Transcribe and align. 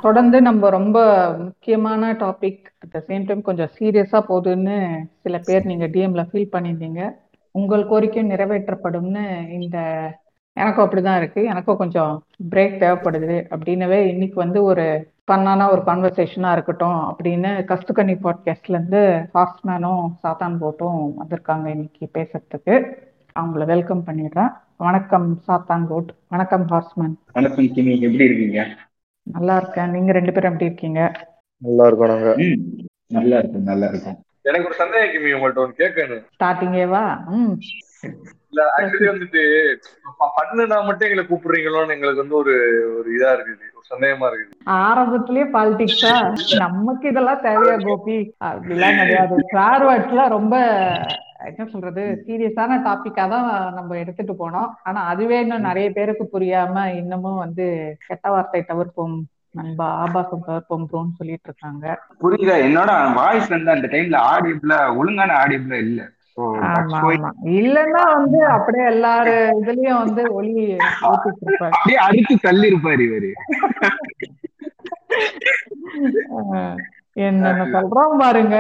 தொடர்ந்து 0.02 0.42
நம்ம 0.42 0.70
ரொம்ப 0.70 1.28
முக்கியமான 1.38 2.14
topic 2.14 2.64
at 2.80 2.92
the 2.92 3.04
same 3.08 3.26
time 3.26 3.42
கொஞ்சம் 3.42 3.70
சீரியஸா 3.80 4.24
போகுதுன்னு 4.30 5.04
சில 5.22 5.38
பேர் 5.38 5.66
நீங்க 5.66 5.88
டிஎம்ல 5.88 6.26
ஃபீல் 6.32 6.48
பண்ணியிருந்தீங்க. 6.52 7.12
உங்கள் 7.52 7.88
கோரிக்கையும் 7.88 8.30
நிறைவேற்றப்படும்னு 8.30 9.50
இந்த 9.50 9.80
எனக்கும் 10.54 10.90
அப்படிதான் 10.90 11.18
இருக்கு. 11.18 11.44
எனக்கும் 11.44 11.78
கொஞ்சம் 11.78 12.24
பிரேக் 12.50 12.80
தேவைப்படுது. 12.80 13.46
அப்படின்னவே 13.50 14.08
இன்னைக்கு 14.08 14.36
வந்து 14.36 14.64
ஒரு 14.64 15.14
ஃபன்னான 15.32 15.72
ஒரு 15.72 15.82
கான்வர்சேஷனா 15.82 16.52
இருக்கட்டும் 16.52 17.16
அப்படின்னு 17.16 17.64
கஸ்துக்கண்ணி 17.64 18.18
பாட்காஸ்ட்ல 18.24 18.68
இருந்து 18.68 19.30
ஹாஸ்மேனும் 19.34 20.08
சாத்தான் 20.24 20.58
போட்டும் 20.62 21.14
வந்திருக்காங்க 21.20 21.66
இன்னைக்கு 21.66 22.10
பேசுறதுக்கு. 22.14 23.04
அவங்கள 23.36 23.64
வெல்கம் 23.72 24.04
பண்ணிடுறேன். 24.08 24.52
வணக்கம் 24.78 25.28
சாத்தான் 25.48 25.86
கோட் 25.90 26.12
வணக்கம் 26.34 26.66
ஹார்ஸ்மேன் 26.72 27.16
வணக்கம் 27.34 27.68
கிமி. 27.76 27.94
எப்படி 28.08 28.28
இருக்கீங்க? 28.30 28.62
நல்லா 29.28 29.56
இருக்கேன். 29.58 29.90
நீங்க 29.96 30.12
ரெண்டு 30.18 30.32
பேரும் 30.32 30.52
எப்படி 30.52 30.70
இருக்கீங்க? 30.70 31.02
நல்லா 31.62 31.86
இருக்கோம் 31.88 32.12
நாங்க. 32.14 32.32
நல்லா 33.18 33.38
இருக்கும் 33.40 33.68
நல்லா 33.72 33.88
இருக்கும் 33.92 34.18
எனக்கு 34.46 34.68
ஒரு 34.70 34.78
சந்தேகம் 34.82 35.12
கிமி 35.14 35.30
உங்கள்ட்ட 35.36 35.64
ஒன்று 35.64 35.82
கேட்கணும். 35.84 36.24
ஸ்டார்டிங்கேவா 36.36 37.04
ம். 37.38 37.54
இல்ல 38.50 38.64
ஆக்சுவலி 38.76 39.08
வந்துட்டு 39.12 39.42
பண்ணுனா 40.38 40.78
மட்டும் 40.88 41.08
எங்களை 41.08 41.24
கூப்பிடுறீங்களோன்னு 41.30 41.96
எங்களுக்கு 41.96 42.24
வந்து 42.24 42.38
ஒரு 42.42 42.54
ஒரு 42.98 43.10
இதா 43.18 43.32
இருக்குது. 43.36 43.66
ஒரு 43.78 43.86
சந்தேகமா 43.94 44.28
இருக்குது. 44.32 44.56
ஆரம்பத்திலேயே 44.82 45.48
பாலிடிக்ஸா 45.56 46.14
நமக்கு 46.64 47.08
இதெல்லாம் 47.14 47.44
தேவையா 47.48 47.78
கோபி? 47.88 48.18
அப்படிலாம் 48.50 49.00
கிடையாது. 49.02 49.38
வேர்ட்ஸ்லாம் 49.90 50.36
ரொம்ப 50.38 50.56
என்ன 51.46 51.66
சொல்றது? 51.66 52.04
சீரியஸான 52.26 52.78
டாபிக்கா 52.88 53.24
தான் 53.34 53.48
நம்ம 53.74 53.98
எடுத்துட்டு 53.98 54.34
போனோம். 54.34 54.70
ஆனா 54.84 55.00
அதுவே 55.06 55.38
இன்னும் 55.40 55.68
நிறைய 55.70 55.88
பேருக்கு 55.92 56.26
புரியாம 56.34 56.86
இன்னமும் 56.96 57.42
வந்து 57.44 57.66
கெட்ட 58.08 58.26
வார்த்தை 58.30 58.62
தவிர்ப்போம் 58.72 59.16
நண்பா 59.52 59.88
ஆபாசம் 60.04 60.46
தவிர்ப்போம் 60.48 60.88
ப்ரோன்னு 60.90 61.18
சொல்லிட்டு 61.18 61.48
இருக்காங்க. 61.50 61.86
புரியுதா? 62.22 62.56
என்னோட 62.68 62.92
வாய்ஸ் 63.14 63.50
வந்து 63.50 63.72
அந்த 63.72 63.88
டைம்ல 63.94 64.20
ஆடியபிளா 64.34 64.80
ஒழுங்கான 64.96 65.38
ஆடியபிளா 65.44 65.80
இல்ல. 65.88 66.02
இல்லன்னா 67.56 68.02
வந்து 68.16 68.40
அப்படியே 68.56 68.86
எல்லாரு 68.86 69.36
இதுலயும் 69.60 70.02
வந்து 70.04 70.24
ஒளி 70.32 70.54
அப்படியே 71.68 72.00
அடிச்சு 72.08 72.36
தள்ளி 72.48 72.66
இருப்பாரு 72.72 73.04
இவரு 73.08 73.32
என்னென்ன 77.26 77.66
சொல்றோம் 77.76 78.18
பாருங்க. 78.18 78.56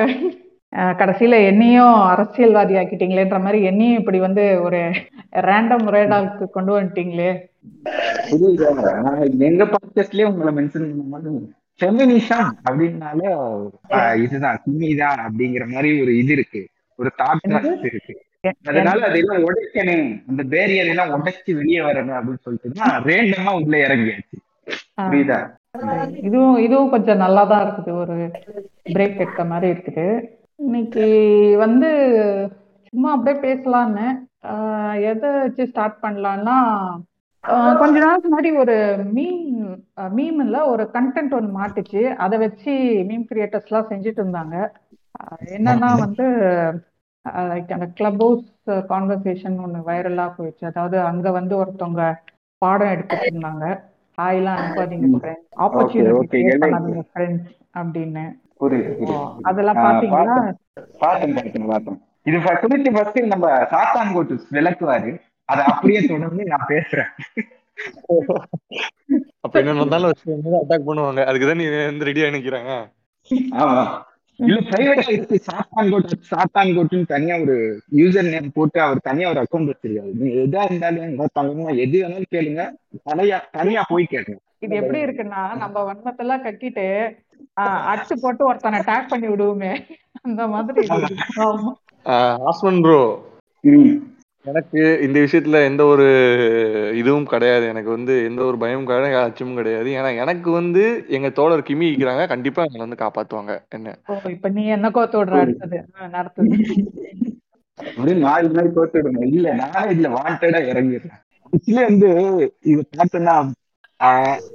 கடைசியில 1.00 1.36
என்னையும் 1.46 1.96
அரசியல்வாதி 2.12 2.74
ஆக்கிட்டீங்களேன்ற 2.74 3.38
மாதிரி 3.42 3.60
என்னையும் 3.64 4.00
இப்படி 4.00 4.20
வந்து 4.20 4.44
ஒரு 4.62 4.80
ரேண்டம் 5.48 5.86
ரேடாலுக்கு 5.96 6.46
கொண்டு 6.50 6.72
வந்துட்டீங்களே. 6.78 7.30
எங்க 9.50 9.64
பாட்காஸ்ட்லயே 9.74 10.30
உங்களை 10.32 10.52
மென்ஷன் 10.58 10.88
பண்ணும்போது 10.90 11.32
ஃபெமினிசம் 11.80 12.50
அப்படின்னாலே 12.68 13.32
இதுதான் 14.24 14.62
கிமிதான் 14.66 15.24
அப்படிங்கிற 15.26 15.66
மாதிரி 15.74 15.90
ஒரு 16.02 16.12
இது 16.18 16.34
இருக்கு. 16.38 16.62
ஒரு 17.00 17.10
தாட் 17.22 17.84
இருக்கு. 17.92 18.14
அதனால 18.70 19.00
அதெல்லாம் 19.08 19.44
உடைக்கணும் 19.48 20.08
அந்த 20.30 20.42
பேரியர் 20.54 20.92
எல்லாம் 20.94 21.14
உடைச்சு 21.16 21.52
வெளியே 21.60 21.80
வரணும் 21.80 22.18
அப்படின்னு 22.18 22.44
சொல்லிட்டு 22.46 22.80
தான் 22.82 23.04
ரேண்டமா 23.10 23.54
உள்ள 23.62 23.76
இறங்கியாச்சு. 23.88 24.38
புரியுதா? 25.02 25.40
இதுவும் 26.28 26.58
இதுவும் 26.58 26.90
கொஞ்சம் 26.90 27.22
நல்லா 27.26 27.44
தான் 27.44 27.64
இருக்குது. 27.66 27.94
ஒரு 28.02 28.18
பிரேக் 28.96 29.22
எடுத்த 29.24 29.46
மாதிரி 29.52 29.68
இருக்குது. 29.76 30.08
இன்னைக்கு 30.56 31.06
வந்து 31.58 31.90
சும்மா 32.90 33.12
அப்படியே 33.12 33.44
பேசலான்னு. 33.44 34.06
ஆஹ் 34.44 35.02
எதை 35.02 35.30
வச்சு 35.32 35.68
ஸ்டார்ட் 35.68 35.98
பண்ணலான்னா 36.02 36.56
ஆஹ் 37.44 37.78
கொஞ்ச 37.78 38.00
நாளுக்கு 38.00 38.30
முன்னாடி 38.30 38.58
ஒரு 38.58 38.76
மீம் 39.14 39.80
மீம்ல 40.18 40.66
ஒரு 40.66 40.90
கண்டென்ட் 40.94 41.34
ஒன்று 41.34 41.60
மாட்டுச்சு. 41.60 42.02
அதை 42.16 42.38
வச்சு 42.38 42.72
மீம் 43.08 43.26
கிரியேட்டர்ஸ்லாம் 43.32 43.90
செஞ்சுட்டு 43.92 44.22
இருந்தாங்க. 44.24 44.70
ஆஹ் 45.16 45.44
என்னன்னா 45.46 46.00
வந்து 46.00 46.24
லைக் 47.26 47.74
அந்த 47.74 47.88
கிளப் 47.94 48.22
ஹவுஸ் 48.22 48.70
கான்வர்சேஷன் 48.70 49.62
ஒன்று 49.62 49.80
வைரலாக 49.80 50.32
போயிடுச்சு. 50.38 50.66
அதாவது 50.66 51.00
அங்கே 51.00 51.30
வந்து 51.30 51.56
ஒருத்தவங்க 51.64 52.14
பாடம் 52.58 52.90
எடுத்துட்டு 52.90 53.26
இருந்தாங்க. 53.26 53.80
ஹாய்லாம் 54.22 54.60
அனுப்பாதீங்க 54.60 55.08
ஃப்ரெண்ட்ஸ் 55.22 55.60
ஆப்பர்ச்சுனிட்டி 55.60 56.42
பண்ணாதீங்க 56.62 57.02
ஃப்ரெண்ட்ஸ் 57.14 57.54
அப்படின்னு. 57.74 58.26
புரியுது 58.60 59.16
அதெல்லாம் 59.50 59.80
பாத்தீங்களா? 59.86 60.36
இது 62.30 62.38
குறித்து 62.62 62.96
ஃபர்ஸ்ட் 62.96 63.20
நம்ம 63.34 63.48
சாத்தான் 63.74 64.14
கோட்டு 64.16 64.36
விளக்குவாரு. 64.58 65.12
அதை 65.50 65.64
அப்படியே 65.72 66.00
தொடர்ந்து 66.12 66.46
நான் 66.52 66.70
பேசுறேன். 66.74 67.12
அப்ப 69.46 69.56
என்ன 69.62 70.02
வச்சு 70.10 70.34
அட்டாக் 70.62 70.88
பண்ணுவாங்க. 70.90 71.24
அதுக்கு 71.30 71.48
தான் 71.50 71.62
நீ 71.62 71.66
வந்து 71.90 72.08
ரெடியா 72.10 72.30
நினைக்கிறாங்க. 72.32 72.74
ஆமா. 73.64 73.84
இல்ல 74.40 74.58
பிரைவேட்டா 74.70 75.12
இருக்கு. 75.16 75.38
சாத்தான் 75.50 75.92
கோட் 75.92 76.16
சாத்தான் 76.32 76.72
கோட்டுன்னு 76.78 77.12
தனியா 77.14 77.36
ஒரு 77.44 77.56
யூசர் 78.00 78.32
நேம் 78.32 78.56
போட்டு 78.58 78.80
அவர் 78.86 79.08
தனியா 79.10 79.28
ஒரு 79.34 79.40
அக்கௌண்ட் 79.44 79.72
வச்சிருக்காரு. 79.72 80.12
நீங்க 80.22 80.40
எதா 80.46 80.64
இருந்தாலும் 80.70 81.06
எங்க 81.10 81.28
தங்கமா 81.40 81.76
எது 81.86 81.96
வேணாலும் 82.02 82.34
கேளுங்க. 82.36 82.64
தனியா 83.12 83.38
தனியா 83.60 83.84
போய் 83.92 84.12
கேளுங்க. 84.14 84.40
இது 84.66 84.76
எப்படி 84.82 85.00
இருக்குன்னா 85.06 85.42
நம்ம 85.64 85.78
வன்மத்தெல்லாம் 85.88 86.44
கட்டிட்டு 86.46 86.86
ஆஹ், 87.62 87.84
அட்டு 87.84 88.14
போட்டு 88.22 88.46
ஒருத்தனை 88.46 88.80
டேக் 88.80 89.08
பண்ணி 89.08 89.28
விடுவோமே. 89.28 89.72
அந்த 90.22 90.48
மாதிரி. 90.48 90.88
ஹாஸ்மன் 92.06 92.82
ப்ரோ. 92.82 93.02
எனக்கு 94.46 95.00
இந்த 95.02 95.20
விஷயத்துல 95.20 95.64
எந்த 95.66 95.86
ஒரு 95.86 96.08
இதுவும் 96.96 97.26
கிடையாது. 97.26 97.66
எனக்கு 97.68 97.90
வந்து 97.90 98.24
எந்த 98.24 98.44
ஒரு 98.44 98.58
பயமும் 98.58 98.86
கிடையாது 98.86 99.24
அச்சமும் 99.24 99.56
கிடையாது. 99.56 99.90
ஏன்னா 99.92 100.18
எனக்கு 100.18 100.52
வந்து 100.52 101.06
எங்க 101.08 101.30
தோழர் 101.30 101.68
கிமி 101.70 101.88
இருக்கிறாங்க. 101.92 102.28
கண்டிப்பா 102.28 102.64
எங்களை 102.64 102.88
வந்து 102.88 103.04
காப்பாத்துவாங்க. 103.06 103.60
என்ன? 103.70 103.98
ஓ 104.08 104.16
இப்ப 104.30 104.50
நீ 104.50 104.66
என்ன 104.66 104.92
கோத்து 104.92 105.26
விடுற 105.26 105.40
அடுத்தது? 105.40 105.80
நடத்துது. 106.12 106.58
மாறி 108.20 108.48
போட்டு 108.76 109.02
விடுங்க. 109.02 109.26
இல்ல 109.28 109.54
நானே 109.54 109.92
இதுல 109.92 110.12
வாண்டடா 110.12 110.60
இறங்கிடுறேன். 110.72 111.22
வந்து 111.74 112.10
இது 112.62 112.90
பார்த்தோன்னா 112.98 113.36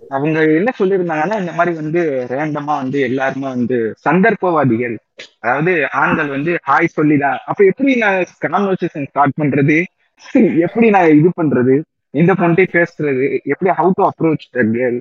அவங்க 0.09 0.39
என்ன 0.55 0.71
சொல்லியிருந்தாங்கன்னா 0.79 1.41
இந்த 1.41 1.53
மாதிரி 1.53 1.77
வந்து 1.77 2.01
ரேண்டமா 2.31 2.75
வந்து 2.77 3.01
எல்லாருமே 3.01 3.47
வந்து 3.49 3.77
சந்தர்ப்பவாதிகள். 4.05 4.97
அதாவது 5.41 5.73
ஆண்கள் 5.93 6.29
வந்து 6.29 6.53
ஹாய் 6.69 6.95
சொல்லிதான். 6.95 7.39
அப்ப 7.45 7.65
எப்படி 7.65 7.95
நான் 7.97 8.19
கான்வர்சேஷன் 8.47 9.09
ஸ்டார்ட் 9.09 9.41
பண்றது? 9.41 9.79
எப்படி 10.67 10.91
நான் 10.91 11.15
இது 11.15 11.31
பண்றது? 11.37 11.75
இந்த 12.15 12.33
பொண்ணை 12.35 12.65
பேசுறது? 12.73 13.25
எப்படி 13.45 13.71
how 13.71 13.91
to 13.95 14.03
approach 14.09 14.45
the 14.51 14.65
girl 14.73 14.99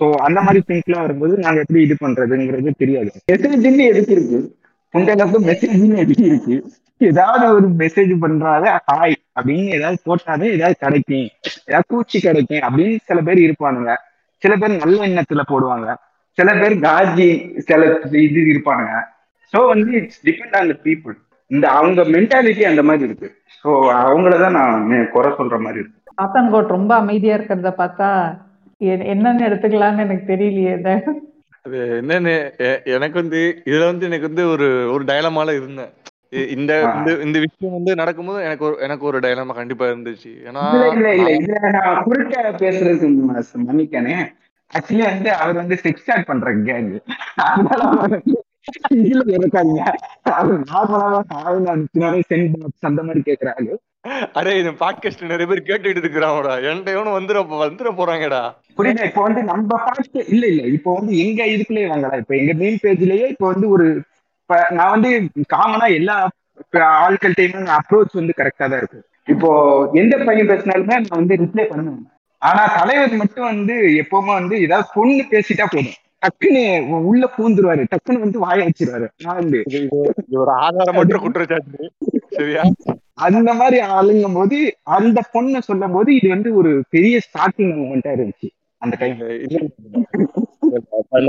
so 0.00 0.06
அந்த 0.26 0.40
மாதிரி 0.42 0.60
திங்க்லாம் 0.68 1.04
வரும்போது 1.04 1.34
நாங்க 1.38 1.60
எப்படி 1.60 1.80
இது 1.82 1.96
பண்றதுங்கிறது 2.00 2.70
தெரியாது. 2.78 3.10
மெசேஜ்னு 3.28 3.86
எதுக்கு 3.90 4.14
இருக்கு 4.14 4.38
உங்களுக்கு 4.94 5.38
மெசேஜ்னு 5.50 5.98
எதுக்கு 5.98 6.54
ஏதாவது 7.00 7.44
ஒரு 7.54 7.68
மெசேஜ் 7.78 8.12
பண்றாரு 8.22 8.66
ஹாய் 8.88 9.14
அப்படின்னு 9.38 9.70
ஏதாவது 9.78 9.98
போட்டாலே 10.04 10.48
ஏதாவது 10.56 10.76
கிடைக்கும். 10.78 11.28
ஏதாவது 11.68 11.88
பூச்சி 11.88 12.20
கிடைக்கும் 12.20 12.64
அப்படின்னு 12.66 12.98
சில 13.04 13.20
பேர் 13.20 13.40
இருப்பானுங்க. 13.46 13.92
சில 14.42 14.52
பேர் 14.56 14.82
நல்ல 14.84 15.00
எண்ணத்துல 15.06 15.42
போடுவாங்க. 15.48 15.88
சில 16.38 16.50
பேர் 16.60 16.74
காஜி 16.78 17.28
சில 17.60 17.80
இது 18.26 18.40
இருப்பானுங்க. 18.52 18.94
ஸோ 19.52 19.60
வந்து 19.66 19.90
it's 19.92 20.22
depend 20.26 20.56
on 20.56 20.70
the 20.72 20.76
people 20.84 21.16
இந்த 21.50 21.66
அவங்க 21.68 22.02
மென்டாலிட்டி 22.14 22.62
அந்த 22.62 22.82
மாதிரி 22.82 23.04
இருக்கு. 23.08 23.28
ஸோ 23.64 23.70
அவங்களதான் 24.02 24.56
நான் 24.60 25.10
குறை 25.10 25.30
சொல்ற 25.30 25.58
மாதிரி 25.60 25.78
இருக்கு. 25.78 25.98
சாத்தான்கோட் 26.20 26.74
ரொம்ப 26.76 26.92
அமைதியா 26.94 27.34
இருக்கிறத 27.36 27.70
பார்த்தா 27.82 28.08
என்னன்னு 29.10 29.42
எடுத்துக்கலாம்னு 29.48 30.04
எனக்கு 30.06 30.24
தெரியலையே 30.32 30.72
அது 31.64 31.78
என்னன்னு 32.02 32.34
எனக்கு 32.84 33.16
வந்து 33.20 33.40
இதுல 33.64 33.84
வந்து 33.84 34.06
எனக்கு 34.06 34.26
வந்து 34.26 34.44
ஒரு 34.48 34.68
ஒரு 34.92 35.04
டயலமால 35.04 35.50
இருந்தேன். 35.56 35.92
இந்த. 36.56 36.72
இந்த 37.22 37.38
விஷயம் 37.44 37.76
வந்து 37.76 37.94
நடக்கும்போது 37.94 38.44
எனக்கு 38.44 38.64
ஒரு 38.64 38.76
எனக்கு 38.78 39.04
ஒரு 39.06 39.18
டயலமா 39.18 39.54
கண்டிப்பா 39.54 39.86
இருந்துச்சு. 39.86 40.30
ஏன்னா 40.46 40.62
இல்ல 40.92 41.14
இல்ல 41.14 41.30
இதுல 41.36 41.70
நான் 41.70 42.02
குறுக்க 42.02 42.54
பேசுறதுக்கு 42.58 43.22
மன்னிக்கனே. 43.68 44.16
ஆக்சுவலி 44.70 45.02
வந்து 45.02 45.30
அவர் 45.34 45.54
வந்து 45.54 45.78
செக்ஸ் 45.82 46.02
ஸ்டார்ட் 46.04 46.26
பண்ற 46.26 46.54
கேங் 46.56 46.90
இருக்காங்க 49.24 49.78
அவர் 50.22 50.60
நார்மலாவே 50.60 52.20
சென்ட் 52.30 52.52
பாக்ஸ் 52.60 52.90
அந்த 52.90 53.02
மாதிரி 53.02 53.22
கேக்குறாரு. 53.26 53.72
அரே 54.06 54.52
இந்த 54.58 54.70
பாட்காஸ்ட் 54.70 55.20
நிறைய 55.22 55.46
பேர் 55.46 55.66
கேட்டுட்டு 55.66 56.00
இருக்கிறாங்கடா. 56.02 56.52
என்கிட்ட 56.68 56.90
எவனும் 56.90 57.16
வந்துட 57.18 57.38
வந்துட 57.62 57.90
போறாங்கடா. 57.98 58.40
புரியுது. 58.78 59.04
இப்போ 59.04 59.22
வந்து 59.22 59.42
நம்ம 59.42 59.76
பாட்டு 59.84 60.24
இல்ல 60.28 60.46
இல்ல. 60.46 60.62
இப்போ 60.62 60.94
வந்து 60.94 61.12
எங்க 61.18 61.46
இதுக்குள்ளே 61.46 61.84
வாங்கலாம் 61.88 62.18
இப்போ 62.18 62.36
எங்க 62.36 62.52
மெயின் 62.52 62.78
பேஜ்லயே 62.82 63.28
இப்போ 63.28 63.46
வந்து 63.46 63.68
ஒரு 63.68 63.86
இப்ப 64.40 64.66
நான் 64.70 64.90
வந்து 64.90 65.10
காமனா 65.54 65.94
எல்லா 65.94 66.16
ஆட்கள்கிட்டயுமே 67.06 67.78
அப்ரோச் 67.78 68.18
வந்து 68.20 68.34
கரெக்டா 68.36 68.66
தான் 68.68 68.80
இருக்கு. 68.82 69.00
இப்போ 69.28 69.50
எந்த 69.92 70.24
பையன் 70.24 70.48
பேசினாலுமே 70.48 70.96
நான் 70.98 71.20
வந்து 71.20 71.36
ரிப்ளை 71.36 71.64
பண்ணுவேன். 71.64 72.02
ஆனா 72.42 72.62
தலைவர் 72.78 73.14
மட்டும் 73.14 73.44
வந்து 73.44 73.74
எப்பவுமே 74.02 74.32
வந்து 74.40 74.60
ஏதாவது 74.60 74.88
பொண்ணு 74.94 75.24
பேசிட்டா 75.30 75.66
போதும். 75.74 75.98
டக்குன்னு 76.22 76.64
உள்ள 77.02 77.30
பூந்துருவாரு. 77.36 77.84
டக்குன்னு 77.92 78.24
வந்து 78.26 78.38
வாய 78.46 78.58
வச்சிருவாரு 78.64 79.06
நான் 79.22 79.34
வந்து 79.34 79.62
இது 79.66 79.78
இது 80.26 80.40
ஒரு 80.40 80.52
ஆதாரமற்ற 80.64 81.18
குற்றச்சாட்டு 81.18 81.90
சரியா? 82.36 82.62
அந்த 83.26 83.50
மாதிரி 83.60 83.78
ஆளுங்கும் 83.96 84.36
போது 84.38 84.58
அந்த 84.96 85.18
பொண்ணை 85.34 85.60
சொல்லும் 85.68 85.94
போது 85.96 86.10
இது 86.18 86.28
வந்து 86.34 86.50
ஒரு 86.60 86.72
பெரிய 86.94 87.14
ஸ்டார்டிங் 87.26 87.72
மூமெண்டா 87.78 88.12
இருந்துச்சு. 88.16 88.48
அந்த 88.82 88.94
டைம் 89.00 89.18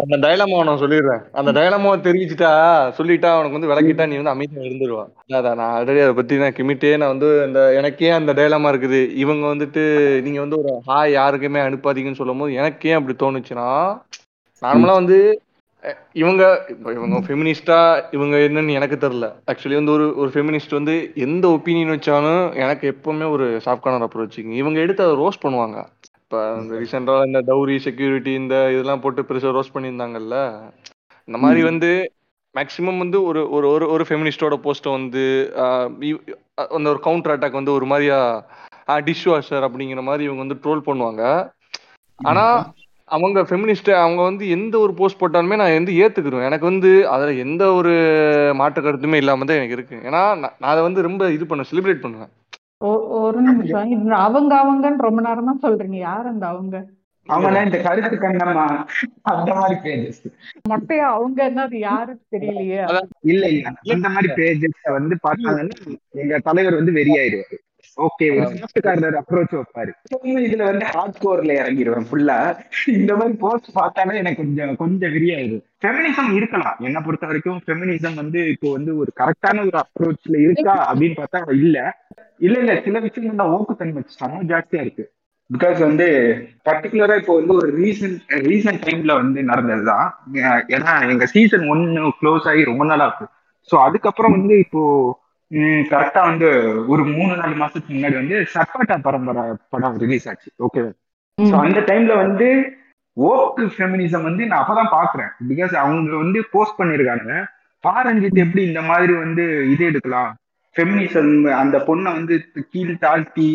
அந்த 0.02 0.18
டைலமா 0.26 0.58
நான் 0.68 0.82
சொல்லிடுறேன். 0.82 1.24
அந்த 1.40 1.52
டைலமாவை 1.58 1.98
தெரிவிச்சுட்டா 2.06 2.52
சொல்லிட்டா 3.00 3.30
அவனுக்கு 3.34 3.58
வந்து 3.58 3.72
விளக்கிட்டா 3.72 4.06
நீ 4.10 4.16
வந்து 4.20 4.34
அமைதியா 4.34 4.64
இருந்துருவான். 4.68 5.12
அதான் 5.40 5.58
நான் 5.60 5.74
ஆல்ரெடி 5.78 6.02
அதை 6.06 6.14
பத்தி 6.20 6.40
நான் 6.44 6.56
கிமிட்டே 6.60 6.92
நான் 7.02 7.14
வந்து 7.14 7.30
அந்த 7.46 7.62
எனக்கே 7.80 8.12
அந்த 8.20 8.34
டைலமா 8.40 8.72
இருக்குது. 8.74 9.02
இவங்க 9.24 9.46
வந்துட்டு 9.54 9.84
நீங்க 10.28 10.40
வந்து 10.46 10.60
ஒரு 10.62 10.74
ஹாய் 10.90 11.16
யாருக்குமே 11.20 11.62
அனுப்பாதீங்கன்னு 11.68 12.22
சொல்லும் 12.22 12.44
போது 12.44 12.60
எனக்கே 12.62 12.96
அப்படி 13.00 13.16
தோணுச்சுன்னா 13.24 13.70
நார்மலா 14.62 14.96
வந்து 15.02 15.20
இவங்க 16.14 16.44
இவங்க 16.80 17.18
ஃபெமினிஸ்டா 17.28 17.78
இவங்க 18.12 18.36
என்னன்னு 18.38 18.72
எனக்கு 18.72 18.98
தெரியல. 19.08 19.28
ஆக்சுவலி 19.52 19.74
வந்து 19.74 19.92
ஒரு 19.92 20.06
ஒரு 20.16 20.30
ஃபெமினிஸ்ட் 20.34 20.74
வந்து 20.74 20.96
எந்த 21.16 21.48
ஒப்பீனியன் 21.48 21.94
வச்சாலும் 21.96 22.56
எனக்கு 22.56 22.86
எப்பவுமே 22.94 23.28
ஒரு 23.32 23.62
சாஃப்ட் 23.66 23.80
கார்னர் 23.80 24.08
அப்ரோச்சிங் 24.08 24.52
இவங்க 24.52 24.80
எடுத்து 24.80 25.04
அதை 25.04 25.16
ரோஸ்ட் 25.16 25.44
பண்ணுவாங்க. 25.44 25.78
இப்ப 26.22 26.56
இந்த 26.62 26.76
ரீசெண்டா 26.76 27.16
இந்த 27.26 27.42
டவுரி 27.42 27.78
செக்யூரிட்டி 27.78 28.34
இந்த 28.34 28.56
இதெல்லாம் 28.72 29.00
போட்டு 29.00 29.22
பெருசா 29.22 29.52
ரோஸ்ட் 29.58 29.76
பண்ணியிருந்தாங்கல்ல. 29.76 30.38
இந்த 31.28 31.38
மாதிரி. 31.38 31.64
வந்து 31.64 31.92
மேக்சிமம் 32.56 32.98
வந்து 32.98 33.24
ஒரு 33.24 33.42
ஒரு 33.50 33.68
ஒரு 33.70 33.86
ஒரு 33.90 34.04
ஃபெமினிஸ்டோட 34.10 34.56
போஸ்ட்டை 34.66 34.92
வந்து 34.92 35.24
அந்த 36.70 36.88
ஒரு 36.90 37.00
கவுண்டர் 37.00 37.34
அட்டாக் 37.36 37.52
வந்து 37.52 37.72
ஒரு 37.72 37.86
மாதிரியா 37.86 38.20
டிஷ் 38.88 39.28
வாஷர் 39.30 39.64
அப்படிங்கிற 39.64 40.02
மாதிரி 40.04 40.24
இவங்க 40.24 40.42
வந்து 40.46 40.62
ட்ரோல் 40.64 40.88
பண்ணுவாங்க. 40.88 41.24
ஆனா 42.20 42.46
அவங்க 43.10 43.40
ஃபெமினிஸ்ட் 43.42 43.90
அவங்க 43.98 44.22
வந்து 44.22 44.44
எந்த 44.50 44.76
ஒரு 44.80 44.94
போஸ்ட் 44.94 45.20
போட்டாலுமே 45.22 45.56
நான் 45.56 45.78
வந்து 45.78 45.94
ஏத்துக்கிறேன் 46.04 46.48
எனக்கு 46.48 46.66
வந்து 46.66 46.92
அதுல 47.08 47.34
எந்த 47.44 47.64
ஒரு 47.74 47.94
மாற்று 48.56 48.82
கருத்துமே 48.82 49.20
இல்லாம 49.20 49.46
தான் 49.46 49.60
எனக்கு 49.60 49.78
இருக்கு. 49.78 49.98
ஏன்னா 50.08 50.22
நான் 50.42 50.72
அதை 50.72 50.82
வந்து 50.84 51.02
ரொம்ப 51.02 51.32
இது 51.32 51.46
பண்ண 51.46 51.66
செலிப்ரேட் 51.72 52.04
பண்ணுவேன். 52.04 52.32
ஒரு 53.20 53.40
நிமிஷம். 53.42 53.92
அவங்க 54.22 54.54
அவங்கன்னு 54.62 55.08
ரொம்ப 55.08 55.22
நேரமா 55.22 55.54
சொல்றீங்க. 55.64 55.98
யார் 56.04 56.26
அந்த 56.28 56.46
அவங்க? 56.48 56.76
அவனா 57.30 57.60
இந்த 57.66 57.78
கருத்து 57.80 58.16
கண்ணம்மா. 58.18 58.64
அந்த 59.32 59.52
மாதிரி 59.56 59.76
பேஜஸ் 59.84 60.24
மொட்டையா 60.72 61.06
அவங்க 61.18 61.40
என்ன 61.44 61.62
அது 61.68 61.78
யாருக்கு 61.84 62.26
தெரியலையே. 62.36 62.82
இல்ல 63.26 63.44
இல்ல. 63.50 63.68
அந்த 63.96 64.10
மாதிரி 64.10 64.32
பேஜஸ் 64.40 64.82
வந்து 64.98 65.18
பார்த்தாங்கன்னா 65.24 65.78
எங்க 66.24 66.42
தலைவர் 66.50 66.80
வந்து 66.80 66.98
வெறியாயிருவாரு 67.00 67.60
ஓகே 67.98 68.28
ஒரு 68.36 68.56
சாஃப்ட்காரர் 68.60 69.18
அப்ரோச் 69.20 69.54
வைப்பாரு. 69.56 69.92
இதுல 70.46 70.64
வந்து 70.70 70.86
ஹார்ட் 70.94 71.20
கோர்ல 71.24 71.52
இறங்கிடுவேன் 71.62 72.08
ஃபுல்லா 72.10 72.38
இந்த 72.94 73.12
மாதிரி 73.16 73.36
போஸ்ட் 73.38 73.70
பார்த்தாலே 73.74 74.18
எனக்கு 74.18 74.42
கொஞ்சம் 74.42 74.76
கொஞ்சம் 74.76 75.14
வெறியாயிரும். 75.16 75.64
ஃபெமினிசம் 75.82 76.32
இருக்கலாம். 76.34 76.78
என்னை 76.80 77.02
பொறுத்த 77.06 77.26
வரைக்கும் 77.26 77.60
ஃபெமினிசம் 77.66 78.20
வந்து 78.22 78.42
இப்போ 78.54 78.70
வந்து 78.72 78.94
ஒரு 78.98 79.12
கரெக்டான 79.22 79.66
ஒரு 79.66 79.78
அப்ரோச்ல 79.84 80.38
இருக்கா 80.46 80.76
அப்படின்னு 80.90 81.20
பார்த்தா 81.20 81.42
இல்ல. 81.58 81.78
இல்ல 82.40 82.56
இல்ல 82.60 82.76
சில 82.86 83.00
விஷயங்கள்ல 83.00 83.46
ஓக்குத்தன்மை 83.56 84.04
செம்ம 84.16 84.42
ஜாஸ்தியா 84.52 84.82
இருக்கு. 84.82 85.06
பிகாஸ் 85.50 85.80
வந்து 85.80 86.06
பர்டிகுலரா 86.68 87.16
இப்போ 87.18 87.34
வந்து 87.40 87.54
ஒரு 87.54 87.70
ரீசன்ட் 87.80 88.20
ரீசன்ட் 88.48 88.84
டைம்ல 88.86 89.14
வந்து 89.14 89.40
நடந்ததுதான். 89.44 90.08
ஏன்னா 90.76 90.94
எங்க 91.14 91.26
சீசன் 91.36 91.66
ஒன்னு 91.68 92.14
க்ளோஸ் 92.22 92.48
ஆகி 92.52 92.64
ரொம்ப 92.64 92.86
நாளா 92.86 93.08
இருக்கு 93.10 93.28
ஸோ 93.70 93.76
அதுக்கப்புறம் 93.80 94.36
வந்து 94.38 94.56
இப்போ 94.60 94.82
கரெக்டா 95.92 96.22
வந்து 96.30 96.48
ஒரு 96.88 97.04
மூணு 97.06 97.34
நாலு 97.36 97.56
மாசத்துக்கு 97.56 97.98
முன்னாடி 97.98 98.16
வந்து 98.22 98.38
சப்பாட்டா 98.54 98.96
பரம்பரை 99.02 99.44
படம் 99.70 99.98
ரிலீஸ் 100.04 100.28
ஆச்சு. 100.30 100.50
ஓகே 100.68 100.84
ஸோ 101.38 101.56
அந்த 101.66 101.80
டைம்ல 101.80 102.14
வந்து 102.16 102.48
ஓக்கு 103.18 103.64
ஃபெமினிசம் 103.76 104.22
வந்து 104.22 104.44
நான் 104.48 104.62
அப்பதான் 104.62 104.94
பாக்குறேன். 104.98 105.32
பிகாஸ் 105.50 105.74
அவங்க 105.76 106.16
வந்து 106.16 106.40
போஸ்ட் 106.52 106.80
பண்ணிருக்காங்க. 106.80 107.32
பாரஞ்சித் 107.84 108.42
எப்படி 108.46 108.62
இந்த 108.64 108.82
மாதிரி 108.82 109.14
வந்து 109.14 109.44
இது 109.74 109.84
எடுக்கலாம்? 109.86 110.32
ஃபெமினிசம் 110.76 111.32
அந்த 111.54 111.78
பொண்ணை 111.88 112.12
வந்து 112.14 112.36
கீழ் 112.72 112.94
தாழ்த்தி 112.98 113.50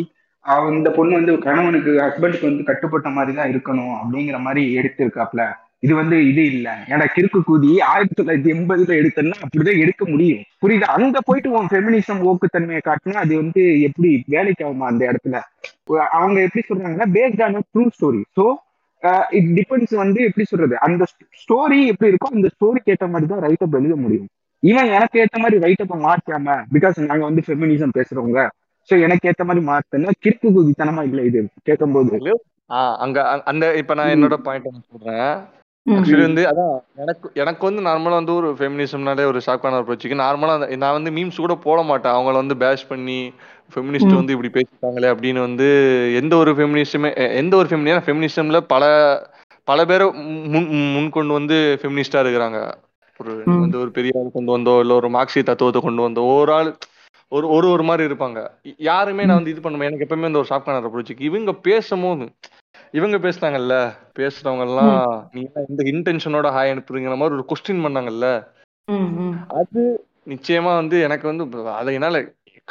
அவ 0.44 0.68
இந்த 0.72 0.90
பொண்ணு 0.90 1.12
வந்து 1.14 1.32
கணவனுக்கு 1.38 1.92
ஹஸ்பண்டுக்கு 2.04 2.48
வந்து 2.50 2.62
கட்டுப்பட்ட 2.62 3.08
மாதிரி 3.08 3.32
தான் 3.36 3.50
இருக்கணும் 3.52 3.94
அப்படிங்கிற 4.00 4.38
மாதிரி 4.38 4.62
எடுத்திருக்காப்ல. 4.80 5.44
இது 5.82 5.92
வந்து 5.94 6.16
இது 6.28 6.42
இல்ல. 6.52 6.68
ஏன்னா 6.92 7.04
கிறுக்கு 7.14 7.40
கூதி 7.48 7.68
ஆயிரத்தி 7.88 8.14
தொள்ளாயிரத்தி 8.14 8.50
எண்பதுல 8.54 8.94
எடுத்தேன்னா 9.00 9.36
அப்படிதான் 9.42 9.82
எடுக்க 9.82 10.02
முடியும். 10.12 10.40
புரியுதா? 10.62 10.86
அங்க 10.96 11.20
போயிட்டு 11.20 11.50
உன் 11.58 11.68
ஃபெமினிசம் 11.72 12.22
ஓக்குத்தன்மையை 12.30 12.82
காட்டினா 12.86 13.20
அது 13.24 13.34
வந்து 13.42 13.62
எப்படி 13.88 14.10
வேலைக்கு 14.34 14.64
ஆகுமா 14.68 14.88
அந்த 14.92 15.02
இடத்துல? 15.10 15.36
அவங்க 16.18 16.38
எப்படி 16.46 16.64
சொல்றாங்கன்னா 16.70 17.08
based 17.16 17.44
on 17.46 17.58
true 17.74 17.84
story 17.96 18.22
so 18.38 18.46
it 19.38 19.50
depends 19.58 19.94
வந்து 20.02 20.20
எப்படி 20.28 20.44
சொல்றது? 20.44 20.74
அந்த 20.86 21.02
ஸ்டோரி 21.42 21.78
எப்படி 21.92 22.10
இருக்கோ 22.12 22.30
அந்த 22.34 22.48
ஸ்டோரிக்கு 22.54 22.92
ஏற்ற 22.94 23.08
மாதிரி 23.12 23.28
தான் 23.32 23.44
ரைட் 23.46 23.64
அப் 23.66 23.76
எழுத 23.80 23.96
முடியும். 24.04 24.28
இவன் 24.62 24.88
எனக்கு 24.96 25.20
ஏற்ற 25.22 25.36
மாதிரி 25.38 25.58
ரைட் 25.64 25.84
அப் 25.84 25.94
மாற்றாம 26.06 26.56
பிகாஸ் 26.74 26.98
நாங்க 27.10 27.24
வந்து 27.24 27.44
ஃபெமினிசம் 27.46 27.96
பேசுறவங்க 27.98 28.40
ஸோ 28.90 28.96
எனக்கு 29.06 29.28
ஏற்ற 29.30 29.42
மாதிரி 29.44 29.62
மாத்தனா 29.66 30.12
கிறுக்கு 30.24 30.48
குதித்தனமா 30.56 31.02
இல்லை 31.08 31.24
இது 31.28 31.40
கேட்கும்போது. 31.68 32.18
ஆஹ் 32.70 32.96
அங்க 33.04 33.18
அந்த 33.50 33.64
இப்ப 33.80 33.94
நான் 33.94 34.12
என்னோட 34.14 34.36
பாயிண்ட் 34.46 34.68
சொல்றேன். 34.90 35.30
ஆக்சுவலி 35.88 36.24
வந்து 36.24 36.42
அதான் 36.50 36.72
எனக்கு 37.02 37.26
எனக்கு 37.34 37.62
வந்து 37.68 37.82
நார்மலா 37.86 38.18
வந்து 38.20 38.34
ஒரு 38.34 38.48
ஃபெமினிசம்னாலே 38.58 39.24
ஒரு 39.24 39.40
ஷாக்கான 39.46 39.78
அப்ரோச்சுக்கு 39.80 40.18
நார்மலா 40.20 40.54
நான் 40.76 40.96
வந்து 40.96 41.10
மீம்ஸ் 41.10 41.38
கூட 41.38 41.56
போட 41.64 41.80
மாட்டேன். 41.82 42.14
அவங்கள 42.14 42.36
வந்து 42.42 42.56
பேஷ் 42.56 42.88
பண்ணி 42.88 43.18
ஃபெமினிஸ்ட். 43.72 44.18
வந்து 44.18 44.34
இப்படி 44.34 44.50
பேசிட்டாங்களே 44.54 45.08
அப்படின்னு 45.12 45.40
வந்து 45.40 45.66
எந்த 46.20 46.34
ஒரு 46.36 46.52
ஃபெமினிஸ்டுமே 46.58 47.10
எந்த 47.40 47.54
ஒரு 47.56 47.70
ஃபெமினியா 47.70 47.98
ஃபெமினிசம்ல 48.06 48.60
பல 48.72 48.84
பல 49.68 49.80
பேரை 49.84 50.04
முன் 50.52 50.68
முன் 50.92 51.10
கொண்டு 51.10 51.32
வந்து 51.32 51.56
ஃபெமினிஸ்டா 51.80 52.20
இருக்கிறாங்க. 52.24 52.58
ஒரு. 53.20 53.32
வந்து 53.56 53.80
ஒரு 53.82 53.90
பெரிய 53.90 54.20
ஆள் 54.20 54.36
கொண்டு 54.36 54.50
வந்தோ 54.56 54.74
இல்ல 54.82 54.92
ஒரு 54.94 55.08
மார்க்சிய 55.10 55.42
தத்துவத்தை 55.44 55.80
கொண்டு 55.82 56.02
வந்தோ 56.02 56.22
ஒரு 56.34 56.52
ஆள் 56.58 56.70
ஒரு 57.32 57.46
ஒரு 57.54 57.66
ஒரு 57.68 57.84
மாதிரி 57.88 58.02
இருப்பாங்க. 58.08 58.38
யாருமே 58.86 59.24
நான் 59.24 59.38
வந்து 59.40 59.52
இது 59.54 59.60
பண்ணுவேன் 59.60 59.88
எனக்கு 59.90 60.06
எப்பவுமே 60.06 60.30
இந்த 60.30 60.40
ஒரு 60.42 60.50
ஷாக்கான 60.52 60.80
அப்ரோச்சுக்கு 60.82 61.28
இவங்க 61.30 61.52
பேசும்போது 61.66 62.26
இவங்க 62.90 63.18
பேசுனாங்கல்ல 63.18 63.92
பேசுறவங்க 64.18 64.60
எல்லாம் 64.60 65.28
நீங்க 65.32 65.64
எந்த 65.68 65.82
இன்டென்ஷனோட 65.82 66.46
ஹாய் 66.46 66.74
அனுப்புறீங்கிற 66.74 67.16
மாதிரி 67.16 67.34
ஒரு 67.34 67.46
கொஸ்டின் 67.48 67.84
பண்ணாங்கல்ல. 67.86 68.46
அது 69.48 70.06
நிச்சயமா 70.26 70.74
வந்து 70.74 71.00
எனக்கு 71.00 71.36
வந்து 71.36 71.68
அதை 71.68 71.94
என்னால 71.94 72.20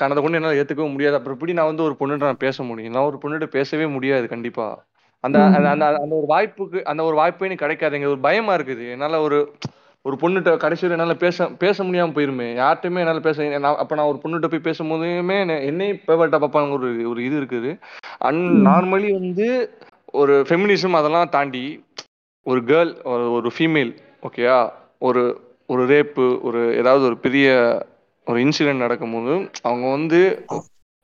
கனத 0.01 0.13
கொண்டு 0.13 0.31
என்னால 0.31 0.53
ஏத்துக்கவே 0.53 0.91
முடியாது. 0.91 1.15
அப்புறம் 1.15 1.33
எப்படி 1.33 1.53
நான் 1.53 1.65
வந்து 1.65 1.83
ஒரு 1.83 1.95
பொண்ணுகிட்ட 1.99 2.23
நான் 2.23 2.37
பேச 2.37 2.63
முடியும்? 2.63 2.93
நான் 2.93 3.03
ஒரு 3.03 3.19
பொண்ணுகிட்ட 3.21 3.45
பேசவே 3.45 3.87
முடியாது 3.87 4.27
கண்டிப்பா. 4.27 4.85
அந்த. 5.19 5.43
அந்த 5.43 5.69
அந்த 5.69 6.23
ஒரு 6.23 6.25
வாய்ப்புக்கு 6.27 6.81
அந்த 6.81 7.03
ஒரு 7.03 7.15
வாய்ப்பே 7.15 7.49
எனக்கு 7.49 7.65
கிடைக்காதுங்க. 7.65 8.05
ஒரு 8.05 8.19
பயமா 8.19 8.55
இருக்குது. 8.55 8.91
என்னால 8.91 9.21
ஒரு 9.21 9.51
ஒரு 10.01 10.17
பொண்ணுகிட்ட 10.21 10.57
கடைசியில் 10.57 10.97
என்னால 10.97 11.13
பேச 11.13 11.47
பேச 11.47 11.83
முடியாம 11.83 12.09
போயிருமே. 12.09 12.49
யார்கிட்டயுமே 12.55 12.97
என்னால 12.97 13.19
பேச 13.19 13.57
நான் 13.57 13.75
அப்ப 13.75 13.95
நான் 13.95 14.05
ஒரு 14.05 14.19
பொண்ணுகிட்ட 14.23 14.47
போய் 14.47 14.73
பேசும்போதுமே 14.73 15.39
என்ன- 15.39 15.59
என்னை 15.59 16.01
பேவர்ட்டா 16.07 16.39
பார்ப்பாங்க 16.39 16.71
ஒரு 16.71 17.09
ஒரு 17.09 17.23
இது 17.23 17.41
இருக்குது. 17.41 17.79
அண்ட் 18.17 18.67
நார்மலி 18.67 19.11
வந்து 19.11 19.77
ஒரு 20.11 20.45
ஃபெமினிசம் 20.49 20.97
அதெல்லாம் 20.97 21.29
தாண்டி 21.29 21.85
ஒரு 22.43 22.61
கேர்ள் 22.61 22.91
ஒரு 23.31 23.51
ஃபீமேல் 23.57 23.91
ஓகேயா 24.21 24.71
ஒரு 24.97 25.23
ஒரு 25.65 25.87
ரேப்பு 25.87 26.41
ஒரு 26.41 26.77
ஏதாவது 26.77 27.03
ஒரு 27.05 27.17
பெரிய 27.17 27.47
ஒரு 28.25 28.39
இன்சிடென்ட் 28.39 28.85
நடக்கும்போது 28.85 29.51
அவங்க 29.61 29.89
வந்து 29.89 30.45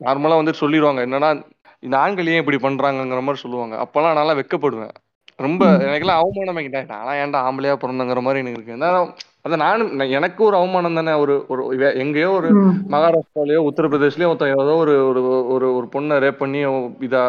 நார்மலா 0.04 0.36
வந்து 0.36 0.54
சொல்லிடுவாங்க 0.60 1.00
என்னன்னா 1.06 1.42
இந்த 1.80 1.98
ஆண்கள் 1.98 2.26
ஏன் 2.26 2.46
இப்படி 2.46 2.56
பண்றாங்கங்கிற 2.56 3.22
மாதிரி 3.22 3.42
சொல்லுவாங்க. 3.42 3.74
அப்பெல்லாம் 3.76 4.14
நல்லா 4.14 4.34
வெக்கப்படுவேன். 4.34 4.94
ரொம்ப 5.36 5.64
எனக்கெல்லாம் 5.66 6.20
அவமானம் 6.20 6.56
ஆகிட்டேன் 6.56 6.86
நானா 6.86 7.12
ஏன்டா 7.12 7.38
ஆம்பளையா 7.48 7.74
பிறந்தங்கிற 7.82 8.20
மாதிரி 8.22 8.42
எனக்கு 8.42 8.58
இருக்கு. 8.58 8.76
ஏன்னா 8.76 8.90
அது 9.44 9.56
நானும் 9.60 9.90
நான் 9.92 10.08
எனக்கு 10.08 10.40
ஒரு 10.44 10.56
அவமானம் 10.56 10.94
தானே 10.94 11.12
ஒரு 11.22 11.34
ஒரு 11.48 11.62
எங்கேயோ 11.98 12.28
ஒரு. 12.30 12.50
மகாராஷ்டிராலயோ 12.92 13.60
உத்தரப்பிரதேஷ்லயோ 13.66 14.28
ஒருத்தன் 14.28 14.52
ஏதோ 14.56 14.74
ஒரு 14.82 14.94
ஒரு 15.54 15.66
ஒரு 15.70 15.86
பொண்ணை 15.92 16.16
ரேப் 16.18 16.38
பண்ணி 16.38 16.60
இதா 17.06 17.22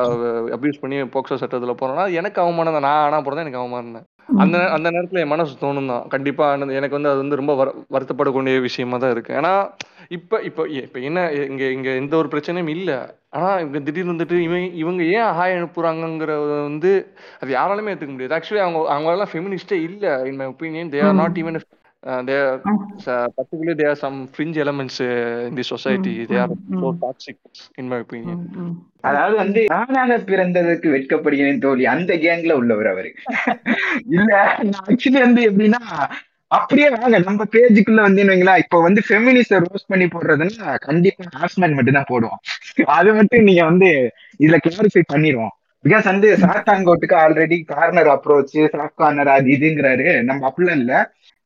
அபியூஸ் 0.56 0.82
பண்ணி 0.82 0.98
போக்சோ 1.14 1.38
சட்டத்துல 1.42 1.74
போறோம்னா 1.76 2.06
எனக்கு 2.14 2.40
அவமானம் 2.42 2.76
தான். 2.78 2.86
நான் 2.86 3.04
ஆனா 3.06 3.20
பிறந்தா 3.22 3.44
எனக்கு 3.46 3.62
அவமானம் 3.62 3.98
தான். 3.98 4.06
அந்த 4.38 4.58
அந்த 4.76 4.88
நேரத்துல 4.92 5.20
என் 5.20 5.34
மனசு 5.34 5.54
தோணும் 5.60 5.92
தான். 5.92 6.06
கண்டிப்பா 6.08 6.46
எனக்கு 6.78 6.98
வந்து 6.98 7.10
அது 7.10 7.22
வந்து 7.24 7.36
ரொம்ப 7.36 7.54
வரு- 7.56 7.76
வருத்தப்படக்கூடிய 7.92 8.62
விஷயமா 8.62 8.98
தான் 8.98 9.12
இருக்கு. 9.12 9.34
ஏன்னா 9.36 9.54
இப்ப 10.10 10.42
இப்ப 10.44 10.64
இப்ப 10.80 11.00
என்ன 11.02 11.20
இங்க 11.46 11.64
இங்க 11.72 11.90
எந்த 12.00 12.16
ஒரு 12.18 12.28
பிரச்சனையும் 12.28 12.74
இல்ல. 12.74 12.92
ஆனா 13.32 13.50
இவங்க 13.60 13.80
திடீர்னு 13.82 14.14
வந்துட்டு 14.14 14.38
இவங்க 14.42 14.66
இவங்க 14.78 15.04
ஏன் 15.16 15.32
ஹாய் 15.38 15.58
அனுப்புறாங்கங்கிறத 15.58 16.40
வந்து 16.64 16.92
அது 17.42 17.52
யாராலுமே 17.56 17.92
ஏத்துக்க 17.94 18.14
முடியாது. 18.14 18.38
ஆக்சுவலி 18.38 18.64
அவங்க 18.64 18.82
அவங்க 18.92 19.16
எல்லாம் 19.16 19.34
ஃபெமினிஸ்டே 19.34 19.80
இல்ல. 19.88 20.04
In 20.26 20.38
my 20.38 20.48
opinion 20.48 20.94
they 20.94 21.02
are 21.04 21.20
not 21.22 21.40
even 21.42 21.60
they 22.26 22.36
particular 23.36 23.78
they 23.80 23.86
are 23.88 24.02
some 24.02 24.18
fringe 24.34 24.58
elements 24.64 25.00
in 25.48 25.56
the 25.56 25.66
society 25.70 26.14
they 26.30 26.38
are 26.42 26.52
so 26.76 26.90
toxic 27.02 27.40
in 27.82 27.90
my 27.92 27.98
opinion 28.04 28.42
hmm, 28.42 28.60
hmm. 28.64 28.76
அதாவது 29.04 29.36
வந்து 29.38 29.62
நானாக 29.74 30.18
பிறந்ததுக்கு 30.28 30.88
வெட்கப்படுகிறேன் 30.94 31.60
தோழி. 31.60 31.84
அந்த 31.88 32.14
கேங்ல 32.24 32.54
உள்ளவர் 32.54 32.88
அவரு. 32.88 33.12
இல்ல 34.10 34.32
நான் 34.66 34.86
ஆக்சுவலி 34.86 35.20
வந்து 35.22 35.42
எப்படின்னா 35.50 35.82
அப்படியே 36.52 36.88
வாங்க 36.94 37.18
நம்ம 37.24 37.44
பேஜுக்குள்ள 37.54 38.02
வந்து 38.02 38.24
என்னங்களா 38.24 38.54
இப்ப 38.58 38.82
வந்து 38.82 39.02
ஃபெமினிஸ்ட 39.08 39.60
ரோஸ்ட் 39.64 39.92
பண்ணி 39.92 40.08
போடுறதுன்னா 40.08 40.68
கண்டிப்பா 40.86 41.26
ஹாஸ்மேன் 41.36 41.78
மட்டும் 41.78 41.98
தான் 42.00 42.10
போடுவோம். 42.10 42.42
அது 42.98 43.12
மட்டும் 43.14 43.48
நீங்க 43.50 43.64
வந்து 43.64 43.90
இதுல 44.40 44.58
கிளாரிஃபை 44.64 45.04
பண்ணிடுவோம் 45.14 45.54
பிகாஸ் 45.86 46.06
வந்து 46.06 46.28
சாத்தாங்கோட்டுக்கு 46.44 47.16
already 47.24 47.58
corner 47.72 48.10
approach 48.14 48.54
soft 48.74 49.00
corner 49.02 49.30
அது 49.34 49.50
இதுங்கிறாரு. 49.56 50.08
நம்ம 50.24 50.48
அப்படிலாம் 50.50 50.80
இல்ல. 50.82 50.94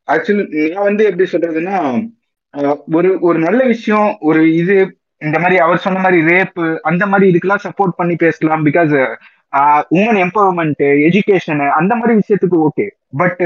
ஆக்சுவலி 0.09 0.43
நான் 0.69 0.87
வந்து 0.87 1.03
எப்படி 1.09 1.25
சொல்றதுன்னா 1.31 1.77
ஒரு 2.91 3.09
ஒரு 3.21 3.37
நல்ல 3.39 3.61
விஷயம் 3.65 4.09
ஒரு 4.19 4.41
இது 4.53 4.75
இந்த 5.21 5.37
மாதிரி 5.39 5.55
அவர் 5.57 5.77
சொன்ன 5.77 5.99
மாதிரி 5.99 6.19
ரேப்பு 6.29 6.65
அந்த 6.81 7.03
மாதிரி 7.05 7.25
இதுக்கெல்லாம் 7.31 7.65
சப்போர்ட் 7.65 7.97
பண்ணி 7.97 8.15
பேசலாம் 8.17 8.63
பிகாஸ் 8.67 8.93
உமன் 9.95 10.19
எம்பவர்மெண்ட் 10.23 10.83
எஜுகேஷனு 11.07 11.67
அந்த 11.79 11.93
மாதிரி 11.95 12.13
விஷயத்துக்கு 12.19 12.57
ஓகே 12.67 12.85
பட் 13.13 13.43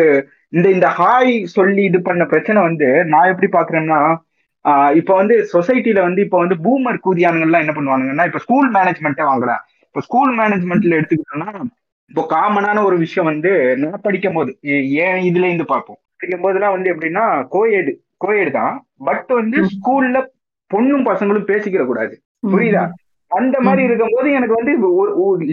இந்த 0.54 0.68
இந்த 0.70 0.88
ஹாய் 0.98 1.34
சொல்லி 1.54 1.84
இது 1.84 2.00
பண்ண 2.02 2.24
பிரச்சனை 2.26 2.62
வந்து 2.62 2.88
நான் 3.12 3.32
எப்படி 3.32 3.48
பாக்குறேன்னா 3.52 4.00
இப்போ 4.66 4.74
இப்ப 5.00 5.16
வந்து 5.16 5.36
சொசைட்டில 5.54 6.02
வந்து 6.02 6.22
இப்ப 6.22 6.38
வந்து 6.38 6.56
பூமர் 6.66 7.04
கூதியானுங்கள்லாம் 7.06 7.64
என்ன 7.66 7.74
பண்ணுவானுங்கன்னா 7.74 8.26
இப்ப 8.26 8.40
ஸ்கூல் 8.40 8.70
மேனேஜ்மெண்ட்டே 8.76 9.26
வாங்கலாம் 9.30 9.62
இப்ப 9.88 10.02
ஸ்கூல் 10.02 10.32
மேனேஜ்மெண்ட்ல 10.38 11.00
எடுத்துக்கிட்டோம்னா 11.00 11.50
இப்போ 12.12 12.24
காமனான 12.30 12.84
ஒரு 12.84 12.98
விஷயம் 12.98 13.26
வந்து 13.26 13.52
நான் 13.82 14.02
படிக்கும் 14.02 14.34
போது 14.34 14.52
ஏன் 15.04 15.22
இதுல 15.30 15.46
இருந்து 15.46 15.66
பார்ப்போம்? 15.66 16.00
படிக்கும் 16.24 16.46
போதெல்லாம் 16.46 16.76
வந்து 16.76 16.92
எப்படின்னா 16.94 17.24
கோயேடு 17.54 17.92
கோயேடு 18.26 18.52
தான். 18.60 18.76
பட் 19.08 19.32
வந்து 19.40 19.58
ஸ்கூல்ல 19.72 20.18
பொண்ணும் 20.72 21.08
பசங்களும் 21.08 21.50
பேசிக்கிற 21.50 21.84
கூடாது. 21.86 22.14
புரியுதா? 22.54 22.84
அந்த 23.32 23.58
மாதிரி 23.60 23.82
இருக்கும்போது 23.88 24.30
எனக்கு 24.32 24.56
வந்து 24.60 24.74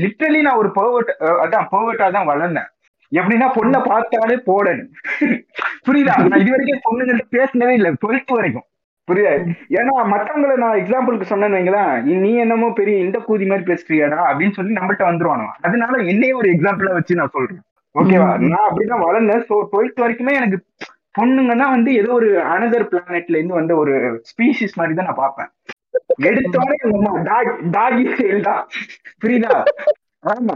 லிட்டரலி 0.03 0.41
நான் 0.47 0.61
ஒரு 0.63 0.71
பர்வர்ட் 0.79 1.11
அதான் 1.45 1.69
பர்வர்ட்டா 1.73 2.07
தான் 2.17 2.31
வளர்ந்தேன். 2.31 2.69
எப்படின்னா 3.13 3.47
பொண்ணை 3.55 3.79
பார்த்தாலே 3.87 4.37
போடணும். 4.49 4.91
புரியுதா? 5.87 6.15
நான் 6.25 6.43
இது 6.43 6.53
வரைக்கும் 6.55 6.85
பொண்ணுங்கள்ட்ட 6.87 7.25
பேசினதே 7.37 7.75
இல்லை 7.79 7.91
டுவெல்த் 8.03 8.37
வரைக்கும். 8.37 8.67
புரியுதா? 9.09 9.33
ஏன்னா 9.79 9.95
மத்தவங்கள 10.13 10.55
நான் 10.57 10.81
எக்ஸாம்பிளுக்கு 10.81 11.31
சொன்னேன்னு 11.31 11.59
வைங்களேன் 11.59 11.93
நீ 12.23 12.31
என்னமோ 12.45 12.69
பெரிய 12.73 12.97
இந்த 13.07 13.19
கூதி 13.29 13.47
மாதிரி 13.47 13.65
பேசுறியாடா 13.71 14.21
அப்படின்னு 14.29 14.57
சொல்லி 14.59 14.79
நம்மள்ட்ட 14.79 15.09
வந்துருவானோ 15.09 15.47
அதனால 15.61 16.03
என்னையே 16.13 16.35
ஒரு 16.41 16.51
எக்ஸாம்பிளா 16.55 16.93
வச்சு 16.99 17.21
நான் 17.21 17.35
சொல்றேன். 17.37 17.63
ஓகேவா? 17.95 18.31
நான் 18.45 18.67
அப்படிதான் 18.67 19.05
வளர்ந்தேன். 19.07 19.45
ஸோ 19.49 19.55
டுவெல்த் 19.71 20.03
வரைக்குமே 20.03 20.33
எனக்கு 20.41 20.59
பொண்ணுங்கன்னா 21.19 21.67
வந்து 21.69 21.91
ஏதோ 22.01 22.11
ஒரு 22.19 22.29
அனதர் 22.53 22.91
பிளானெட்ல 22.91 23.39
இருந்து 23.39 23.59
வந்த 23.59 23.73
ஒரு 23.77 23.95
ஸ்பீசிஸ் 24.31 24.79
மாதிரி 24.81 24.95
தான் 24.95 25.09
நான் 25.09 25.23
பார்ப்பேன். 25.23 25.51
எடுத்தோடனே 26.29 26.77
டாகி 27.75 28.05
ஸ்டைல் 28.11 28.47
தான் 28.49 28.63
புரியுதா? 29.23 29.57
ஆமா. 30.25 30.55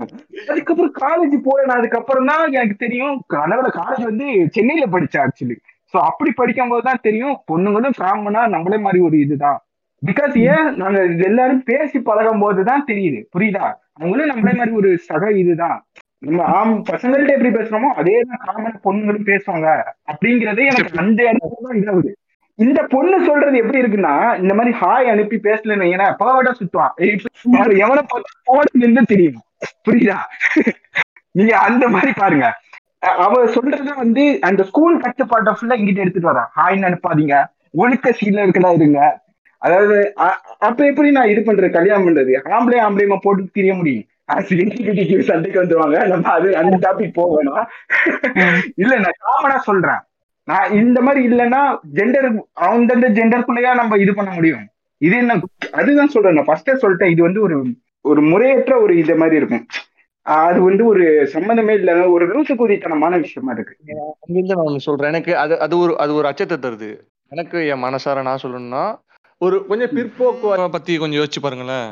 அதுக்கப்புறம் 0.48 0.94
காலேஜ் 1.02 1.36
போறேன். 1.46 1.76
அதுக்கப்புறம் 1.76 2.28
தான் 2.30 2.44
எனக்கு 2.56 2.76
தெரியும் 2.76 3.14
கனவுல 3.34 3.68
காலேஜ் 3.78 4.04
வந்து 4.10 4.26
சென்னையில 4.56 4.86
படிச்சேன் 4.94 5.24
ஆக்சுவலி 5.24 5.56
சோ 5.94 5.98
அப்படி 6.08 6.30
படிக்கும் 6.32 6.72
போது 6.72 6.84
தான் 6.88 7.02
தெரியும் 7.02 7.36
பொண்ணுங்களும் 7.46 7.96
காமனா 8.00 8.42
நம்மளே 8.54 8.78
மாதிரி 8.78 9.00
ஒரு 9.08 9.16
இதுதான். 9.24 9.58
பிகாஸ் 10.02 10.34
ஏன்? 10.46 10.66
நாங்க 10.80 10.98
எல்லாரும் 11.28 11.62
பேசி 11.64 11.98
பழகும் 12.08 12.42
போதுதான் 12.42 12.88
தெரியுது. 12.88 13.20
புரியுதா? 13.34 13.66
அவங்களும் 13.98 14.30
நம்மளே 14.32 14.54
மாதிரி 14.58 14.74
ஒரு 14.80 14.90
சக 15.06 15.30
இதுதான். 15.42 15.78
நம்ம 16.26 16.42
ஆம் 16.56 16.74
பசங்கள்ட்ட 16.90 17.36
எப்படி 17.36 17.50
பேசுறோமோ 17.56 17.88
அதே 18.00 18.14
தான் 18.28 18.42
காமனா 18.46 18.70
பொண்ணுங்களும் 18.86 19.28
பேசுவாங்க. 19.30 19.68
அப்படிங்கறதே 20.12 20.66
எனக்கு 20.72 21.00
அந்த 21.02 21.20
இடத்துல 21.30 21.64
தான் 21.68 21.78
இதாகுது. 21.80 22.12
இந்த 22.58 22.80
பொண்ணு 22.92 23.16
சொல்றது 23.28 23.56
எப்படி 23.62 23.80
இருக்குன்னா 23.82 24.12
இந்த 24.42 24.52
மாதிரி 24.58 24.72
ஹாய் 24.80 25.10
அனுப்பி 25.12 25.36
பேசலன்னு 25.46 25.88
ஏன்னா 25.94 26.06
பாவடா 26.20 26.52
சுத்துவான். 26.58 26.94
எவனை 27.84 28.02
போனதுன்னு 28.50 29.04
தெரியும். 29.12 29.40
புரியுதா? 29.86 30.18
நீங்க 31.38 31.54
அந்த 31.66 31.84
மாதிரி 31.94 32.12
பாருங்க. 32.22 32.48
அவ 33.24 33.40
சொல்றத 33.56 33.90
வந்து 34.02 34.22
அந்த 34.48 34.62
ஸ்கூல் 34.70 35.02
கட்டுப்பாட்டை 35.04 35.52
ஃபுல்லா 35.56 35.78
இங்கிட்ட 35.80 36.04
எடுத்துட்டு 36.04 36.32
வரேன். 36.32 36.48
ஹாய்னு 36.58 36.88
அனுப்பாதீங்க. 36.90 37.36
ஒழுக்க 37.82 38.14
சீல 38.20 38.44
இருக்கலா 38.46 38.72
இருங்க. 38.78 39.02
அதாவது 39.66 39.96
அப்ப 40.68 40.78
எப்படி 40.90 41.08
நான் 41.16 41.30
இது 41.32 41.40
பண்றது? 41.46 41.76
கல்யாணம் 41.76 42.06
பண்றது? 42.06 42.32
ஆம்பளை 42.56 42.78
ஆம்பளைமா 42.86 43.16
போட்டு 43.26 43.44
தெரிய 43.58 43.72
முடியும். 43.78 44.06
சண்டைக்கு 45.28 45.62
வந்துருவாங்க. 45.62 45.98
நம்ம 46.12 46.28
அது 46.36 46.48
அந்த 46.60 46.74
டாபிக் 46.84 47.16
போக 47.18 47.30
வேணாம் 47.36 47.66
இல்ல 48.82 48.92
நான் 49.04 49.20
காமனா 49.24 49.56
சொல்றேன். 49.68 50.00
நான் 50.48 50.74
இந்த 50.82 50.98
மாதிரி 51.06 51.20
இல்லைன்னா 51.30 51.60
ஜெண்டர் 51.98 52.28
அந்தந்த 52.68 53.08
ஜெண்டருக்குள்ளயா 53.18 53.72
நம்ம 53.80 53.98
இது 54.04 54.14
பண்ண 54.14 54.30
முடியும். 54.38 54.64
இது 55.06 55.14
என்ன 55.22 55.40
அதுதான் 55.80 56.12
சொல்றேன். 56.14 56.36
நான் 56.38 56.48
ஃபர்ஸ்டே 56.48 56.74
சொல்லிட்டேன். 56.84 57.12
இது 57.14 57.22
வந்து 57.28 57.42
ஒரு 57.46 57.56
ஒரு 58.10 58.20
முறையற்ற 58.30 58.72
ஒரு 58.84 58.94
இது 59.02 59.14
மாதிரி 59.20 59.38
இருக்கும். 59.40 59.64
அது 60.26 60.58
வந்து 60.66 60.82
ஒரு 60.90 61.04
சம்மந்தமே 61.32 61.72
இல்லாத 61.78 62.02
ஒரு 62.16 62.24
லூசுக்குதித்தனமான 62.32 63.18
விஷயமா 63.24 63.52
இருக்கு. 63.56 63.74
அங்கிருந்து 64.24 64.54
நான் 64.54 64.68
ஒண்ணு 64.68 64.86
சொல்றேன். 64.88 65.10
எனக்கு 65.12 65.32
அது 65.42 65.54
அது 65.66 65.74
ஒரு 65.84 65.92
அது 66.04 66.12
ஒரு 66.18 66.26
அச்சத்தை 66.30 66.58
தருது. 66.58 66.90
எனக்கு 67.32 67.58
என் 67.72 67.84
மனசார 67.86 68.22
நான் 68.28 68.42
சொல்லணும்னா 68.44 68.84
ஒரு 69.40 69.56
கொஞ்சம் 69.70 69.94
பிற்போக்கு 69.96 70.68
பத்தி 70.76 70.92
கொஞ்சம் 71.02 71.20
யோசிச்சு 71.20 71.42
பாருங்களேன். 71.46 71.88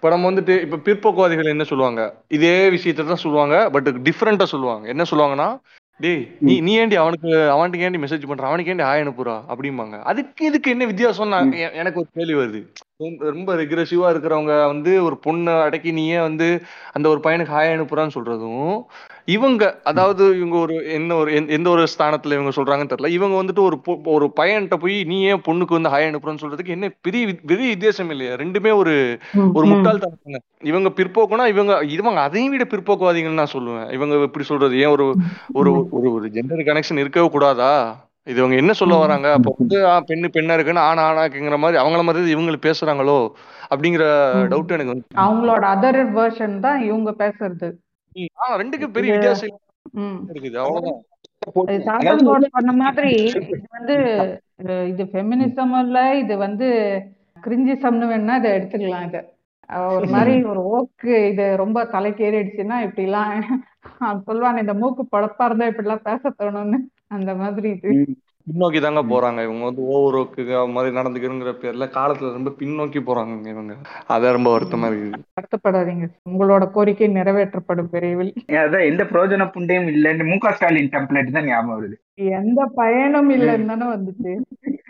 இப்ப 0.00 0.16
நம்ம 0.16 0.30
வந்துட்டு 0.30 0.60
இப்ப 0.60 0.76
பிற்போக்குவாதிகள் 0.76 1.44
என்ன 1.44 1.64
சொல்லுவாங்க? 1.64 2.14
இதே 2.28 2.70
விஷயத்தை 2.70 3.06
தான் 3.06 3.16
சொல்லுவாங்க 3.16 3.70
பட் 3.70 3.88
டிஃப்ரெண்டா 3.88 4.42
சொல்லுவாங்க. 4.42 4.88
என்ன 4.88 5.02
சொல்லுவாங்கன்னா 5.10 5.60
டேய் 5.98 6.36
நீ 6.40 6.60
நீ 6.60 6.74
ஏண்டி 6.74 6.96
அவனுக்கு 6.96 7.28
அவன்கிட்ட 7.28 7.76
ஏண்டி 7.76 7.98
மெசேஜ் 7.98 8.26
பண்ற? 8.26 8.46
அவனுக்கு 8.46 8.70
ஏண்டி 8.70 8.82
ஆய் 8.82 9.02
அனுப்புறா 9.02 9.40
அப்படிம்பாங்க. 9.48 10.02
அதுக்கு 10.02 10.46
இதுக்கு 10.46 10.70
என்ன 10.70 10.84
வித்தியாசம் 10.84 11.28
நான் 11.28 11.52
எனக்கு 11.52 12.00
ஒரு 12.00 12.08
கேள்வி 12.12 12.40
வருது. 12.40 12.72
ரொம்ப- 12.96 13.30
ரொம்ப 13.30 13.54
ரெக்ரெசிவா 13.54 14.14
இருக்கிறவங்க 14.14 14.66
வந்து 14.66 15.04
ஒரு 15.04 15.20
பொண்ணை 15.26 15.62
அடக்கி 15.62 15.92
நீயே 15.92 16.20
வந்து 16.20 16.62
அந்த 16.92 17.08
ஒரு 17.08 17.20
பையனுக்கு 17.22 17.54
ஹாய் 17.56 17.74
அனுப்புறான்னு 17.76 18.10
சொல்றதும் 18.14 18.82
இவங்க 19.24 19.80
அதாவது 19.84 20.36
இவங்க 20.36 20.56
ஒரு 20.56 20.92
என்ன 20.92 21.14
ஒரு 21.14 21.48
எந்த- 21.48 21.70
ஒரு 21.70 21.86
ஸ்தானத்துல 21.98 22.32
இவங்க 22.32 22.50
சொல்றாங்கன்னு 22.56 22.88
தெரியல. 22.88 23.06
இவங்க 23.06 23.42
வந்துட்டு 23.42 23.58
ஒரு 23.58 23.80
ஒரு 24.04 24.32
பையன்கிட்ட 24.40 24.74
போய் 24.74 25.04
நீ 25.04 25.20
ஏன் 25.22 25.42
பொண்ணுக்கு 25.48 25.80
வந்து 25.80 25.88
ஹாய் 25.88 26.08
அனுப்புறன்னு 26.10 26.42
சொல்றதுக்கு 26.42 26.66
என்ன 26.66 26.88
பெரிய 27.00 27.34
பெரிய 27.46 27.68
வித்தியாசம் 27.68 28.10
இல்லையா. 28.10 28.32
ரெண்டுமே 28.32 28.74
ஒரு 28.74 29.18
ஒரு 29.52 29.66
முட்டாள்தனம் 29.66 30.18
தானே. 30.24 30.38
இவங்க 30.62 30.88
பிற்போக்குனா 30.88 31.46
இவங்க 31.46 31.82
இவங்க 31.88 32.20
அதையும் 32.20 32.50
விட 32.50 32.64
பிற்போக்குவாதிகள்னு 32.64 33.32
நான் 33.32 33.52
சொல்லுவேன். 33.52 33.92
இவங்க 33.92 34.14
இப்படி 34.22 34.44
சொல்றது? 34.44 34.78
ஏன் 34.78 34.86
ஒரு 34.86 35.14
ஒரு 35.52 35.86
ஒரு 35.90 36.12
ஒரு 36.12 36.28
ஜெண்டர் 36.28 36.64
கனெக்ஷன் 36.64 36.98
இருக்கவே 36.98 37.28
கூடாதா? 37.30 37.72
இது 38.24 38.38
இவங்க 38.38 38.56
என்ன 38.56 38.72
சொல்ல 38.72 38.94
வராங்க? 38.94 39.32
அப்போ 39.32 39.54
வந்து 39.58 39.78
பெண்ணு 40.08 40.32
பெண்ணா 40.32 40.52
இருக்குன்னு 40.52 40.80
ஆனா 40.80 41.10
ஆனாக்குங்கிற 41.10 41.58
மாதிரி 41.58 41.82
அவங்கள 41.82 42.02
மாதிரி 42.02 42.34
இவங்களுக்கு 42.34 42.70
பேசுறாங்களோ? 42.70 43.28
அப்படிங்கிற 43.70 44.04
டவுட் 44.48 44.78
எனக்கு 44.78 44.94
வந்து 44.94 45.06
அவங்களோட 45.16 45.62
அதர் 45.62 46.10
வெர்ஷன் 46.10 46.58
தான் 46.58 46.82
இவங்க 46.82 47.14
பேசுறது. 47.18 47.70
ஆ 48.40 48.56
ரெண்டுக்கு 48.56 48.86
பெரிய 48.96 49.10
வித்தியாசம் 49.14 49.52
இருக்குது. 50.32 50.58
அவ்வளவுதான். 50.62 51.00
சொன்ன 52.54 52.72
மாதிரி 52.82 53.12
இது 53.30 53.66
வந்து 53.76 53.96
இது 54.92 55.02
ஃபெமினிசம் 55.12 55.74
இல்ல 55.82 55.98
இது 56.22 56.34
வந்து 56.38 56.66
கிரிஞ்சிசம்னு 57.44 58.08
வேணா 58.10 58.34
இதை 58.40 58.50
எடுத்துக்கலாம் 58.56 59.06
இது. 59.08 59.20
ஒரு 59.96 60.06
மாதிரி 60.14 60.32
ஒரு 60.52 60.62
ஓக்கு 60.76 61.14
இது 61.30 61.44
ரொம்ப 61.56 61.84
தலைக்கு 61.94 62.24
ஏறிடுச்சுன்னா 62.28 62.78
இப்படிலாம். 62.86 63.32
அவன் 64.06 64.24
சொல்லுவாங்க 64.28 64.60
இந்த 64.64 64.74
மூக்கு 64.82 65.04
பழப்பா 65.14 65.44
இருந்தா 65.48 65.68
இப்படிலாம் 65.72 66.06
பேச 66.08 66.32
தோணும்னு. 66.40 66.80
அந்த 67.08 67.30
மாதிரி 67.34 67.70
இது. 67.76 67.92
பின்னோக்கி 68.50 68.80
தாங்க 68.80 69.02
போறாங்க. 69.02 69.42
இவங்க 69.42 69.64
வந்து 69.64 69.82
ஓவரோக்கு 69.96 70.70
மாதிரி 70.70 70.96
நடந்துக்கிறங்கிற 70.96 71.52
பேர்ல 71.62 71.86
காலத்துல 71.96 72.32
ரொம்ப 72.32 72.50
பின்னோக்கி 72.58 73.00
போறாங்க 73.08 73.46
இவங்க. 73.46 73.74
அதான் 74.08 74.32
ரொம்ப 74.32 74.58
வருத்தமா 74.58 74.88
இருக்குது. 74.90 75.20
வருத்தப்படாதீங்க. 75.34 76.08
உங்களோட 76.30 76.70
கோரிக்கை 76.70 77.08
நிறைவேற்றப்படும் 77.08 77.90
விரைவில். 77.90 78.32
அதான் 78.46 78.86
எந்த 78.86 79.04
பிரயோஜன 79.04 79.46
புண்டையும் 79.56 79.90
இல்லைன்னு 79.94 80.26
மு 80.26 80.38
க 80.38 80.52
ஸ்டாலின் 80.52 80.88
டெம்ப்ளேட் 80.88 81.30
தான் 81.30 81.44
ஞாபகம் 81.44 81.76
வருது. 81.76 81.94
எந்த 82.14 82.70
பயனும் 82.74 83.30
இல்லைன்னு 83.30 83.66
தானே 83.66 83.86
வந்துச்சு. 83.94 84.32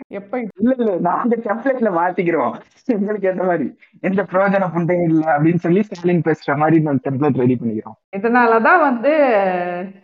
எப்ப 0.07 0.39
இல்ல 0.39 0.75
இல்ல 0.77 0.95
நாங்க 0.99 1.35
டெம்ப்ளேட்ல 1.35 1.89
மாத்திக்கிறோம். 1.97 2.55
உங்களுக்கு 2.87 3.29
ஏத்த 3.29 3.45
மாதிரி. 3.45 3.77
எந்த 4.01 4.23
பிரயோஜன 4.23 4.69
புண்டையும் 4.75 5.03
இல்ல 5.03 5.37
அப்படின்னு 5.37 5.55
சொல்லி 5.55 5.83
ஸ்டாலின் 5.83 6.21
பேசுற 6.21 6.57
மாதிரி 6.57 6.79
நான் 6.81 6.99
டெம்ப்ளேட் 7.09 7.41
ரெடி 7.43 7.57
பண்ணிக்கிறோம். 7.61 7.97
இதனாலதான் 8.17 8.79
வந்து 8.79 9.13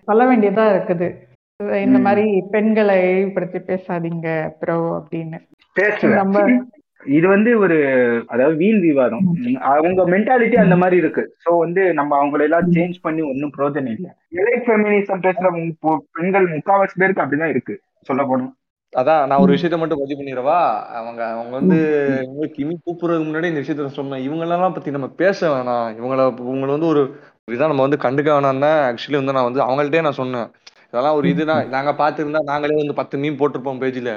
சொல்ல 0.04 0.24
வேண்டியதா 0.32 0.66
இருக்குது. 0.76 1.10
இந்த 1.64 2.00
மாதிரி 2.00 2.44
பெண்களை 2.52 3.10
இழிவுபடுத்தி 3.10 3.58
பேசாதீங்க 3.58 4.50
ப்ரோ 4.60 5.04
அப்படின்னு. 5.04 5.48
நம்ம 6.02 6.64
இது 7.06 7.28
வந்து 7.28 7.60
ஒரு 7.60 7.78
அதாவது 8.28 8.56
வீண் 8.56 8.80
விவாதம். 8.80 9.38
அவங்க 9.60 10.10
மென்டாலிட்டி 10.10 10.56
அந்த 10.56 10.76
மாதிரி 10.76 10.98
இருக்கு. 10.98 11.36
சோ 11.46 11.58
வந்து 11.58 11.94
நம்ம 11.94 12.26
அவங்கள 12.26 12.42
எல்லாம் 12.42 12.72
சேஞ்ச் 12.72 12.94
பண்ணி 13.02 13.22
ஒன்னும் 13.22 13.52
பிரயோஜனம் 13.58 13.92
இல்லை. 13.92 14.12
எலைட் 14.36 14.70
ஃபெமினிசம் 14.70 15.22
பேசுற 15.22 15.48
மு- 15.56 15.74
பொ- 15.82 15.98
பெண்கள் 16.14 16.52
முக்காவாசி 16.52 16.88
பேருக்கு 16.96 17.22
அப்படிதான் 17.22 17.50
இருக்கு. 17.50 17.80
சொல்ல 18.02 18.24
போனோம் 18.24 18.52
அதான் 18.98 19.28
நான் 19.28 19.40
ஒரு 19.40 19.54
விஷயத்த 19.54 19.78
மட்டும் 19.78 20.00
பதிவு 20.00 20.22
பண்ணிடவா? 20.22 20.82
அவங்க 20.82 21.26
அவங்க 21.26 21.50
வந்து 21.50 21.76
கிமி 22.58 22.74
கூப்பிடுறதுக்கு 22.86 23.26
முன்னாடி 23.26 23.46
இந்த 23.46 23.60
விஷயத்த 23.60 23.86
சொன்னேன். 23.86 24.32
இவங்களெல்லாம் 24.32 24.74
பத்தி 24.74 24.92
நம்ம 24.92 25.08
பேச 25.08 25.50
வேணாம். 25.50 26.02
இவங்கள 26.02 26.34
இவங்கள 26.42 26.66
வந்து 26.66 26.86
ஒரு 26.86 27.16
இதான் 27.52 27.68
நம்ம 27.68 27.88
வந்து 27.88 27.98
கண்டுக்க 27.98 28.26
வேணாம் 28.26 28.60
தான் 28.60 28.96
ஆக்சுவலி 28.96 29.12
வந்து 29.12 29.34
நான் 29.34 29.52
வந்து 29.52 29.64
அவங்கள்ட்டே 29.64 30.02
நான் 30.02 30.12
சொன்னேன். 30.12 30.48
இதெல்லாம் 30.94 31.16
ஒரு 31.16 31.28
இதுதான் 31.30 31.70
நாங்க 31.70 31.92
பார்த்திருந்தா 31.92 32.42
நாங்களே 32.44 32.76
வந்து 32.76 32.94
பத்து 32.94 33.18
மீன் 33.18 33.40
போட்டிருப்போம் 33.40 33.82
பேஜ்ல. 33.84 34.12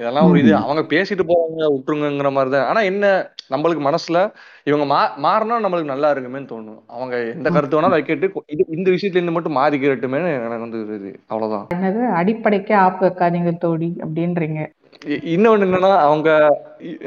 இதெல்லாம் 0.00 0.28
ஒரு 0.30 0.38
இது. 0.40 0.52
அவங்க 0.56 0.82
பேசிட்டு 0.92 1.24
போவாங்க 1.30 1.64
விட்டுருங்கிற 1.72 2.32
மாதிரி 2.32 2.50
தான். 2.50 2.66
ஆனா 2.66 2.80
என்ன 2.80 3.06
நம்மளுக்கு 3.50 3.82
மனசுல 3.88 4.18
இவங்க 4.64 4.84
மா 4.84 5.00
மாறினா 5.24 5.56
நம்மளுக்கு 5.64 5.92
நல்லா 5.92 6.12
இருக்குமேன்னு 6.12 6.50
தோணும். 6.52 6.80
அவங்க 6.86 7.14
எந்த 7.34 7.50
கருத்து 7.50 7.76
வேணாலும் 7.76 7.96
வைக்கட்டு. 7.96 8.28
இது 8.46 8.64
இந்த 8.68 8.88
விஷயத்துல 8.90 9.20
இருந்து 9.20 9.36
மட்டும் 9.36 9.56
மாறிக்கிறட்டுமே 9.56 10.20
எனக்கு 10.46 10.66
வந்து 10.66 10.80
இது. 10.98 11.20
அவ்வளவுதான். 11.26 11.66
என்னது? 11.76 12.02
அடிப்படைக்கே 12.20 12.72
ஆப்பு 12.86 13.04
வைக்காதீங்க 13.06 13.52
தோடி 13.58 13.90
அப்படின்றீங்க. 14.00 14.60
இன்னொன்னு 15.04 15.66
என்னன்னா 15.66 15.90
அவங்க 15.98 16.30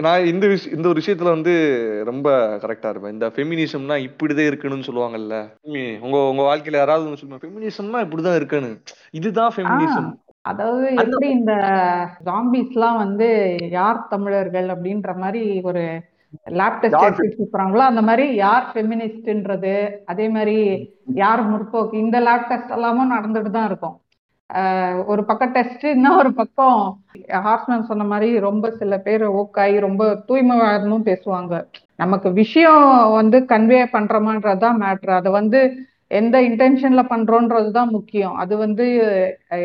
நான் 0.01 0.25
இந்த 0.25 0.47
விஷ 0.47 0.69
இந்த 0.69 0.87
ஒரு 0.87 1.01
விஷயத்துல 1.01 1.23
வந்து 1.23 1.53
ரொம்ப 2.05 2.27
கரெக்டா 2.63 2.89
இருப்பேன். 2.89 3.13
இந்த 3.13 3.27
ஃபெமினிசம்னா 3.35 3.97
இப்படிதான் 4.07 4.49
இருக்கணும்னு 4.49 4.87
சொல்லுவாங்கல்ல. 4.87 5.35
உங்க 5.99 6.17
உங்க 6.27 6.41
வாழ்க்கையில 6.41 6.77
யாராவது 6.77 7.07
ஒண்ணு 7.07 7.21
சொல்லுவாங்க 7.21 7.45
ஃபெமினிசம்னா 7.45 8.01
இப்படிதான் 8.05 8.39
இருக்கணும். 8.39 8.77
இதுதான் 9.11 9.53
ஃபெமினிசம் 9.55 10.09
அதாவது 10.45 10.87
எப்படி 10.95 11.29
இந்த 11.29 11.53
ஜாம்பிஸ்லாம் 12.25 12.97
வந்து 12.97 13.27
யார் 13.69 14.07
தமிழர்கள் 14.07 14.67
அப்படின்ற 14.67 15.17
மாதிரி 15.17 15.61
ஒரு 15.61 15.83
லேப் 16.51 16.79
டெஸ்ட் 16.81 17.55
அந்த 17.89 18.01
மாதிரி 18.01 18.35
யார் 18.35 18.65
ஃபெமினிஸ்ட்ன்றது 18.73 19.75
அதே 20.05 20.29
மாதிரி 20.29 20.57
யார் 21.15 21.43
முற்போக்கு 21.51 21.93
இந்த 21.93 22.19
லேப் 22.19 22.49
டெஸ்ட் 22.49 22.69
எல்லாமும் 22.69 23.13
நடந்துட்டு 23.13 23.49
தான் 23.49 23.65
இருக்கும். 23.65 23.95
ஒரு 25.07 25.21
பக்கம் 25.25 25.51
டெஸ்ட் 25.51 25.85
இன்னும் 25.93 26.17
ஒரு 26.17 26.31
பக்கம் 26.33 26.79
ஹார்ஸ்மேன் 27.45 27.87
சொன்ன 27.87 28.03
மாதிரி 28.03 28.29
ரொம்ப 28.39 28.65
சில 28.71 28.97
பேர் 28.99 29.23
ஓக்காய் 29.41 29.75
ரொம்ப 29.79 30.03
தூய்மைவாதமும் 30.29 31.07
பேசுவாங்க. 31.09 31.53
நமக்கு 31.99 32.29
விஷயம் 32.41 32.83
வந்து 33.11 33.37
கன்வே 33.51 33.81
பண்றோமான்றதுதான் 33.93 34.79
மேட்ரு 34.83 35.13
அதை 35.13 35.31
வந்து 35.31 35.59
எந்த 36.11 36.37
இன்டென்ஷன்ல 36.47 37.01
பண்றோன்றது 37.09 37.69
தான் 37.71 37.93
முக்கியம். 37.95 38.35
அது 38.35 38.53
வந்து 38.57 38.85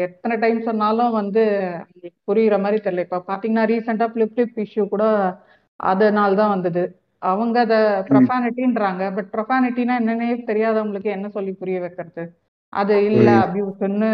எத்தனை 0.05 0.37
டைம் 0.37 0.61
சொன்னாலும் 0.63 1.13
வந்து 1.13 1.43
புரியுற 2.29 2.57
மாதிரி 2.61 2.79
தெரியல. 2.81 3.05
இப்ப 3.07 3.25
பாத்தீங்கன்னா 3.29 3.65
ரீசெண்டா 3.73 4.09
பிளிப் 4.15 4.35
பிளிப் 4.37 4.57
இஷ்யூ 4.65 4.85
கூட 4.89 5.05
அதனால 5.91 6.31
தான் 6.35 6.55
வந்தது. 6.55 6.83
அவங்க 7.23 7.57
அதை 7.61 7.79
ப்ரொஃபானிட்டின்றாங்க 8.11 9.03
பட் 9.17 9.31
ப்ரொஃபானிட்டினா 9.35 9.95
என்னன்னே 10.01 10.29
தெரியாதவங்களுக்கு 10.51 11.11
என்ன 11.17 11.29
சொல்லி 11.29 11.53
புரிய 11.55 11.79
வைக்கிறது? 11.81 12.25
அது 12.73 12.95
இல்ல. 13.11 13.29
அபியூஸ்ன்னு 13.45 14.11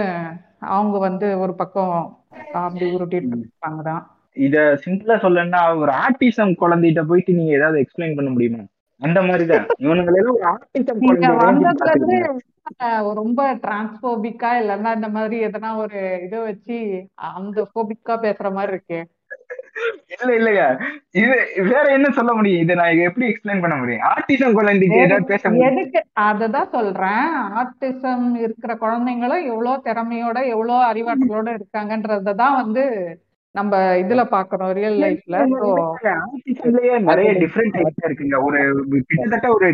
அவங்க 0.69 0.97
வந்து 0.99 1.27
ஒரு 1.39 1.55
பக்கம் 1.55 1.95
அப்படி 2.59 2.87
உருட்டிட்டு 2.91 3.37
இருப்பாங்க 3.37 3.83
தான் 3.83 4.03
இத 4.37 4.57
சிம்பிளா 4.85 5.17
சொல்லணும்னா 5.23 5.61
ஒரு 5.77 5.93
ஆர்டிசம் 6.05 6.53
குழந்தைகிட்ட 6.61 7.03
போயிட்டு 7.07 7.33
நீங்க 7.33 7.53
ஏதாவது 7.53 7.83
எக்ஸ்பிளைன் 7.83 8.17
பண்ண 8.17 8.31
முடியுமா? 8.31 8.63
அந்த 9.01 9.21
மாதிரிதான். 9.23 9.67
இவனுங்களெல்லாம் 9.85 10.37
ஒரு 10.37 10.47
ஆர்டிசம் 10.53 11.01
குழந்தை 11.03 12.19
ரொம்ப 13.19 13.41
டிரான்ஸ்போபிக்கா 13.63 14.51
இல்லைன்னா 14.61 14.91
இந்த 14.95 15.09
மாதிரி 15.09 15.37
எதனா 15.47 15.71
ஒரு 15.77 15.99
இதை 16.23 16.39
வச்சு 16.41 16.77
அந்த 17.31 17.67
போபிக்கா 17.75 18.15
பேசுற 18.23 18.53
மாதிரி 18.53 18.73
இருக்கு. 18.73 19.01
இல்ல 20.15 20.31
இல்லையா 20.35 20.67
இது 21.15 21.35
வேற 21.69 21.85
என்ன 21.91 22.09
சொல்ல 22.11 22.33
முடியும்? 22.35 22.61
இதை 22.61 22.75
நான் 22.75 23.01
எப்படி 23.01 23.27
எக்ஸ்பிளைன் 23.27 23.63
பண்ண 23.63 23.77
முடியும்? 23.77 24.05
ஆர்டிசம் 24.11 24.57
குழந்தைக்கு 24.59 25.01
ஏதாவது 25.01 25.31
பேச 25.33 25.53
எதுக்கு? 25.69 26.01
அததான் 26.27 26.71
சொல்றேன். 26.71 27.27
ஆர்டிசம் 27.55 28.27
இருக்கிற 28.45 28.75
குழந்தைங்களும் 28.77 29.49
எவ்வளவு 29.51 29.85
திறமையோட 29.85 30.39
எவ்வளவு 30.55 30.83
அறிவாற்றலோட 30.91 31.49
இருக்காங்கன்றத 31.59 32.35
தான் 32.35 32.59
வந்து 32.63 32.85
நம்ம 33.55 33.77
இதுல 33.97 34.23
பாக்குறோம் 34.31 34.73
ரியல் 34.73 34.97
லைஃப்ல 34.99 35.37
நிறைய 37.01 37.33
டிஃப்ரெண்ட் 37.33 37.75
டைப்ஸ் 37.77 38.07
இருக்குங்க. 38.07 38.37
ஒரு 38.43 38.61
கிட்டத்தட்ட 39.07 39.49
ஒரு 39.51 39.67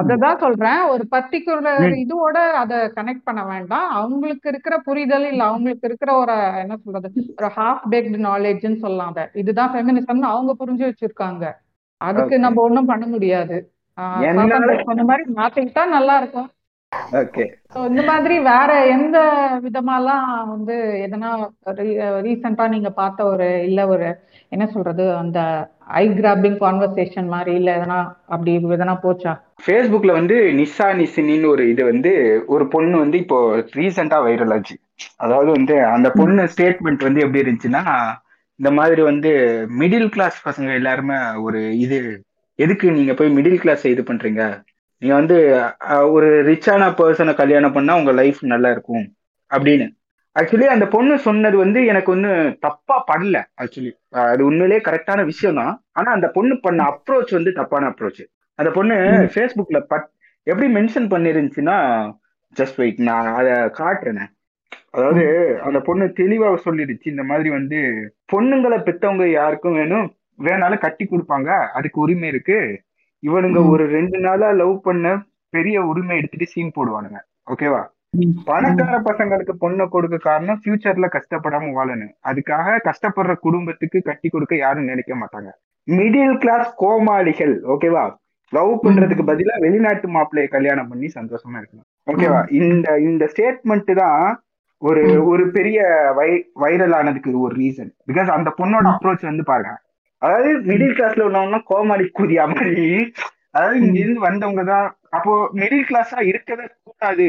அததான் 0.00 0.36
சொல்றேன். 0.36 0.80
ஒரு 0.84 1.04
பர்டிகுலர். 1.10 1.94
இதோட 2.02 2.38
அத 2.62 2.92
கனெக்ட் 2.96 3.24
பண்ண 3.24 3.46
வேண்டாம். 3.46 3.88
அவங்களுக்கு 3.90 4.48
இருக்கிற 4.48 4.78
புரிதல் 4.78 5.26
இல்ல. 5.26 5.44
அவங்களுக்கு 5.44 5.86
இருக்கிற 5.86 6.12
ஒரு 6.14 6.34
என்ன 6.58 6.76
சொல்றது 6.84 7.08
ஒரு 7.36 7.50
ஹாஃப் 7.56 7.84
பேக்டு 7.90 8.20
நாலேஜ்னு 8.28 8.76
சொல்லலாம் 8.76 9.08
அத. 9.08 9.30
இதுதான் 9.34 9.72
ஃபெமினிசம்னு 9.72 10.28
அவங்க 10.34 10.52
புரிஞ்சு 10.60 10.84
வச்சிருக்காங்க. 10.86 11.44
அதுக்கு. 12.00 12.38
நம்ம 12.38 12.62
ஒண்ணும் 12.62 12.86
பண்ண 12.86 13.06
முடியாது. 13.06 13.56
சொன்ன 14.84 15.04
மாதிரி 15.04 15.24
மாத்திக்கிட்டா 15.34 15.86
நல்லா 15.88 16.16
இருக்கும். 16.16 16.48
இந்த 17.88 18.02
மாதிரி 18.10 18.36
வேற 18.48 18.70
எந்த 18.94 19.18
விதமாலாம் 19.64 20.28
வந்து 20.52 20.74
எதனா 21.04 21.30
ரீசெண்டா 22.26 22.66
நீங்க 22.74 22.90
பார்த்த 23.00 23.28
ஒரு 23.32 23.48
இல்ல 23.68 23.80
ஒரு 23.86 24.08
என்ன 24.52 24.64
சொல்றது 24.66 25.04
அந்த 25.16 25.38
ஐ 26.00 26.04
கிராபிங் 26.12 26.58
கான்வர்சேஷன் 26.60 27.28
மாதிரி 27.28 27.52
இல்ல 27.60 27.70
எதனா 27.78 27.98
அப்படி 28.26 28.52
எதனா 28.76 28.94
போச்சா? 29.04 29.32
ஃபேஸ்புக்ல 29.64 30.12
வந்து 30.12 30.36
நிஷா 30.60 30.88
நிசினின்னு 31.00 31.52
ஒரு 31.54 31.64
இது 31.72 31.82
வந்து 31.84 32.12
ஒரு 32.46 32.66
பொண்ணு 32.68 32.96
வந்து 32.98 33.18
இப்போ 33.24 33.38
ரீசெண்டா 33.78 34.18
வைரல் 34.26 34.54
ஆச்சு. 34.56 34.74
அதாவது 35.16 35.50
வந்து 35.56 35.74
அந்த 35.94 36.08
பொண்ணு 36.10 36.44
ஸ்டேட்மெண்ட் 36.54 37.06
வந்து 37.08 37.22
எப்படி 37.24 37.42
இருந்துச்சுன்னா 37.44 37.82
இந்த 38.60 38.70
மாதிரி 38.78 39.02
வந்து 39.02 39.30
மிடில் 39.80 40.08
கிளாஸ் 40.08 40.38
பசங்க 40.46 40.70
எல்லாருமே 40.80 41.16
ஒரு 41.46 41.60
இது 41.84 41.98
எதுக்கு 42.58 42.86
நீங்க 42.98 43.14
போய் 43.14 43.34
மிடில் 43.36 43.62
கிளாஸ் 43.64 43.84
இது 43.86 44.02
பண்றீங்க? 44.02 44.42
நீங்க 45.02 45.14
வந்து 45.14 45.36
ஒரு 46.10 46.28
ரிச்சான 46.50 46.82
பர்சனை 46.98 47.32
கல்யாணம் 47.40 47.74
பண்ணா 47.76 47.96
உங்க 48.00 48.12
லைஃப் 48.20 48.40
நல்லா 48.52 48.68
இருக்கும். 48.70 49.06
அப்படின்னு. 49.50 49.86
ஆக்சுவலி 50.36 50.66
அந்த 50.74 50.86
பொண்ணு 50.94 51.14
சொன்னது 51.26 51.56
வந்து 51.56 51.80
எனக்கு 51.90 52.10
ஒண்ணு 52.14 52.30
தப்பா 52.60 52.96
படல 53.10 53.36
ஆக்சுவலி 53.62 53.90
அது 54.24 54.42
உண்மையிலேயே 54.48 54.80
கரெக்டான 54.88 55.20
விஷயம் 55.24 55.58
தான். 55.60 55.74
ஆனா 55.92 56.08
அந்த 56.16 56.28
பொண்ணு 56.36 56.54
பண்ண 56.66 56.80
அப்ரோச் 56.92 57.32
வந்து 57.38 57.52
தப்பான 57.52 57.88
அப்ரோச் 57.92 58.22
அந்த 58.58 58.70
பொண்ணு 58.70 58.96
ஃபேஸ்புக்ல 59.34 59.78
பட் 59.92 60.06
எப்படி 60.46 60.68
மென்ஷன் 60.74 61.08
பண்ணிருந்துச்சுன்னா 61.12 61.76
ஜஸ்ட் 62.56 62.80
வெயிட் 62.82 63.00
நான் 63.08 63.28
அதை 63.38 63.54
காட்டுறேன். 63.80 64.22
அதாவது 64.96 65.24
அந்த 65.66 65.78
பொண்ணு 65.80 66.04
தெளிவா 66.20 66.50
சொல்லிடுச்சு 66.66 67.06
இந்த 67.14 67.24
மாதிரி 67.30 67.48
வந்து 67.58 67.78
பொண்ணுங்களை 68.32 68.78
பெத்தவங்க 68.86 69.24
யாருக்கும் 69.30 69.78
வேணும் 69.80 70.06
வேணாலும் 70.38 70.84
கட்டி 70.84 71.04
கொடுப்பாங்க 71.10 71.50
அதுக்கு 71.78 71.98
உரிமை 72.00 72.28
இருக்கு. 72.28 72.58
இவனுங்க. 73.22 73.60
ஒரு 73.72 73.84
ரெண்டு 73.96 74.18
நாளா 74.26 74.48
லவ் 74.62 74.76
பண்ண 74.86 75.16
பெரிய 75.56 75.82
உரிமை 75.90 76.16
எடுத்துட்டு 76.20 76.46
சீன் 76.54 76.76
போடுவானுங்க. 76.78 77.20
ஓகேவா 77.52 77.82
பணக்கார 78.48 78.96
பசங்களுக்கு 79.06 79.54
பொண்ணை 79.62 79.84
கொடுக்க 79.94 80.16
காரணம் 80.26 80.60
ஃபியூச்சர்ல 80.60 81.06
கஷ்டப்படாம 81.16 81.72
வாழணும். 81.78 82.12
அதுக்காக 82.30 82.76
கஷ்டப்படுற 82.88 83.32
குடும்பத்துக்கு 83.46 83.98
கட்டி 84.08 84.28
கொடுக்க 84.28 84.54
யாரும் 84.56 84.88
நினைக்க 84.90 85.14
மாட்டாங்க. 85.22 85.50
மிடில் 85.88 86.36
கிளாஸ் 86.42 86.70
கோமாளிகள் 86.82 87.54
ஓகேவா 87.74 88.04
லவ் 88.52 88.72
பண்றதுக்கு 88.84 89.24
பதிலா 89.30 89.54
வெளிநாட்டு 89.64 90.08
மாப்பிள்ளைய 90.16 90.48
கல்யாணம் 90.54 90.90
பண்ணி 90.90 91.08
சந்தோஷமா 91.18 91.56
இருக்கணும். 91.60 91.86
ஓகேவா 92.12 92.40
இந்த 92.60 92.88
இந்த 93.08 93.24
ஸ்டேட்மெண்ட் 93.32 93.92
தான் 94.02 94.24
ஒரு. 94.82 95.02
ஒரு 95.32 95.44
பெரிய 95.56 95.78
வை 96.18 96.30
வைரல் 96.62 96.94
ஆனதுக்கு 96.98 97.30
ஒரு 97.46 97.54
ரீசன் 97.62 97.90
பிகாஸ் 98.10 98.30
அந்த 98.36 98.48
பொண்ணோட 98.60 98.86
அப்ரோச் 98.92 99.30
வந்து 99.30 99.44
பாருங்க. 99.50 99.74
அதாவது 100.22 100.50
மிடில் 100.68 100.94
கிளாஸ்ல 100.98 101.26
உள்ளவங்க 101.28 101.58
கோமாளி 101.70 102.04
கூதியா 102.18 102.44
மாதிரி. 102.52 102.86
அதாவது 103.56 103.76
இங்க 103.86 103.98
இருந்து 104.04 104.20
வந்தவங்க 104.28 104.62
தான் 104.70 104.86
அப்போ 105.16 105.32
மிடில் 105.60 105.86
கிளாஸா 105.88 106.20
இருக்கவே 106.30 106.64
கூடாது. 106.86 107.28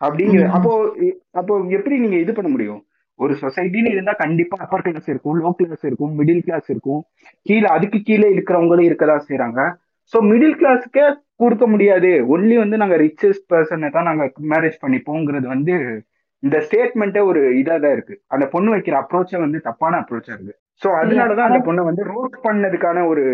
அப்படிங்கிற. 0.00 0.46
அப்போ 0.56 0.72
அப்போ 1.40 1.54
எப்படி 1.76 1.96
நீங்க 2.04 2.18
இது 2.24 2.32
பண்ண 2.38 2.48
முடியும்? 2.54 2.80
ஒரு 3.20 3.34
சொசைட்டின்னு 3.42 3.90
இருந்தா 3.94 4.12
கண்டிப்பா 4.22 4.56
அப்பர் 4.64 4.84
கிளாஸ் 4.86 5.08
இருக்கும் 5.12 5.36
லோ 5.42 5.50
கிளாஸ் 5.58 5.84
இருக்கும் 5.88 6.12
மிடில் 6.20 6.44
கிளாஸ் 6.46 6.68
இருக்கும். 6.72 7.02
கீழே 7.48 7.68
அதுக்கு 7.76 7.98
கீழே 8.08 8.28
இருக்கிறவங்களும் 8.34 8.88
இருக்கதான் 8.88 9.26
செய்றாங்க. 9.28 9.60
சோ 10.12 10.20
மிடில் 10.30 10.56
கிளாஸ்க்கே 10.60 11.04
கொடுக்க 11.42 11.64
முடியாது. 11.74 12.10
ஒன்லி 12.34 12.56
வந்து 12.62 12.80
நாங்க 12.82 12.96
ரிச்சஸ்ட் 13.04 13.46
பர்சனை 13.52 13.90
தான் 13.96 14.08
நாங்க 14.10 14.24
மேரேஜ் 14.52 14.82
பண்ணிப்போங்கிறது 14.84 15.46
வந்து 15.54 15.74
இந்த 16.42 16.56
ஸ்டேட்மெண்ட்டே 16.66 17.22
ஒரு 17.30 17.40
இதா 17.60 17.76
தான் 17.84 17.94
இருக்கு. 17.96 18.14
அந்த 18.34 18.44
பொண்ணு 18.54 18.70
வைக்கிற 18.74 18.94
அப்ரோச்சே 19.02 19.38
வந்து 19.44 19.58
தப்பான 19.68 19.98
அப்ரோச்சா 20.02 20.32
இருக்கு. 20.36 20.54
சோ 20.82 20.90
அதனாலதான் 21.00 21.48
அந்த 21.50 21.60
பொண்ணை 21.66 21.82
வந்து 21.88 22.04
ரோட் 22.12 22.36
பண்ணதுக்கான 22.46 23.04
ஒரு 23.08 23.24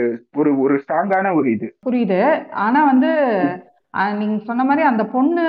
ஒரு 0.40 0.50
ஒரு 0.64 0.74
ஸ்ட்ராங்கான 0.82 1.34
ஒரு 1.38 1.48
இது. 1.56 1.68
புரியுது. 1.86 2.20
ஆனா 2.66 2.80
வந்து 2.84 3.10
நீங்க 4.18 4.38
சொன்ன 4.48 4.64
மாதிரி 4.64 4.82
அந்த 4.88 5.04
பொண்ணு 5.12 5.44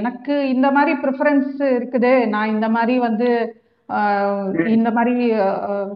எனக்கு 0.00 0.34
இந்த 0.48 0.66
மாதிரி 0.76 0.92
ப்ரிஃபரன்ஸ் 1.04 1.56
இருக்குது. 1.78 2.12
நான் 2.34 2.52
இந்த 2.54 2.66
மாதிரி 2.76 2.94
வந்து 2.98 3.28
இந்த 4.74 4.88
மாதிரி 4.96 5.14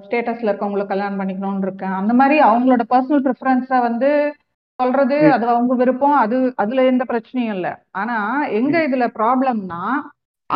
ஸ்டேட்டஸ்ல 0.04 0.50
இருக்கவங்களை 0.50 0.84
கல்யாணம் 0.86 1.20
பண்ணிக்கணும்னு 1.20 1.66
இருக்கேன். 1.66 1.94
அந்த 2.00 2.12
மாதிரி 2.20 2.36
அவங்களோட 2.48 2.84
பர்சனல் 2.94 3.24
ப்ரிஃபரன்ஸை 3.26 3.78
வந்து 3.88 4.10
சொல்றது. 4.78 5.18
அது 5.32 5.46
அவங்க 5.52 5.74
விருப்பம். 5.82 6.16
அது 6.24 6.36
அதுல 6.62 6.84
எந்த 6.92 7.04
பிரச்சனையும் 7.12 7.54
இல்லை. 7.56 7.72
ஆனா 8.00 8.16
எங்க 8.60 8.76
இதுல 8.88 9.06
ப்ராப்ளம்னா 9.18 9.82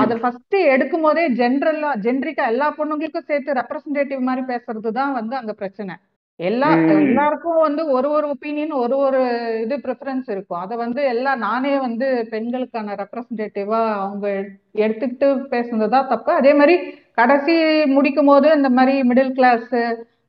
அதை 0.01 0.15
ஃபர்ஸ்ட் 0.23 0.57
எடுக்கும் 0.75 1.07
போதே 1.07 1.25
ஜென்ரலா 1.41 1.91
ஜென்ரிக்கா 2.07 2.45
எல்லா 2.53 2.69
பொண்ணுங்களுக்கும் 2.79 3.29
சேர்த்து 3.31 3.59
ரெப்ரசன்டேட்டிவ் 3.61 4.29
மாதிரி 4.29 4.45
பேசுறது 4.53 4.93
தான் 5.01 5.17
வந்து 5.19 5.35
அங்க 5.41 5.53
பிரச்சனை. 5.61 5.95
எல்லா. 6.41 6.69
எல்லாருக்கும் 6.97 7.63
வந்து 7.67 7.83
ஒரு 7.97 8.09
ஒரு 8.17 8.27
ஒப்பீனியன் 8.35 8.75
ஒரு 8.83 8.97
ஒரு 9.07 9.21
இது 9.65 9.77
ப்ரிஃபரன்ஸ் 9.87 10.29
இருக்கும். 10.35 10.61
அதை 10.65 10.75
வந்து 10.83 11.01
எல்லாம் 11.13 11.41
நானே 11.47 11.73
வந்து 11.87 12.09
பெண்களுக்கான 12.35 12.97
ரெப்ரசன்டேட்டிவா 13.03 13.81
அவங்க 14.03 14.27
எடுத்துக்கிட்டு 14.85 15.29
பேசுனது 15.55 15.89
தான் 15.97 16.11
தப்பு. 16.13 16.33
அதே 16.41 16.53
மாதிரி 16.61 16.77
கடைசி 17.21 17.55
முடிக்கும் 17.97 18.31
போது 18.33 18.49
இந்த 18.59 18.71
மாதிரி 18.79 18.95
மிடில் 19.11 19.37
கிளாஸ் 19.39 19.73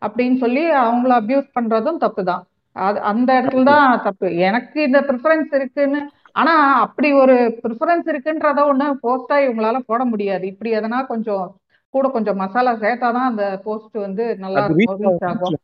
அப்படின்னு 0.05 0.37
சொல்லி 0.43 0.63
அவங்கள 0.83 1.13
அபியூஸ் 1.21 1.55
பண்றதும் 1.57 2.01
தப்பு 2.05 2.23
தான் 2.31 2.43
அது 2.75 2.99
அந்த 3.11 3.29
இடத்துல 3.39 3.67
தான் 3.73 4.01
தப்பு. 4.07 4.27
எனக்கு 4.47 4.79
இந்த 4.87 4.99
ப்ரிஃபரன்ஸ் 5.09 5.53
இருக்குன்னு 5.59 6.01
ஆனா 6.31 6.53
அப்படி 6.79 7.11
ஒரு 7.13 7.35
ப்ரிஃபரன்ஸ் 7.63 8.09
இருக்குன்றத 8.13 8.59
ஒண்ணு 8.71 8.87
போஸ்டா 9.03 9.37
இவங்களால 9.45 9.79
போட 9.85 10.05
முடியாது. 10.05 10.47
இப்படி 10.47 10.71
எதனா 10.75 11.05
கொஞ்சம் 11.07 11.45
கூட 11.93 12.07
கொஞ்சம் 12.07 12.35
மசாலா 12.35 12.73
சேர்த்தாதான் 12.75 13.29
அந்த 13.31 13.45
போஸ்ட் 13.63 13.97
வந்து 13.97 14.37
நல்லா 14.37 14.67
ரீச் 14.67 15.25
ஆகும். 15.29 15.57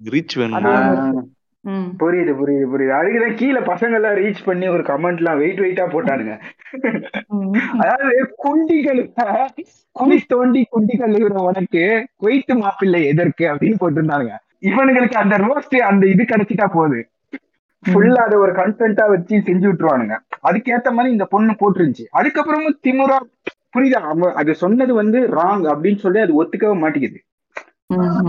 ரீச் 0.00 0.36
வேணும் 0.38 1.32
புரியுது 2.00 2.32
புரியுது 2.40 2.66
புரியுது. 2.72 2.92
அதுக்குதான் 2.98 3.34
கீழே 3.34 3.60
பசங்க 3.60 3.94
எல்லாம் 3.94 4.16
ரீச் 4.16 4.44
பண்ணி 4.44 4.68
ஒரு 4.68 4.82
கமெண்ட் 4.82 5.16
எல்லாம் 5.16 5.38
வெயிட் 5.38 5.60
வெயிட்டா 5.60 5.86
போட்டானுங்க. 5.94 6.34
அதாவது 7.78 8.34
குண்டிகள் 8.36 9.00
குழி 9.96 10.18
தோண்டி 10.28 10.66
குண்டி 10.72 10.94
கழுவுற 10.98 11.42
உனக்கு 11.50 11.82
குவைத்து 12.16 12.54
மாப்பிள்ளை 12.54 13.06
எதற்கு 13.06 13.44
அப்படின்னு 13.52 13.80
போட்டிருந்தாங்க 13.82 14.30
இவனுங்களுக்கு 14.62 15.14
அந்த 15.14 15.36
ரோஸ்ட் 15.36 15.76
அந்த 15.90 16.06
இது 16.06 16.22
கிடைச்சிட்டா 16.22 16.66
போகுது 16.72 17.00
ஃபுல்லா 17.90 18.22
அதை 18.26 18.36
ஒரு 18.38 18.52
கன்டென்ட்டா 18.52 19.04
வச்சு 19.08 19.36
செஞ்சு 19.48 19.66
விட்டுருவானுங்க. 19.68 20.16
அதுக்கேத்த 20.48 20.90
மாதிரி 20.96 21.14
இந்த 21.16 21.26
பொண்ணு 21.34 21.52
போட்டுருந்துச்சு. 21.62 22.06
அதுக்கப்புறமும் 22.18 22.80
திமுறா 22.86 23.18
புரியுதா? 23.76 24.00
அவன் 24.12 24.36
அது 24.40 24.50
சொன்னது 24.64 24.92
வந்து 24.94 25.18
ராங் 25.38 25.64
அப்படின்னு 25.72 26.02
சொல்லி 26.04 26.20
அது 26.20 26.34
ஒத்துக்கவே 26.42 26.76
மாட்டேங்குது. 26.82 27.18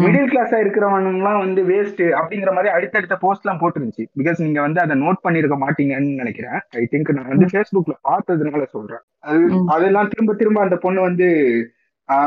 மிடில் 0.02 0.32
கிளாஸா 0.32 0.58
இருக்கிறவனுங்கலாம் 0.64 1.40
வந்து 1.44 1.62
வேஸ்ட் 1.70 2.02
அப்படிங்கிற 2.20 2.52
மாதிரி 2.56 2.70
அடுத்தடுத்த 2.74 3.16
போஸ்ட் 3.24 3.46
எல்லாம் 3.46 3.62
போட்டுருந்துச்சு. 3.62 4.04
பிகாஸ் 4.20 4.42
நீங்க 4.46 4.60
வந்து 4.62 4.80
அதை 4.82 4.96
நோட் 5.02 5.24
பண்ணிருக்க 5.24 5.56
மாட்டீங்கன்னு 5.64 6.12
நினைக்கிறேன். 6.22 6.58
ஐ 6.82 6.84
திங்க் 6.92 7.10
நான் 7.18 7.32
வந்து 7.34 7.48
ஃபேஸ்புக்ல 7.54 7.96
பார்த்ததுனால 8.10 8.66
சொல்றேன். 8.76 9.04
அது. 9.30 9.48
அதெல்லாம் 9.76 10.12
திரும்ப 10.14 10.36
திரும்ப 10.42 10.62
அந்த 10.62 10.78
பொண்ணு 10.86 11.02
வந்து 11.02 11.30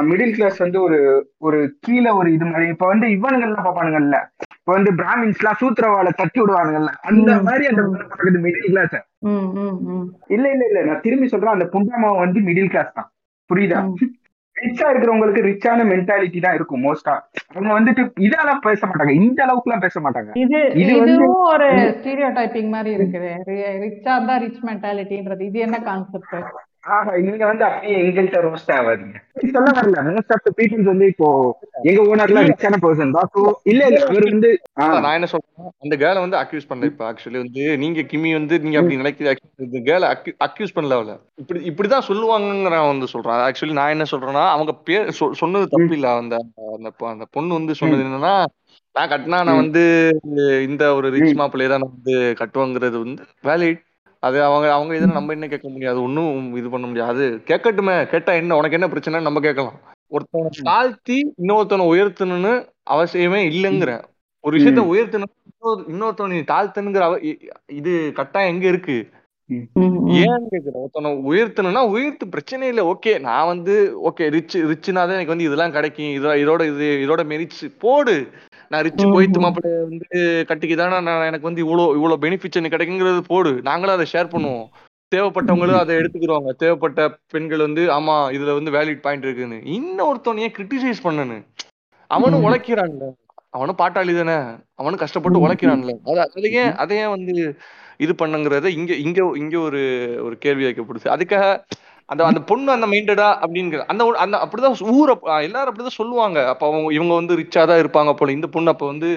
மிடில் 0.08 0.34
கிளாஸ் 0.34 0.58
வந்து 0.58 0.78
ஒரு 0.82 0.98
ஒரு 1.38 1.58
கீழே 1.80 2.10
ஒரு 2.20 2.28
இது 2.32 2.44
மாதிரி 2.44 2.66
இப்ப 2.68 2.86
வந்து 2.86 3.06
இவனுங்கெல்லாம் 3.16 3.66
பாப்பானுங்கல்ல 3.68 4.18
இப்ப 4.60 4.72
வந்து 4.72 4.90
பிராமின்ஸ் 4.98 5.40
எல்லாம் 5.40 5.58
சூத்திரவாளை 5.60 6.10
தட்டி 6.12 6.38
விடுவானுங்கல்ல 6.40 6.90
அந்த. 7.08 7.30
மாதிரி 7.46 7.64
அந்த. 7.70 7.82
பொண்ணு 8.14 8.40
மிடில் 8.46 8.72
கிளாஸ். 8.72 8.96
இல்ல 10.34 10.46
இல்ல 10.54 10.64
இல்ல. 10.70 10.80
நான் 10.88 11.04
திரும்பி 11.06 11.28
சொல்றேன். 11.28 11.54
அந்த 11.56 11.66
புண்டாமா 11.74 12.10
வந்து 12.24 12.40
மிடில் 12.48 12.72
கிளாஸ் 12.74 12.96
தான். 12.98 13.08
புரியுதா. 13.50 13.80
ரிச்சா 14.56 14.86
இருக்கிறவங்களுக்கு 14.90 15.42
ரிச்சான 15.48 15.84
மென்டாலிட்டி 15.90 16.38
தான் 16.44 16.56
இருக்கும் 16.56 16.82
மோஸ்டா 16.86 17.12
அவங்க 17.52 17.70
வந்துட்டு 17.76 18.02
இதெல்லாம் 18.26 18.62
பேச 18.66 18.80
மாட்டாங்க. 18.86 19.12
இந்த 19.20 19.38
அளவுக்கு 19.44 19.68
எல்லாம் 19.68 19.84
பேச 19.86 20.00
மாட்டாங்க. 20.00 20.30
இது 20.42 20.58
இதுவும் 20.82 21.44
ஒரு 21.52 21.68
ஸ்டீரியோ 21.98 22.28
டைப்பிங் 22.38 22.72
மாதிரி 22.74 22.90
இருக்குது. 22.98 23.30
ரிச்சா 23.84 24.14
தான் 24.28 24.42
ரிச் 24.44 24.60
மென்டாலிட்டின்றது 24.68 25.44
இது 25.50 25.60
என்ன 25.66 25.78
கான்செப்ட் 25.88 26.34
ஆஹா 26.82 27.16
நீங்க 27.16 27.46
வந்து 27.46 27.64
அப்படியே 27.64 27.96
எங்கள்கிட்ட 28.02 28.38
ரோஸ்ட் 28.44 28.72
ஆகாதீங்க. 28.72 29.16
சொல்ல 29.52 29.70
வரல. 29.70 29.98
மோஸ்ட் 30.06 30.32
ஆஃப் 30.34 30.44
த 30.44 30.52
பீப்புள்ஸ் 30.56 30.82
வந்து 30.82 31.06
இப்போ 31.06 31.28
எங்க 31.82 32.00
ஓனர்லாம் 32.02 32.46
ரிச்சான 32.46 32.76
பர்சன் 32.82 33.10
தான். 33.10 33.28
So, 33.32 33.52
இல்ல 33.64 33.86
இல்ல 33.86 34.04
அவர் 34.06 34.24
வந்து 34.24 34.50
நான் 34.74 35.12
என்ன 35.12 35.26
சொல்றேன் 35.26 35.72
அந்த 35.78 35.96
கேர்ளை 35.96 36.18
வந்து 36.18 36.36
அக்யூஸ் 36.36 36.68
பண்ணல 36.68 36.84
இப்ப 36.84 37.12
ஆக்சுவலி 37.12 37.36
வந்து. 37.36 37.78
நீங்க 37.78 38.00
கிமி 38.02 38.32
வந்து 38.32 38.58
நீங்க 38.58 38.78
அப்படி 38.78 38.96
நினைக்கிற 38.96 39.34
இந்த 39.58 39.78
கேர்ளை 39.88 40.06
அக்யூஸ் 40.44 40.74
பண்ணல 40.74 40.98
அவள. 40.98 41.14
இப்படி 41.36 41.60
இப்படிதான் 41.70 42.08
சொல்லுவாங்கங்கிற 42.08 42.70
நான் 42.70 42.86
வந்து 42.86 43.06
சொல்றேன். 43.06 43.38
ஆக்சுவலி 43.46 43.72
நான் 43.72 43.88
என்ன 43.88 44.04
சொல்றேன்னா 44.10 44.48
அவங்க 44.48 44.72
பேர் 44.84 45.14
சொ- 45.20 45.32
சொன்னது 45.32 45.68
தப்பு 45.68 45.90
இல்ல 45.90 46.14
அந்த 46.14 46.36
அந்த 47.04 47.26
பொண்ணு 47.30 47.54
வந்து 47.54 47.74
சொன்னது 47.74 48.02
என்னன்னா 48.02 48.34
நான் 48.94 49.08
கட்டினா 49.08 49.38
நான். 49.44 49.56
வந்து 49.56 49.82
இந்த 50.68 50.94
ஒரு 50.94 51.10
ரிச். 51.10 51.34
மாப்பிள்ளையை 51.34 51.68
தான் 51.68 51.82
நான் 51.82 51.94
வந்து 51.94 52.14
கட்டுவாங்கிறது 52.38 52.98
வந்து 52.98 53.22
வேலிட் 53.44 53.80
அது 54.20 54.44
அவங்க 54.44 54.72
அவங்க 54.72 54.96
இதில் 54.96 55.12
நம்ம 55.12 55.32
என்ன 55.32 55.48
கேட்க 55.48 55.68
முடியாது 55.68 56.02
ஒன்றும் 56.02 56.56
இது 56.56 56.70
பண்ண 56.70 56.86
முடியாது. 56.86 57.42
கேட்கட்டுமே. 57.46 58.06
கேட்டா 58.06 58.32
என்ன? 58.32 58.54
உனக்கு 58.56 58.72
என்ன 58.72 58.88
பிரச்சனை 58.88 59.22
நம்ம 59.22 59.40
கேட்கலாம். 59.40 59.80
ஒருத்தவனை 60.10 60.46
தாழ்த்தி 60.62 61.34
இன்னொருத்தவனை 61.42 61.86
உயர்த்தணும்னு 61.86 62.68
அவசியமே 62.90 63.48
இல்லைங்கிற. 63.48 64.04
ஒரு 64.40 64.58
விஷயத்த 64.58 64.84
உயர்த்தணும். 64.84 65.22
இன்னொரு- 65.44 65.84
இன்னொருத்தவனை 65.90 66.28
நீ 66.28 66.38
தாழ்த்தணுங்கிற 66.38 67.36
இது 67.66 68.12
கட்டாயம் 68.14 68.54
எங்க 68.54 68.68
இருக்கு? 68.68 69.08
ஏன் 70.06 70.48
கேக்குற? 70.50 70.72
ஒருத்தனை 70.72 71.12
உயர்த்தணும்னா 71.12 71.88
உயர்த்து 71.88 72.28
பிரச்சனை 72.28 72.68
இல்லை. 72.68 72.84
ஓகே 72.84 73.20
நான் 73.20 73.46
வந்து 73.46 73.96
ஓகே 74.04 74.28
ரிச் 74.30 74.56
ரிச்னா 74.56 74.92
தான் 74.92 75.08
எனக்கு 75.08 75.26
வந்து 75.26 75.44
இதெல்லாம் 75.44 75.72
கிடைக்கும். 75.72 76.12
இதோ 76.12 76.28
இதோட 76.28 76.74
இது 76.74 77.06
இதோட 77.06 77.18
மெரிட்ஸ் 77.18 77.78
போடு. 77.78 78.28
நான் 78.70 78.84
ரிச் 78.86 79.00
ம், 79.00 79.12
போயிட்டு. 79.14 79.38
மாப்பிள்ளை 79.38 79.70
வந்து 79.84 80.18
கட்டிக்கிதானா 80.50 80.98
நான் 81.00 81.26
எனக்கு 81.26 81.48
வந்து 81.48 81.62
இவ்வளோ 81.64 81.84
இவ்வளோ 81.98 82.16
பெனிஃபிட்ஸ் 82.24 82.58
எனக்கு 82.60 82.76
கிடைக்குங்கிறது 82.76 83.22
போடு. 83.30 83.52
நாங்களும் 83.68 83.96
அதை 83.96 84.06
ஷேர் 84.12 84.32
பண்ணுவோம். 84.34 84.66
தேவைப்பட்டவங்களும் 85.12 85.80
அதை 85.80 85.92
எடுத்துக்கிடுவாங்க 85.96 86.50
தேவைப்பட்ட 86.60 87.00
பெண்கள் 87.32 87.64
வந்து 87.66 87.82
ஆமா 87.94 88.16
இதுல 88.36 88.54
வந்து 88.58 88.74
வேலிட் 88.76 89.02
பாயிண்ட் 89.02 89.26
இருக்குன்னு. 89.26 89.58
இன்னொருத்தவனையே 89.76 90.50
கிரிட்டிசைஸ் 90.56 91.04
பண்ணனு. 91.06 91.38
அவனும். 92.10 92.44
உழைக்கிறான்ல. 92.46 93.04
அவனும் 93.52 93.78
பாட்டாளி 93.78 94.12
தானே. 94.16 94.36
அவனும் 94.80 95.02
கஷ்டப்பட்டு. 95.04 95.44
உழைக்கிறான்ல. 95.44 95.92
அது 96.10 96.20
அதை 96.28 96.50
ஏன் 96.62 96.72
அதை 96.82 96.96
ஏன் 96.98 97.14
வந்து 97.16 97.34
இது 98.00 98.12
பண்ணுங்கிறத 98.18 98.68
இங்க 98.78 98.92
இங்க 99.04 99.20
இங்க 99.36 99.56
ஒரு 99.68 99.80
ஒரு 100.22 100.36
கேள்வி 100.44 100.64
வைக்கப்படுது. 100.66 101.08
அதுக்காக 101.16 101.46
அந்த 102.10 102.24
அந்த 102.24 102.40
பொண்ணு 102.40 102.70
அந்த 102.72 102.86
மைண்டடா 102.86 103.26
அப்படிங்கிற 103.44 103.78
அந்த 103.92 104.04
அந்த 104.16 104.36
அப்படிதான் 104.36 104.90
ஊர் 104.90 105.18
எல்லாரும் 105.40 105.74
அப்படிதான் 105.74 105.98
சொல்லுவாங்க. 106.00 106.48
அப்ப 106.48 106.66
அவங்க 106.66 106.92
இவங்க 106.94 107.14
வந்து 107.14 107.36
ரிச்சா 107.36 107.66
தான் 107.66 107.80
இருப்பாங்க 107.82 108.12
போல. 108.12 108.32
இந்த 108.32 108.46
பொண்ணு 108.46 108.70
அப்ப 108.70 108.86
வந்து 108.86 109.10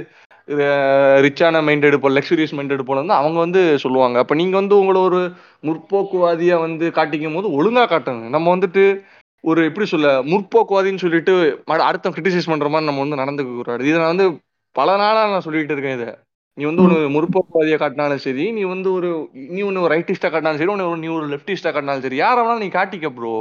ரிச்சான 1.26 1.60
மைண்டட் 1.68 1.98
போல 1.98 2.20
லக்ஸுரியஸ் 2.20 2.56
மைண்டட் 2.58 2.82
போல 2.82 3.00
வந்து 3.00 3.14
அவங்க 3.14 3.40
வந்து 3.40 3.80
சொல்லுவாங்க. 3.80 4.20
அப்ப 4.20 4.36
நீங்க 4.36 4.56
வந்து 4.56 4.80
உங்களை 4.80 5.02
ஒரு 5.02 5.22
முற்போக்குவாதியா 5.64 6.60
வந்து 6.60 6.90
காட்டிக்கும் 6.90 7.36
போது 7.36 7.50
ஒழுங்கா 7.58 7.84
காட்டுங்க. 7.90 8.30
நம்ம 8.30 8.56
வந்துட்டு 8.56 8.86
ஒரு 9.42 9.66
எப்படி 9.66 9.86
சொல்ல 9.88 10.24
முற்போக்குவாதின்னு 10.24 10.98
சொல்லிட்டு 10.98 11.34
மறு- 11.72 11.88
அடுத்த 11.90 12.10
கிரிட்டிசைஸ் 12.10 12.50
பண்ற 12.52 12.68
மாதிரி 12.70 12.92
நம்ம 12.92 13.16
வந்து 13.16 13.22
நடந்துக்க 13.22 13.56
கூடாது 13.56 13.88
இதை 13.88 14.00
நான் 14.00 14.16
வந்து 14.16 14.40
பல 14.76 14.98
நாளா 14.98 15.30
நான் 15.30 15.42
சொல்லிட்டு 15.42 15.74
இருக்கேன் 15.74 16.00
இதை. 16.02 16.14
நீ 16.58 16.64
வந்து 16.64 16.84
ஒரு 16.84 16.98
முற்போக்குவாதியா 17.10 17.78
காட்டினாலும் 17.78 18.16
சரி 18.18 18.52
நீ 18.52 18.62
வந்து 18.64 18.94
ஒரு 18.94 19.10
நீ 19.50 19.62
ஒன்னு 19.62 19.90
ரைட்டிஸ்டா 19.90 20.28
காட்டினாலும் 20.28 20.56
சரி 20.56 20.66
உன்னை 20.66 20.86
ஒரு- 20.86 20.98
நீ 20.98 21.08
ஒரு 21.10 21.28
லெப்டிஸ்டா 21.28 21.70
காட்டினாலும் 21.70 22.00
சரி 22.00 22.22
யார 22.22 22.36
வேணாலும் 22.40 22.60
நீ 22.60 22.68
காட்டிக்க 22.70 23.10
ப்ரோ 23.10 23.34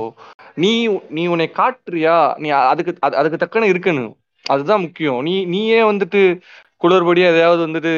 நீ 0.54 0.70
நீ 1.10 1.26
உன்னை 1.26 1.50
காட்டுறியா? 1.56 2.14
நீ 2.38 2.48
அதுக்கு 2.64 2.98
அது- 3.06 3.14
அதுக்கு 3.14 3.38
தக்கன 3.38 3.66
இருக்கணும். 3.66 4.12
அதுதான் 4.46 4.80
முக்கியம். 4.80 5.22
நீ 5.22 5.44
நீயே 5.44 5.82
வந்துட்டு 5.82 6.22
குளறுபடியா 6.80 7.28
எதையாவது 7.28 7.66
வந்துட்டு 7.66 7.92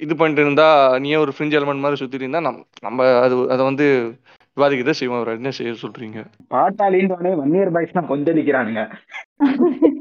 இது 0.00 0.16
பண்ணிட்டு 0.16 0.42
இருந்தா 0.42 0.68
நீயே 0.98 1.16
ஒரு 1.16 1.32
ஃப்ரிஞ்ச் 1.34 1.56
எலமெண்ட் 1.58 1.78
மாதிரி 1.78 2.04
சுத்திட்டு 2.04 2.24
இருந்தா 2.24 2.40
நம் 2.40 2.60
நம்ம 2.80 3.20
அது 3.20 3.50
அதை 3.50 3.64
வந்து 3.64 3.86
விவாதிக்கதான் 4.56 4.98
செய்வோம். 5.00 5.18
அவர் 5.18 5.36
என்ன 5.36 5.50
செய்ய 5.50 5.74
சொல்றீங்க? 5.82 6.18
பாட்டாளின்னு 6.50 7.36
வன்னியர் 7.36 7.72
பாய்ஸ் 7.72 7.92
தான் 7.92 8.08
கொந்தளிக்கிறானுங்க 8.08 8.82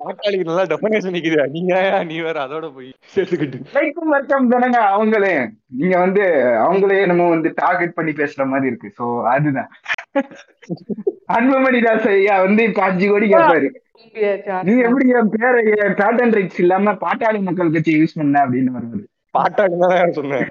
பாட்டாளிக்கு 0.00 0.48
நல்லா 0.48 0.64
டெஃபனேஷன் 0.70 1.14
நிக்குதா. 1.14 1.44
நீங்க 1.54 1.74
நீ 2.08 2.16
வேற 2.20 2.38
அதோட 2.46 2.66
போய் 2.74 2.88
சேர்த்துக்கிட்டு? 3.14 3.58
லைக்கும் 3.76 4.12
வர்க்கம் 4.14 4.50
தானங்க 4.52 4.78
அவங்களே. 4.94 5.32
நீங்க 5.78 5.94
வந்து 5.98 6.22
அவங்களே 6.64 6.98
நம்ம 7.06 7.28
வந்து 7.28 7.50
டார்கெட் 7.56 7.96
பண்ணி 7.98 8.12
பேசுற 8.20 8.44
மாதிரி 8.46 8.70
இருக்கு. 8.72 8.90
சோ 8.98 9.04
அதுதான். 9.34 9.70
அன்புமணி 11.36 11.78
தாஸ் 11.84 12.08
ஐயா 12.10 12.34
வந்து 12.42 12.62
இப்ப 12.68 12.82
அஞ்சு 12.82 13.06
கோடி 13.08 13.26
கேட்பாரு 13.30 13.68
நீ 14.66 14.72
எப்படி 14.86 15.04
என் 15.18 15.32
பேரை 15.34 15.60
பேட்டன் 16.00 16.34
ரைட்ஸ் 16.36 16.60
இல்லாம 16.62 16.92
பாட்டாளி 17.02 17.38
மக்கள் 17.42 17.72
கட்சி 17.74 17.92
யூஸ் 17.96 18.18
பண்ண 18.18 18.44
அப்படின்னு 18.44 18.74
வருவாரு 18.76 19.04
பாட்டாளி 19.34 19.76
தான் 19.82 20.14
சொன்னேன். 20.18 20.46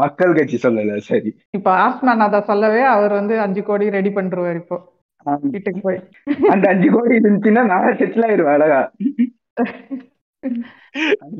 மக்கள் 0.00 0.36
கட்சி 0.38 0.56
சொல்லல 0.56 0.96
சரி. 1.08 1.30
இப்ப 1.50 1.68
ஆஸ்மான் 1.84 2.24
அத 2.26 2.40
சொல்லவே 2.50 2.82
அவர் 2.94 3.12
வந்து 3.12 3.34
அஞ்சு 3.40 3.62
கோடி 3.62 3.94
ரெடி 3.96 4.10
பண்ணிருவாரு 4.16 4.60
இப்போ. 4.62 4.76
வீட்டுக்கு 5.24 5.80
போய். 5.80 6.00
அந்த 6.48 6.68
அஞ்சு 6.68 6.90
கோடி 6.90 7.16
இருந்துச்சுன்னா 7.16 7.64
நான் 7.64 7.98
செட்டில் 8.00 8.26
ஆயிருவேன் 8.28 8.56
அழகா. 8.56 8.80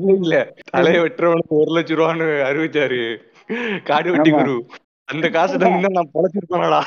இல்ல 0.07 0.53
தலைய 0.71 1.01
வெட்டுறவனுக்கு 1.01 1.59
ஒரு 1.61 1.71
லட்சம் 1.71 1.97
ரூபான்னு 1.97 2.27
அறிவிச்சாரு. 2.49 3.17
காடு 3.83 4.11
வெட்டி. 4.11 4.31
குரு. 4.31 4.65
அந்த 5.05 5.29
காசு 5.29 5.59
தான் 5.59 5.79
நான் 5.79 6.13
பொழைச்சிருப்பானடா. 6.13 6.81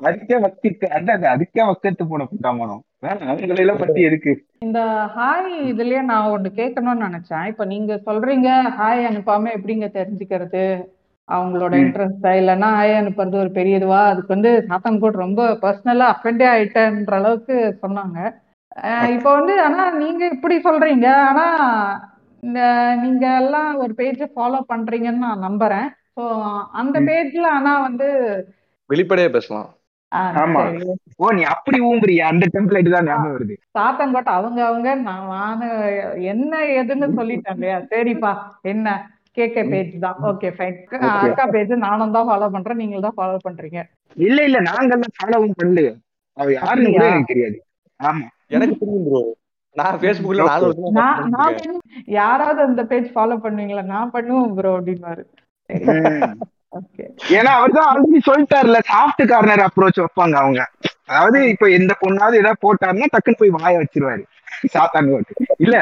அதுக்கே 0.00 0.36
வக்கிட்டு 0.44 0.86
அதான் 0.96 1.26
அதுக்கே 1.34 1.62
வக்கத்து 1.70 2.04
போன 2.08 2.26
புட்டாமனம் 2.30 2.82
இந்த 4.58 4.80
ஹாய் 5.16 5.54
இதுலயே 5.72 6.02
நான் 6.02 6.30
ஒண்ணு 6.30 6.48
கேட்கணும்னு 6.60 7.06
நினைச்சேன். 7.06 7.46
இப்ப 7.46 7.64
நீங்க 7.64 8.00
சொல்றீங்க 8.06 8.48
ஹாய் 8.78 9.06
அனுப்பாம 9.10 9.50
எப்படிங்க 9.56 9.88
தெரிஞ்சுக்கிறது? 9.98 10.86
அவங்களோட. 11.28 11.74
இன்ட்ரெஸ்டா 11.84 12.30
இல்லைன்னா 12.40 12.68
ஹாய் 12.74 12.98
அனுப்புறது 12.98 13.36
ஒரு 13.36 13.50
பெரிய 13.52 13.80
இதுவா 13.80 14.00
அதுக்கு 14.10 14.34
வந்து 14.36 14.50
சாத்தன் 14.68 15.00
கூட 15.00 15.14
ரொம்ப 15.18 15.42
பர்சனலா 15.62 16.06
அஃபெண்டே 16.14 16.46
ஆயிட்டேன்ற 16.52 17.14
அளவுக்கு 17.14 17.54
சொன்னாங்க. 17.82 18.18
இப்ப 19.14 19.28
வந்து 19.34 19.54
ஆனா 19.64 19.82
நீங்க 19.98 20.22
இப்படி 20.34 20.56
சொல்றீங்க. 20.60 21.08
ஆனா 21.28 21.46
நீங்க 23.02 23.24
எல்லாம் 23.38 23.70
ஒரு 23.76 23.92
பேஜ் 23.94 24.22
ஃபாலோ 24.34 24.60
பண்றீங்கன்னு 24.72 25.26
நான் 25.26 25.46
நம்புறேன். 25.48 25.88
ஸோ 26.16 26.22
அந்த. 26.74 26.96
பேஜ்ல 27.08 27.46
ஆனா 27.56 27.72
வந்து 27.80 28.06
வெளிப்படையா 28.90 29.30
பேசலாம். 29.30 29.68
ஆமா. 30.36 30.62
ஓ 31.16 31.30
நீ 31.30 31.42
அப்படி 31.54 31.78
ஊம்புறியா? 31.88 32.26
அந்த 32.32 32.44
டெம்ப்ளேட் 32.54 32.94
தான் 32.94 33.08
ஞாபகம் 33.08 33.34
வருது. 33.34 33.54
சாத்தங்கோட்டை 33.74 34.32
அவங்க 34.38 34.60
அவங்க 34.66 34.88
நான் 35.02 35.64
என்ன 36.32 36.52
ஏதுன்னு 36.76 37.08
சொல்லிட்டேன் 37.18 37.56
இல்லையா? 37.56 37.78
சரிப்பா 37.92 38.32
என்ன? 38.64 38.88
கேகே 39.38 39.68
பேஜ் 39.70 39.98
தான் 39.98 40.16
ஓகே. 40.22 40.48
ஃபைன். 40.56 40.76
அக்கா 41.22 41.46
பேஜ் 41.46 41.72
நானும் 41.78 42.12
தான் 42.12 42.28
ஃபாலோ 42.28 42.50
பண்றேன். 42.50 42.76
நீங்களும் 42.76 43.06
தான் 43.08 43.16
ஃபாலோ 43.16 43.38
பண்றீங்க. 43.48 43.80
இல்ல 44.16 44.42
இல்ல 44.42 44.60
நாங்கெல்லாம் 44.60 45.14
ஃபாலோவும் 45.16 45.56
பண்ணலையே 45.58 45.92
அவ 46.36 46.52
யாருன்னு 46.52 46.90
கூட? 46.90 47.04
எனக்கு 47.06 47.24
தெரியாது. 47.26 47.58
ஆமா. 48.00 48.26
எனக்கு 48.46 48.78
தெரியும் 48.78 49.06
ப்ரோ 49.06 49.20
நான். 50.90 51.22
என்ன- 51.54 51.80
யாராவது 52.06 52.60
அந்த 52.62 52.84
பேஜ் 52.84 53.10
ஃபாலோ 53.14 53.36
பண்ணுவீங்களா? 53.42 53.84
நான் 53.84 54.10
பண்ணுவேன் 54.10 54.54
ப்ரோ. 54.54 54.72
ஓகே 54.80 55.22
ஏன்னா 57.36 57.52
அவர் 57.58 57.70
தான் 57.70 57.88
ஆல்ரெடி 57.90 58.18
சொல்லிட்டாருல 58.26 58.78
சாஃப்ட் 58.90 59.22
கார்னர் 59.28 59.62
அப்ரோச் 59.66 60.00
வைப்பாங்க 60.00 60.34
அவங்க. 60.34 60.60
அதாவது 61.06 61.48
இப்ப 61.48 61.66
எந்த 61.70 61.92
பொண்ணாவது 62.00 62.36
ஏதாவது 62.36 62.62
போட்டாருன்னா 62.64 63.08
டக்குன்னு 63.12 63.40
போய் 63.40 63.56
வாய 63.56 63.74
வச்சிருவாரு. 63.78 64.22
சாத்தான் 64.74 65.10
ஓட்டு 65.10 65.46
இல்ல 65.56 65.76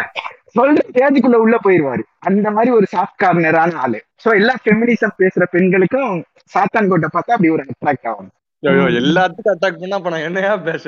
சொல்ற 0.56 0.80
ஸ்டேஜுக்குள்ள 0.88 1.34
உள்ள 1.34 1.56
போயிருவாரு. 1.56 2.02
அந்த 2.18 2.50
மாதிரி 2.50 2.70
ஒரு 2.70 2.86
சாஃப்ட் 2.92 3.20
கார்னரான 3.24 3.74
ஆளு. 3.76 3.98
சோ 4.24 4.28
எல்லா 4.34 4.54
ஃபெமினிசம் 4.64 5.18
பேசுற 5.18 5.44
பெண்களுக்கும் 5.50 6.12
சாத்தான் 6.54 6.88
கோட்டை 6.88 7.08
பார்த்தா 7.12 7.36
அப்படி 7.36 7.50
ஒரு 7.50 7.64
அட்ராக்ட் 7.66 8.08
ஆகும். 8.08 8.30
ஐயோ, 8.62 8.84
எல்லாத்துக்கும் 9.00 9.54
அட்டாக் 9.54 9.80
பண்ணா 9.80 10.10
நான் 10.10 10.26
என்னையா 10.28 10.56
பேச? 10.56 10.86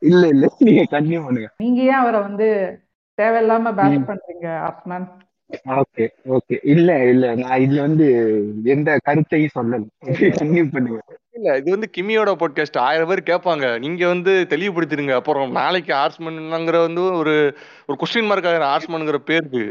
இல்ல 0.00 0.26
இல்ல 0.26 0.46
நீங்க 0.58 0.82
கன்னியூ 0.90 1.20
பண்ணுங்க. 1.24 1.48
நீங்க 1.56 1.80
ஏன் 1.82 2.00
அவரை 2.02 2.20
வந்து 2.20 2.48
தேவையில்லாம 3.18 3.72
பேஷ் 3.74 3.98
ம். 3.98 4.06
பண்றீங்க 4.06 4.46
ஆஸ்மான் 4.60 5.06
ஓகே 5.50 6.04
ஓகே 6.28 6.56
இல்ல 6.62 7.08
இல்ல. 7.08 7.34
நான் 7.34 7.60
இதுல 7.60 7.80
வந்து 7.80 8.06
எந்த 8.64 8.98
கருத்தையும் 9.02 9.54
சொல்லல. 9.54 9.80
கன்னியூ 10.38 10.70
பண்ணுங்க. 10.72 10.98
இல்ல 11.30 11.56
இது 11.56 11.70
வந்து 11.70 11.88
கிமியோட 11.96 12.30
பாட்காஸ்ட் 12.40 12.78
ஆயிரம் 12.78 13.08
பேர் 13.08 13.22
கேட்பாங்க 13.22 13.78
நீங்க 13.78 14.06
வந்து 14.06 14.46
தெளிவுபடுத்திடுங்க. 14.48 15.12
அப்புறம் 15.12 15.50
நாளைக்கு 15.50 15.94
ஆர்ட்ஸ்மன்ங்கிற 15.94 16.80
வந்து 16.80 17.02
ஒரு 17.12 17.34
ஒரு 17.86 17.98
கொஸ்டின் 18.00 18.26
மார்க் 18.26 18.46
ஆகிற 18.46 18.66
ஆர்ட்ஸ்மன்ங்கிற 18.66 19.16
பேருக்கு. 19.24 19.64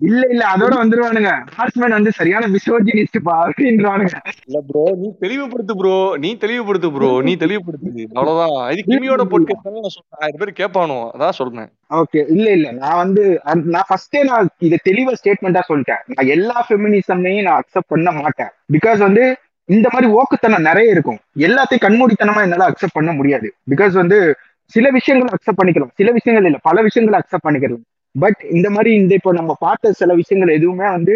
இல்ல 0.00 0.26
இல்ல 0.30 0.44
அதோட 0.56 0.72
வந்துருவானுங்க. 0.80 1.30
ஹார்ட்மேன் 1.56 1.90
வந்து 1.90 2.12
சரியான 2.12 2.48
மிசோஜினிஸ்ட் 2.48 3.18
பா 3.22 3.34
அப்படின்றானுங்க. 3.46 4.16
இல்ல 4.46 4.60
ப்ரோ 4.68 4.82
நீ 4.96 5.08
தெளிவுபடுத்து 5.20 5.74
ப்ரோ 5.76 6.16
நீ 6.16 6.36
தெளிவுபடுத்து 6.36 6.92
ப்ரோ 6.92 7.20
நீ 7.20 7.36
தெளிவுபடுத்து. 7.36 8.06
அவ்வளவுதான். 8.12 8.72
இது 8.72 8.82
கிமியோட 8.86 9.24
பாட்காஸ்ட் 9.32 9.70
நான் 9.70 9.94
சொல்றேன். 9.96 10.20
ஆயிரம் 10.20 10.40
பேர் 10.42 10.58
கேட்பானோ 10.60 10.98
அதான் 11.14 11.38
சொல்றேன். 11.40 11.70
ஓகே 11.90 12.24
இல்ல 12.28 12.50
இல்ல. 12.50 12.72
நான் 12.72 12.96
வந்து 12.96 13.40
நான் 13.44 13.88
ஃபர்ஸ்டே 13.88 14.22
நான் 14.24 14.48
இதை 14.58 14.78
தெளிவா 14.90 15.14
ஸ்டேட்மெண்டா 15.22 15.62
சொல்லிட்டேன். 15.68 16.02
நான் 16.06 16.26
எல்லா 16.26 16.66
ஃபெமினிசமையும் 16.68 17.42
நான் 17.42 17.62
அக்செப்ட் 17.62 17.92
பண்ண 17.94 18.12
மாட்டேன். 18.12 18.48
பிகாஸ் 18.72 18.98
வந்து 18.98 19.38
இந்த 19.64 19.88
மாதிரி 19.92 20.12
ஓக்குத்தனம் 20.12 20.68
நிறைய 20.70 20.90
இருக்கும். 20.90 21.18
எல்லாத்தையும் 21.36 21.84
கண்மூடித்தனமா 21.86 22.42
என்னால 22.42 22.70
அக்செப்ட் 22.70 22.98
பண்ண 22.98 23.12
முடியாது. 23.12 23.54
பிகாஸ் 23.70 23.92
வந்து 23.92 24.36
சில 24.72 24.90
விஷயங்களை 24.90 25.34
அக்செப்ட் 25.34 25.60
பண்ணிக்கலாம். 25.62 25.94
சில 25.94 26.10
விஷயங்கள் 26.10 26.44
இல்ல. 26.44 26.58
பல 26.62 26.82
விஷயங்களை 26.82 27.20
அக்செப்ட் 27.20 27.46
பண்ணிக்கலாம். 27.48 27.84
பட் 28.14 28.40
இந்த 28.50 28.68
மாதிரி 28.70 28.90
இந்த 28.94 29.12
இப்போ 29.14 29.32
நம்ம 29.32 29.52
பார்த்த 29.60 29.92
சில 29.92 30.12
விஷயங்கள் 30.14 30.56
எதுவுமே 30.56 30.88
வந்து 30.88 31.14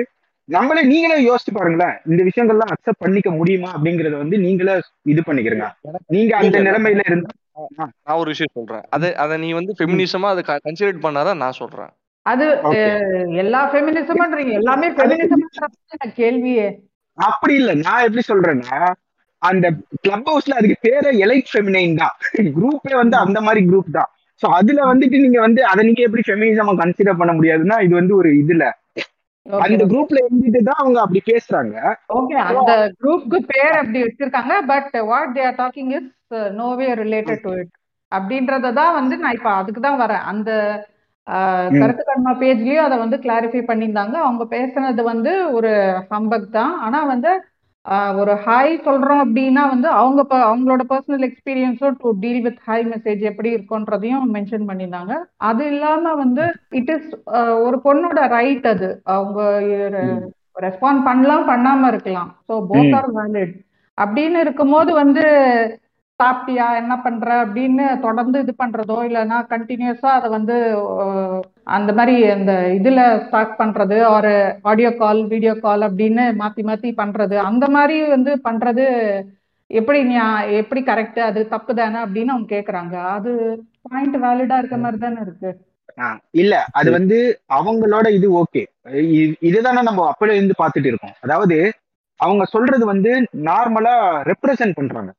நம்மளே 0.49 0.83
நீங்களே 0.83 1.17
யோசிச்சு 1.25 1.53
பாருங்களேன். 1.53 1.97
இந்த 2.07 2.21
விஷயங்கள்லாம் 2.23 2.73
அக்செப்ட் 2.75 3.03
பண்ணிக்க 3.05 3.31
முடியுமா 3.31 3.71
அப்படிங்கறத 3.75 4.17
வந்து 4.17 4.39
நீங்களே 4.39 4.75
இது 5.05 5.23
பண்ணிக்கிறீங்க. 5.27 5.67
நீங்க 6.07 6.33
அந்த. 6.37 6.59
நிலைமையில 6.61 7.05
இருந்தா 7.07 7.35
நான் 8.07 8.19
ஒரு 8.19 8.29
விஷயம் 8.29 8.55
சொல்றேன். 8.55 8.85
அதை 8.89 9.09
அதை 9.15 9.37
நீ 9.39 9.49
வந்து 9.53 9.73
ஃபெமினிசமா 9.79 10.29
அதை 10.29 10.43
கன்சிடர் 10.67 11.05
பண்ணாதான் 11.07 11.37
நான் 11.37 11.53
சொல்றேன். 11.53 11.91
அது 12.27 12.47
எல்லா 13.37 13.61
ஃபெமினிசம்ன்றீங்க 13.73 14.53
எல்லாமே 14.53 14.89
ஃபெமினிசம் 14.91 15.45
கேள்வியே. 16.21 16.69
அப்படி 17.19 17.55
இல்ல. 17.55 17.75
நான் 17.83 18.05
எப்படி 18.05 18.25
சொல்றேன்னா 18.29 18.81
அந்த 19.43 19.67
கிளப் 20.01 20.29
ஹவுஸ்ல 20.31 20.59
அதுக்கு 20.61 20.77
பேரே 20.83 21.11
எலைட் 21.25 21.51
ஃபெமினைன் 21.53 21.95
தான். 21.95 22.15
குரூப்பே 22.57 22.95
வந்து 22.95 23.17
அந்த 23.17 23.41
மாதிரி 23.41 23.61
குரூப் 23.67 23.91
தான். 23.91 24.11
சோ 24.43 24.47
அதுல 24.59 24.81
வந்துட்டு 24.91 25.17
நீங்க 25.25 25.39
வந்து 25.41 25.61
அதை 25.71 25.83
நீங்க 25.87 26.03
எப்படி 26.07 26.25
ஃபெமினிசமா 26.27 26.75
கன்சிடர் 26.83 27.21
பண்ண 27.21 27.33
முடியாதுன்னா 27.39 27.79
இது 27.87 27.95
வந்து 28.01 28.15
ஒரு 28.21 28.31
இதுல. 28.43 28.65
அந்த 29.47 29.85
குரூப்ல 29.93 30.19
இருந்துட்டு 30.25 30.61
தான் 30.69 30.81
அவங்க 30.83 30.99
அப்படி 31.05 31.21
பேசுறாங்க. 31.31 31.75
ஓகே 32.19 32.37
அந்த 32.51 32.73
குரூப்க்கு 33.01 33.39
பேர் 33.53 33.79
அப்படி 33.81 34.01
வச்சிருக்காங்க 34.05 34.55
but 34.73 34.95
what 35.11 35.35
they 35.37 35.43
are 35.49 35.59
talking 35.63 35.93
is 35.99 36.11
no way 36.61 36.89
related 37.03 37.43
to 37.47 37.53
it 37.61 37.73
அப்படின்றத 38.13 38.73
தான் 38.81 38.95
வந்து 38.99 39.15
நான் 39.23 39.37
இப்ப 39.39 39.51
அதுக்கு 39.61 39.81
தான் 39.81 40.01
வரேன். 40.05 40.25
அந்த. 40.33 40.51
கருத்து 41.81 42.03
கர்மா 42.05 42.33
பேஜ்லயும் 42.43 42.85
அதை 42.85 42.97
வந்து 43.03 43.17
கிளாரிஃபை 43.25 43.63
பண்ணியிருந்தாங்க. 43.71 44.17
அவங்க 44.27 44.45
பேசுனது 44.55 45.03
வந்து 45.13 45.33
ஒரு 45.57 45.71
ஹம்பக் 46.13 46.47
தான். 46.59 46.73
ஆனா 46.87 47.01
வந்து 47.05 47.31
ஒரு 48.21 48.33
ஹாய் 48.47 48.73
சொல்றோம் 48.87 49.23
அப்படின்னா 49.25 49.63
வந்து 49.71 49.89
அவங்க 50.01 50.21
அவங்களோட 50.49 50.83
personal 50.91 51.27
எக்ஸ்பீரியன்ஸும் 51.29 51.99
to 52.03 52.11
deal 52.23 52.43
with 52.47 52.61
hi 52.67 52.85
message 52.85 53.23
எப்படி 53.31 53.51
இருக்குன்றதையும் 53.57 54.27
மென்ஷன் 54.35 54.69
பண்ணியிருந்தாங்க. 54.71 55.15
அது 55.51 55.65
இல்லாம 55.73 56.15
வந்து 56.15 56.45
இட் 56.81 56.93
இஸ் 56.97 57.09
ஒரு 57.67 57.79
பொண்ணோட 57.87 58.27
ரைட் 58.37 58.67
அது. 58.67 58.91
அவங்க 59.17 59.41
ரெஸ்பாண்ட் 60.67 61.03
பண்ணலாம் 61.09 61.49
பண்ணாம 61.51 61.89
இருக்கலாம். 61.89 62.31
So 62.49 62.55
both. 62.71 62.95
ஆர் 63.01 63.11
வேலிட் 63.19 63.55
அப்படின்னு 63.99 64.39
இருக்கும்போது 64.45 64.91
வந்து 64.95 65.25
சாப்பிட்டியா? 66.23 66.77
என்ன 66.77 67.01
பண்ற? 67.03 67.47
அப்படின்னு 67.47 68.01
தொடர்ந்து 68.01 68.39
இது 68.41 68.55
பண்றதோ 68.59 68.99
இல்லைன்னா 69.09 69.39
கண்டினியூஸா 69.49 70.07
அதை 70.07 70.31
வந்து 70.31 70.55
அந்த 71.65 71.93
மாதிரி 71.93 72.29
அந்த 72.29 72.53
இதுல 72.53 73.27
ஸ்டார்ட் 73.27 73.59
பண்றது 73.59 74.09
ஒரு 74.09 74.59
ஆடியோ 74.63 74.95
கால் 74.95 75.27
வீடியோ 75.27 75.55
கால் 75.55 75.81
அப்படின்னு 75.81 76.25
மாத்தி 76.39 76.63
மாத்தி 76.63 76.93
பண்றது. 76.97 77.37
அந்த 77.37 77.69
மாதிரி 77.69 78.09
வந்து 78.09 78.41
பண்றது 78.45 78.87
எப்படி 79.67 80.01
நியா- 80.05 80.51
எப்படி 80.53 80.81
கரெக்ட் 80.81 81.19
அது 81.19 81.49
தப்பு 81.49 81.75
தானே 81.75 81.99
அப்படின்னு 81.99 82.25
அவங்க 82.25 82.57
கேக்குறாங்க. 82.57 82.95
அது 83.09 83.31
பாயிண்ட் 83.83 84.17
வேலிடா 84.17 84.59
இருக்க 84.59 84.77
மாதிரி 84.77 85.01
தானே 85.01 85.17
இருக்கு. 85.21 85.51
இல்ல 86.31 86.65
அது 86.73 86.91
வந்து 86.91 87.41
அவங்களோட 87.55 88.09
இது 88.15 88.29
ஓகே 88.39 88.65
இதுதானே 89.41 89.83
நம்ம 89.83 90.13
அப்பல 90.13 90.31
இருந்து 90.31 90.55
பார்த்துட்டு 90.59 90.87
இருக்கோம். 90.87 91.15
அதாவது 91.21 91.73
அவங்க 92.17 92.45
சொல்றது 92.45 92.87
வந்து 92.87 93.11
நார்மலா 93.45 93.95
ரெப்ரசன்ட் 94.25 94.73
பண்றாங்க. 94.75 95.13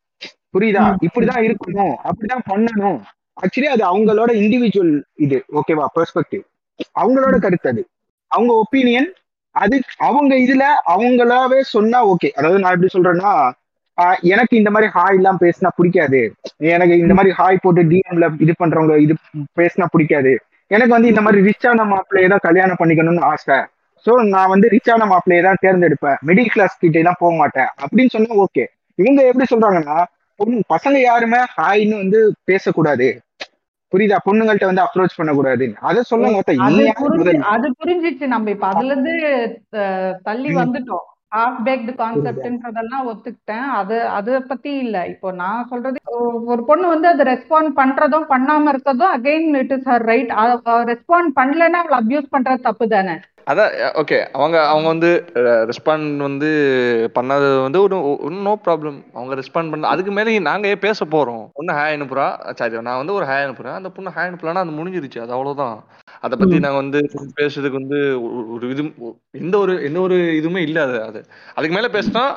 புரியுதா. 0.53 0.83
இப்படிதான் 1.07 1.43
இருக்கணும். 1.47 1.95
அப்படிதான் 2.09 2.45
பண்ணணும். 2.51 2.99
ஆக்சுவலி 3.37 3.69
அது 3.75 3.83
அவங்களோட 3.91 4.31
இண்டிவிஜுவல் 4.41 4.93
இது. 5.25 5.37
ஓகேவா 5.59 5.85
பெர்ஸ்பெக்டிவ் 5.97 6.43
அவங்களோட 7.01 7.35
கருத்து 7.45 7.69
அது. 7.73 7.81
அவங்க 8.31 8.51
ஒப்பீனியன் 8.63 9.09
அது 9.55 9.75
அவங்க 10.07 10.33
இதுல 10.45 10.63
அவங்களாவே 10.93 11.59
சொன்னா 11.75 11.99
ஓகே 12.11 12.29
அதாவது 12.37 12.61
நான் 12.63 12.75
எப்படி 12.75 12.91
சொல்றேன்னா 12.95 13.31
எனக்கு 14.33 14.53
இந்த 14.59 14.69
மாதிரி 14.73 14.89
ஹாய் 14.97 15.17
எல்லாம் 15.19 15.39
பேசினா 15.41 15.69
பிடிக்காது. 15.77 16.19
எனக்கு 16.73 16.93
இந்த 17.03 17.13
மாதிரி 17.17 17.31
ஹாய் 17.39 17.63
போட்டு 17.63 17.81
டிஎம்ல 17.91 18.27
இது 18.43 18.53
பண்றவங்க 18.61 18.93
இது 19.05 19.13
பேசினா 19.59 19.85
பிடிக்காது. 19.93 20.31
எனக்கு 20.71 20.93
வந்து 20.95 21.11
இந்த 21.13 21.21
மாதிரி 21.25 21.39
ரிச்சான 21.49 21.85
மாப்பிள்ளையை 21.91 22.27
தான் 22.33 22.45
கல்யாணம் 22.47 22.79
பண்ணிக்கணும்னு 22.81 23.25
ஆசை. 23.31 23.57
சோ 24.05 24.11
நான் 24.35 24.51
வந்து 24.53 24.67
ரிச்சான 24.75 25.07
மாப்பிள்ளையை 25.11 25.43
தான் 25.47 25.61
தேர்ந்தெடுப்பேன். 25.65 26.17
மிடில் 26.27 26.53
கிளாஸ் 26.53 26.79
கிட்ட 26.83 26.97
எல்லாம் 27.03 27.19
போக 27.23 27.33
மாட்டேன். 27.41 27.69
அப்படின்னு 27.83 28.13
சொன்னா 28.15 28.37
ஓகே 28.45 28.65
இவங்க 28.99 29.19
எப்படி 29.31 29.47
சொல்றாங்கன்னா 29.53 29.97
பொண்ணு 30.39 30.61
பசங்க 30.73 30.97
யாருமே 31.01 31.39
ஹாய்ன்னு 31.57 32.01
வந்து 32.03 32.19
பேசக்கூடாது. 32.43 33.07
புரியுதா? 33.91 34.17
பொண்ணுங்கள்ட்ட 34.25 34.65
வந்து 34.65 34.85
அப்ரோச் 34.85 35.19
பண்ணக்கூடாது 35.19 35.67
அதை 35.89 36.01
சொல்லுங்க 36.03 36.41
அது 37.53 37.67
புரிஞ்சிச்சு 37.79 38.25
நம்ம. 38.33 38.51
இப்ப 38.55 38.67
அதுல 38.71 38.91
இருந்து 38.91 39.13
தள்ளி. 40.27 40.49
வந்துட்டோம். 40.59 41.05
ஹாஃப் 41.35 41.57
பேக்டு 41.65 41.91
கான்செப்ட்ன்றதெல்லாம் 41.97 43.07
ஒத்துக்கிட்டேன். 43.09 43.67
அது 43.79 43.95
அதை 44.17 44.39
பத்தி 44.51 44.71
இல்ல. 44.83 44.97
இப்போ 45.07 45.31
நான் 45.41 45.67
சொல்றது 45.69 45.97
ஒரு 46.53 46.61
பொண்ணு 46.69 46.85
வந்து 46.87 47.07
அதை 47.07 47.25
ரெஸ்பாண்ட் 47.31 47.71
பண்றதும் 47.81 48.29
பண்ணாம 48.31 48.71
இருக்கிறதும் 48.73 49.13
again 49.17 49.49
it 49.61 49.73
is 49.77 49.89
her 49.91 50.05
right 50.11 50.31
respond 50.91 51.31
பண்ணலன்னா 51.39 51.81
அவளை 51.83 51.97
அபியூஸ் 52.01 52.33
பண்றது 52.35 52.67
தப்பு 52.69 52.87
தானே 52.87 53.15
அதான் 53.47 54.03
ஓகே 54.03 54.25
அவங்க 54.31 54.67
அவங்க 54.67 54.87
வந்து 54.87 55.25
ரெஸ்பாண்ட் 55.33 56.17
வந்து 56.17 56.47
பண்ணது 57.15 57.61
வந்து 57.61 57.81
ஒரு 57.81 58.15
நோ 58.29 58.59
ப்ராப்ளம் 58.65 59.03
அவங்க 59.13 59.35
ரெஸ்பாண்ட் 59.35 59.69
பண்ண 59.69 59.87
அதுக்கு 59.87 60.11
மேலே 60.11 60.39
நாங்க 60.39 60.67
ஏன் 60.67 60.79
பேச 60.79 61.05
போறோம்? 61.05 61.49
ஒண்ணு 61.61 61.71
ஹாய் 61.71 61.97
அனுப்புறா. 61.97 62.53
சரி 62.53 62.81
நான் 62.81 62.97
வந்து 62.97 63.13
ஒரு 63.13 63.25
ஹாய் 63.25 63.45
அனுப்புறேன். 63.45 63.73
அந்த 63.73 63.89
பொண்ணு 63.89 64.09
ஹாய் 64.09 64.33
அனுப்பலன்னா 64.33 64.53
அது 64.53 64.69
முடிஞ்சிருச்சு. 64.69 65.19
அது 65.19 65.31
அவ்வளவுதான். 65.31 65.83
அதை 66.19 66.37
பத்தி 66.37 66.55
ம். 66.55 66.59
நாங்க 66.59 66.77
வந்து 66.77 67.09
பேசுறதுக்கு 67.37 67.71
வந்து 67.71 68.19
ஒரு- 68.27 68.69
இது 68.69 68.91
எந்த 69.31 69.57
ஒரு 69.57 69.83
எந்த 69.83 69.99
ஒரு 69.99 70.15
இதுவுமே 70.15 70.57
இல்ல 70.57 70.83
அது 70.83 71.03
அது. 71.03 71.25
அதுக்கு 71.53 71.75
மேல 71.75 71.87
பேசினா 71.87 72.35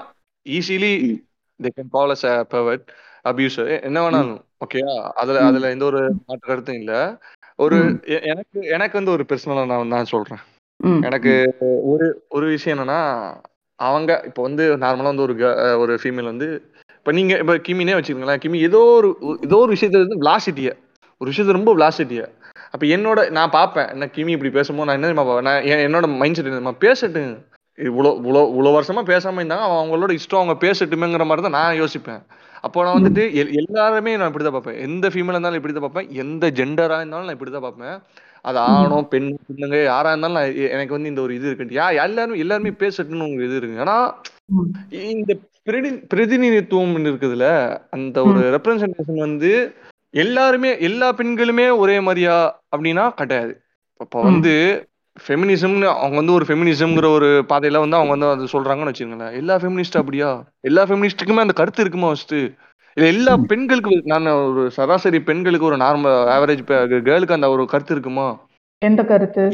easily 0.48 1.14
they 1.62 1.68
can 1.76 1.88
call 1.90 2.16
us 2.22 2.44
pervert 2.50 2.86
abuse 3.24 3.82
என்ன 3.82 4.10
வேணாலும் 4.10 4.40
ஓகேயா 4.66 5.02
அதுல. 5.02 5.44
அதுல 5.44 5.70
எந்த 5.70 5.84
ஒரு 5.84 6.00
மாற்று 6.00 6.48
கருத்தும் 6.48 6.74
இல்ல. 6.74 7.18
ஒரு 7.56 8.00
எனக்கு 8.04 8.60
எனக்கு 8.60 8.92
வந்து 8.92 9.10
ஒரு 9.10 9.24
பர்சனலா 9.28 9.66
நான் 9.66 9.86
நான் 9.86 10.04
சொல்றேன். 10.04 10.38
ம். 10.38 10.51
எனக்கு 11.06 11.32
ஒரு 11.92 12.06
ஒரு 12.30 12.46
விஷயம் 12.52 12.74
என்னன்னா 12.76 13.00
அவங்க 13.78 14.12
இப்போ 14.26 14.40
வந்து 14.42 14.64
நார்மலா 14.80 15.10
வந்து 15.10 15.26
ஒரு 15.26 15.34
ஒரு 15.82 15.92
ஃபீமேல் 16.00 16.30
வந்து 16.30 16.48
இப்போ 16.98 17.12
நீங்க 17.12 17.32
இப்போ 17.38 17.54
கிமினே 17.66 17.94
வச்சுக்கோங்களேன். 17.96 18.40
கிமி 18.42 18.58
ஏதோ 18.66 18.80
ஒரு 18.92 19.08
ஏதோ 19.46 19.56
ஒரு 19.58 19.70
விஷயத்துல 19.74 20.02
இருந்து 20.02 20.20
விளாசிட்டிய 20.20 20.70
ஒரு 21.20 21.30
விஷயத்த 21.30 21.56
ரொம்ப 21.56 21.72
விளாசிட்டிய 21.74 22.22
அப்ப 22.74 22.84
என்னோட 22.94 23.20
நான் 23.30 23.54
பார்ப்பேன் 23.54 23.88
என்ன 23.92 24.08
கிமி 24.14 24.34
இப்படி 24.34 24.52
பேசும்போது 24.52 24.88
நான் 24.88 24.98
என்ன 25.00 25.14
நான் 25.48 25.58
என்னோட 25.84 26.06
மைண்ட் 26.20 26.38
செட் 26.38 26.50
என்ன 26.52 26.74
பேசட்டு 26.84 27.22
இவ்வளோ 27.78 28.10
இவ்வளோ 28.18 28.40
இவ்வளோ 28.50 28.70
வருஷமா 28.76 29.02
பேசாம 29.08 29.40
இருந்தாங்க 29.40 29.66
அவன் 29.66 29.80
அவங்களோட 29.80 30.12
இஷ்டம் 30.18 30.40
அவங்க 30.40 30.56
பேசட்டுமேங்கிற 30.64 31.24
மாதிரி 31.28 31.44
தான் 31.46 31.58
நான் 31.58 31.78
யோசிப்பேன். 31.80 32.20
அப்போ 32.64 32.78
நான் 32.84 32.96
வந்துட்டு 32.98 33.22
எல்- 33.40 33.54
எல்லாருமே 33.60 34.12
நான் 34.16 34.30
இப்படி 34.30 34.44
தான் 34.44 34.56
பார்ப்பேன் 34.56 34.80
எந்த 34.86 35.06
ஃபீமேலாக 35.12 35.36
இருந்தாலும் 35.36 35.60
இப்படி 35.60 35.74
தான் 35.74 35.86
பார்ப்பேன் 35.86 36.10
எந்த 36.22 36.44
ஜெண்டராக 36.58 37.00
இருந்தாலும் 37.00 37.26
நான் 37.26 37.36
இப்படிதான் 37.36 37.66
பார்ப்பேன் 37.66 37.96
அது 38.44 38.58
ஆணோ 38.68 38.96
பெண் 39.10 39.28
பொண்ணுங்க 39.46 39.76
யாரா 39.84 40.10
இருந்தாலும் 40.12 40.40
எனக்கு 40.74 40.96
வந்து 40.96 41.10
இந்த 41.10 41.20
ஒரு 41.20 41.32
இது 41.34 41.46
இருக்கு 41.48 41.76
யா 41.76 41.86
எல்லாருமே 41.98 42.38
எல்லாருமே 42.38 42.72
பேசட்டும்னு 42.80 43.28
ஒரு 43.30 43.44
இது 43.44 43.56
இருக்கு 43.56 43.82
ஆனா. 43.84 43.96
இந்த 45.12 45.32
பிரதி 45.66 45.90
பிரதிநிதித்துவம் 46.12 46.96
இருக்குதுல 47.02 47.46
அந்த 47.96 48.16
ஒரு 48.28 48.40
ரெப்ரசன்டேஷன் 48.56 49.20
வந்து 49.26 49.52
எல்லாருமே 50.14 50.70
எல்லா 50.88 51.08
பெண்களுமே 51.18 51.66
ஒரே 51.82 51.98
மாதிரியா 52.00 52.34
அப்படின்னா 52.72 53.04
கிடையாது. 53.20 53.52
இப்போ. 54.00 54.18
வந்து 54.28 54.54
ஃபெமினிசம்னு 55.16 55.86
அவங்க 55.94 56.16
வந்து 56.16 56.32
ஒரு 56.32 56.44
ஃபெமினிசம்ங்கிற 56.48 57.06
ஒரு 57.16 57.28
பாதையில 57.50 57.80
வந்து 57.80 57.96
அவங்க 57.96 58.12
வந்து 58.14 58.28
அது 58.32 58.52
சொல்றாங்கன்னு 58.52 58.90
வச்சுக்கோங்களேன். 58.90 59.34
எல்லா 59.40 59.54
ஃபெமினிஸ்ட் 59.58 59.98
அப்படியா? 60.00 60.30
எல்லா 60.62 60.82
ஃபெமினிஸ்டுக்குமே 60.86 61.44
அந்த 61.44 61.54
கருத்து 61.54 61.82
இருக்குமா 61.82 62.10
ஃபர்ஸ்ட் 62.10 62.36
இல்ல 62.96 63.06
எல்லா 63.06 63.34
பெண்களுக்கு 63.50 63.94
நான் 64.04 64.26
ஒரு 64.48 64.62
சராசரி 64.70 65.18
பெண்களுக்கு 65.20 65.64
ஒரு 65.64 65.76
நார்மல் 65.76 66.18
ஆவரேஜ் 66.34 66.62
கேர்ளுக்கு 67.06 67.38
அந்த 67.38 67.48
ஒரு 67.50 67.62
கருத்து 67.66 67.94
இருக்குமா? 67.94 68.26
எந்த 68.82 69.02
கருத்து? 69.04 69.44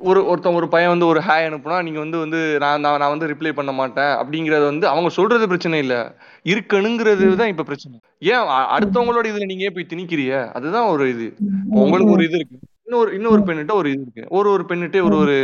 ஒரு 0.00 0.20
ஒருத்தன் 0.26 0.54
ஒரு 0.54 0.66
பையன் 0.68 0.92
வந்து 0.92 1.06
ஒரு 1.06 1.20
ஹாய் 1.20 1.46
அனுப்புனா 1.48 1.78
நீங்க 1.82 1.98
வந்து 1.98 2.18
வந்து 2.18 2.38
நான் 2.58 2.84
நான் 3.00 3.12
வந்து 3.14 3.28
ரிப்ளை 3.28 3.52
பண்ண 3.52 3.72
மாட்டேன் 3.72 4.12
அப்படிங்கறது 4.20 4.64
வந்து 4.64 4.86
அவங்க 4.88 5.08
சொல்றது 5.10 5.48
பிரச்சனை 5.48 5.78
இல்ல. 5.78 5.94
இருக்கணுங்கிறது 6.46 7.26
தான் 7.36 7.52
இப்ப 7.54 7.62
பிரச்சனை. 7.62 7.96
ஏன் 8.26 8.44
அடுத்தவங்களோட 8.74 9.26
இதுல 9.32 9.48
நீங்க 9.52 9.70
போய் 9.70 9.90
திணிக்கிறீங்க? 9.92 10.36
அதுதான் 10.52 10.88
ஒரு 10.88 11.06
இது. 11.14 11.26
உங்களுக்கு 11.82 12.14
ஒரு 12.16 12.24
இது 12.24 12.38
இருக்கு. 12.40 12.58
இன்னொரு 12.86 13.10
இன்னொரு 13.14 13.42
பெண்ணிட்ட 13.42 13.72
ஒரு 13.72 13.88
இது 13.90 14.02
இருக்கு. 14.06 14.24
ஒரு 14.30 14.50
ஒரு 14.50 14.64
பெண்ணிட்ட 14.68 15.02
ஒரு 15.02 15.18
ஒரு 15.24 15.36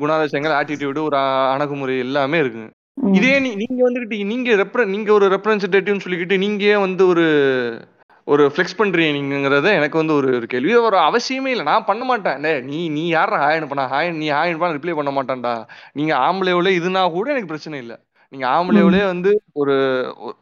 குணாதிசயங்கள் 0.00 0.56
ஆட்டிடியூடு 0.60 1.02
ஒரு 1.08 1.18
அணுகுமுறை 1.54 1.96
எல்லாமே 1.98 2.38
இருக்கு. 2.38 2.64
இதே 3.18 3.32
நீங்க 3.44 3.80
வந்துகிட்டு 3.86 4.16
நீங்க 4.32 4.50
ரெப்ர 4.62 4.84
நீங்க 4.94 5.10
ஒரு 5.18 5.26
ரெப்ரசன்டேட்டிவ்னு 5.34 6.04
சொல்லிக்கிட்டு 6.04 6.36
நீங்க 6.44 6.64
வந்து 6.84 7.02
ஒரு 7.12 7.24
ஒரு 8.26 8.42
ஃப்ளெக்ஸ் 8.52 8.78
பண்றீங்கிறத 8.80 9.68
எனக்கு 9.78 9.96
வந்து 10.00 10.14
ஒரு 10.14 10.28
ஒரு 10.38 10.46
கேள்வி. 10.52 10.72
ஒரு 10.88 10.96
அவசியமே 11.06 11.50
இல்லை. 11.54 11.64
நான் 11.70 11.88
பண்ண 11.88 12.02
மாட்டேன். 12.10 12.38
டேய், 12.44 12.60
நீ 12.68 12.80
நீ 12.96 13.04
யாரா 13.08 13.38
ஹாய் 13.44 13.58
அனுப்பினா 13.60 13.84
ஹாய் 13.92 14.10
நீ 14.20 14.26
ஹாய் 14.30 14.50
அனுப்பினா 14.50 14.76
ரிப்ளை 14.76 14.94
பண்ண 14.98 15.12
மாட்டான்டா. 15.16 15.54
நீங்க 15.98 16.12
ஆம்பளையோல 16.26 16.72
இதுனா 16.78 17.02
கூட 17.16 17.26
எனக்கு 17.34 17.52
பிரச்சனை 17.52 17.78
இல்லை. 17.84 17.96
நீங்க 18.32 18.46
ஆம்பளையோலே 18.56 19.02
வந்து 19.12 19.30
ஒரு 19.62 19.74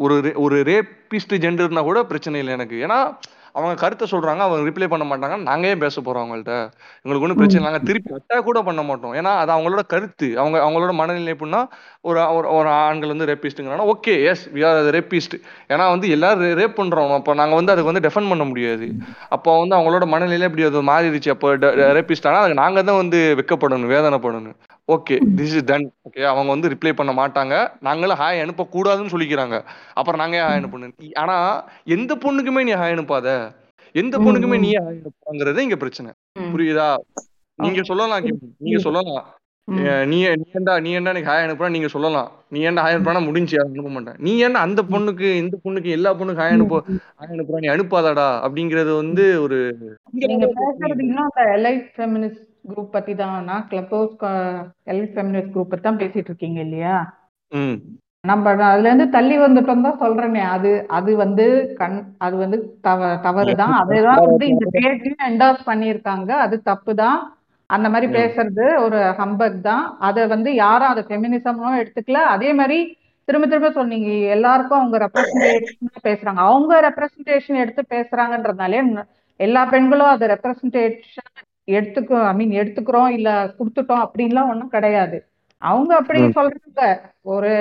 ஒரு 0.04 0.16
ஒரு 0.44 0.58
ரேபிஸ்ட் 0.70 1.34
ஜெண்டர்னா 1.44 1.84
கூட 1.90 2.00
பிரச்சனை 2.12 2.40
இல்லை 2.42 2.54
எனக்கு. 2.58 2.76
ஏன்னா 2.86 2.98
அவங்க 3.54 3.72
கருத்தை 3.82 4.06
சொல்றாங்க 4.12 4.42
அவங்க 4.46 4.60
ரிப்ளை 4.68 4.88
பண்ண 4.92 5.04
மாட்டாங்க. 5.10 5.36
நாங்க 5.48 5.66
ஏன் 5.72 5.82
பேச 5.84 5.96
போறோம் 6.00 6.22
அவங்கள்ட்ட? 6.22 6.54
எங்களுக்கு 7.02 7.26
ஒன்றும் 7.26 7.40
பிரச்சனை 7.40 7.58
இல்லை. 7.58 7.68
நாங்க 7.68 7.82
திருப்பி 7.88 8.10
அட்டாக் 8.18 8.46
கூட 8.48 8.60
பண்ண 8.68 8.82
மாட்டோம். 8.82 9.14
ஏன்னா 9.20 9.32
அது 9.42 9.52
அவங்களோட 9.56 9.84
கருத்து. 9.94 10.28
அவங்க 10.42 10.56
அவங்களோட 10.66 10.94
மனநிலை 11.00 11.34
எப்படின்னா 11.36 11.62
ஒரு 12.08 12.18
ஒரு 12.58 12.68
ஆண்கள் 12.80 13.12
வந்து 13.14 13.28
ரேபிஸ்ட்டுங்கிறாங்க 13.32 13.86
okay 13.94 14.14
yes 14.30 14.44
we 14.56 14.62
are 14.68 14.80
rapist 14.98 15.36
ஏன்னா 15.72 15.86
வந்து 15.94 16.08
எல்லாரும் 16.16 16.56
ரேப் 16.62 16.78
பண்றோம். 16.80 17.14
அப்போ 17.18 17.34
நாங்க 17.42 17.54
வந்து 17.60 17.72
அதுக்கு 17.74 17.92
வந்து 17.92 18.04
டெஃபெண்ட் 18.06 18.32
பண்ண 18.32 18.44
முடியாது. 18.44 18.88
அப்போ 19.36 19.58
வந்து 19.62 19.76
அவங்களோட 19.78 20.06
மனநிலை 20.14 20.46
எப்படி 20.48 20.68
அது 20.70 20.88
மாறிடுச்சு? 20.92 21.32
அப்போ 21.36 21.48
ரேப்பிஸ்ட் 21.98 22.28
ஆனால் 22.30 22.42
அதுக்கு 22.42 22.62
நாங்க 22.64 22.82
தான் 22.90 23.00
வந்து 23.02 23.20
வெக்கப்படணும் 23.40 23.94
வேதனைப்படணும். 23.96 24.56
Okay 24.90 25.20
this 25.36 25.40
is 25.40 25.64
done 25.64 25.92
okay 26.10 26.24
அவங்க 26.24 26.50
வந்து 26.50 26.68
ரிப்ளை 26.68 26.92
பண்ண 26.92 27.12
மாட்டாங்க. 27.12 27.70
நாங்களும் 27.80 28.18
ஹாய் 28.18 28.48
அனுப்பக்கூடாதுன்னு 28.48 29.14
சொல்லிக்கிறாங்க. 29.16 29.64
அப்புறம் 29.94 30.20
நாங்க 30.20 30.36
ஏன் 30.36 30.42
ஹாய் 30.42 30.66
அனுப்பணும்? 30.66 30.92
இ- 31.00 31.14
ஆனா 31.14 31.64
எந்த 31.84 32.16
பொண்ணுக்குமே 32.16 32.62
நீ 32.62 32.74
ஹாய் 32.74 32.94
அனுப்பாத. 32.96 33.50
எந்த 33.92 34.18
பொண்ணுக்குமே. 34.18 34.58
நீ 34.58 34.70
ஹாய் 34.72 34.94
அனுப்புறாங்கிறது 34.94 35.58
இங்க 35.58 35.76
பிரச்சனை. 35.76 36.12
புரியுதா? 36.38 36.96
நீங்க 37.54 37.80
Okay. 37.80 37.84
சொல்லலாம். 37.84 38.24
நீங்க. 38.58 38.78
சொல்லலாம். 38.78 39.26
நீ 39.64 39.80
நீ 40.04 40.26
ஏன்டா 40.26 40.80
நீ 40.80 40.98
ஏன்டா 40.98 41.14
எனக்கு 41.14 41.30
ஹாய் 41.30 41.34
அனுப்புறா? 41.34 41.70
நீங்க 41.70 41.88
சொல்லலாம். 41.88 42.32
நீ 42.48 42.60
ஏன்டா 42.60 42.84
ஹாய் 42.84 42.96
அனுப்புறா 42.96 43.24
முடிஞ்சு 43.24 43.56
யாரும் 43.56 43.72
அனுப்ப 43.72 43.90
மாட்டேன் 43.90 44.14
நீ 44.18 44.44
ஏன்டா 44.44 44.62
அந்த 44.66 44.82
பொண்ணுக்கு 44.82 45.34
இந்த 45.34 45.58
பொண்ணுக்கு 45.64 45.90
எல்லா 45.90 46.14
பொண்ணுக்கு 46.14 46.42
ஹாய் 46.42 46.48
அனுப்பு. 46.48 46.84
ஹாய் 46.88 47.32
அனுப்புறா? 47.32 47.58
நீ 47.58 47.68
அனுப்பாதடா. 47.68 48.40
அப்படிங்கறது 48.48 48.96
வந்து 48.96 49.42
ஒரு 49.42 49.76
குரூப் 52.64 52.94
பத்தி 52.94 53.12
தான். 53.14 53.36
நான் 53.44 53.66
club 53.70 53.92
house 53.94 54.14
elite 54.86 55.14
feminist 55.14 55.52
group 55.54 55.72
பத்தி 55.72 55.84
தான் 55.88 56.00
பேசிட்டு 56.02 56.30
இருக்கீங்க 56.30 56.60
இல்லையா? 56.60 56.96
நம்ம 58.24 58.48
அதுல 58.70 58.88
இருந்து 58.88 59.06
தள்ளி 59.08 59.36
வந்துட்டோம் 59.38 59.86
தான் 59.86 60.00
சொல்றேனே. 60.02 60.42
அது 60.54 60.70
அது 60.98 61.10
வந்து 61.16 61.44
கண் 61.78 61.96
அது 62.18 62.34
வந்து 62.36 62.56
தவ 62.80 63.10
தவறு 63.26 63.52
தான். 63.62 63.74
அதுதான் 63.82 64.24
வந்து 64.26 64.46
இந்த 64.54 64.66
பேஜையும் 64.76 65.26
என்டார்ஸ் 65.28 65.62
பண்ணியிருக்காங்க. 65.70 66.30
அது 66.44 66.56
தப்பு 66.70 66.94
தான். 67.02 67.20
அந்த 67.70 67.86
மாதிரி. 67.92 68.06
பேசுறது 68.18 68.64
ஒரு 68.84 68.98
ஹம்பக் 69.20 69.60
தான். 69.68 69.84
அதை 70.08 70.22
வந்து 70.34 70.52
யாரும் 70.64 70.92
அதை 70.92 71.04
ஃபெமினிசமும் 71.08 71.78
எடுத்துக்கல. 71.82 72.22
அதே 72.34 72.50
மாதிரி 72.60 72.78
திரும்ப 73.28 73.46
திரும்ப 73.46 73.70
சொன்னீங்க. 73.78 74.06
எல்லாருக்கும் 74.36 74.80
அவங்க 74.80 74.98
ரெப்ரசன்டேஷன் 75.04 75.78
பேசுறாங்க. 76.08 76.40
அவங்க 76.48 76.80
ரெப்ரசன்டேஷன் 76.88 77.62
எடுத்து 77.64 77.82
பேசுறாங்கன்றதுனாலே 77.94 78.80
எல்லா 79.40 79.60
பெண்களும் 79.74 80.12
அதை 80.14 80.24
ரெப்ரசன்டேஷன் 80.28 81.29
எடுத்துக்கோ 81.76 82.18
ஐ 82.30 82.32
மீன் 82.38 82.58
எடுத்துக்கிறோம் 82.60 83.10
இல்ல 83.18 83.28
கொடுத்துட்டோம் 83.58 84.04
அப்படின்லாம் 84.06 84.50
ஒண்ணும் 84.52 84.74
கிடையாது. 84.76 85.16
அவங்க 85.62 85.92
அப்படி. 86.00 86.20
சொல்றாங்க. 86.38 86.82
ஒரு 87.32 87.52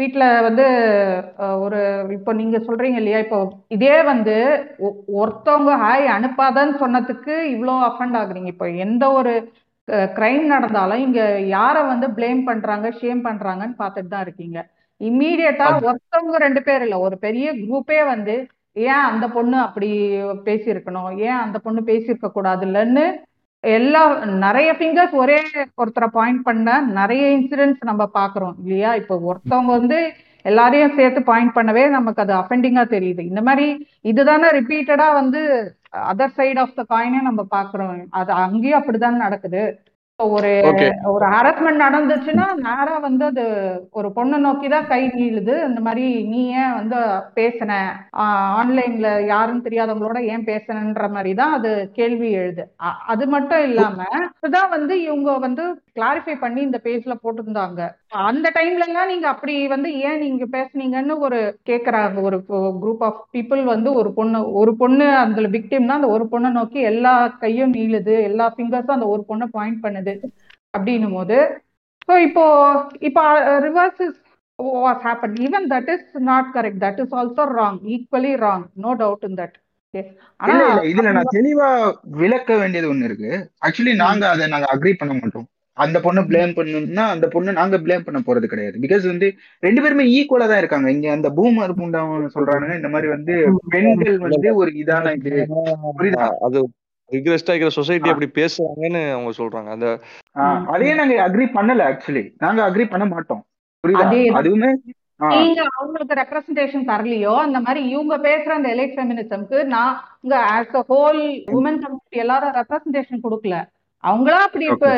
வீட்ல 0.00 0.24
வந்து 0.46 0.64
ஒரு 1.64 1.80
இப்போ 2.16 2.32
நீங்க 2.40 2.56
சொல்றீங்க 2.68 2.98
இல்லையா 3.00 3.18
இப்போ 3.24 3.38
இதே 3.76 3.96
வந்து 4.12 4.34
ஒருத்தவங்க 5.20 5.72
ஹாய் 5.84 6.06
அனுப்பாதன்னு 6.16 6.74
சொன்னதுக்கு 6.82 7.34
இவ்வளோ 7.54 7.74
அஃபண்ட் 7.90 8.16
ஆகுறீங்க. 8.20 8.50
இப்போ 8.54 8.68
எந்த 8.86 9.04
ஒரு 9.18 9.34
கிரைம் 10.16 10.46
நடந்தாலும் 10.52 11.02
இங்க 11.06 11.20
யாரை 11.56 11.80
வந்து 11.92 12.06
ப்ளேம் 12.16 12.42
பண்றாங்க 12.48 12.88
ஷேம் 13.00 13.22
பண்றாங்கன்னு 13.28 13.76
பார்த்துட்டு 13.82 14.12
தான் 14.14 14.24
இருக்கீங்க. 14.26 14.58
இம்மீடியட்டா 15.00 15.66
ஒருத்தவங்க 15.88 16.38
ரெண்டு 16.46 16.60
பேர் 16.68 16.84
இல்ல 16.86 16.98
ஒரு 17.06 17.16
பெரிய 17.26 17.46
குரூப்பே 17.62 18.00
வந்து 18.12 18.34
ஏன் 18.76 19.04
அந்த 19.10 19.26
பொண்ணு 19.36 19.56
அப்படி 19.66 19.88
பேசியிருக்கணும்? 20.48 21.10
ஏன் 21.26 21.40
அந்த 21.44 21.56
பொண்ணு 21.64 21.80
பேசியிருக்க 21.90 22.28
கூடாது 22.36 22.64
இல்லைன்னு 22.68 23.04
எல்லா 23.76 24.02
நிறைய 24.44 24.68
ஃபிங்கர்ஸ் 24.78 25.14
ஒரே 25.22 25.36
ஒருத்தரை 25.82 26.08
பாயிண்ட் 26.12 26.42
பண்ண 26.42 26.80
நிறைய 26.80 27.24
இன்சிடென்ட்ஸ் 27.38 27.88
நம்ம 27.90 28.10
பாக்குறோம் 28.14 28.54
இல்லையா? 28.64 28.94
இப்போ 28.94 29.14
ஒருத்தவங்க 29.30 29.70
வந்து 29.78 29.98
எல்லாரையும் 30.44 30.96
சேர்த்து 30.96 31.20
பாயிண்ட் 31.22 31.54
பண்ணவே 31.54 31.88
நமக்கு 31.88 32.22
அது 32.22 32.32
அஃபெண்டிங்கா 32.34 32.84
தெரியுது. 32.96 33.22
இந்த 33.30 33.42
மாதிரி 33.42 33.66
இதுதானே 34.00 34.48
ரிப்பீட்டடா 34.58 35.06
வந்து 35.14 35.40
அதர் 36.10 36.36
சைடு 36.36 36.58
ஆஃப் 36.58 36.74
த 36.74 36.84
காயினே 36.94 37.20
நம்ம 37.22 37.42
பாக்குறோம் 37.56 38.04
அது 38.10 38.32
அங்கேயும் 38.32 38.80
அப்படிதான் 38.80 39.24
நடக்குது. 39.26 39.62
ஒரு 40.28 40.50
ஒரு 41.12 41.24
ஹராஸ்மெண்ட் 41.34 41.84
நடந்துச்சுன்னா 41.84 42.46
நேரா 42.66 42.94
வந்து 42.98 43.24
அது 43.24 43.44
ஒரு 43.90 44.08
பொண்ணை 44.16 44.38
நோக்கி 44.38 44.68
தான் 44.68 44.88
கை 44.92 45.00
நீளுது. 45.16 45.54
இந்த 45.68 45.80
மாதிரி 45.80 46.06
நீ 46.24 46.40
ஏன் 46.62 46.74
வந்து 46.74 46.98
பேசின? 47.38 47.72
ஆன்லைன்ல 48.58 49.10
யாருன்னு 49.32 49.66
தெரியாதவங்களோட 49.68 50.20
ஏன் 50.34 50.46
பேசினன்ற 50.50 51.08
மாதிரி 51.10 51.32
தான் 51.34 51.54
அது 51.58 51.72
கேள்வி 51.98 52.30
எழுது. 52.42 52.64
அது 53.12 53.26
மட்டும் 53.26 53.64
இல்லாம 53.68 54.08
இதுதான் 54.36 54.72
வந்து 54.76 54.94
இவங்க 55.02 55.38
வந்து 55.38 55.64
கிளாரிஃபை 55.98 56.36
பண்ணி 56.38 56.60
இந்த 56.68 56.80
பேஜ்ல 56.84 57.14
போட்டிருந்தாங்க. 57.24 57.80
அந்த 58.22 58.46
டைம்ல 58.56 58.84
எல்லாம் 58.86 59.10
நீங்க 59.12 59.26
அப்படி 59.30 59.54
வந்து 59.66 59.88
ஏன் 60.08 60.20
நீங்க 60.24 60.44
பேசுனீங்கன்னு 60.54 61.14
ஒரு 61.26 61.38
கேக்குறாங்க 61.68 62.20
ஒரு 62.28 62.36
குரூப் 62.82 63.02
ஆஃப் 63.08 63.20
பீப்புள் 63.34 63.62
வந்து 63.72 63.90
ஒரு 64.00 64.10
பொண்ணு 64.18 64.40
ஒரு 64.60 64.72
பொண்ணு 64.82 65.06
அந்த 65.22 65.46
விக்டிம்னா 65.54 65.96
அந்த 65.98 66.10
ஒரு 66.16 66.26
பொண்ணை 66.32 66.50
நோக்கி 66.58 66.80
எல்லா 66.92 67.14
கையும் 67.42 67.74
நீளுது 67.78 68.14
எல்லா 68.28 68.46
ஃபிங்கர்ஸும் 68.54 68.96
அந்த 68.96 69.08
ஒரு 69.14 69.24
பொண்ணை 69.30 69.48
பாயிண்ட் 69.56 69.82
பண்ணுது 69.84 70.14
அப்படின்னும் 70.74 71.16
போது 71.18 71.38
ஸோ 72.08 72.14
இப்போ 72.28 72.44
இப்போ 73.08 73.22
reverse 73.66 74.00
is 74.06 74.18
was 74.78 75.02
happen 75.06 75.36
even 75.46 75.68
that 75.72 75.90
is 75.94 76.08
not 76.30 76.50
correct 76.56 76.82
that 76.84 77.00
is 77.04 77.14
also 77.20 77.44
wrong 77.58 77.78
equally 77.94 78.32
wrong 78.44 78.66
no 78.84 78.92
doubt 79.02 79.26
in 79.28 79.38
that 79.42 79.56
இதுல 80.90 81.10
நான் 81.16 81.34
தெளிவா 81.34 81.68
விளக்க 82.14 82.52
வேண்டியது 82.60 82.88
ஒண்ணு 82.92 83.08
இருக்கு. 83.08 83.30
ஆக்சுவலி 83.66 83.92
நாங்க 84.02 84.24
அதை 84.30 84.46
நாங்க 84.54 84.68
அக்ரி 84.74 84.92
பண்ண 84.94 85.12
மாட்டோம். 85.14 85.46
அந்த 85.76 85.98
பொண்ணு 86.00 86.20
ப்ளேம் 86.28 86.52
பண்ணணும்னா 86.56 87.04
அந்த 87.14 87.26
பொண்ணு 87.28 87.52
நாங்க 87.52 87.76
ப்ளேம் 87.84 88.06
பண்ண 88.06 88.18
போறது 88.20 88.46
கிடையாது. 88.46 88.76
பிகாஸ் 88.84 89.04
வந்து 89.10 89.28
ரெண்டு 89.62 89.82
பேருமே 89.82 90.04
ஈக்குவலா 90.16 90.46
தான் 90.46 90.62
இருக்காங்க. 90.62 90.88
இங்க 90.96 91.08
அந்த 91.16 91.28
பூமர் 91.38 91.78
புண்டவங்க 91.78 92.30
சொல்றாங்க 92.36 92.78
இந்த 92.80 92.90
மாதிரி 92.94 93.08
வந்து 93.14 93.34
பெண்கள் 93.74 94.18
வந்து 94.26 94.50
ஒரு 94.60 94.72
இதான 94.82 95.14
இது. 95.20 95.34
புரியுதா? 95.96 96.26
அது 96.46 96.60
ரிக்ரெஸ்டா 97.10 97.52
இருக்கிற 97.52 97.72
சொசைட்டி 97.78 98.08
அப்படி 98.10 98.28
பேசுறாங்கன்னு 98.38 99.02
அவங்க 99.14 99.32
சொல்றாங்க. 99.40 99.70
அந்த 99.74 99.88
அதையே 100.74 100.92
நாங்க 101.00 101.16
அக்ரி 101.26 101.46
பண்ணல 101.56 101.86
ஆக்சுவலி 101.90 102.24
நாங்க 102.44 102.60
அக்ரி 102.68 102.84
பண்ண 102.88 103.06
மாட்டோம். 103.06 103.42
புரியுதா. 103.84 104.06
அதுவுமே 104.38 104.70
நீங்க 105.34 105.60
அவங்களுக்கு 105.72 106.14
ரெப்ரசன்டேஷன் 106.20 106.88
தரலையோ 106.88 107.34
அந்த 107.42 107.58
மாதிரி 107.60 107.80
இவங்க 107.92 108.14
பேசுற 108.24 108.52
அந்த 108.56 108.68
elite 108.74 108.94
ஃபெமினிசம்க்கு 108.94 109.58
as 110.48 110.74
a 110.74 110.82
whole 110.90 111.20
woman 111.54 111.78
community 111.82 112.22
எல்லாரும் 112.24 112.56
ரெப்ரசன்டேஷன் 112.58 113.24
கொடுக்கல. 113.24 113.56
அவங்களா 114.04 114.40
அப்படி 114.46 114.66
இப்ப 114.72 114.88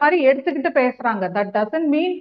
மாதிரி 0.00 0.18
எடுத்துக்கிட்டு 0.26 0.70
பேசுறாங்க. 0.80 1.24
தட் 1.36 1.52
டசன்ட் 1.56 1.88
மீன் 1.94 2.16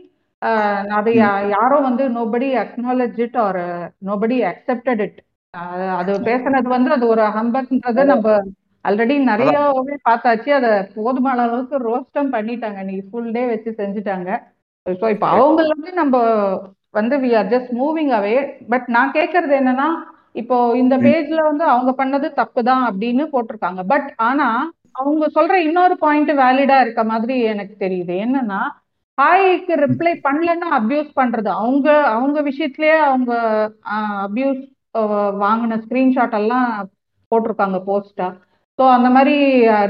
அது 0.97 1.11
யா- 1.13 1.47
யாரும் 1.49 1.85
வந்து 1.87 2.03
nobody 2.09 2.47
acknowledge 2.63 3.19
it 3.19 3.37
or 3.37 3.61
nobody 4.05 4.37
accepted 4.51 5.03
it 5.07 5.19
அது 5.99 6.11
பேசுனது 6.19 6.69
வந்து 6.75 6.91
அது 6.91 7.07
ஒரு 7.07 7.23
ஹம்பக்ன்றத 7.37 8.03
நம்ம 8.05 8.27
ஆல்ரெடி 8.85 9.15
நிறையவே 9.23 9.95
பார்த்தாச்சு. 10.09 10.49
அதை 10.49 10.69
போதுமான 10.95 11.41
அளவுக்கு 11.41 11.77
ரோஸ்டம் 11.87 12.29
பண்ணிட்டாங்க. 12.35 12.83
நீ 12.83 12.95
ஃபுல் 13.09 13.31
டே 13.31 13.45
வச்சு 13.45 13.71
செஞ்சுட்டாங்க. 13.77 14.29
ஸோ 14.85 15.09
இப்போ 15.09 15.27
வந்து 15.55 15.93
நம்ம 15.93 16.15
வந்து 16.97 17.15
we 17.17 17.31
are 17.37 17.49
just 17.53 17.73
moving 17.81 18.13
away 18.19 18.35
but 18.69 18.87
நான் 18.87 19.11
கேட்கறது 19.11 19.55
என்னன்னா 19.61 19.89
இப்போ 20.31 20.55
இந்த. 20.75 20.95
பேஜ்ல 20.97 21.41
வந்து 21.41 21.63
அவங்க 21.63 21.91
பண்ணது 21.99 22.27
தப்பு 22.33 22.63
தான் 22.63 22.83
அப்படின்னு 22.89 23.25
போட்டிருக்காங்க. 23.33 23.81
பட் 23.87 24.13
ஆனா 24.29 24.47
அவங்க 24.95 25.25
சொல்ற 25.35 25.53
இன்னொரு 25.65 25.95
பாயிண்ட் 25.99 26.31
வேலிடா 26.39 26.77
இருக்க 26.81 27.01
மாதிரி 27.11 27.35
எனக்கு 27.51 27.75
தெரியுது. 27.79 28.13
என்னன்னா 28.25 28.59
ஹாய்க்கு 29.17 29.73
ரிப்ளை 29.83 30.13
பண்ணலன்னா 30.25 30.67
அபியூஸ் 30.77 31.09
பண்றது. 31.15 31.49
அவங்க 31.57 31.87
அவங்க 32.13 32.39
விஷயத்திலேயே 32.49 32.97
அவங்க 33.07 33.31
அபியூஸ் 34.25 34.61
வாங்கின 35.41 35.77
ஸ்கிரீன்ஷாட் 35.83 36.37
எல்லாம் 36.39 36.69
போட்டிருக்காங்க 37.31 37.79
போஸ்டா 37.85 38.27
ஸோ 38.79 38.85
அந்த 38.95 39.09
மாதிரி 39.15 39.35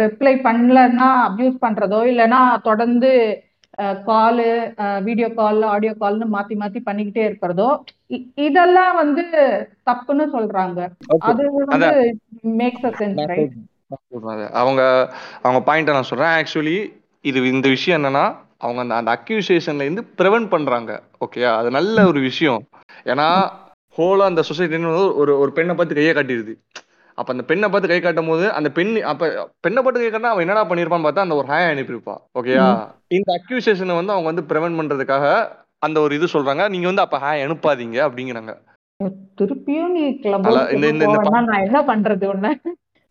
ரிப்ளை 0.03 0.33
பண்ணலன்னா 0.45 1.07
அபியூஸ் 1.27 1.57
பண்றதோ 1.65 1.99
இல்லைன்னா 2.11 2.39
தொடர்ந்து 2.67 3.11
காலு 4.07 4.47
வீடியோ 5.05 5.27
கால் 5.35 5.61
ஆடியோ 5.69 5.93
கால்னு 5.97 6.25
மாத்தி 6.33 6.55
மாத்தி 6.61 6.79
பண்ணிக்கிட்டே 6.87 7.23
இருக்கிறதோ 7.27 7.69
இதெல்லாம் 8.45 8.95
வந்து 9.01 9.23
தப்புன்னு 9.89 10.25
சொல்றாங்க. 10.35 10.79
அது 11.25 11.43
வந்து 11.67 11.91
மேக்ஸ் 12.59 12.87
அ 12.89 12.93
சென்ஸ் 12.99 13.23
ரைட் 13.31 13.55
அதை. 14.27 14.49
அவங்க 14.51 15.13
அவங்க 15.41 15.75
பாயிண்ட்டை 15.75 15.93
நான் 15.93 16.03
சொல்றேன். 16.03 16.43
ஆக்சுவலி 16.43 16.99
இது 17.21 17.47
இந்த 17.47 17.69
விஷயம் 17.69 18.03
என்னன்னா 18.03 18.35
அவங்க 18.57 18.81
அந்த 18.81 18.95
அந்த 18.95 19.19
அக்யூசியேஷன்ல 19.19 19.81
இருந்து 19.81 20.07
ப்ரிவென்ட் 20.17 20.49
பண்றாங்க. 20.49 21.01
ஓகேயா 21.25 21.55
அது 21.55 21.69
நல்ல 21.69 22.05
ஒரு 22.05 22.19
விஷயம். 22.19 22.67
ஏன்னா 23.03 23.49
ஹோலா 23.97 24.17
அந்த 24.17 24.43
சொசைட்டின்னு 24.49 25.15
ஒரு 25.15 25.39
ஒரு 25.39 25.51
பெண்ணை 25.51 25.75
பார்த்து 25.75 25.95
கையை 25.95 26.13
காட்டிடுது. 26.13 26.53
அப்ப 27.13 27.31
அந்த 27.31 27.43
பெண்ணை 27.43 27.69
பார்த்து 27.69 27.89
கை 27.89 27.99
காட்டும் 27.99 28.27
போது 28.27 28.51
அந்த 28.51 28.71
பெண் 28.71 29.01
அப்ப 29.01 29.49
பெண்ணை 29.59 29.83
பார்த்து 29.83 30.11
கை 30.11 30.19
காட்டினா 30.19 30.23
அவன் 30.23 30.47
என்னடா 30.47 30.69
பண்ணிருப்பான்னு 30.69 31.01
பார்த்தா 31.01 31.19
அந்த 31.19 31.35
ஒரு 31.35 31.47
ஹாய் 31.47 31.73
அனுப்பியிருப்பா. 31.75 32.15
ஓகேயா 32.39 32.87
இந்த 33.07 33.41
அக்யூசியேஷனை 33.41 33.95
வந்து 33.95 34.13
அவங்க 34.13 34.31
வந்து 34.31 34.41
ப்ரிவென்ட் 34.41 34.73
பண்றதுக்காக 34.73 35.47
அந்த 35.79 35.99
ஒரு 35.99 36.15
இது 36.15 36.25
சொல்றாங்க. 36.25 36.69
நீங்க 36.69 36.85
வந்து 36.85 37.01
அப்ப 37.01 37.17
ஹாய் 37.17 37.47
அனுப்பாதீங்க 37.47 38.09
அப்படிங்கிறாங்க. 38.09 38.57
திருப்பியும் 39.41 39.87
நீ 39.87 40.19
கிளப் 40.19 40.45
இந்த- 40.71 40.87
இந்த- 40.87 41.05
நான் 41.29 41.63
என்ன 41.63 41.81
பண்றது 41.81 42.25
உன்ன? 42.25 42.59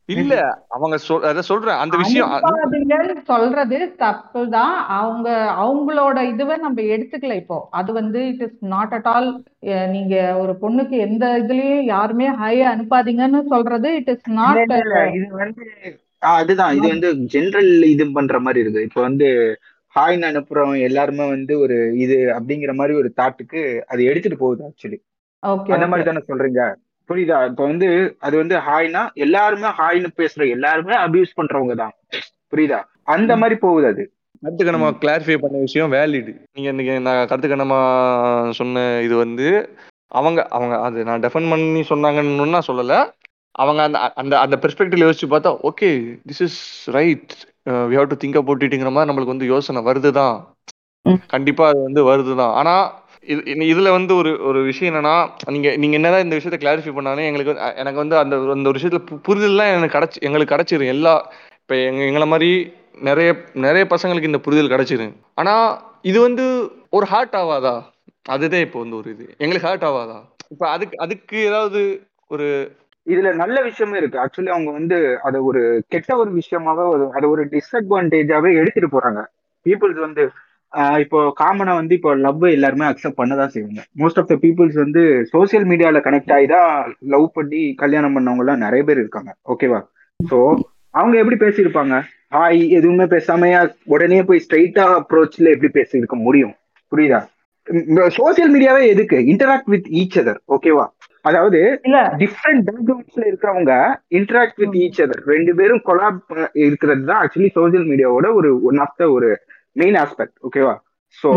இல்ல 0.09 0.34
அவங்க 0.68 0.96
அத 1.30 1.42
சொல்றேன். 1.48 1.80
அந்த 1.82 1.96
விஷயம் 1.96 2.30
சொல்றது 3.26 3.78
தப்புதான். 4.02 4.74
அவங்க 4.98 5.28
அவங்களோட 5.62 6.18
இதுவை 6.30 6.56
நம்ம 6.59 6.84
எடுத்துக்கல 6.94 7.34
இப்போ. 7.34 7.59
அது 7.72 7.90
வந்து 7.92 8.20
it 8.28 8.44
is 8.46 8.59
not 8.70 8.94
at 8.94 9.09
all 9.14 9.28
நீங்க 9.92 10.14
ஒரு 10.38 10.54
பொண்ணுக்கு 10.62 10.96
எந்த 11.06 11.24
இதுலயும் 11.42 11.84
யாருமே 11.88 12.28
ஹாய் 12.40 12.62
அனுப்பாதீங்கன்னு 12.72 13.42
சொல்றது 13.46 13.90
இட் 13.94 14.11
இஸ் 14.14 14.28
நாட் 14.38 14.74
இது 15.16 15.26
வந்து 15.36 15.64
அதுதான். 16.32 16.72
இது 16.76 16.86
வந்து 16.88 17.11
ஜெனரல் 17.32 17.72
இது 17.86 18.04
பண்ற 18.12 18.38
மாதிரி 18.40 18.62
இருக்கு. 18.64 18.86
இப்ப 18.88 19.00
வந்து 19.02 19.28
ஹாய்னு 19.94 20.28
அனுப்புறவங்க 20.30 20.78
எல்லாருமே 20.82 21.26
வந்து 21.28 21.52
ஒரு 21.59 21.76
இது 21.96 22.16
அப்படிங்கிற 22.34 22.72
மாதிரி 22.74 22.94
ஒரு 22.96 23.09
தாட்டுக்கு 23.16 23.61
அது 23.86 24.02
எடுத்துட்டு 24.04 24.38
போகுது 24.38 24.62
ஆக்சுவலி 24.68 24.98
ஓகே 25.42 25.72
அந்த 25.74 25.86
மாதிரி 25.86 26.06
தானே 26.09 26.22
சொல்றீங்க? 26.28 26.62
புரியுதா? 27.09 27.46
இப்ப 27.46 27.64
வந்து 27.64 27.88
அது 28.18 28.36
வந்து 28.36 28.56
ஹாய்னா 28.59 29.12
எல்லாருமே 29.14 29.68
ஹாய்னு 29.78 30.09
பேசுற 30.16 30.48
எல்லாருமே 30.50 30.94
அபியூஸ் 30.96 31.36
பண்றவங்க 31.36 31.74
தான் 31.74 31.94
புரியுதா? 32.52 32.80
அந்த 33.04 33.36
மாதிரி 33.36 33.56
போகுது 33.59 33.86
அது. 33.86 34.04
கருத்துக்கு 34.42 34.72
நம்ம 34.72 34.90
கிளாரிஃபை 35.00 35.36
பண்ண 35.38 35.59
விஷயம் 35.59 35.92
வேலிடு 35.92 36.32
நீங்க 36.52 36.68
இன்னைக்கு 36.68 37.00
நான் 37.00 37.26
கருத்துக்கு 37.26 37.56
நம்ம 37.56 37.76
சொன்ன 38.50 39.00
இது 39.02 39.16
வந்து 39.16 39.46
அவங்க 40.12 40.48
அவங்க 40.48 40.80
அது 40.80 41.04
நான் 41.04 41.22
டெஃபன் 41.22 41.50
பண்ணி 41.50 41.80
சொன்னாங்கன்னு 41.88 42.48
நான் 42.48 42.68
சொல்லல. 42.68 42.94
அவங்க 43.54 43.82
அந்த 43.82 43.98
அந்த 44.14 44.34
அந்த 44.38 44.56
பெர்ஸ்பெக்டிவ்ல 44.56 45.06
யோசிச்சு 45.06 45.28
பார்த்தா 45.30 45.50
okay 45.62 45.88
this 46.28 46.42
is 46.42 46.61
right 46.90 47.32
we 47.90 47.94
have 47.94 48.09
to 48.09 48.18
think 48.20 48.36
about 48.36 48.62
இட்டுங்கிற 48.62 48.90
மாதிரி 48.90 49.11
நம்மளுக்கு 49.11 49.34
வந்து 49.34 49.46
யோசனை 49.46 49.82
வருதுதான். 49.82 50.36
ம். 51.06 51.20
கண்டிப்பா 51.26 51.68
அது 51.68 51.80
வந்து 51.82 52.02
வருதுதான். 52.04 52.52
ஆனா 52.52 52.74
இது 52.82 53.07
இது- 53.29 53.74
இதுல 53.74 53.91
வந்து 53.91 54.16
ஒரு 54.16 54.45
ஒரு 54.45 54.62
விஷயம் 54.62 54.95
என்னன்னா 54.95 55.29
நீங்க 55.47 55.76
நீங்க 55.76 55.97
என்னதான் 55.97 56.22
இந்த 56.22 56.37
விஷயத்த 56.37 56.61
கிளாரிஃபை 56.61 56.93
பண்ணாலும் 56.93 57.24
எங்களுக்கு 57.24 57.55
எனக்கு 57.55 57.95
வந்து 57.95 58.16
அந்த 58.16 58.37
அந்த 58.37 58.68
ஒரு 58.68 58.79
விஷயத்துல 58.79 59.05
பு- 59.11 59.20
புரிதல்லாம் 59.29 59.76
எனக்கு 59.76 59.99
கிடைச்சி 59.99 60.20
எங்களுக்கு 60.20 60.55
கிடைச்சிரும். 60.55 60.87
எல்லா 60.87 61.33
இப்போ 61.61 61.76
எங்க 61.76 62.05
எங்களை 62.05 62.26
மாதிரி 62.26 62.72
நிறைய 63.01 63.35
நிறைய 63.55 63.87
பசங்களுக்கு 63.91 64.22
இந்த 64.22 64.39
புரிதல் 64.39 64.79
கிடைச்சிரும். 64.79 65.12
ஆனா 65.35 65.83
இது 66.03 66.20
வந்து 66.20 66.70
ஒரு 66.91 67.07
ஹார்ட் 67.07 67.35
ஆகாதா? 67.35 67.83
அதுதான் 68.24 68.61
இப்போ 68.61 68.81
வந்து 68.81 68.97
ஒரு 68.97 69.11
இது. 69.11 69.35
எங்களுக்கு 69.39 69.68
ஹார்ட் 69.68 69.83
ஆகாதா? 69.83 70.22
இப்ப 70.49 70.68
அதுக்கு 70.68 70.99
அதுக்கு 70.99 71.39
ஏதாவது 71.39 72.07
ஒரு 72.29 72.76
இதுல 73.07 73.35
நல்ல 73.35 73.62
விஷயமும் 73.62 73.99
இருக்கு. 73.99 74.18
ஆக்சுவலி 74.18 74.49
அவங்க 74.49 74.70
வந்து 74.70 75.18
அதை 75.22 75.41
ஒரு 75.41 75.85
கெட்ட 75.89 76.16
ஒரு 76.16 76.35
விஷயமாவே 76.35 77.09
அதை 77.09 77.29
ஒரு 77.29 77.49
டிஸ்அட்வான்டேஜாவே 77.49 78.55
எடுத்துட்டு 78.55 79.01
போறாங்க. 79.01 79.24
பீப்புள்ஸ் 79.64 80.01
வந்து 80.01 80.31
இப்போ 81.03 81.19
காமனா 81.41 81.73
வந்து 81.79 81.95
இப்போ 81.99 82.11
லவ் 82.25 82.43
எல்லாருமே 82.57 82.87
அக்செப்ட் 82.89 83.21
பண்ணதான் 83.21 83.53
செய்வாங்க. 83.55 83.83
மோஸ்ட் 84.01 84.19
ஆஃப் 84.21 84.29
த 84.33 84.37
பீப்புள்ஸ் 84.43 84.77
வந்து 84.85 85.03
சோசியல் 85.35 85.66
மீடியால 85.71 86.01
கனெக்ட் 86.07 86.35
ஆகி 86.37 86.49
தான் 86.55 86.71
லவ் 87.14 87.27
பண்ணி 87.39 87.62
கல்யாணம் 87.83 88.16
பண்ணவங்க 88.16 88.45
எல்லாம் 88.45 88.64
நிறைய 88.66 88.83
பேர் 88.89 89.03
இருக்காங்க. 89.05 89.31
ஓகேவா 89.55 89.81
சோ 90.21 90.39
அவங்க 90.95 91.16
எப்படி 91.23 91.39
பேசியிருப்பாங்க? 91.45 91.97
ஹாய் 92.37 92.61
எதுவுமே 92.79 93.07
பேசாமையா 93.14 93.61
உடனே 93.95 94.21
போய் 94.29 94.45
ஸ்ட்ரைட்டா 94.45 94.87
அப்ரோச்ல 95.01 95.53
எப்படி 95.55 95.71
பேசியிருக்க 95.79 96.16
முடியும்? 96.27 96.55
புரியுதா? 96.93 97.21
சோசியல் 98.19 98.53
மீடியாவே 98.55 98.83
எதுக்கு? 98.93 99.16
இன்டராக்ட் 99.33 99.71
வித் 99.73 99.89
ஈச் 100.01 100.19
அதர் 100.23 100.41
ஓகேவா 100.57 100.87
அதாவது 101.25 101.59
டிஃப்ரெண்ட் 102.23 102.62
பேக்ரவுண்ட்ஸ்ல 102.69 103.23
இருக்கிறவங்க 103.31 103.73
இன்டராக்ட் 104.19 104.61
வித் 104.62 104.77
ஈச் 104.85 105.01
அதர் 105.05 105.23
ரெண்டு 105.33 105.53
பேரும் 105.59 105.83
கொலாப் 105.89 106.21
இருக்கிறது 106.66 107.03
தான் 107.11 107.21
ஆக்சுவலி 107.23 107.51
சோசியல் 107.59 107.87
மீடியாவோட 107.91 108.29
ஒரு 108.41 108.51
ஒன் 108.71 108.81
ஆஃப் 108.85 108.97
த 109.01 109.09
ஒரு 109.16 109.31
மெயின் 109.79 109.95
ஆஸ்பெக்ட் 109.95 110.37
ஓகேவா 110.43 110.74
சோ. 111.18 111.31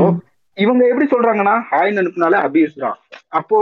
இவங்க 0.57 0.87
எப்படி 0.87 1.05
சொல்றாங்கன்னா 1.07 1.53
ஹாய் 1.71 1.97
அனுப்புனாலே 1.97 2.37
அபியூஸ் 2.41 2.73
தான். 2.75 2.97
அப்போ 3.29 3.57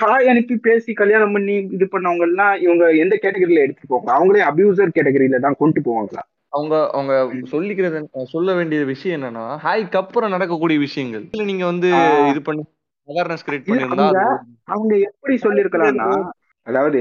ஹாய் 0.00 0.24
அனுப்பி 0.24 0.56
பேசி 0.56 0.92
கல்யாணம் 0.92 1.32
பண்ணி 1.32 1.54
இது 1.70 1.88
பண்ணவங்க 1.92 2.20
எல்லாம் 2.20 2.60
இவங்க 2.60 2.92
எந்த 2.94 3.18
கேட்டகரியில 3.22 3.58
எடுத்துட்டு 3.58 3.92
போவாங்க? 3.92 4.10
அவங்களே 4.16 4.42
அபியூசர் 4.50 4.94
கேட்டகரியில 4.94 5.40
தான் 5.40 5.56
கொண்டு 5.58 5.80
போவாங்களா? 5.80 6.22
அவங்க 6.48 6.90
அவங்க 6.90 7.12
சொல்லிக்கிறது 7.50 8.00
சொல்ல 8.26 8.54
வேண்டிய 8.54 8.84
விஷயம் 8.84 9.22
என்னன்னா 9.22 9.44
ஹாய்க்கு 9.64 9.96
அப்புறம் 9.96 10.30
நடக்கக்கூடிய 10.30 10.78
விஷயங்கள். 10.78 11.24
இல்ல 11.32 11.44
நீங்க 11.44 11.64
வந்து. 11.64 11.88
இது 12.28 12.42
பண்ணி 12.42 12.62
அவேர்னஸ் 13.08 13.46
கிரியேட் 13.46 13.66
பண்ணிருந்தா 13.66 14.04
அவங்க- 14.04 14.38
அவங்க 14.64 14.98
எப்படி 14.98 15.36
சொல்லிருக்கலாம்னா 15.36 16.08
அதாவது 16.66 17.00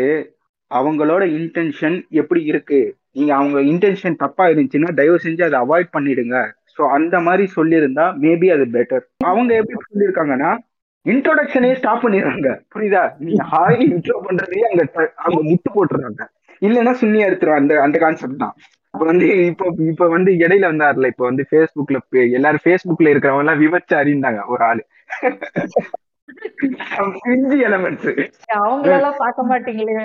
அவங்களோட 0.72 1.24
இன்டென்ஷன் 1.34 2.10
எப்படி 2.10 2.44
இருக்கு? 2.44 2.80
நீங்க 3.12 3.36
அவங்க 3.36 3.60
இன்டென்ஷன் 3.62 4.16
தப்பா 4.16 4.48
இருந்துச்சுன்னா 4.48 4.94
தயவு 4.94 5.20
செஞ்சு 5.24 5.44
அதை 5.44 5.60
அவாய்ட் 5.60 5.96
பண்ணிடுங்க. 5.98 6.38
சோ 6.78 6.84
அந்த 6.90 7.20
மாதிரி 7.20 7.44
சொல்லியிருந்தா 7.56 8.06
மேபி 8.18 8.48
அது 8.54 8.66
பெட்டர் 8.74 9.04
அவங்க 9.26 9.52
எப்படி 9.54 9.80
சொல்லியிருக்காங்கன்னா 9.88 10.52
இன்ட்ரோடக்ஷனே 11.06 11.70
ஸ்டாப் 11.74 12.04
பண்ணிடுறாங்க. 12.04 12.50
புரியுதா? 12.74 13.02
நீங்க 13.20 13.44
ஹாய் 13.52 13.82
இன்ட்ரோ 13.88 14.18
பண்றதையே 14.28 14.66
அங்க 14.70 14.84
அங்க 15.18 15.40
முட்டு 15.44 15.70
போட்டுறாங்க. 15.74 16.22
இல்லைன்னா 16.62 16.94
சுண்ணியா 17.02 17.28
எடுத்துரும். 17.30 17.60
அந்த 17.60 17.82
அந்த 17.82 17.98
கான்செப்ட் 17.98 18.38
தான். 18.38 18.54
இப்ப 18.94 19.06
வந்து 19.06 19.28
இப்போ 19.46 19.66
இப்ப 19.88 20.08
வந்து 20.08 20.32
இடையில 20.38 20.70
வந்தாருல 20.72 21.08
இப்ப 21.08 21.24
வந்து 21.24 21.44
பே- 22.12 22.30
எல்லாரும் 22.32 22.66
Facebookல 22.66 23.12
இருக்கிறவங்க 23.12 23.46
எல்லாம் 23.46 23.62
விபச்சாரிந்தாங்க 23.62 24.42
ஒரு 24.48 24.64
ஆளு. 24.64 24.84
பிஞ்சி 27.18 27.58
எலமெண்ட்ஸ் 27.66 28.12
அவங்களெல்லாம் 28.58 29.18
பார்க்க 29.18 29.50
மாட்டீங்களே. 29.50 29.98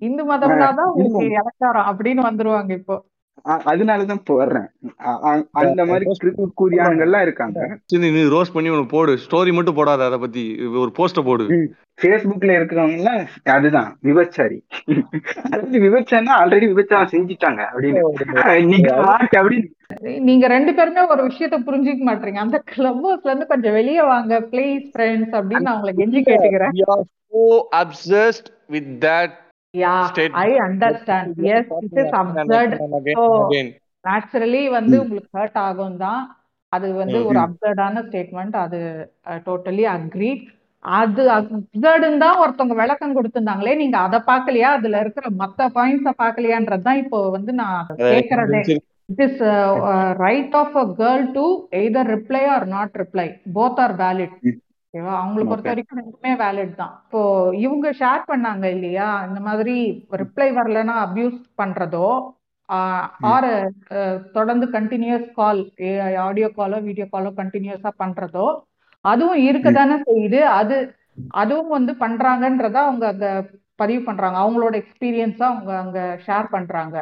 இந்து 0.00 0.22
மதம்னா 0.24 0.68
தான் 0.74 0.90
உங்களுக்கு 0.92 1.28
இலக்காரம் 1.32 1.88
அப்படின்னு 1.90 2.22
வந்துருவாங்க 2.22 2.72
இப்போ. 2.72 2.96
அதனாலதான் 3.44 4.66
அ- 5.04 5.46
அந்த 5.50 5.84
மாதிரி 5.84 6.04
கூறியான்கள்லாம் 6.56 7.22
இருக்காங்க. 7.22 7.78
சரி, 7.84 8.10
நீ 8.10 8.28
ரோஸ் 8.28 8.52
பண்ணி 8.52 8.68
உனக்கு 8.68 8.86
போடு. 8.86 9.18
ஸ்டோரி 9.30 9.52
மட்டும் 9.52 9.74
போடாத 9.74 10.04
அதை 10.04 10.18
பத்தி. 10.18 10.66
ஒரு 10.66 10.92
போஸ்ட 10.98 11.24
போடு. 11.24 11.74
Facebookல 12.02 12.52
இருக்கிறவங்க 12.54 12.96
எல்லாம் 12.96 13.26
அதுதான் 13.44 13.98
விபச்சாரி. 14.02 14.64
அதாவது 15.42 15.78
விபச்சாரம்னா 15.78 16.32
ஆல்ரெடி 16.38 16.66
விபச்சாரம் 16.72 17.08
செஞ்சுட்டாங்க 17.10 17.64
அப்படின்னு. 17.74 18.64
நீங்க 18.64 18.94
வாட் 18.94 19.36
அப்படின்னு. 19.36 19.68
நீங்க 20.00 20.46
ரெண்டு 20.46 20.74
பேருமே 20.74 21.06
ஒரு 21.06 21.24
விஷயத்த 21.24 21.58
புரிஞ்சுக்க 21.66 22.00
மாட்டீங்க. 22.06 22.34
அந்த 22.34 22.62
கிளப் 22.64 23.06
ஹவுஸ்ல 23.06 23.26
இருந்து 23.26 23.46
கொஞ்சம் 23.46 23.72
வெளியே 23.72 24.02
வாங்க 24.02 24.40
ப்ளீஸ் 24.40 24.90
ஃப்ரெண்ட்ஸ் 24.98 25.42
அப்படின்னு 25.42 25.60
நான் 25.60 25.80
உங்களை 25.80 25.94
கெஞ்சி 25.94 26.26
கேட்டுக்கிறேன். 26.26 27.02
We 27.32 27.60
are 27.76 29.28
யா 29.76 29.94
statement. 30.08 30.40
I 30.42 30.50
understand 30.66 31.38
yes 31.52 31.70
it 31.86 31.98
is 32.02 32.14
absurd 32.20 32.74
Again 32.78 33.16
So, 33.18 33.24
and 33.28 33.46
again. 33.46 33.68
Naturally 34.04 34.62
வந்து 34.74 34.96
உங்களுக்கு 35.02 35.30
ஹர்ட் 35.36 35.58
ஆகும் 35.62 35.96
தான் 36.02 36.20
அது 36.72 36.86
வந்து 36.98 37.18
ஒரு 37.28 37.38
அப்சர்டான 37.44 38.02
ஸ்டேட்மெண்ட் 38.06 38.56
அது 38.62 38.78
டோட்டலி 39.46 39.84
அக்ரி 39.92 40.30
அது 40.84 41.22
அப்சர்டுன்னு 41.36 42.22
தான் 42.24 42.40
ஒருத்தவங்க 42.42 42.74
விளக்கம் 42.80 43.16
கொடுத்திருந்தாங்களே. 43.16 43.72
நீங்க 43.80 43.96
அதை 44.06 44.18
பார்க்கலையா? 44.28 44.68
அதுல 44.76 45.00
இருக்கிற 45.04 45.26
மத்த 45.40 45.68
பாயிண்ட்ஸ 45.76 46.12
பார்க்கலையான்றது 46.20 46.86
தான் 46.88 47.00
இப்போ 47.02 47.18
வந்து 47.36 47.52
நான் 47.60 47.80
கேட்கறதே 48.08 48.60
it 49.08 49.22
is 49.26 49.40
right 50.20 50.54
of 50.60 50.76
a 50.78 50.86
girl 51.00 51.26
to 51.34 51.46
either 51.80 52.10
reply 52.14 52.44
or 52.54 52.66
not 52.72 52.96
reply 53.02 53.26
both 53.56 53.80
are 53.84 53.96
valid 54.00 54.36
ஓகேவா? 54.96 55.14
அவங்கள 55.22 55.42
பொறுத்த. 55.44 55.70
வரைக்கும் 55.70 55.98
ரெண்டுமே 56.00 56.32
வேலிட் 56.42 56.78
தான். 56.80 56.92
இப்போ 57.06 57.20
இவங்க 57.64 57.86
ஷேர் 58.00 58.22
பண்ணாங்க 58.30 58.64
இல்லையா? 58.76 59.08
இந்த 59.28 59.40
மாதிரி 59.48 59.74
ரிப்ளை 60.22 60.48
வரலன்னா 60.58 60.94
அபியூஸ் 61.06 61.40
பண்றதோ 61.60 62.08
ஆர் 63.32 63.50
தொடர்ந்து 64.36 64.66
கண்டினியூஸ் 64.76 65.26
கால் 65.40 65.60
ஆடியோ 66.26 66.48
காலோ 66.56 66.78
வீடியோ 66.86 67.06
காலோ 67.12 67.30
கண்டினியூஸா 67.40 67.90
பண்றதோ 68.02 68.46
அதுவும் 69.04 69.42
இருக்கதானே 69.48 69.96
செய்யுது. 70.08 70.40
அது 70.60 70.76
அதுவும் 71.42 71.74
வந்து 71.76 71.92
பண்றாங்கன்றத 72.04 72.76
அவங்க 72.86 73.04
அங்க 73.12 73.28
பதிவு 73.82 74.00
பண்றாங்க. 74.08 74.36
அவங்களோட 74.42 74.74
எக்ஸ்பீரியன்ஸா 74.82 75.46
அவங்க 75.52 75.72
அங்க 75.84 76.00
ஷேர் 76.26 76.48
பண்றாங்க. 76.56 76.96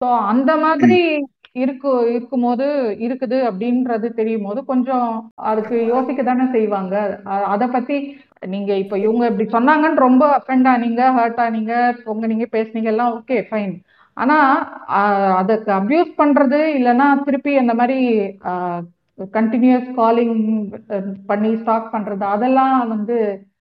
ஸோ 0.00 0.08
அந்த 0.32 0.52
மாதிரி 0.64 0.98
இருக்கு 1.56 1.90
இருக்கும்போது 2.10 2.66
இருக்குது 3.06 3.38
அப்படின்றது 3.48 4.08
தெரியும் 4.12 4.46
போது 4.46 4.60
கொஞ்சம் 4.64 5.08
அதுக்கு 5.44 5.76
யோசிக்க 5.86 6.22
தானே 6.22 6.46
செய்வாங்க 6.52 6.94
அத 7.46 7.66
பத்தி 7.68 7.96
நீங்க 8.46 8.72
இப்ப 8.76 8.94
இவங்க 8.98 9.24
இப்படி 9.28 9.46
சொன்னாங்கன்னு 9.52 10.06
ரொம்ப 10.06 10.24
அஃபெண்ட் 10.38 10.68
ஆனீங்க 10.68 11.02
ஹர்ட் 11.16 11.40
ஆனீங்க 11.46 11.74
உங்க 12.04 12.26
நீங்க 12.26 12.46
பேசுனீங்க 12.52 12.90
எல்லாம் 12.94 13.14
ஓகே 13.14 13.38
ஃபைன் 13.48 13.74
ஆனா 14.16 14.36
அதுக்கு 15.38 15.70
அபியூஸ் 15.72 16.12
பண்றது 16.18 16.60
இல்லைன்னா 16.78 17.08
திருப்பி 17.24 17.52
அந்த 17.56 17.74
மாதிரி 17.74 17.98
கண்டினியூஸ் 19.34 19.90
காலிங் 19.96 20.38
பண்ணி 21.26 21.50
ஸ்டாக் 21.56 21.92
பண்றது 21.92 22.24
அதெல்லாம் 22.26 22.78
வந்து 22.88 23.16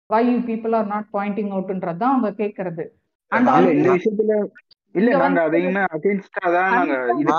why 0.10 0.26
people 0.50 0.76
are 0.76 0.92
not 0.92 1.10
pointing 1.14 1.54
அவுட்ன்றது 1.54 2.02
தான் 2.04 2.14
அவங்க 2.14 2.32
கேட்கறது 2.42 2.86
இல்ல 4.96 5.10
நாங்க 5.16 5.40
அதையுமே 5.48 5.82
அகேன்ஸ்டா 5.94 6.46
தான் 6.56 6.72
நாங்க 6.74 6.96
இது. 7.16 7.34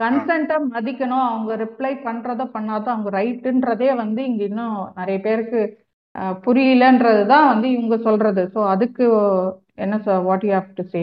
கன்சென்ட்டை 0.00 0.56
மதிக்கணும். 0.68 1.26
அவங்க 1.28 1.52
ரிப்ளை 1.62 1.92
பண்றதோ 2.04 2.44
பண்ணாதோ 2.54 2.88
அவங்க 2.92 3.10
ரைட்டுன்றதே 3.16 3.90
வந்து 3.98 4.20
இங்க 4.26 4.42
இன்னும் 4.44 4.76
நிறைய 4.96 5.18
பேருக்கு 5.20 5.60
அஹ், 6.14 6.36
புரியலன்றது 6.44 7.22
தான் 7.26 7.48
வந்து 7.48 7.66
இவங்க 7.70 7.96
சொல்றது. 8.02 8.42
ஸோ 8.54 8.60
அதுக்கு 8.70 9.04
என்ன 9.78 9.98
what 10.24 10.46
you 10.46 10.52
have 10.52 10.70
to 10.76 10.84
say 10.88 11.02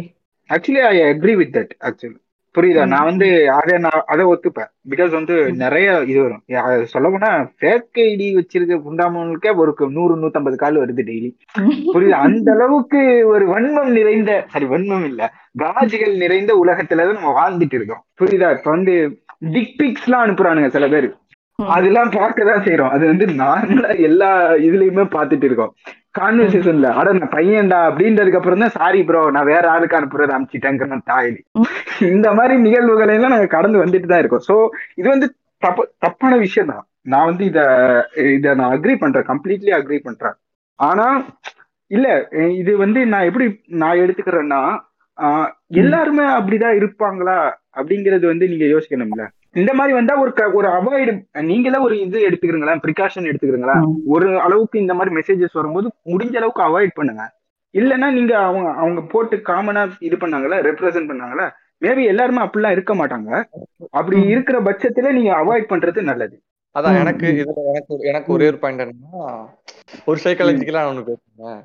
actually 0.49 0.81
I 0.89 0.97
agree 1.07 1.35
with 1.39 1.53
that 1.53 1.73
actually 1.81 2.17
புரியுதா. 2.57 2.85
நான் 2.87 3.03
வந்து 3.03 3.27
அதை 3.51 3.77
நான் 3.77 4.03
அதை 4.05 4.25
ஒத்துப்பேன். 4.25 4.69
பிகாஸ் 4.89 5.11
வந்து. 5.11 5.35
நிறைய 5.53 5.87
இது 6.03 6.19
வரும். 6.21 6.43
சொல்ல 6.85 7.09
போனா 7.09 7.29
ஃபேக் 7.59 7.99
ஐடி 8.05 8.27
வச்சிருக்க 8.37 8.75
புண்டாமனுக்கே 8.87 9.51
ஒரு 9.55 9.75
நூறு 9.89 10.15
நூத்தம்பது 10.17 10.55
கால் 10.55 10.79
வருது 10.79 11.03
டெய்லி 11.09 11.29
புரியுதா? 11.93 12.17
அந்த 12.27 12.51
அளவுக்கு 12.53 13.01
ஒரு 13.27 13.45
வன்மம் 13.49 13.91
நிறைந்த 13.91 14.31
சாரி 14.47 14.65
வன்மம் 14.65 15.05
இல்ல. 15.05 15.21
காஜிகள் 15.57 16.17
நிறைந்த 16.17 16.51
உலகத்துலதான் 16.63 17.13
நம்ம 17.13 17.33
வாழ்ந்துட்டு 17.39 17.73
இருக்கோம். 17.73 18.03
புரியுதா? 18.19 18.49
இப்ப 18.57 18.71
வந்து 18.71 18.95
டிக் 19.53 19.75
பிக்ஸ் 19.79 20.05
எல்லாம் 20.05 20.25
அனுப்புறானுங்க 20.25 20.67
சில 20.67 20.87
பேர். 20.87 21.07
அதெல்லாம் 21.67 22.09
பார்க்கதான் 22.11 22.63
செய்யறோம் 22.65 22.89
அது 22.89 23.05
வந்து 23.05 23.25
நார்மலா 23.41 23.99
எல்லா 23.99 24.31
இதுலயுமே 24.65 25.05
பார்த்துட்டு 25.15 25.43
இருக்கோம். 25.43 25.71
கான்வர்சேஷன்ல 26.19 26.89
அட 26.99 27.13
நான் 27.15 27.33
பையன்டா 27.35 27.79
அப்படின்றதுக்கு 27.89 28.39
அப்புறம் 28.39 28.63
தான் 28.63 28.75
சாரி 28.77 28.99
ப்ரோ 29.07 29.21
நான் 29.35 29.49
வேற 29.51 29.63
ஆளுக்கு 29.73 29.97
அனுப்புறது 29.99 30.35
அனுப்பிச்சிட்டேங்கிற 30.35 30.99
தாயலி 31.11 31.41
இந்த 32.13 32.27
மாதிரி 32.37 32.55
நிகழ்வுகளை 32.65 33.13
எல்லாம் 33.17 33.35
நாங்க 33.35 33.49
கடந்து 33.55 33.83
வந்துட்டு 33.83 34.11
தான் 34.11 34.21
இருக்கோம். 34.23 34.45
சோ 34.49 34.55
இது 34.99 35.07
வந்து 35.13 35.27
தப்பு 35.61 35.83
தப்பான 36.05 36.33
விஷயம் 36.43 36.71
தான். 36.71 36.83
நான் 37.11 37.27
வந்து 37.29 37.43
இத 37.45 37.59
இத 38.35 38.55
நான் 38.59 38.73
அக்ரி 38.75 38.95
பண்றேன் 39.03 39.27
கம்ப்ளீட்லி 39.29 39.71
அக்ரி 39.77 39.97
பண்றேன். 40.07 40.35
ஆனா 40.79 41.07
இல்ல 41.91 42.07
இது 42.61 42.71
வந்து 42.83 42.99
நான் 43.13 43.27
எப்படி 43.29 43.45
நான் 43.83 44.01
எடுத்துக்கிறேன்னா 44.03 44.61
ஆஹ் 45.17 45.49
எல்லாருமே 45.81 46.25
அப்படிதான் 46.37 46.77
இருப்பாங்களா 46.79 47.37
அப்படிங்கறது 47.79 48.25
வந்து 48.31 48.49
நீங்க 48.51 48.65
யோசிக்கணும்ல. 48.73 49.23
இந்த 49.55 49.71
மாதிரி 49.73 49.93
வந்தா 49.93 50.13
ஒரு 50.19 50.31
க- 50.33 50.51
ஒரு 50.53 50.67
அவாய்டு 50.69 51.11
நீங்களே 51.45 51.79
ஒரு 51.79 51.95
இது 52.01 52.17
எடுத்துக்கிறீங்களா 52.27 52.73
ப்ரிகாஷன் 52.83 53.29
எடுத்துக்கிறீங்களா. 53.29 53.75
ஒரு 54.07 54.27
அளவுக்கு 54.39 54.77
இந்த 54.79 54.93
மாதிரி 54.93 55.11
மெசேஜஸ் 55.15 55.53
வரும்போது 55.53 55.87
முடிஞ்ச 56.09 56.35
அளவுக்கு 56.37 56.63
அவாய்ட் 56.63 56.93
பண்ணுங்க 56.95 57.23
இல்லைன்னா 57.75 58.07
நீங்க 58.11 58.33
அவங்க 58.43 58.69
அவங்க 58.75 59.01
போட்டு 59.11 59.35
காமனா 59.47 59.81
இது 60.01 60.15
பண்ணாங்கல்ல 60.17 60.57
ரெப்ரசென்ட் 60.67 61.09
பண்ணாங்கல்ல 61.09 61.45
மேபி 61.81 62.03
எல்லாருமே 62.05 62.41
அப்படிலாம் 62.41 62.75
இருக்க 62.75 62.93
மாட்டாங்க 62.95 63.29
அப்படி. 63.93 64.17
இருக்கிற 64.33 64.57
பட்சத்துல 64.61 65.11
நீங்க 65.11 65.31
அவாய்ட் 65.41 65.71
பண்றது 65.71 66.01
நல்லது 66.03 66.37
அதான் 66.75 66.97
எனக்கு. 67.01 67.27
இதுல 67.33 67.61
எனக்கு 67.69 67.93
எனக்கு 68.07 68.29
ஒரே 68.33 68.47
ஒரு 68.47 68.57
பாயிண்ட் 68.57 68.83
என்னன்னா 68.83 69.21
ஒரு 70.05 70.17
சைக்காலஜிக்கலா 70.23 70.83
ஒண்ணு 70.89 71.03
பேசுறேன் 71.07 71.61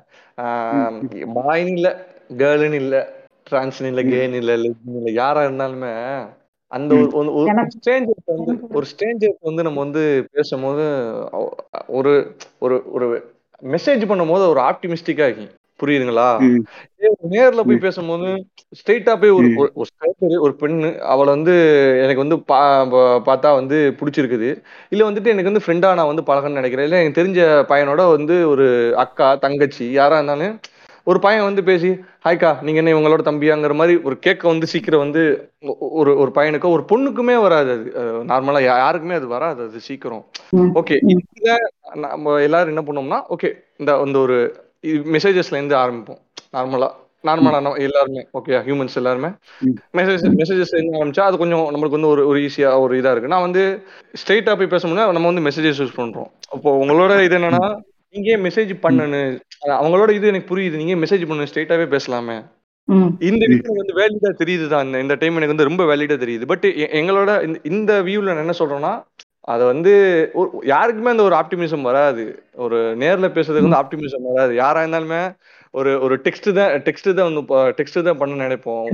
இல்ல 1.73 1.89
கேர்ள்னு 2.39 2.79
இல்ல 2.81 2.95
டிரான்ஸ்னு 3.47 3.87
இல்ல 3.87 4.01
ம். 4.03 4.11
கேன்னு 4.13 4.39
இல்ல 4.41 4.53
இல்ல 4.59 4.69
யாரா 5.15 5.41
இருந்தாலுமே 5.43 5.93
அந்த 6.73 6.95
ஒரு 6.95 7.67
ஸ்ட்ரேஞ்சர்ஸ் 7.79 8.25
வந்து 8.25 8.59
ஒரு 8.69 8.85
ஸ்ட்ரேஞ்சர்ஸ் 8.85 9.41
வந்து 9.41 9.63
நம்ம 9.63 9.79
வந்து 9.79 10.27
பேசும்போது 10.31 10.85
ஒரு 11.87 12.35
ஒரு 12.59 12.83
ஒரு 12.91 13.07
மெசேஜ் 13.63 14.05
பண்ணும்போது 14.09 14.47
ஒரு 14.47 14.59
ஆப்டிமிஸ்டிக்கா 14.59 15.27
இருக்கும் 15.27 15.61
புரியுதுங்களா? 15.79 16.27
நேர்ல 17.29 17.63
போய். 17.63 17.77
பேசும்போது 17.77 18.45
ஸ்ட்ரெயிட்டா 18.71 19.21
போய் 19.21 19.29
ஒரு. 19.29 19.71
ஒரு 19.73 20.41
ஒரு 20.41 20.55
பெண்ணு 20.59 20.97
அவளை 20.97 21.33
வந்து 21.33 21.55
எனக்கு 21.97 22.17
வந்து 22.17 22.39
பா 22.39 22.85
பா- 22.85 23.21
பார்த்தா 23.25 23.53
வந்து 23.53 23.95
பிடிச்சிருக்குது. 23.99 24.49
இல்ல 24.89 25.09
வந்துட்டு 25.09 25.25
எனக்கு 25.25 25.51
வந்து 25.51 25.61
ஃப்ரெண்டா 25.65 25.93
நான் 25.93 26.15
வந்து 26.15 26.21
பழகணும்னு 26.21 26.61
நினைக்கிறேன். 26.61 26.87
இல்ல 26.87 27.03
எனக்கு 27.03 27.23
தெரிஞ்ச 27.23 27.41
பையனோட 27.71 28.09
வந்து 28.09 28.49
ஒரு 28.49 28.93
அக்கா 28.97 29.35
தங்கச்சி 29.35 29.91
யாரா 29.91 30.19
இருந்தாலும் 30.19 30.59
ஒரு 31.07 31.19
பையன் 31.19 31.47
வந்து 31.47 31.61
பேசி 31.69 31.89
ஹாய்க்கா 32.25 32.51
நீங்க 32.65 32.79
என்ன 32.81 32.91
இவங்களோட 32.93 33.21
தம்பியாங்கிற 33.29 33.73
மாதிரி 33.79 33.95
ஒரு 34.07 34.15
கேட்க 34.25 34.43
வந்து 34.47 34.67
சீக்கிரம் 34.73 35.03
வந்து 35.05 35.23
ஒரு 35.99 36.11
ஒரு 36.21 36.31
பையனுக்கோ 36.35 36.73
ஒரு 36.75 36.83
பொண்ணுக்குமே 36.91 37.35
வராது 37.41 37.71
அது. 37.75 37.85
நார்மலா 38.31 38.61
யாருக்குமே 38.63 39.15
அது 39.19 39.27
வராது 39.27 39.61
அது 39.67 39.79
சீக்கிரம். 39.87 40.23
ஓகே 40.81 40.97
இதுல 41.13 41.55
நம்ம 42.07 42.39
எல்லாரும் 42.47 42.73
என்ன 42.75 42.83
பண்ணோம்னா 42.87 43.21
ஓகே 43.35 43.51
இந்த 43.81 43.93
இந்த 44.07 44.19
ஒரு 44.19 44.37
மெசேஜஸ்ல 45.15 45.59
இருந்து 45.59 45.81
ஆரம்பிப்போம். 45.83 46.21
நார்மலா 46.57 46.89
நார்மலா 47.23 47.59
எல்லாருமே 47.87 48.21
ஓகே 48.39 48.53
ஹியூமன்ஸ் 48.65 48.97
எல்லாருமே. 48.99 49.29
மெசேஜ் 49.97 50.23
மெசேஜஸ் 50.41 50.73
இருந்து 50.75 50.97
ஆரம்பிச்சா 50.99 51.25
அது 51.29 51.37
கொஞ்சம் 51.41 51.67
நம்மளுக்கு 51.73 51.97
வந்து 51.97 52.11
ஒரு 52.13 52.23
ஒரு 52.31 52.39
ஈஸியா 52.47 52.71
ஒரு 52.85 52.93
இதா 53.01 53.11
இருக்கு. 53.13 53.31
நான் 53.33 53.45
வந்து 53.47 53.63
ஸ்ட்ரெயிட்டா 54.21 54.55
போய் 54.59 54.73
பேசணும்னா 54.73 55.05
நம்ம 55.17 55.29
வந்து 55.31 55.45
மெசேஜஸ் 55.49 55.81
யூஸ் 55.83 55.99
பண்றோம். 55.99 56.29
அப்போ 56.55 56.71
உங்களோட 56.83 57.13
இது 57.27 57.37
என்னன்னா 57.39 57.63
நீங்க 58.13 58.37
மெசேஜ் 58.37 58.77
பண்ணனு. 58.83 59.39
அவங்களோட 59.65 60.09
இது 60.09 60.27
எனக்கு 60.27 60.57
புரியுது. 60.57 60.75
நீங்க 60.75 61.05
மெசேஜ் 61.05 61.27
பண்ணு 61.27 61.43
ஸ்ட்ரெயிட்டாவே 61.43 61.97
பேசலாமே. 61.97 62.45
இந்த 63.19 63.45
விஷயம் 63.45 63.85
வந்து 63.85 63.93
வேலிடா 63.93 64.35
தெரியுது 64.43 64.67
தான். 64.67 64.93
இந்த- 64.93 65.15
டைம் 65.15 65.35
எனக்கு 65.35 65.55
வந்து 65.55 65.63
ரொம்ப 65.63 65.95
வேலிடா 65.95 66.17
தெரியுது. 66.17 66.45
பட் 66.45 66.63
எங்களோட 66.75 67.55
இந்த- 67.63 68.01
வியூல 68.01 68.23
நான் 68.23 68.37
என்ன 68.37 68.53
சொல்றேன்னா 68.59 69.03
அது 69.41 69.65
வந்து 69.65 70.31
யாருக்குமே 70.61 71.09
அந்த 71.09 71.23
ஒரு 71.23 71.35
ஆப்டிமிசம் 71.35 71.81
வராது. 71.81 72.43
ஒரு 72.53 72.97
நேர்ல 72.97 73.29
பேசுறதுக்கு 73.29 73.67
வந்து 73.67 73.77
ஆப்டிமிசம் 73.77 74.33
வராது. 74.33 74.55
யாரா 74.55 74.83
இருந்தாலுமே 74.83 75.35
ஒரு 75.71 76.01
ஒரு 76.01 76.21
டெக்ஸ்ட் 76.23 76.53
தான் 76.53 76.81
டெக்ஸ்ட் 76.81 77.13
தான் 77.13 77.33
வந்து 77.33 77.55
டெக்ஸ்ட் 77.55 78.03
தான் 78.03 78.17
பண்ண 78.17 78.47
நினைப்போம். 78.47 78.85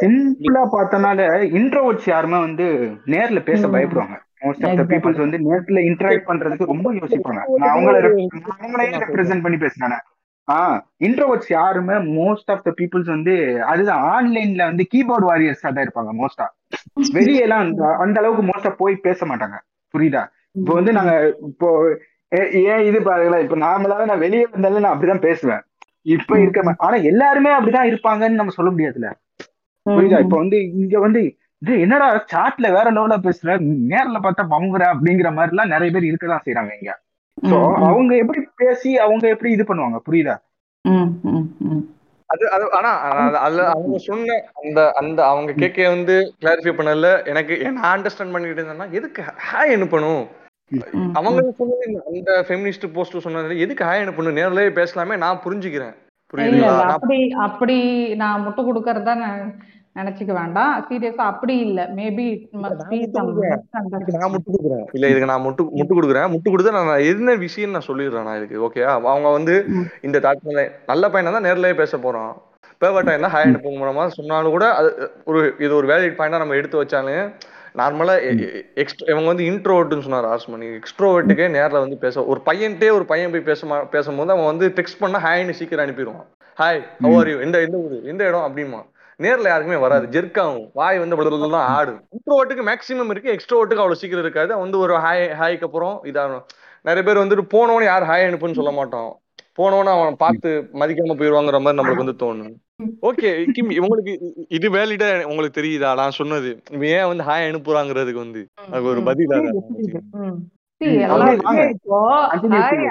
சிம்பிளா 0.00 0.68
பார்த்தனால 0.72 1.40
இன்ட்ரோவர்ட்ஸ் 1.58 2.10
யாருமே 2.10 2.40
வந்து 2.40 2.90
நேர்ல 3.06 3.42
பேச. 3.42 3.68
பயப்படுவாங்க. 3.68 4.18
Most 4.42 4.64
of 4.64 4.78
the. 4.78 4.84
பீப்புள்ஸ் 4.90 5.20
வந்து 5.20 5.38
நேர்ல 5.44 5.80
இன்டராக்ட் 5.88 6.28
பண்றதுக்கு 6.28 6.70
ரொம்ப 6.70 6.88
யோசிப்பாங்க. 6.94 7.40
நான் 7.60 7.72
அவங்கள 7.74 7.96
அவங்களையே 8.56 9.00
ரெப்ரசென்ட் 9.04 9.44
பண்ணி 9.44 9.58
பேசுறேன் 9.58 9.96
ஆஹ் 10.48 10.78
இன்ட்ரோவர்ட்ஸ் 11.00 11.50
யாருமே 11.52 11.96
மோஸ்ட் 12.14 12.50
ஆஃப் 12.50 12.62
த 12.62 12.70
பீப்புள்ஸ் 12.78 13.10
வந்து 13.10 13.34
அதுதான் 13.64 14.00
ஆன்லைன்ல 14.12 14.62
வந்து 14.64 14.84
கீபோர்ட் 14.92 15.26
வாரியர்ஸா 15.28 15.68
தான் 15.68 15.84
இருப்பாங்க 15.84 16.12
மோஸ்டா 16.16 16.46
வெளியெல்லாம் 17.14 17.62
அந்த 17.64 17.82
அந்த 17.98 18.16
அளவுக்கு 18.18 18.44
மோஸ்டா 18.48 18.70
போய் 18.76 18.94
பேச 19.00 19.26
மாட்டாங்க. 19.26 19.56
புரியுதா? 19.94 20.22
இப்போ 20.54 20.72
வந்து 20.74 20.92
நாங்க 20.92 21.12
இப்போ 21.48 21.68
ஏ- 22.32 22.50
ஏன் 22.64 22.84
இது 22.84 22.98
பாருங்களேன் 23.02 23.44
இப்ப 23.44 23.56
நார்மலாவே 23.58 24.04
நான் 24.04 24.18
வெளியே 24.18 24.44
வந்தாலும் 24.46 24.84
நான் 24.84 24.94
அப்படிதான் 24.94 25.24
பேசுவேன். 25.24 25.62
இப்ப 26.06 26.38
இருக்க 26.40 26.60
ஆனா 26.80 26.96
எல்லாருமே 27.04 27.50
அப்படிதான் 27.50 27.90
இருப்பாங்கன்னு 27.90 28.40
நம்ம 28.40 28.50
சொல்ல 28.50 28.70
முடியாதுல்ல. 28.70 29.10
புரியுதா? 29.86 30.18
இப்ப 30.20 30.36
வந்து 30.36 30.58
இங்க 30.76 30.98
வந்து 31.00 31.22
என்னடா 31.66 32.24
சாட்ல 32.34 32.72
வேற 32.72 32.92
லெவலா 32.92 33.20
பேசுற? 33.20 33.52
நேர்ல 33.88 34.18
பார்த்தா 34.22 34.46
பங்குற 34.50 34.84
அப்படிங்கிற 34.84 35.32
மாதிரி 35.32 35.56
எல்லாம் 35.56 35.68
நிறைய 35.68 35.98
பேர் 35.98 36.02
இருக்கதான் 36.02 36.40
செய்யறாங்க 36.44 36.70
இங்க. 36.80 37.00
சோ. 37.42 37.74
அவங்க 37.74 38.16
எப்படி 38.16 38.48
பேசி 38.56 38.98
அவங்க 38.98 39.28
எப்படி 39.28 39.52
இது 39.52 39.64
பண்ணுவாங்க? 39.64 39.98
புரியுதா. 40.10 40.36
அது 42.26 42.50
அது 42.50 42.72
ஆனா 42.72 43.12
அது- 43.12 43.34
அதுல 43.34 43.68
அவங்க 43.68 43.98
சொன்ன 43.98 44.44
அந்த 44.62 44.92
அந்த 44.92 45.26
அவங்க 45.26 45.52
கேட்க 45.52 45.88
வந்து 45.88 46.34
கிளாரிஃபை 46.40 46.72
பண்ணல. 46.72 47.26
எனக்கு 47.26 47.72
நான் 47.72 48.02
அண்டர்ஸ்டாண்ட் 48.02 48.32
பண்ணிட்டு 48.32 48.62
இருந்தேன்னா 48.62 48.90
எதுக்கு 48.90 49.22
ஹாய் 49.22 49.72
அனுப்பணும்? 49.72 50.26
அவங்க 51.12 51.54
சொன்னது 51.58 52.02
அந்த 52.06 52.44
ஃபெமினிஸ்ட் 52.48 52.92
போஸ்ட் 52.92 53.18
சொன்னது 53.18 53.60
எதுக்கு 53.60 53.84
ஹாய் 53.84 53.88
அனுப்பணும்? 53.88 54.36
நேர்லயே 54.36 54.72
பேசலாமே 54.72 55.16
நான் 55.16 55.40
புரிஞ்சுக்கிறேன். 55.44 55.94
நான் 56.66 56.88
அப்படி 56.88 57.30
அப்படி 57.30 58.14
நான் 58.14 58.46
முட்டு 58.46 58.60
கொடுக்கறதா 58.60 59.14
நான் 59.14 59.62
நினைச்சுக்க 59.96 60.32
வேண்டாம். 60.40 60.74
சீரியஸா 60.88 61.24
அப்படி 61.32 61.54
இல்ல. 61.66 61.80
மேபி 61.98 62.26
மஸ்ட் 62.62 62.82
நான் 62.82 62.92
பி 62.92 62.98
முட்டு 64.34 64.52
கொடுக்குறேன். 64.54 64.86
இல்ல 64.96 65.10
இதுக்கு 65.12 65.30
நான் 65.32 65.44
முட்டு 65.46 65.64
முட்டு 65.78 65.96
கொடுக்குறேன். 65.96 66.30
முட்டு 66.34 66.52
கொடுத்து 66.52 66.76
நான் 66.78 67.06
என்ன 67.12 67.34
விஷயம் 67.46 67.74
நான் 67.76 67.88
சொல்லிடுறேன் 67.90 68.26
நான் 68.28 68.38
இதுக்கு. 68.40 68.62
ஓகே 68.68 68.82
அவங்க 69.12 69.30
வந்து 69.38 69.56
இந்த 70.08 70.20
தாட்ல 70.26 70.64
நல்ல 70.92 71.10
பையனா 71.14 71.34
தான் 71.36 71.48
நேர்லயே 71.48 71.76
பேச 71.82 71.98
போறோம் 72.06 72.32
பேவர்ட்டா 72.82 73.14
இருந்தா 73.14 73.32
ஹாய் 73.32 73.48
அனுப்புங்க 73.48 73.80
மூலமா 73.80 74.04
சொன்னாலும் 74.18 74.54
கூட 74.54 74.66
அது 74.78 74.88
ஒரு 75.30 75.40
இது 75.64 75.72
ஒரு 75.80 75.86
வேலிட் 75.90 76.16
பாயிண்டா 76.20 76.42
நம்ம 76.42 76.56
எடுத்து 76.60 76.80
வச்சாலும் 76.80 77.26
நார்மலா 77.80 78.14
எக்ஸ்ட்ரா 78.82 79.06
இவங்க 79.12 79.28
வந்து 79.32 79.44
இன்ட்ரோவர்ட்னு 79.50 80.06
சொன்னார் 80.06 80.26
ஆஸ்மணி 80.32 80.66
எக்ஸ்ட்ரோவர்ட்டுக்கே 80.78 81.46
நேர்ல 81.56 81.82
வந்து 81.84 81.96
பேச 82.04 82.24
ஒரு 82.32 82.40
பையன்ட்டே 82.48 82.88
ஒரு 82.96 83.04
பையன் 83.12 83.32
போய் 83.34 83.48
பேச 83.50 83.60
பேசும்போது 83.94 84.34
அவன் 84.34 84.50
வந்து 84.50 84.68
டெக்ஸ்ட் 84.78 85.00
பண்ணா 85.02 85.20
ஹாய்னு 85.26 85.58
சீக்கிரம் 85.60 85.84
அனுப்பிடுவான். 85.84 86.26
ஹாய் 86.58 86.80
ஹவ் 87.04 87.16
ஆர் 87.20 87.30
யூ 87.32 87.36
எந்த 87.46 87.60
எந்த 87.66 87.76
ஊரு 87.84 87.98
எந்த 88.12 88.22
இடம் 88.30 88.46
அப்படிமா 88.48 88.80
நேர்ல 89.24 89.50
யாருக்குமே 89.52 89.78
வராது. 89.84 90.06
ஜெர்க்காகும் 90.14 90.64
வாய் 90.80 91.00
வந்து 91.02 91.16
தான் 91.54 91.68
ஆடும். 91.76 92.00
இன்ட்ரோவர்ட்டுக்கு 92.16 92.64
மேக்ஸிமம் 92.68 93.12
இருக்கு. 93.14 93.34
எக்ஸ்ட்ரோவர்ட்டுக்கு 93.36 93.82
அவ்வளவு 93.84 94.00
சீக்கிரம் 94.02 94.24
இருக்காது. 94.26 94.58
வந்து 94.64 94.78
ஒரு 94.84 94.96
ஹாய் 95.06 95.24
ஹாய்க்கு 95.40 95.68
அப்புறம் 95.68 95.96
இதாகும். 96.10 96.44
நிறைய 96.88 97.02
பேர் 97.08 97.22
வந்துட்டு 97.24 97.44
போனவனே 97.56 97.84
யார் 97.84 98.08
ஹாய் 98.12 98.28
அனுப்புன்னு 98.28 98.60
சொல்ல 98.60 98.72
மாட்டோம் 98.78 99.10
போனவன 99.58 99.90
அவன் 99.94 100.14
பார்த்து 100.22 100.50
மதிக்காம 100.80 101.14
போயிருவாங்கிற 101.18 101.58
மாதிரி 101.62 101.78
நம்மளுக்கு 101.78 102.04
வந்து 102.04 102.20
தோணும். 102.22 102.54
ஓகே 103.08 103.30
கிம் 103.56 103.72
உங்களுக்கு 103.84 104.12
இது 104.48 104.66
வேலிடா 104.76 105.08
உங்களுக்கு 105.24 105.58
தெரியுதா? 105.60 105.90
நான் 106.00 106.16
சொன்னது. 106.18 106.50
இவன் 106.70 106.88
ஏன் 106.88 107.10
வந்து 107.10 107.24
ஹாய் 107.28 107.48
அனுப்புறாங்கிறதுக்கு 107.50 108.24
வந்து. 108.24 108.42
அதுக்கு 108.70 108.90
ஒரு 108.92 109.02
பதில் 109.02 109.34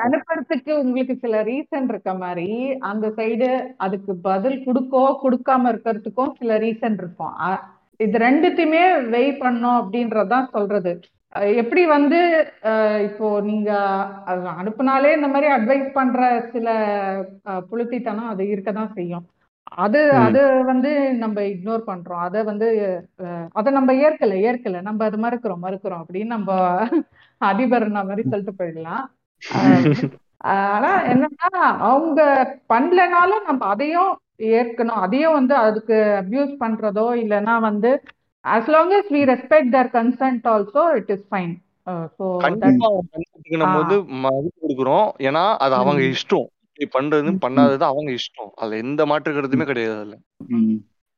அனுப்புறதுக்கு 0.04 0.72
உங்களுக்கு 0.82 1.16
சில 1.24 1.44
ரீசன் 1.44 1.90
இருக்க 1.90 2.14
மாதிரி 2.24 2.50
அந்த 2.92 3.06
சைடு 3.18 3.50
அதுக்கு 3.86 4.14
பதில் 4.30 4.60
கொடுக்கோ 4.68 5.04
கொடுக்காம 5.24 5.72
இருக்கிறதுக்கும் 5.74 6.32
சில 6.40 6.58
ரீசன் 6.66 6.98
இருக்கும். 7.02 7.36
இது 8.00 8.20
ரெண்டுத்தையுமே 8.28 8.84
வெய் 9.16 9.32
பண்ணோம் 9.44 9.80
அப்படின்றதுதான் 9.82 10.54
சொல்றது. 10.56 10.94
எப்படி 11.62 11.84
வந்து 11.96 12.20
இப்போ 13.08 13.28
நீங்க 13.50 13.70
அனுப்புனாலே 14.62 15.12
இந்த 15.18 15.28
மாதிரி 15.34 15.48
அட்வைஸ் 15.58 15.86
பண்ற 15.98 16.22
சில 16.54 16.68
புளுத்தித்தனம் 17.70 18.32
அது 18.34 18.44
இருக்கதான் 18.56 18.92
செய்யும். 18.98 19.26
அது. 19.84 20.02
அது 20.26 20.42
வந்து 20.70 20.92
நம்ம 21.22 21.42
இக்னோர் 21.52 21.84
பண்றோம். 21.92 22.24
அதை 22.28 22.40
வந்து 22.50 22.68
அதை 23.60 23.70
நம்ம 23.78 23.94
ஏற்கல 24.08 24.40
ஏற்கல. 24.50 24.82
நம்ம 24.88 25.06
அது 25.06 25.18
மறுக்கிறோம் 25.26 25.64
மறுக்கிறோம் 25.68 26.02
அப்படின்னு 26.04 26.34
நம்ம 26.36 26.50
அதிபர் 27.46 27.90
மாதிரி 27.90 28.30
சொல்லிட்டு 28.30 28.66
போயிடலாம். 28.66 29.06
ஆனா 30.38 31.04
என்னன்னா 31.04 31.60
அவங்க 31.78 32.24
பண்ணலனாலும் 32.70 33.44
நம்ம 33.46 33.66
அதையும் 33.66 34.20
ஏற்கணும். 34.38 35.00
அதையும் 35.06 35.34
வந்து 35.34 35.56
அதுக்கு 35.56 36.26
அபியூஸ் 36.26 36.56
பண்றதோ 36.60 37.24
இல்லைன்னா 37.24 37.60
வந்து 37.60 38.04
as 38.42 38.68
long 38.68 38.92
as 38.92 39.04
we 39.04 39.26
respect 39.28 39.68
their 39.72 39.90
consent 39.90 40.40
also 40.44 40.98
it 40.98 41.12
is 41.12 41.22
fine. 41.30 41.62
நம்ம 43.50 43.78
வந்து 43.78 44.04
மதிப்பு 44.04 44.68
கொடுக்குறோம். 44.68 45.12
ஏன்னா 45.18 45.58
அது 45.58 45.76
அவங்க 45.76 46.02
இஷ்டம். 46.02 46.46
இப்படி 46.74 47.06
பண்றது 47.06 47.36
பண்ணாதது 47.42 47.80
அவங்க 47.80 48.12
இஷ்டம். 48.12 48.50
அதுல 48.56 48.78
எந்த 48.78 49.06
மாற்று 49.06 49.32
கருத்துமே 49.32 49.66
கிடையாது 49.66 49.96
அதுல. 49.96 50.18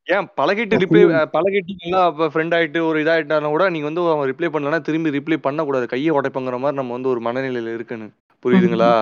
ஏன் 0.06 0.26
பழகிட்டு 0.36 0.80
ரிப்ளை 0.82 1.02
பழகிட்டு 1.34 1.74
நல்லா 1.82 2.00
ஃப்ரெண்ட் 2.32 2.54
ஆயிட்டு 2.56 2.80
ஒரு 2.88 2.98
இதாயிட்டாலும் 3.04 3.54
கூட 3.54 3.66
நீங்க 3.70 3.86
வந்து 3.86 4.02
அவன் 4.14 4.30
ரிப்ளை 4.30 4.48
பண்ணலன்னா 4.48 4.80
திரும்பி 4.82 5.10
ரிப்ளை 5.10 5.38
பண்ணக்கூடாது. 5.38 5.86
கையை 5.86 6.10
உடைப்பங்கிற 6.10 6.58
மாதிரி 6.58 6.76
நம்ம 6.76 6.92
வந்து 6.92 7.08
ஒரு 7.08 7.20
மனநிலையில 7.20 7.74
இருக்குன்னு. 7.74 8.08
புரியுதுங்களா? 8.44 8.92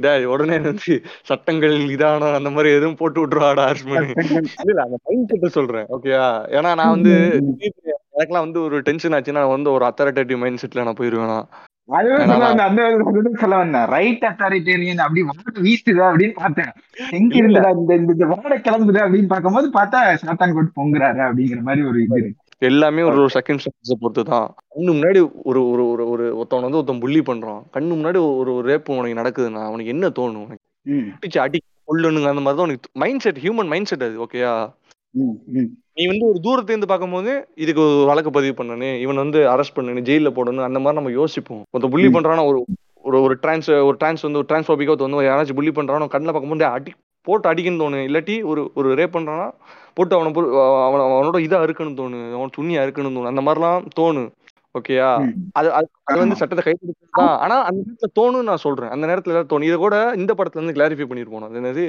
டேய் 0.00 0.24
உடனே 0.24 0.56
வந்து 0.58 0.94
சட்டங்கள் 1.22 1.76
இதானம் 1.90 2.36
அந்த 2.38 2.50
மாதிரி 2.50 2.70
எதுவும் 2.74 2.96
போட்டு 2.96 3.20
விட்டுருவாடா 3.20 3.64
இல்ல 3.74 4.00
அந்த 4.84 4.96
மைண்ட் 5.06 5.30
செட்டை 5.30 5.48
சொல்றேன் 5.48 5.86
ஓகேயா 5.88 6.26
ஏன்னா 6.50 6.70
நான் 6.74 6.94
வந்து 6.96 7.14
திடீர்னு 7.48 7.94
எனக்கெல்லாம் 8.12 8.46
வந்து 8.46 8.60
ஒரு 8.62 8.78
டென்ஷன் 8.80 9.16
ஆச்சுன்னா 9.16 9.44
வந்து 9.48 9.70
ஒரு 9.72 9.84
அத்தாரிட்டேட்டிவ் 9.84 10.38
மைண்ட் 10.38 10.62
செட்ல 10.62 10.84
நான் 10.84 11.00
போயிருவேனா? 11.00 11.38
அதுதான் 11.96 12.30
சொல்ல 12.30 12.44
வந்தேன். 12.48 12.68
அந்த 12.68 12.82
அதுதான் 13.10 13.40
சொல்ல 13.42 13.56
வந்தேன். 13.62 13.86
ரைட் 13.94 14.24
அத்தாரிட்டேரியன் 14.28 15.02
அப்படி 15.04 15.22
வாட 15.28 15.64
வீசுதா 15.66 16.04
அப்படின்னு 16.10 16.36
பார்த்தேன். 16.42 16.72
எங்க 17.18 17.32
இருந்துடா 17.40 17.70
இந்த 17.78 17.94
இந்த 18.02 18.26
வாட 18.32 18.56
கிளம்புது 18.66 19.00
அப்படின்னு 19.04 19.32
பார்க்கும்போது 19.32 19.68
பார்த்தா 19.78 20.00
சாத்தான் 20.22 20.54
கோட் 20.56 20.76
பொங்குறாரு 20.78 21.22
அப்படிங்கிற 21.28 21.60
மாதிரி 21.68 21.84
ஒரு 21.90 22.00
இது 22.04 22.20
இருக்கு. 22.22 22.46
எல்லாமே 22.70 23.02
ஒரு 23.08 23.18
ஒரு 23.22 23.32
செகண்ட் 23.36 23.62
ஸ்டெப்ஸை 23.62 23.96
பொறுத்து 24.00 24.22
தான் 24.32 24.48
கண்ணு 24.72 24.90
முன்னாடி 24.96 25.20
ஒரு 25.50 25.60
ஒரு 25.72 25.84
ஒரு 25.92 26.04
ஒரு 26.12 26.24
ஒருத்தவன் 26.38 26.66
வந்து 26.66 26.80
ஒருத்தன் 26.80 27.02
புள்ளி 27.04 27.20
பண்றான். 27.28 27.62
கண்ணு 27.76 27.92
முன்னாடி 27.98 28.20
ஒரு 28.40 28.50
ஒரு 28.56 28.66
ரேப் 28.70 28.90
உனக்கு 28.96 29.20
நடக்குதுன்னா 29.20 29.62
அவனுக்கு 29.68 29.94
என்ன 29.94 30.10
தோணும்? 30.18 30.48
உனக்கு 31.22 31.40
அடி 31.46 31.58
கொள்ளணுங்க 31.88 32.28
அந்த 32.32 32.42
மாதிரி 32.44 32.58
தான் 32.58 32.68
உனக்கு 32.68 32.90
mind 33.02 33.24
set 33.24 33.40
human 33.44 33.70
mind 33.72 33.90
set 33.90 34.04
அது 34.06 34.20
ஓகேயா 34.26 34.52
நீ 35.14 36.04
வந்து 36.06 36.24
ஒரு 36.26 36.38
தூரத்துல 36.44 36.72
இருந்து 36.72 36.90
பார்க்கும்போது 36.90 37.30
இதுக்கு 37.56 37.82
ஒரு 37.86 38.08
வழக்கு 38.10 38.30
பதிவு 38.30 38.54
பண்ணணும் 38.58 38.96
இவன் 39.02 39.22
வந்து 39.22 39.40
அரெஸ்ட் 39.52 39.76
பண்ணணும் 39.76 40.06
ஜெயில 40.08 40.30
போடணும் 40.36 40.66
அந்த 40.66 40.80
மாதிரி 40.80 40.98
நம்ம 40.98 41.12
யோசிப்போம். 41.16 41.62
ஒருத்த 41.72 41.90
புள்ளி 41.92 42.08
ம், 42.08 42.14
பண்றானா 42.16 42.44
ஒரு 42.50 42.60
ஒரு 43.04 43.18
ஒரு 43.22 43.34
டிரான்ஸ் 43.42 43.68
ஒரு 43.82 43.96
டிரான்ஸ் 44.00 44.24
வந்து 44.26 44.40
ஒரு 44.40 44.48
டிரான்ஸ்பாபிக்கா 44.48 44.96
வந்து 44.98 45.28
யாராச்சும் 45.28 45.58
புள்ளி 45.58 45.72
பண்றானோ 45.72 46.08
கண்ணில் 46.12 46.32
பார்க்கும்போது 46.32 46.66
அடி 46.70 46.92
போட்டு 47.26 47.50
அடிக்கணும்னு 47.50 47.82
தோணும் 47.82 48.06
இல்லாட்டி 48.08 48.34
ஒரு 48.50 48.62
ஒரு 48.74 48.88
ரேப் 48.94 49.16
பண்றானா 49.16 49.46
போட்டு 49.96 50.14
அவனை 50.16 50.30
அவன 50.82 51.00
அவனோட 51.08 51.38
இதா 51.46 51.58
இருக்குன்னு 51.66 51.98
தோணும் 52.00 52.28
அவன் 52.36 52.54
துணியா 52.56 52.84
இருக்குன்னு 52.84 53.16
தோணும் 53.16 53.32
அந்த 53.32 53.44
மாதிரிலாம் 53.46 53.88
தோணும் 53.98 54.30
ஓகேயா. 54.74 55.08
அது 55.58 55.68
அது 55.76 56.18
வந்து 56.20 56.38
சட்டத்தை 56.40 56.64
கைப்பிடிச்சது 56.64 57.08
தான் 57.18 57.32
ஆனா 57.44 57.56
அந்த 57.68 57.80
நேரத்துல 57.80 58.10
தோணும்னு 58.18 58.50
நான் 58.50 58.64
சொல்றேன். 58.64 58.92
அந்த 58.94 59.04
நேரத்துல 59.10 59.40
தோணும் 59.50 59.68
இதை 59.68 59.78
கூட 59.78 59.96
இந்த 60.20 60.32
படத்துல 60.34 60.62
வந்து 60.62 60.76
கிளாரிஃபை 60.76 61.06
பண்ணிருப்போம் 61.06 61.46
அது 61.46 61.60
என்னது? 61.60 61.86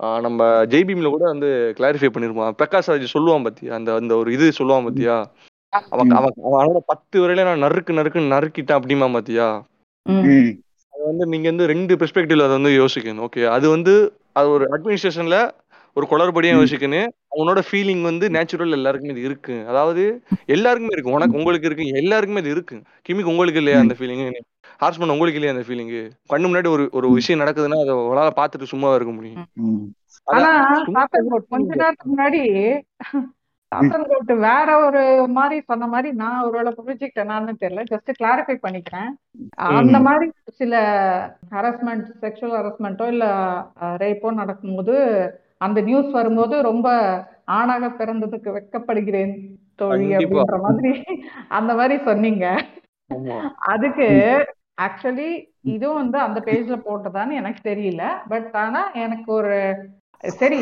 நம்ம 0.00 0.64
ஜெய்பீம்ல 0.64 1.08
கூட 1.08 1.24
வந்து 1.24 1.48
கிளாரிஃபை 1.78 2.10
பண்ணிருப்பான். 2.14 2.56
பிரகாஷ் 2.60 2.90
ராஜ் 2.90 3.14
சொல்லுவான் 3.14 3.42
பாத்தியா? 3.42 3.74
அந்த 3.74 3.90
அந்த 3.94 4.12
ஒரு 4.16 4.32
இது 4.32 4.46
சொல்லுவான் 4.58 4.86
பாத்தியா? 4.88 5.16
அவன் 5.92 6.12
அவன் 6.18 6.36
அவனோட 6.48 6.80
பத்து 6.86 7.16
வரையில 7.22 7.44
நான் 7.44 7.64
நறுக்கு 7.64 7.92
நறுக்கு 7.98 8.20
நறுக்கிட்டேன் 8.34 8.78
அப்படிமா 8.80 9.12
பாத்தியா? 9.12 9.48
அது 10.94 11.02
வந்து 11.06 11.26
நீங்க 11.26 11.46
வந்து 11.48 11.66
ரெண்டு 11.66 11.96
பெர்ஸ்பெக்டிவ்ல 11.96 12.46
அதை 12.48 12.54
வந்து 12.58 12.72
யோசிக்கணும் 12.82 13.24
ஓகே 13.26 13.42
அது 13.56 13.66
வந்து 13.68 13.94
அது 14.32 14.48
ஒரு 14.50 14.64
அட்மினிஸ்ட்ரேஷன்ல 14.74 15.36
ஒரு 15.96 16.06
குளறுபடியா 16.10 16.52
யோசிக்கணும். 16.58 17.08
அவனோட 17.34 17.60
ஃபீலிங் 17.68 18.02
வந்து 18.02 18.26
நேச்சுரல் 18.30 18.72
எல்லாருக்குமே 18.72 19.12
இது 19.12 19.22
இருக்கு. 19.22 19.54
அதாவது 19.68 20.02
எல்லாருக்குமே 20.46 20.94
இருக்கு. 20.96 21.14
உனக்கு 21.16 21.38
உங்களுக்கு 21.38 21.68
இருக்கு. 21.70 21.86
எல்லாருக்குமே 22.02 22.40
இது 22.40 22.50
இருக்கு. 22.50 22.76
கிமிக்கு 23.08 23.32
உங்களுக்கு 23.34 23.60
இல்லையா 23.62 23.80
அந்த 23.80 23.96
ஃபீலிங் 23.98 24.22
ஹார்ஸ்மன் 24.80 25.12
உங்களுக்கு 25.12 25.38
இல்லையா 25.38 25.54
அந்த 25.54 25.64
ஃபீலிங் 25.66 25.92
கண்ணு 26.30 26.48
முன்னாடி 26.48 26.68
ஒரு 26.68 26.84
ஒரு 26.92 27.06
விஷயம் 27.14 27.42
நடக்குதுன்னா 27.42 27.78
அதை 27.78 27.94
உங்களால 28.00 28.30
பார்த்துட்டு 28.36 28.72
சும்மா 28.72 28.94
இருக்க 28.94 29.12
முடியும். 29.12 29.46
ஆனா 30.28 30.50
கொஞ்ச 31.48 31.70
நேரத்துக்கு 31.74 32.12
முன்னாடி 32.12 32.40
ம், 33.12 33.26
சாத்தன்கோட் 33.72 34.30
வேற 34.44 34.68
ஒரு 34.84 35.00
மாதிரி 35.30 35.56
சொன்ன 35.66 35.86
மாதிரி 35.86 36.10
நான் 36.14 36.44
ஒருவேளை 36.44 36.70
புரிஞ்சுக்கிட்டேனான்னு 36.76 37.54
தெரியல. 37.60 37.82
ஜஸ்ட் 37.90 38.10
கிளாரிஃபை 38.18 38.56
பண்ணிக்கிறேன். 38.62 39.10
அந்த 39.72 39.98
மாதிரி 40.00 40.26
சில 40.60 40.74
ஹராஸ்மெண்ட் 41.52 42.06
செக்ஷுவல் 42.22 42.56
ஹராஸ்மெண்ட்டோ 42.58 43.06
இல்ல 43.06 43.26
ரேப்போ 44.02 44.30
நடக்கும்போது 44.34 44.94
அந்த 45.58 45.80
நியூஸ் 45.80 46.10
வரும்போது 46.10 46.56
ரொம்ப 46.62 46.88
ஆணாக 47.52 47.86
பிறந்ததுக்கு 47.98 48.50
வெட்கப்படுகிறேன் 48.52 49.34
தோழி 49.76 50.08
அப்படின்ற 50.14 50.58
மாதிரி 50.60 50.92
அந்த 51.50 51.74
மாதிரி 51.74 51.96
சொன்னீங்க. 52.04 52.46
ஆமா. 53.10 53.36
அதுக்கு 53.66 54.06
ஆக்சுவலி 54.78 55.28
இதுவும் 55.74 56.00
வந்து 56.02 56.18
அந்த 56.26 56.38
பேஜ்ல 56.48 56.76
போட்டதான்னு 56.88 57.38
எனக்கு 57.40 57.60
தெரியல. 57.70 58.04
பட் 58.32 58.50
ஆனா 58.64 58.82
எனக்கு 59.04 59.30
ஒரு 59.40 59.56
சரி 60.40 60.60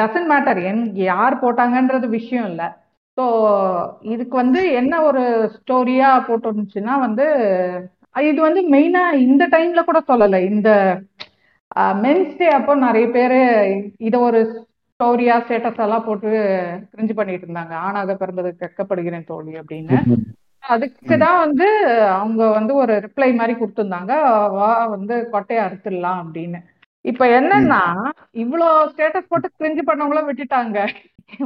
டசன்ட் 0.00 0.30
மேட்டர் 0.32 0.58
என் 0.70 0.82
யார் 1.10 1.42
போட்டாங்கன்றது 1.42 2.08
விஷயம் 2.18 2.46
இல்ல. 2.50 2.62
ஸோ 3.18 3.24
இதுக்கு 4.12 4.34
வந்து 4.42 4.60
என்ன 4.80 4.94
ஒரு 5.08 5.22
ஸ்டோரியா 5.56 6.10
போட்டுருந்துச்சுன்னா 6.28 6.94
வந்து 7.06 7.26
இது 8.30 8.40
வந்து 8.46 8.60
மெயினா 8.74 9.02
இந்த 9.26 9.44
டைம்ல 9.54 9.80
கூட 9.88 9.98
சொல்லலை. 10.10 10.40
இந்த 10.52 10.70
மென்ஸ் 12.04 12.38
டே 12.38 12.46
அப்போ 12.58 12.72
நிறைய 12.86 13.06
பேர் 13.16 13.38
இதை 14.08 14.18
ஒரு 14.28 14.40
ஸ்டோரியா 15.00 15.34
ஸ்டேட்டஸ் 15.44 15.82
எல்லாம் 15.84 16.06
போட்டு 16.06 16.30
கிரிஞ்சு 16.92 17.14
பண்ணிட்டு 17.18 17.46
இருந்தாங்க. 17.46 17.74
ஆணாக 17.86 18.16
பிறந்ததுக்கு 18.22 18.64
வெட்கப்படுகிறேன் 18.66 19.28
தோழி 19.30 19.52
அப்படின்னு. 19.60 19.98
ம், 20.62 20.66
அதுக்கு 20.66 21.14
ம், 21.14 21.20
தான் 21.20 21.38
வந்து 21.38 21.66
அவங்க 22.16 22.42
வந்து 22.50 22.72
ஒரு 22.74 22.94
ரிப்ளை 23.06 23.28
மாதிரி 23.34 23.54
கொடுத்துருந்தாங்க. 23.54 24.12
வா 24.56 24.70
வந்து 24.94 25.14
கொட்டையை 25.32 25.62
அறுத்துடலாம் 25.64 26.20
அப்படின்னு. 26.24 26.60
இப்ப 27.04 27.26
என்னன்னா 27.36 27.82
இவ்வளோ 28.42 28.66
ஸ்டேட்டஸ் 28.90 29.30
போட்டு 29.30 29.48
கிரிஞ்சு 29.54 29.82
பண்ணவங்களும் 29.84 30.28
விட்டுட்டாங்க. 30.28 30.78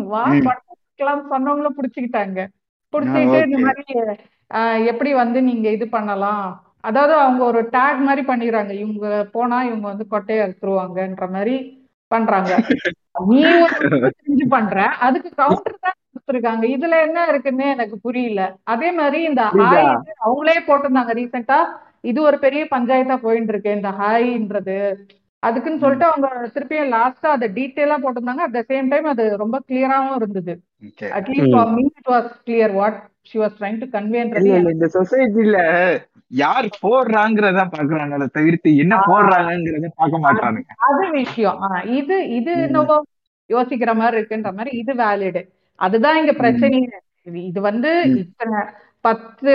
வா 0.08 0.22
ம். 0.28 0.42
கொட்டை 0.46 0.62
அறுக்கலாம் 0.72 1.22
சொன்னவங்களும் 1.32 1.78
பிடிச்சிக்கிட்டாங்க. 1.78 2.40
ஆ, 2.42 2.92
பிடிச்சிட்டு 2.92 3.38
இந்த 3.46 3.58
மாதிரி 3.60 3.94
எப்படி 4.88 5.10
வந்து 5.14 5.38
நீங்க 5.42 5.68
இது 5.70 5.86
பண்ணலாம்? 5.88 6.44
அதாவது 6.84 7.14
அவங்க 7.18 7.42
ஒரு 7.44 7.60
டேக் 7.72 8.00
மாதிரி 8.00 8.22
பண்ணிடுறாங்க. 8.26 8.72
இவங்க 8.80 9.06
போனா 9.32 9.58
இவங்க 9.64 9.86
வந்து 9.88 10.06
கொட்டையை 10.10 10.40
அறுத்துருவாங்கன்ற 10.44 11.26
மாதிரி 11.30 11.54
பண்றாங்க. 12.10 12.52
நீ 13.30 13.40
ஒரு 13.58 13.76
பண்ற. 14.54 14.76
அதுக்கு 15.06 15.30
கவுண்டர் 15.36 15.78
தான் 15.80 15.98
கொடுத்துருக்காங்க. 16.24 16.64
இதுல 16.74 16.94
என்ன 17.06 17.26
இருக்குன்னு 17.30 17.66
எனக்கு 17.74 17.96
புரியல. 18.04 18.42
அதே 18.72 18.90
மாதிரி 18.92 19.18
இந்த 19.30 19.42
ஹாய் 19.58 19.88
அவங்களே 20.24 20.56
போட்டிருந்தாங்க 20.68 21.14
ரீசெண்டா 21.18 21.58
இது 22.10 22.18
ஒரு 22.28 22.36
பெரிய 22.38 22.62
பஞ்சாயத்தா 22.72 23.16
போயிட்டு 23.20 23.52
இருக்கு 23.52 23.76
இந்த 23.78 23.90
ஹாய்ன்றது 24.00 24.78
அதுக்குன்னு 25.42 25.82
சொல்லிட்டு 25.82 26.06
அவங்க 26.08 26.26
திருப்பியும் 26.54 26.92
லாஸ்டா 26.94 27.30
அதை 27.34 27.46
டீட்டெயிலா 27.56 27.96
போட்டிருந்தாங்க. 28.02 28.44
அட் 28.46 28.56
த 28.56 28.62
சேம் 28.70 28.90
டைம் 28.92 29.08
அது 29.10 29.24
ரொம்ப 29.42 29.56
கிளியராவும் 29.68 30.16
இருந்தது. 30.18 30.52
At least. 31.18 31.54
For 31.54 31.72
me 31.74 31.82
it 31.90 32.10
was 32.12 32.30
clear 32.46 32.74
what 32.78 32.98
she 33.30 33.38
was 33.42 33.56
trying 33.58 33.80
to 33.82 33.88
கன்வேன்றது 33.94 34.54
இந்த 34.72 34.88
சொசைட்டில 34.96 35.58
யார் 36.36 36.68
போடுறாங்கிறத 36.84 37.64
பாக்குறாங்களே 37.74 38.28
தவிர்த்து 38.36 38.70
என்ன 38.84 38.94
போடுறாங்கிறத 39.08 39.90
பார்க்க 40.00 40.24
மாட்டானுங்க. 40.24 40.70
அது 40.88 41.04
விஷயம். 41.18 41.60
இது 41.98 42.16
இது 42.38 42.52
ம், 42.54 42.62
என்னவோ 42.66 42.96
யோசிக்கிற 43.50 43.92
மாதிரி 43.96 44.18
இருக்குன்ற 44.18 44.50
மாதிரி 44.54 44.72
இது 44.78 44.92
வேலிடு 45.00 45.42
அதுதான் 45.78 46.18
இங்க 46.18 46.32
ம், 46.32 46.40
பிரச்சனையே 46.40 46.98
இது 47.44 47.60
வந்து 47.60 47.90
இத்தனை 48.16 48.58
பத்து 49.04 49.52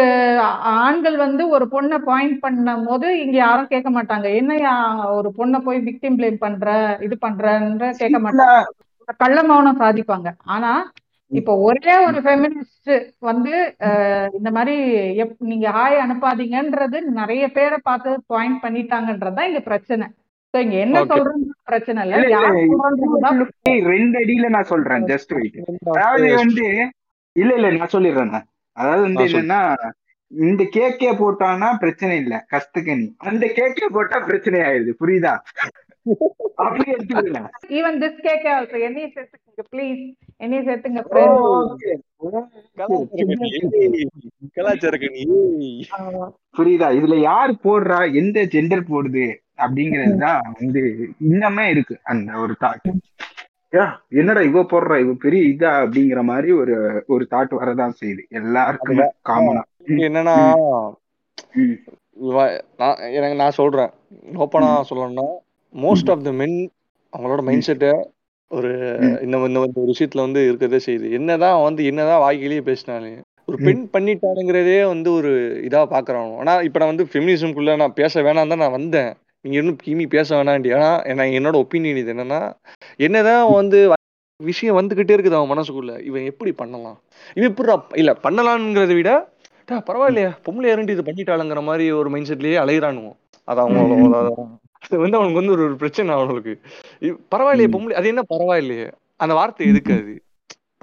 ஆண்கள் 0.80 1.18
வந்து 1.18 1.50
ஒரு 1.50 1.66
பொண்ணை 1.72 1.98
பாயிண்ட் 2.00 2.40
பண்ணும் 2.40 2.86
போது 2.86 3.22
இங்க 3.22 3.38
யாரும் 3.38 3.68
கேட்க 3.68 3.90
மாட்டாங்க. 3.92 4.36
என்னையா 4.36 4.74
ஒரு 5.12 5.34
பொண்ணை 5.38 5.60
போய் 5.60 5.80
விக்டிம் 5.80 6.18
ப்ளேம் 6.18 6.36
பண்ற 6.36 6.68
இது 7.02 7.18
பண்றன்ற 7.22 7.84
கேட்க 7.98 8.20
மாட்டாங்க. 8.20 8.64
கள்ள 9.18 9.44
மௌனம் 9.44 9.80
சாதிப்பாங்க. 9.80 10.30
ஆனா 10.46 10.72
இப்போ 11.32 11.56
ஒரே 11.62 11.96
ஒரு 12.06 12.20
ஃபெமினிஸ்ட் 12.20 12.92
வந்து 13.22 13.54
இந்த 14.34 14.52
மாதிரி 14.52 14.76
எப்- 15.24 15.36
நீங்க 15.44 15.70
ஹாய் 15.70 15.98
அனுப்பாதீங்கன்றது 16.06 17.00
நிறைய 17.20 17.52
பேரை 17.52 17.78
பார்த்து 17.84 18.24
பாயிண்ட் 18.28 18.64
பண்ணிட்டாங்கன்றதுதான் 18.64 19.50
இங்க 19.50 19.62
பிரச்சனை. 19.62 20.08
இங்க 20.54 20.76
என்ன 20.84 21.00
சொல்றது 21.10 21.40
பிரச்சனை 21.68 22.04
இல்ல. 22.06 22.20
ரெண்டு 23.90 24.16
அடியில 24.22 24.48
நான் 24.50 24.70
சொல்றேன். 24.72 25.04
ஜஸ்ட் 25.12 25.34
வெயிட் 25.38 25.58
அதாவது 25.94 26.30
வந்து 26.40 26.66
இல்ல 27.36 27.52
இல்ல 27.58 27.72
நான் 27.76 27.94
சொல்லிடுறேன் 27.94 28.34
நான். 28.36 28.48
அதாவது 28.78 29.02
வந்து. 29.08 29.26
என்னன்னா 29.32 29.60
இந்த 30.32 30.64
கேக்கே 30.74 31.12
போட்டான்னா 31.20 31.70
பிரச்சனை 31.80 32.16
இல்ல. 32.24 32.36
கஸ்துக்கனி 32.52 33.08
அந்த 33.28 33.46
கேக்கே 33.58 33.88
போட்டா 33.96 34.18
பிரச்சனை 34.28 34.60
ஆயிடுது. 34.62 34.94
புரியுதா? 35.02 35.34
அப்படி 36.62 36.86
எடுத்துக்கல 36.94 37.40
ஈவன் 37.78 37.98
திஸ் 38.02 38.20
கேக் 38.24 38.46
ஆல்சோ 38.54 38.78
என்னையும் 38.88 39.12
சேர்த்துக்கங்க 39.16 39.64
ப்ளீஸ் 39.72 40.02
என்னையும் 40.42 40.68
சேர்த்துங்க 40.68 41.02
கலாச்சாரக்கணி. 42.78 44.02
கலாச்சாரக்கணி 44.58 45.24
புரியுதா? 46.58 46.90
இதுல 47.00 47.18
யார் 47.24 47.54
போடுறா? 47.66 48.00
எந்த 48.22 48.40
ஜெண்டர் 48.54 48.84
போடுது? 48.92 49.26
அப்படிங்கறதுதான் 49.64 50.42
வந்து 50.60 50.82
இன்னமே 51.30 51.66
இருக்கு 51.68 51.96
அந்த 52.04 52.32
ஒரு 52.38 52.56
தாட் 52.64 52.90
யா 53.74 53.86
என்னடா 54.20 54.42
இவ 54.42 54.62
போடுறா 54.64 54.96
இவ 55.00 55.12
பெரிய 55.24 55.42
இதா 55.54 55.72
அப்படிங்கிற 55.82 56.22
மாதிரி 56.24 56.52
ஒரு 56.52 56.76
ஒரு 57.08 57.24
தாட் 57.32 57.52
வரதான் 57.60 57.98
செய்யுது. 58.00 58.24
எல்லாருக்குமே 58.32 59.06
காமனா 59.30 59.64
என்னன்னா 60.06 60.36
நான் 62.80 63.02
எனக்கு 63.18 63.38
நான் 63.38 63.60
சொல்றேன். 63.60 63.92
ஓப்பனா 64.36 64.70
சொல்லணும்னா 64.90 65.28
மோஸ்ட் 65.76 66.10
ஆஃப் 66.12 66.24
த 66.24 66.32
மென் 66.32 66.58
அவங்களோட 67.14 67.42
மைண்ட் 67.42 67.68
செட்டை 67.68 67.92
ஒரு 68.52 68.72
இந்த 69.22 69.36
இந்த 69.50 69.60
ஒரு 69.62 69.90
விஷயத்துல 69.92 70.26
வந்து 70.28 70.42
இருக்கதே 70.50 70.80
செய்யுது. 70.86 71.08
என்னதான் 71.12 71.64
வந்து 71.64 71.82
என்னதான் 71.86 72.24
வாய்க்கிலேயே 72.26 72.64
பேசினாலே 72.70 73.12
ஒரு 73.48 73.58
பெண் 73.68 73.84
பண்ணிட்டானுங்கிறதே 73.94 74.80
வந்து 74.88 75.10
ஒரு 75.14 75.32
இதா 75.68 75.82
பாக்குறான். 75.94 76.32
ஆனா 76.38 76.54
இப்ப 76.68 76.80
நான் 76.80 76.92
வந்து 76.94 77.10
ஃபெமினிசம்குள்ள 77.12 77.76
நான் 77.78 77.98
பேச 78.02 78.22
வேணாம் 78.22 78.52
தான் 78.54 78.64
நான் 78.64 78.78
வந்தேன். 78.80 79.12
நீங்க 79.46 79.58
இன்னும் 79.60 79.80
கிமி 79.84 80.06
பேச 80.14 80.28
வேணாண்டி 80.38 80.70
ஆனா 80.78 80.90
நான் 81.20 81.36
என்னோட 81.38 81.56
ஒப்பீனியன் 81.64 82.00
இது 82.02 82.14
என்னன்னா 82.14 82.40
என்னதான் 83.06 83.46
வந்து 83.60 83.80
விஷயம் 84.40 84.78
வந்துகிட்டே 84.80 85.14
இருக்குது 85.16 85.38
அவன் 85.38 85.52
மனசுக்குள்ள 85.54 85.94
இவன் 86.10 86.28
எப்படி 86.32 86.52
பண்ணலாம்? 86.62 86.98
இவன் 87.38 87.50
எப்படி 87.52 87.74
இல்ல 88.02 88.12
பண்ணலாம்ங்கிறத 88.26 88.94
விட 89.00 89.12
டா, 89.70 89.78
பரவாயில்லையே 89.90 90.30
பொம்பளை 90.46 90.68
இறண்டி 90.74 90.94
இது 90.96 91.04
பண்ணிட்டாளுங்கிற 91.08 91.62
மாதிரி 91.70 91.86
ஒரு 92.00 92.10
மைண்ட் 92.14 92.30
செட்லயே 92.30 92.58
அலையிறானுவோம் 92.62 93.18
அது 93.48 93.60
அவங்க 93.64 93.80
அது 94.84 95.00
வந்து 95.04 95.18
அவனுக்கு 95.18 95.40
வந்து 95.42 95.54
ஒரு 95.56 95.66
பிரச்சனை 95.82 96.14
அவனுக்கு. 96.18 96.54
பரவாயில்லையே 97.34 97.70
பொம்பளை 97.74 97.96
அது 98.00 98.12
என்ன 98.12 98.22
பரவாயில்லையே? 98.34 98.88
அந்த 99.24 99.34
வார்த்தை 99.40 99.68
எதுக்கு 99.72 99.94
அது? 100.00 100.14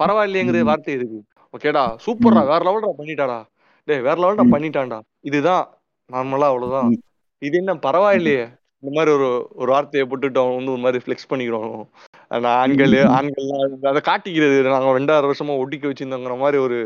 பரவாயில்லையேங்கிற 0.01 0.61
வார்த்தை 0.69 0.93
எதுக்கு? 0.97 1.19
ஓகேடா 1.53 1.83
சூப்பர்டா 2.05 2.43
வேற 2.51 2.59
லெவல்டா 2.67 2.91
பண்ணிட்டாடா. 2.99 3.37
டேய் 3.87 4.05
வேற 4.07 4.17
லெவல்டா 4.23 4.45
பண்ணிட்டான்டா. 4.53 4.99
இதுதான் 5.29 5.65
நார்மலா 6.09 6.49
அவ்வளவுதான். 6.53 6.91
இது 7.41 7.55
என்ன 7.57 7.73
பரவாயில்லையே. 7.83 8.45
இந்த 8.83 8.91
மாதிரி 8.95 9.11
ஒரு 9.17 9.27
ஒரு 9.55 9.69
வார்த்தையை 9.71 10.03
போட்டுட்டு 10.07 10.39
அவன் 10.41 10.57
வந்து 10.57 10.73
ஒரு 10.73 10.81
மாதிரி 10.81 11.01
ஃபிளெக்ஸ் 11.03 11.29
பண்ணிக்கிறோம் 11.29 11.71
ஆண்கள் 12.53 12.93
ஆண்கள்லாம் 13.17 13.61
அதை 13.91 14.01
காட்டிக்கிறது. 14.07 14.55
நாங்க 14.65 14.93
ரெண்டாயிரம் 14.97 15.29
வருஷமா 15.29 15.53
ஒட்டிக்க 15.61 15.91
வச்சிருந்தோங்கிற 15.91 16.35
மாதிரி 16.37 16.57
ஒரு 16.57 16.77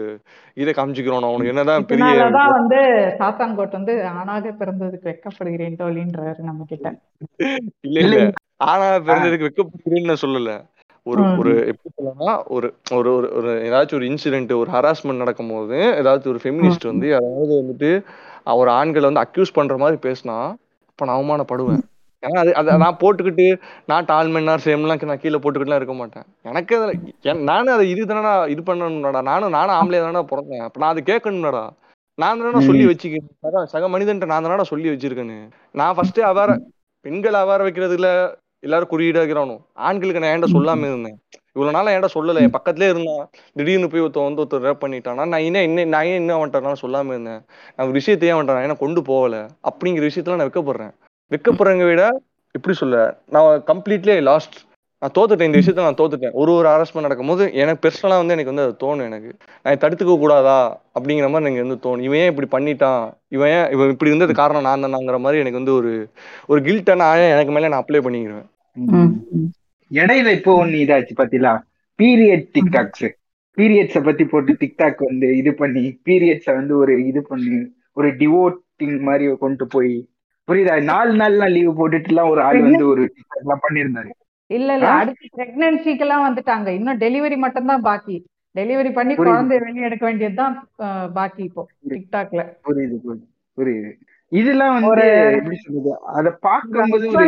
இதை 0.57 0.73
காமிச்சுக்கிறோம். 0.73 1.27
அவனுக்கு 1.29 1.53
என்னதான் 1.53 1.87
பெரிய 1.91 2.27
வந்து 2.51 2.79
சாத்தான்கோட் 3.19 3.77
வந்து 3.79 3.95
ஆணாக 4.11 4.53
பிறந்ததுக்கு 4.61 5.09
வெக்கப்படுகிறேன் 5.11 5.79
தோழின்றாரு 5.81 6.41
நம்ம 6.49 6.67
கிட்ட 6.69 6.89
இல்ல 7.87 7.97
இல்ல. 8.05 8.19
ஆனா 8.65 8.87
பிறந்ததுக்கு 9.07 9.47
வெக்கப்படுறேன்னு 9.49 10.11
நான் 10.11 10.23
சொல்லல. 10.25 10.51
ஒரு. 11.05 11.21
ஒரு 11.41 11.51
எப்படி 11.69 11.91
சொல்லலாம் 11.99 12.41
ஒரு 12.55 12.67
ஒரு 12.97 13.11
ஒரு 13.37 13.49
ஏதாச்சும் 13.67 13.97
ஒரு 13.99 14.09
இன்சிடென்ட் 14.09 14.51
ஒரு 14.59 14.69
ஹராஸ்மெண்ட் 14.71 15.23
நடக்கும்போது 15.23 15.77
ஏதாச்சும் 15.99 16.33
ஒரு 16.33 16.41
ஃபெமினிஸ்ட் 16.43 16.91
வந்து 16.91 17.07
அதாவது 17.17 17.53
வந்துட்டு 17.61 17.89
ஒரு 18.45 18.71
ஆண்களை 18.71 19.05
வந்து 19.09 19.23
அக்யூஸ் 19.25 19.53
பண்ற 19.53 19.77
மாதிரி 19.77 19.97
பேசினா 20.07 20.35
அப்ப 20.89 21.05
நான் 21.05 21.17
அவமானப்படுவேன். 21.17 21.81
ஏன்னா 22.23 22.39
அது 22.39 22.51
அதை 22.55 22.77
நான் 22.77 22.97
போட்டுக்கிட்டு 23.01 23.45
நான் 23.85 24.05
டால்மென்னார் 24.05 24.65
சேம்லாம் 24.65 25.05
நான் 25.11 25.21
கீழே 25.21 25.37
போட்டுக்கிட்டுலாம் 25.37 25.81
இருக்க 25.81 25.93
மாட்டேன். 25.93 26.25
எனக்கு 26.43 26.75
அதுல 26.77 27.33
நானும் 27.33 27.73
அதை 27.73 27.89
இது 27.89 28.03
தானடா 28.05 28.33
இது 28.49 28.61
பண்ணணும்டா. 28.61 29.21
நானும் 29.31 29.55
நானும் 29.57 29.75
ஆம்பளை 29.77 30.01
தானடா 30.01 30.23
பிறந்தேன். 30.33 30.63
அப்ப 30.65 30.79
நான் 30.79 30.93
அதை 30.93 31.03
கேட்கணும்டா. 31.11 31.63
நான் 32.15 32.41
தானடா 32.41 32.61
சொல்லி 32.69 32.85
வச்சுக்கிறேன். 32.91 33.65
சக 33.73 33.89
மனிதன்ட்ட 33.89 34.25
நான் 34.25 34.45
தானடா 34.47 34.61
சொல்லி 34.61 34.89
வச்சிருக்கேன்னு. 34.89 35.39
நான் 35.71 35.95
ஃபர்ஸ்ட் 35.95 36.19
அவேற 36.19 36.57
பெண்கள் 37.05 37.33
அவேற 37.33 37.59
வைக்கிறதுல 37.67 38.09
எல்லாரும் 38.63 38.87
குறியீடு 38.87 39.19
வைக்கிறானும் 39.19 39.61
ஆண்களுக்கு 39.81 40.21
நான் 40.21 40.33
ஏன்டா 40.33 40.49
சொல்லாம 40.51 40.87
இருந்தேன்? 40.91 41.17
இவ்வளவு 41.55 41.75
நாள் 41.75 41.93
ஏன்டா 41.93 42.09
சொல்லல? 42.13 42.41
என் 42.41 42.53
பக்கத்துலயே 42.53 42.89
இருந்தான். 42.89 43.23
திடீர்னு 43.55 43.89
போய் 43.89 44.01
ஒருத்தன் 44.01 44.27
வந்து 44.27 44.41
ஒருத்தர் 44.43 44.65
ரேப் 44.67 44.83
பண்ணிட்டானா? 44.83 45.23
நான் 45.27 45.45
என்ன 45.47 45.61
என்ன 45.61 45.85
நான் 45.85 46.05
ஏன் 46.05 46.19
என்ன 46.21 46.35
அவன்கிட்ட 46.37 46.81
சொல்லாம 46.83 47.13
இருந்தேன்? 47.15 47.41
நான் 47.75 47.91
விஷயத்தையே 47.91 48.33
அவன்கிட்ட 48.33 48.57
நான் 48.57 48.67
ஏன்னா 48.67 48.77
கொண்டு 48.77 49.01
போகல. 49.03 49.35
அப்படிங்கிற 49.69 50.03
விஷயத்துல 50.09 50.35
நான் 50.35 50.49
வெக்கப்படுறேன். 50.49 50.93
வெக்கப்படுறவங்க 51.31 51.85
விட 51.85 52.03
எப்படி 52.55 52.73
சொல்ல? 52.73 52.95
நான் 53.27 53.63
கம்ப்ளீட்லி 53.67 54.21
லாஸ்ட் 54.21 54.57
நான் 55.01 55.13
தோத்துட்டேன். 55.17 55.47
இந்த 55.49 55.59
விஷயத்த 55.59 55.83
நான் 55.85 55.99
தோத்துட்டேன். 55.99 56.33
ஒரு 56.41 56.51
ஒரு 56.53 56.67
ஹராஸ்மெண்ட் 56.69 57.05
நடக்கும்போது 57.05 57.43
எனக்கு 57.53 57.81
பெர்சனலாக 57.85 58.19
வந்து 58.21 58.33
எனக்கு 58.35 58.51
வந்து 58.53 58.65
அது 58.65 58.75
தோணும் 58.83 59.07
எனக்கு. 59.09 59.29
நான் 59.63 59.79
தடுத்துக்க 59.83 60.15
கூடாதா? 60.19 60.57
அப்படிங்கிற 60.97 61.29
மாதிரி 61.33 61.47
எனக்கு 61.49 61.65
வந்து 61.65 61.79
தோணும். 61.85 62.03
இவன் 62.07 62.19
ஏன் 62.19 62.31
இப்படி 62.33 62.49
பண்ணிட்டான்? 62.55 63.01
இவன் 63.35 63.51
ஏன் 63.55 63.65
இவன் 63.75 63.89
இப்படி 63.93 64.11
இருந்தது 64.11 64.33
காரணம் 64.33 64.67
நான் 64.67 64.83
தானாங்கிற 64.85 65.19
மாதிரி 65.19 65.41
எனக்கு 65.43 65.61
வந்து 65.61 65.73
ஒரு 65.73 65.91
ஒரு 66.47 66.61
கில்ட்டை 66.61 66.95
நான் 67.03 67.31
எனக்கு 67.35 67.55
மேல 67.57 67.71
நான் 67.73 67.83
அப்ளை 67.83 68.01
பண்ணிக்கிறேன் 68.05 68.47
இடையில 69.91 70.29
இப்போ 70.37 70.51
ஒண்ணு 70.61 70.77
இதாச்சு 70.83 71.13
பாத்தீங்களா? 71.21 71.53
பீரியட் 71.99 72.45
டிக்டாக்ஸ் 72.57 73.07
பீரியட்ஸ 73.57 73.99
பத்தி 74.03 74.23
போட்டு 74.25 74.51
டிக்டாக் 74.61 75.01
வந்து 75.09 75.27
இது 75.37 75.51
பண்ணி 75.53 75.83
பீரியட்ஸ 76.09 76.49
வந்து 76.59 76.73
ஒரு 76.77 76.93
இது 77.07 77.21
பண்ணி 77.21 77.57
ஒரு 77.93 78.09
டிவோட்டிங் 78.21 78.97
மாதிரி 79.09 79.25
கொண்டு 79.37 79.65
போய் 79.67 79.93
புரியுதா? 80.47 80.75
நாலு 80.83 81.11
நாள்லாம் 81.13 81.53
லீவ் 81.55 81.77
போட்டுட்டு 81.79 82.09
எல்லாம் 82.13 82.29
ஒரு 82.29 82.41
ஆள் 82.41 82.61
வந்து 82.61 82.85
ஒரு 82.87 83.03
TikTok 83.15 83.39
எல்லாம் 83.41 83.63
பண்ணியிருந்தாரு. 83.65 84.11
இல்ல 84.51 84.69
இல்ல? 84.75 84.87
அடுத்து 84.99 85.27
பிரெக்னன்சிக்கு 85.37 86.05
எல்லாம் 86.05 86.25
வந்துட்டாங்க. 86.27 86.69
இன்னும் 86.77 87.01
டெலிவரி 87.01 87.37
மட்டும் 87.37 87.69
தான் 87.71 87.85
பாக்கி. 87.87 88.17
டெலிவரி 88.55 88.89
பண்ணி. 88.91 89.13
குழந்தைய 89.21 89.59
வெளியே 89.65 89.87
எடுக்க 89.89 90.03
வேண்டியதுதான் 90.05 90.55
பாக்கி 91.13 91.43
இப்போ 91.43 91.63
டிக்டாக்ல 91.91 92.41
புரியுது 92.65 92.97
புரியுது 93.57 93.91
இதெல்லாம் 94.31 94.73
வந்து 94.75 95.05
எப்படி 95.35 95.57
சொல்றது? 95.61 95.93
அத 96.11 96.27
பார்க்கும்போது 96.45 97.05
ஒரு. 97.11 97.23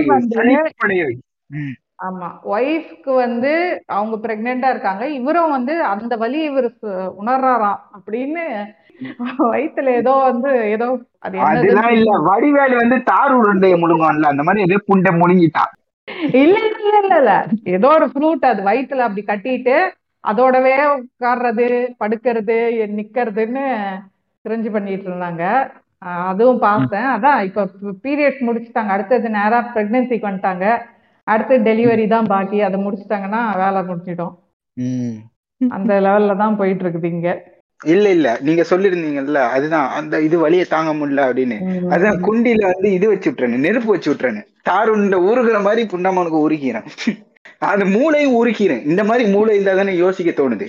ஆமா. 1.99 2.28
ஒய்ஃப்க்கு 2.53 3.11
வந்து 3.17 3.51
அவங்க 3.95 4.15
பிரெக்னெண்டா 4.24 4.69
இருக்காங்க. 4.69 5.03
இவரும் 5.19 5.55
வந்து 5.55 5.74
அந்த 5.91 6.13
வலி 6.15 6.39
இவர் 6.43 6.67
உணர்றாராம் 7.21 7.82
அப்படின்னு 7.97 8.43
வயித்துல 9.47 9.93
ஏதோ 9.99 10.13
வந்து 10.24 10.49
ஏதோ 10.74 10.88
அது 11.21 11.38
இல்ல. 11.93 12.11
வடிவேலு 12.28 12.76
வந்து 12.82 12.97
தார் 13.03 13.38
உருண்டைய 13.39 13.76
முழுங்குவான்ல. 13.82 14.32
அந்த 14.34 14.43
மாதிரி 14.43 14.65
ஏதோ 14.67 14.80
புண்டை 14.89 15.13
முழுங்கிட்டான். 15.21 15.71
இல்ல 16.38 16.56
இல்ல 16.70 16.93
இல்ல 17.01 17.16
இல்ல 17.18 17.34
ஏதோ 17.74 17.89
ஒரு 17.89 18.08
ஃப்ரூட் 18.12 18.45
அது 18.45 18.62
வயித்துல 18.62 19.06
அப்படி 19.06 19.24
கட்டிட்டு 19.26 19.76
அதோடவே 20.24 20.74
உட்கார்றது 20.95 21.68
படுக்கிறது 22.01 22.58
நிக்கிறதுன்னு 22.99 23.64
தெரிஞ்சு 24.45 24.70
பண்ணிட்டு 24.72 25.08
இருந்தாங்க. 25.10 25.43
அதுவும் 26.30 26.62
பார்த்தேன். 26.62 27.08
அதான் 27.16 27.39
இப்ப 27.47 27.66
பீரியட்ஸ் 28.06 28.45
முடிச்சுட்டாங்க. 28.47 28.91
அடுத்தது 28.95 29.28
நேரா 29.38 29.60
பிரெக்னன்சிக்கு 29.74 30.30
வந்துட்டாங்க. 30.30 30.66
அடுத்து 31.28 31.56
டெலிவரி 31.68 32.06
தான் 32.08 32.28
பாக்கி. 32.28 32.58
அதை 32.68 32.78
முடிச்சிட்டாங்கன்னா 32.86 33.41
வேலை 33.62 33.82
முடிச்சிடும் 33.84 34.34
அந்த 35.62 35.93
லெவல்ல 36.06 36.34
தான் 36.38 36.58
போயிட்டு 36.60 36.84
இருக்குது 36.86 37.10
இங்க. 37.14 37.30
இல்ல 37.84 38.09
இல்ல. 38.09 38.27
நீங்க 38.41 38.63
சொல்லிருந்தீங்கல்ல 38.69 39.39
அதுதான். 39.55 39.88
அந்த 39.97 40.21
இது 40.21 40.36
வலியை 40.38 40.65
தாங்க 40.67 40.91
முடியல 40.93 41.25
அப்படின்னு. 41.27 41.57
அதான் 41.93 42.19
குண்டில 42.27 42.63
வந்து 42.71 42.89
இது 42.93 43.07
வச்சு 43.07 43.29
விட்டுறேன் 43.29 43.63
நெருப்பு 43.65 43.91
வச்சு 43.91 44.11
விட்டுறேன் 44.11 44.39
தாருண்ட 44.63 45.15
உருகுற 45.29 45.61
மாதிரி 45.61 45.84
புண்டமானுக்கு 45.93 46.39
உருக்கிறேன் 46.45 46.88
அது 47.67 47.84
மூளையும் 47.89 48.36
உருக்கிறேன் 48.36 48.84
இந்த 48.86 49.01
மாதிரி 49.03 49.25
மூளை 49.31 49.55
இருந்தா 49.55 49.73
தானே 49.73 49.95
யோசிக்க 49.97 50.31
தோணுது. 50.34 50.67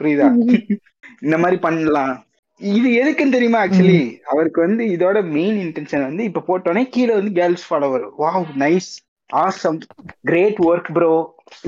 புரியுதா? 0.00 0.26
இந்த 1.22 1.36
மாதிரி 1.38 1.56
பண்ணலாம். 1.58 2.12
இது 2.60 2.88
எதுக்குன்னு 3.00 3.34
தெரியுமா 3.34 3.58
ஆக்சுவலி 3.64 3.98
அவருக்கு 4.24 4.60
வந்து 4.60 4.84
இதோட 4.94 5.18
மெயின் 5.32 5.58
இன்டென்ஷன் 5.64 6.06
வந்து 6.06 6.22
இப்ப 6.24 6.44
போட்டோன்னே 6.48 6.82
கீழே 6.88 7.12
வந்து 7.14 7.32
girls 7.32 7.66
follower 7.68 8.04
wow 8.18 8.48
nice 8.58 8.88
awesome 9.30 9.78
great 10.24 10.60
work 10.66 10.90
bro 10.92 11.12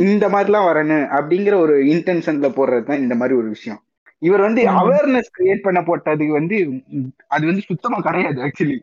இந்த 0.05 0.25
மாதிரிலாம் 0.29 0.69
வரணும் 0.69 1.07
அப்படிங்கிற 1.17 1.55
ஒரு 1.57 1.75
இன்டென்ஷன்ல 1.93 2.49
போடுறது 2.57 2.85
தான் 2.85 3.01
இந்த 3.01 3.15
மாதிரி 3.15 3.35
ஒரு 3.39 3.49
விஷயம். 3.49 3.81
இவர் 4.23 4.41
வந்து. 4.41 4.63
அவேர்னஸ் 4.75 5.31
கிரியேட் 5.37 5.63
பண்ண 5.63 5.81
போட்டதுக்கு 5.81 6.35
வந்து 6.35 6.57
அது 7.29 7.45
வந்து 7.47 7.63
சுத்தமா 7.63 7.99
கிடையாது 8.01 8.39
ஆக்சுவலி 8.47 8.79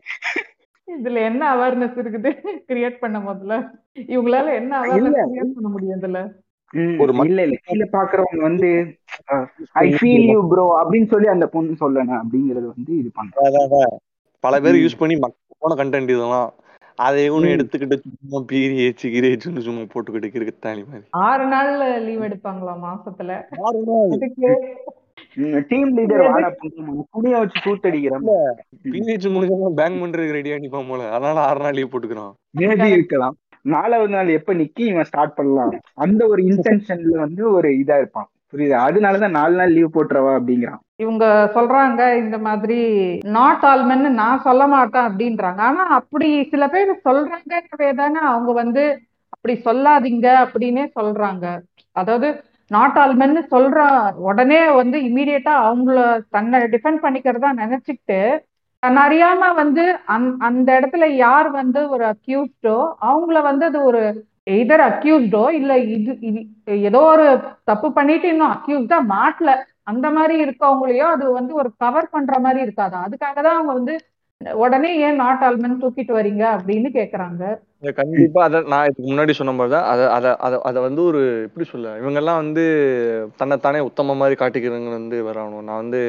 இதுல 0.88 1.18
என்ன 1.30 1.42
அவேர்னஸ் 1.54 1.96
இருக்குது? 2.02 2.30
கிரியேட் 2.68 3.00
பண்ண 3.00 3.18
முதல்ல. 3.20 3.54
இவங்களால 4.08 4.52
என்ன 4.54 4.72
அவேர்னஸ் 4.82 5.18
கிரியேட் 5.24 5.56
பண்ண 5.56 5.68
முடியும் 5.68 5.98
இதுல? 5.98 6.20
ஒரு 7.02 7.12
இல்ல 7.24 7.42
இல்ல. 7.42 7.56
கீழே 7.66 7.86
பாக்குறவங்க 7.92 8.40
வந்து 8.42 8.70
ஐ 9.74 9.86
ஃபீல் 9.94 10.26
யூ 10.30 10.40
ப்ரோ 10.48 10.64
அப்படின்னு 10.80 11.08
சொல்லி 11.08 11.28
அந்த 11.28 11.46
பொண்ணு 11.48 11.74
சொல்லணும் 11.80 12.20
அப்படிங்கறது 12.20 12.66
வந்து 12.72 12.92
இது 12.98 13.10
பண்றாங்க. 13.14 13.82
பல 14.44 14.54
பேர். 14.60 14.82
யூஸ் 14.82 15.00
பண்ணி 15.00 15.14
போன 15.62 15.76
கண்டென்ட் 15.76 16.12
இதெல்லாம் 16.14 16.48
அதை 16.98 17.22
ம். 17.32 17.46
எடுத்துக்கிட்டு 17.48 17.96
சும்மா 18.02 18.38
பீரியட்ஸ் 18.50 19.06
கிரேட்ஸ்னு 19.14 19.60
சும்மா 19.60 19.82
போட்டுக்கிட்டு 19.92 20.32
கிறுக்குத்தாளி 20.34 20.82
மாதிரி. 20.88 21.06
ஆறு 21.26 21.44
நாள்ல 21.46 21.84
லீவ் 22.06 22.26
எடுப்பாங்களா 22.28 22.74
மாசத்துல? 22.86 23.32
ஆறு 23.66 23.82
நாள். 23.88 24.14
டீம் 25.68 25.90
லீடர் 25.98 26.30
வாடா 26.30 26.48
புனிய 27.10 27.38
வச்சு 27.38 29.28
முடிஞ்சா 29.34 29.74
பேங்க் 29.74 30.02
பண்றதுக்கு 30.02 30.36
ரெடியா 30.38 30.56
நிப்பான் 30.64 30.88
போல. 30.88 31.10
அதனால 31.10 31.40
ஆறு 31.40 31.60
நாள் 31.60 31.72
லீவ் 31.72 31.92
போட்டுக்கிறான் 31.92 32.32
மேபி 32.58 32.84
இருக்கலாம். 32.84 33.36
நாலாவது 33.62 34.12
நாள் 34.12 34.28
எப்ப 34.28 34.54
நிக்கி 34.54 34.84
இவன் 34.86 35.04
ஸ்டார்ட் 35.04 35.34
பண்ணலாம். 35.34 35.72
அந்த 35.94 36.26
ஒரு 36.26 36.42
இன்டென்ஷன்ல 36.42 37.16
வந்து 37.16 37.52
ஒரு 37.52 37.68
இதா 37.68 37.96
இருப்பான். 37.96 38.28
புரியுதா? 38.52 38.76
அதனாலதான் 38.88 39.30
நாலு 39.30 39.54
நாள் 39.54 39.72
லீவ் 39.72 39.94
போட்டுறவா 39.94 40.30
அப்படிங்கிறான். 40.40 40.82
இவங்க 40.96 41.50
சொல்றாங்க 41.54 42.18
இந்த 42.18 42.38
மாதிரி 42.38 42.78
நாட் 43.24 43.62
ஆல்மென்னு 43.62 44.08
நான் 44.08 44.40
சொல்ல 44.40 44.66
மாட்டேன் 44.66 45.02
அப்படின்றாங்க. 45.02 45.60
ஆனா 45.70 45.86
அப்படி 45.86 46.44
சில 46.44 46.68
பேர் 46.68 47.00
சொல்றாங்கவே 47.04 47.94
தானே 47.94 48.20
அவங்க 48.20 48.52
வந்து 48.52 48.84
அப்படி 49.28 49.54
சொல்லாதீங்க 49.64 50.28
அப்படின்னே 50.44 50.84
சொல்றாங்க. 51.00 51.46
அதாவது 51.92 52.28
நாட் 52.70 52.98
ஆல்மென்னு 52.98 53.42
சொல்ற 53.50 53.78
உடனே 54.28 54.60
வந்து 54.72 54.98
இமீடியட்டா 55.08 55.54
அவங்கள 55.66 55.98
தன்னை 56.28 56.58
டிஃபெண்ட் 56.74 57.04
பண்ணிக்கிறதா 57.04 57.50
நினைச்சுக்கிட்டு 57.60 58.20
தன் 58.82 58.98
அறியாம 59.04 59.42
வந்து 59.54 59.84
அந் 60.06 60.26
அந்த 60.48 60.68
இடத்துல 60.78 61.04
யார் 61.18 61.48
வந்து 61.52 61.80
ஒரு 61.88 62.04
அக்யூஸ்டோ 62.12 62.76
அவங்கள 63.08 63.38
வந்து 63.42 63.64
அது 63.64 63.78
ஒரு 63.84 64.02
எதர் 64.54 64.82
அக்யூஸ்டோ 64.84 65.42
இல்ல 65.58 65.72
இது 65.94 66.12
இது 66.28 66.40
ஏதோ 66.88 67.00
ஒரு 67.12 67.24
தப்பு 67.64 67.88
பண்ணிட்டு 67.92 68.26
இன்னும் 68.28 68.54
அக்யூஸ்டா 68.54 68.98
மாட்டல. 69.10 69.50
அந்த 69.84 70.06
மாதிரி 70.10 70.34
இருக்கவங்களையோ 70.44 71.06
அது 71.14 71.24
வந்து 71.32 71.52
ஒரு 71.54 71.70
கவர் 71.78 72.08
பண்ற 72.10 72.34
மாதிரி 72.38 72.60
இருக்காதா. 72.66 72.98
அதுக்காக 73.06 73.36
தான் 73.42 73.58
அவங்க 73.58 73.72
வந்து 73.72 73.94
உடனே 74.58 74.90
ஏன் 74.98 75.16
நாட் 75.16 75.42
ஆல்மண்ட் 75.44 75.80
தூக்கிட்டு 75.82 76.12
வரீங்க 76.16 76.42
அப்படின்னு 76.56 76.88
கேக்குறாங்க. 76.94 77.42
கண்டிப்பா 77.96 78.40
அத 78.44 78.60
நான் 78.66 78.84
இதுக்கு 78.84 79.08
முன்னாடி 79.08 79.30
சொன்ன 79.30 79.52
மாதிரிதான் 79.52 79.84
அத 79.84 80.00
அத 80.10 80.36
அத 80.36 80.54
அத 80.60 80.80
வந்து 80.80 81.02
ஒரு 81.02 81.20
எப்படி 81.44 81.66
சொல்ல 81.66 81.96
இவங்க 81.98 82.18
எல்லாம் 82.18 82.36
வந்து 82.36 82.64
தன்னைத்தானே 83.36 83.80
உத்தம 83.80 84.16
மாதிரி 84.16 84.36
காட்டிக்கிறவங்க 84.40 84.90
வந்து 84.90 85.18
வரணும் 85.28 85.60
நான் 85.60 85.76
வந்து 85.76 86.02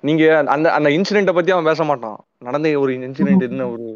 நீங்க 0.00 0.24
அந்த 0.46 0.72
அந்த 0.72 0.90
இன்சிடென்ட்டை 0.90 1.34
பத்தி 1.34 1.52
அவன் 1.52 1.64
பேச 1.64 1.84
மாட்டான். 1.84 2.18
நடந்த 2.38 2.74
ஒரு 2.78 2.92
இன்சிடென்ட் 2.98 3.48
என்ன 3.48 3.68
ஒரு 3.68 3.86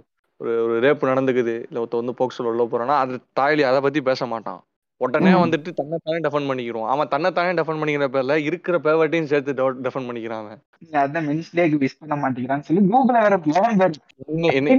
ஒரு 0.41 0.53
ஒரு 0.65 0.75
ரேப் 0.81 1.11
நடந்துக்குது. 1.11 1.55
இல்ல 1.69 1.81
ஒருத்த 1.81 2.03
வந்து 2.03 2.19
போக்சோல 2.21 2.51
உள்ள 2.53 2.65
போறான்னா 2.67 2.97
அது 3.05 3.15
தாயலி 3.41 3.65
அதை 3.71 3.81
பத்தி 3.81 4.03
பேச 4.03 4.27
மாட்டான். 4.27 4.61
உடனே. 5.01 5.33
வந்துட்டு 5.37 5.71
தன்னைத்தானே 5.75 6.19
டெஃபன் 6.23 6.49
பண்ணிக்கிறான் 6.49 6.89
அவன் 6.89 7.11
தன்னைத்தானே 7.11 7.51
டெஃபன் 7.59 7.81
பண்ணிக்கிற 7.81 8.07
பேர்ல 8.11 8.37
இருக்கிற 8.45 8.77
பேவட்டையும் 8.85 9.29
சேர்த்து 9.29 9.53
டெஃபன் 9.85 10.09
பண்ணிக்கிறான் 10.09 10.41
அவன். 10.43 10.61
அதான் 11.01 11.27
மென்ஸ் 11.29 11.51
டேக்கு 11.55 11.77
விஷ் 11.83 12.01
பண்ண 12.01 12.17
மாட்டேங்கிறான்னு 12.17 12.67
சொல்லி 12.69 12.83
கூகுள்ல 12.89 13.21
வேற 13.27 13.37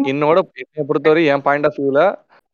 என்னோட 0.09 0.39
என்னை 0.57 0.85
பொறுத்தவரை 0.89 1.23
என் 1.31 1.45
பாயிண்ட் 1.45 1.65
ஆஃப் 1.65 1.79
வியூல 1.79 2.01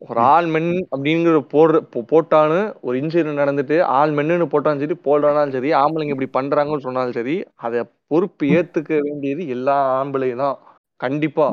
ஒரு 0.01 0.19
ஆள் 0.27 0.47
மென் 0.47 0.71
அப்படிங்கிற 0.91 1.37
போடுற 1.51 1.77
போ- 1.91 2.05
போட்டான்னு 2.09 2.57
ஒரு 2.81 2.95
இன்சிடென்ட் 3.01 3.41
நடந்துட்டு 3.41 3.75
ஆள் 3.93 4.11
மென்னு 4.11 4.47
போட்டாலும் 4.49 4.81
சரி 4.81 4.97
போடுறாலும் 5.05 5.53
சரி 5.53 5.69
ஆம்பளைங்க 5.79 6.15
இப்படி 6.15 6.29
பண்றாங்கன்னு 6.33 6.85
சொன்னாலும் 6.85 7.17
சரி 7.17 7.35
அதை 7.61 7.81
பொறுப்பு 8.07 8.49
ஏத்துக்க 8.55 8.99
வேண்டியது 9.05 9.43
எல்லா 9.49 9.77
ஆம்பளையும் 9.95 10.43
தான். 10.43 10.57
கண்டிப்பா 10.99 11.47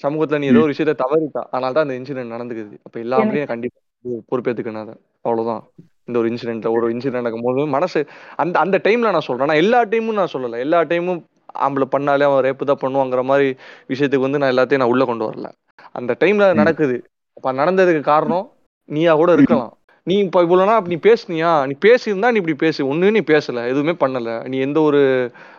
சமூகத்துல 0.00 0.38
நீ 0.38 0.48
ஏதோ 0.48 0.60
ஒரு 0.60 0.72
விஷயத்த 0.72 0.94
தவறிட்டா 1.00 1.42
அதனால 1.48 1.72
தான் 1.72 1.86
அந்த 1.86 1.96
இன்சிடென்ட் 1.98 2.34
நடந்துக்குது. 2.34 2.74
அப்ப 2.86 2.96
எல்லா 3.00 3.18
ஆம்பளையும் 3.20 3.52
கண்டிப்பா 3.52 3.78
அதை 4.04 4.94
அவ்வளவுதான். 5.20 5.62
இந்த 6.04 6.18
ஒரு 6.18 6.28
இன்சிடென்ட்ல 6.30 6.70
ஒரு 6.70 6.88
இன்சிடென்ட் 6.90 7.20
நடக்கும்போது 7.20 7.66
மனசு 7.66 8.00
அந்த 8.36 8.58
அந்த 8.58 8.80
டைம்ல 8.84 9.10
நான் 9.10 9.28
சொல்றேன். 9.28 9.46
நான் 9.46 9.56
எல்லா 9.56 9.84
டைமும் 9.84 10.18
நான் 10.20 10.32
சொல்லல. 10.32 10.58
எல்லா 10.58 10.80
டைமும் 10.84 11.20
ஆம்பளை 11.58 11.86
பண்ணாலே 11.94 12.24
அவன் 12.28 12.44
ரேப்பு 12.44 12.64
தான் 12.64 12.82
பண்ணுவாங்கிற 12.82 13.22
மாதிரி 13.24 13.48
விஷயத்துக்கு 13.88 14.26
வந்து 14.26 14.38
நான் 14.38 14.52
எல்லாத்தையும் 14.54 14.76
நான் 14.76 14.92
உள்ள 14.94 15.04
கொண்டு 15.04 15.24
வரல. 15.24 15.48
அந்த 15.92 16.16
டைம்ல 16.20 16.46
அது 16.48 16.54
நடக்குது. 16.54 16.96
அப்ப 17.36 17.52
நடந்ததுக்கு 17.52 18.00
காரணம் 18.08 18.46
நீயா 18.88 19.14
கூட 19.14 19.32
இருக்கலாம். 19.32 19.72
நீ 20.06 20.14
இப்ப 20.18 20.40
இவ்வளவு 20.40 20.68
நாள் 20.70 20.82
நீ 20.82 20.96
பேசுனியா? 21.02 21.50
நீ 21.66 21.74
பேசியிருந்தா 21.84 22.30
நீ 22.30 22.40
இப்படி 22.42 22.56
பேசு. 22.56 22.94
ஒண்ணு 22.94 23.10
நீ 23.10 23.20
பேசல. 23.30 23.68
எதுவுமே 23.68 23.94
பண்ணல. 24.00 24.48
நீ 24.48 24.58
எந்த 24.58 24.80
ஒரு 24.80 25.00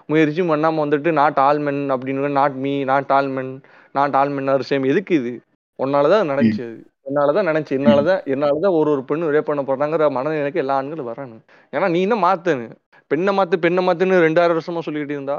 முயற்சியும் 0.05 0.49
பண்ணாம 0.49 0.81
வந்துட்டு 0.83 1.11
நாட் 1.11 1.39
ஆல்மென் 1.41 1.81
அப்படின்னு 1.93 2.31
not 2.31 2.53
me 2.55 2.83
not 2.83 3.11
all men 3.13 3.51
not 3.91 4.15
all men 4.15 4.51
same 4.69 4.85
எதுக்கு 4.87 5.15
இது? 5.15 5.33
உன்னாலதான் 5.79 6.19
அது 6.19 6.31
நடந்துச்சு 6.31 6.63
அது. 6.69 6.77
என்னாலதான் 7.05 7.47
நினைச்சு 7.49 7.73
என்னாலதான் 7.77 8.21
என்னாலதான் 8.33 8.75
ஒரு 8.77 8.89
ஒரு 8.91 9.01
பெண்ணு 9.09 9.33
ரேப் 9.35 9.49
பண்ண 9.49 9.61
போறாங்கிற 9.63 10.07
மனநிலைக்கு 10.17 10.61
எல்லா 10.63 10.75
ஆண்களும் 10.75 11.09
வரணும் 11.09 11.41
ஏன்னா 11.73 11.87
நீ 11.89 11.99
என்ன 12.01 12.17
மாத்தனு 12.25 12.65
பெண்ணை 13.11 13.31
மாத்து 13.37 13.55
பெண்ணை 13.65 13.81
மாத்துன்னு 13.87 14.25
ரெண்டாயிரம் 14.27 14.57
வருஷமா 14.57 14.81
சொல்லிக்கிட்டு 14.85 15.15
இருந்தா? 15.17 15.35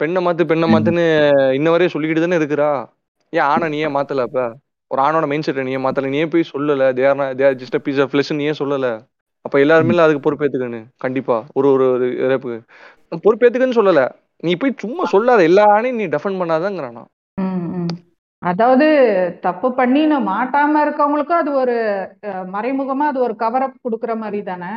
பெண்ணை 0.00 0.20
மாத்து 0.26 0.44
பெண்ணை 0.44 0.66
மாத்துன்னு 0.68 1.04
இன்ன 1.58 1.68
வரையும் 1.70 1.94
சொல்லிக்கிட்டு 1.94 2.24
தானே 2.24 2.38
இருக்கிறா? 2.40 2.70
ஏன் 3.32 3.46
ஆணை 3.52 3.68
நீ 3.68 3.78
ஏன் 3.78 3.94
மாத்தல 3.96 4.24
அப்ப? 4.28 4.40
ஒரு 4.90 5.00
ஆணோட 5.02 5.26
மைண்ட் 5.26 5.46
செட்டை 5.46 5.62
நீ 5.64 5.76
மாத்தல. 5.84 6.10
நீ 6.12 6.18
ஏன் 6.18 6.32
போய் 6.34 6.50
சொல்லல. 6.52 6.84
There 6.98 7.22
there 7.40 7.56
just 7.62 7.78
piece 7.78 8.00
of 8.00 8.10
flush 8.12 8.32
நீ 8.32 8.44
ஏன் 8.44 8.60
சொல்லல. 8.60 8.88
அப்ப 9.44 9.56
எல்லாருமே 9.60 9.98
அதுக்கு 10.04 10.24
பொறுப்பேத்துக்கணும் 10.26 10.86
கண்டிப்பா. 10.96 11.36
ஒரு 11.58 11.68
ஒரு 11.72 11.86
ரேப்புக்கு 12.32 12.58
பொறுப்பேத்துக்கன்னு 13.26 13.78
சொல்லல. 13.80 14.02
நீ 14.42 14.52
போய் 14.54 14.80
சும்மா 14.84 15.04
சொல்லாத. 15.14 15.42
எல்லா 15.42 15.64
ஆணையும் 15.76 16.00
நீ 16.00 16.06
டெஃபன் 16.06 16.40
பண்ணாதங்கிறானா. 16.40 17.02
அதாவது 18.46 18.86
தப்பு 19.40 19.68
பண்ணி 19.74 20.00
நான் 20.06 20.28
மாட்டாம 20.28 20.82
இருக்கவங்களுக்கும் 20.84 21.40
அது 21.42 21.50
ஒரு 21.54 21.74
மறைமுகமா 22.54 23.04
அது 23.04 23.18
ஒரு 23.20 23.34
கவரப் 23.36 23.82
கொடுக்குற 23.84 24.12
மாதிரி 24.16 24.40
தானே. 24.44 24.72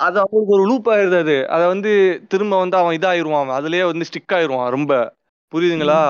அது 0.00 0.18
அவங்களுக்கு 0.20 0.56
ஒரு 0.56 0.64
லூப் 0.68 0.88
ஆயிருது 0.92 1.18
அது. 1.24 1.36
அதை 1.48 1.64
வந்து 1.66 1.92
திரும்ப 2.28 2.58
வந்து 2.58 2.76
அவன் 2.76 2.96
இதாயிருவான் 2.98 3.56
அதுலயே 3.58 3.84
வந்து 3.90 4.08
ஸ்டிக் 4.10 4.36
ஆயிருவான் 4.36 4.74
ரொம்ப. 4.76 4.92
புரியுதுங்களா? 5.52 6.02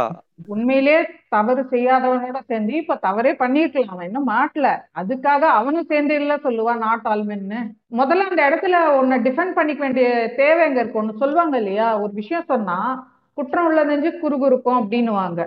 உண்மையிலே 0.49 0.97
தவறு 1.29 1.63
செய்யாதவனோட 1.71 2.39
சேர்ந்து 2.47 2.73
இப்ப 2.75 2.97
தவறே 3.05 3.33
பண்ணிருக்கலாம். 3.41 3.93
அவன் 3.93 4.09
இன்னும் 4.09 4.29
மாட்டல. 4.29 4.69
அதுக்காக 5.01 5.43
அவனும் 5.59 5.89
சேர்ந்து 5.89 6.15
இல்ல 6.15 6.35
சொல்லுவான் 6.45 6.83
நாட் 6.85 7.07
ஆல்மென்னு 7.13 7.61
முதல்ல 7.93 8.29
அந்த 8.31 8.43
இடத்துல 8.49 8.81
உன்னை 8.99 9.19
டிஃபெண்ட் 9.27 9.55
பண்ணிக்க 9.55 9.83
வேண்டிய 9.83 10.09
தேவை 10.37 10.65
எங்க 10.69 10.81
இருக்கு? 10.81 11.01
ஒண்ணு 11.03 11.23
சொல்லுவாங்க 11.23 11.57
இல்லையா? 11.57 11.89
ஒரு 12.03 12.13
விஷயம் 12.15 12.51
சொன்னா 12.53 12.79
குற்றம் 13.39 13.67
உள்ள 13.67 13.81
நெஞ்சு 13.85 14.11
குறுகுறுக்கும் 14.23 14.81
அப்படின்னுவாங்க. 14.81 15.41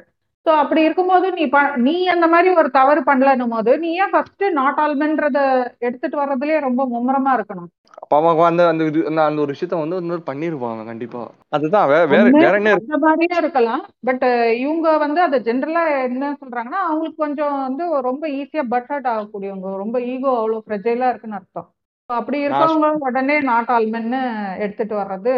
சோ 0.45 0.55
அப்படி 0.55 0.83
இருக்கும்போது 0.83 1.31
நீ 1.31 1.47
ப- 1.47 1.77
நீ 1.77 2.07
அந்த 2.07 2.27
மாதிரி 2.27 2.55
ஒரு 2.55 2.69
தவறு 2.69 3.01
பண்ணலன்னும் 3.01 3.49
போது 3.49 3.79
நீ 3.79 3.93
ஏன் 3.93 4.09
ஃபர்ஸ்ட் 4.09 4.43
நாட் 4.51 4.77
ஆல்மென்றத 4.77 5.37
எடுத்துட்டு 5.79 6.21
வர்றதுலயே 6.21 6.59
ரொம்ப 6.59 6.87
மும்முரமா 6.87 7.31
இருக்கணும்? 7.33 7.69
அப்ப 8.01 8.29
அவன் 8.29 8.45
அந்த 8.45 8.67
அந்த 8.67 8.83
அந்த 9.23 9.41
ஒரு 9.41 9.53
விஷயத்த 9.53 9.79
வந்து 9.79 9.95
இன்னொரு 9.95 10.23
அவன் 10.61 10.85
கண்டிப்பா. 10.85 11.31
அதுதான் 11.49 11.87
வேற 11.87 12.05
வேற 12.05 12.55
என்ன 12.55 12.71
அந்த 12.71 12.97
மாதிரியும் 12.97 13.37
இருக்கலாம். 13.37 13.85
பட் 13.99 14.23
இவங்க 14.57 14.97
வந்து 14.97 15.21
அதை 15.21 15.39
ஜென்ரலா 15.39 16.03
என்ன 16.03 16.37
சொல்றாங்கன்னா 16.41 16.81
அவங்களுக்கு 16.85 17.23
கொஞ்சம் 17.23 17.61
வந்து 17.61 18.01
ரொம்ப 18.01 18.27
ஈஸியா 18.27 18.61
பட் 18.69 18.85
ஹர்ட் 18.89 19.07
ஆகக்கூடியவங்க 19.07 19.75
ரொம்ப 19.75 20.01
ஈகோ 20.01 20.37
அவ்வளவு 20.37 20.63
ஃப்ரெஜைலா 20.67 21.09
இருக்குன்னு 21.09 21.35
அர்த்தம். 21.35 21.69
அப்படி 22.09 22.47
இருக்கவங்க 22.47 22.89
உடனே 22.99 23.39
நாட் 23.41 23.67
ஆல்மென்னு 23.67 24.21
எடுத்துட்டு 24.59 24.95
வர்றது 24.95 25.33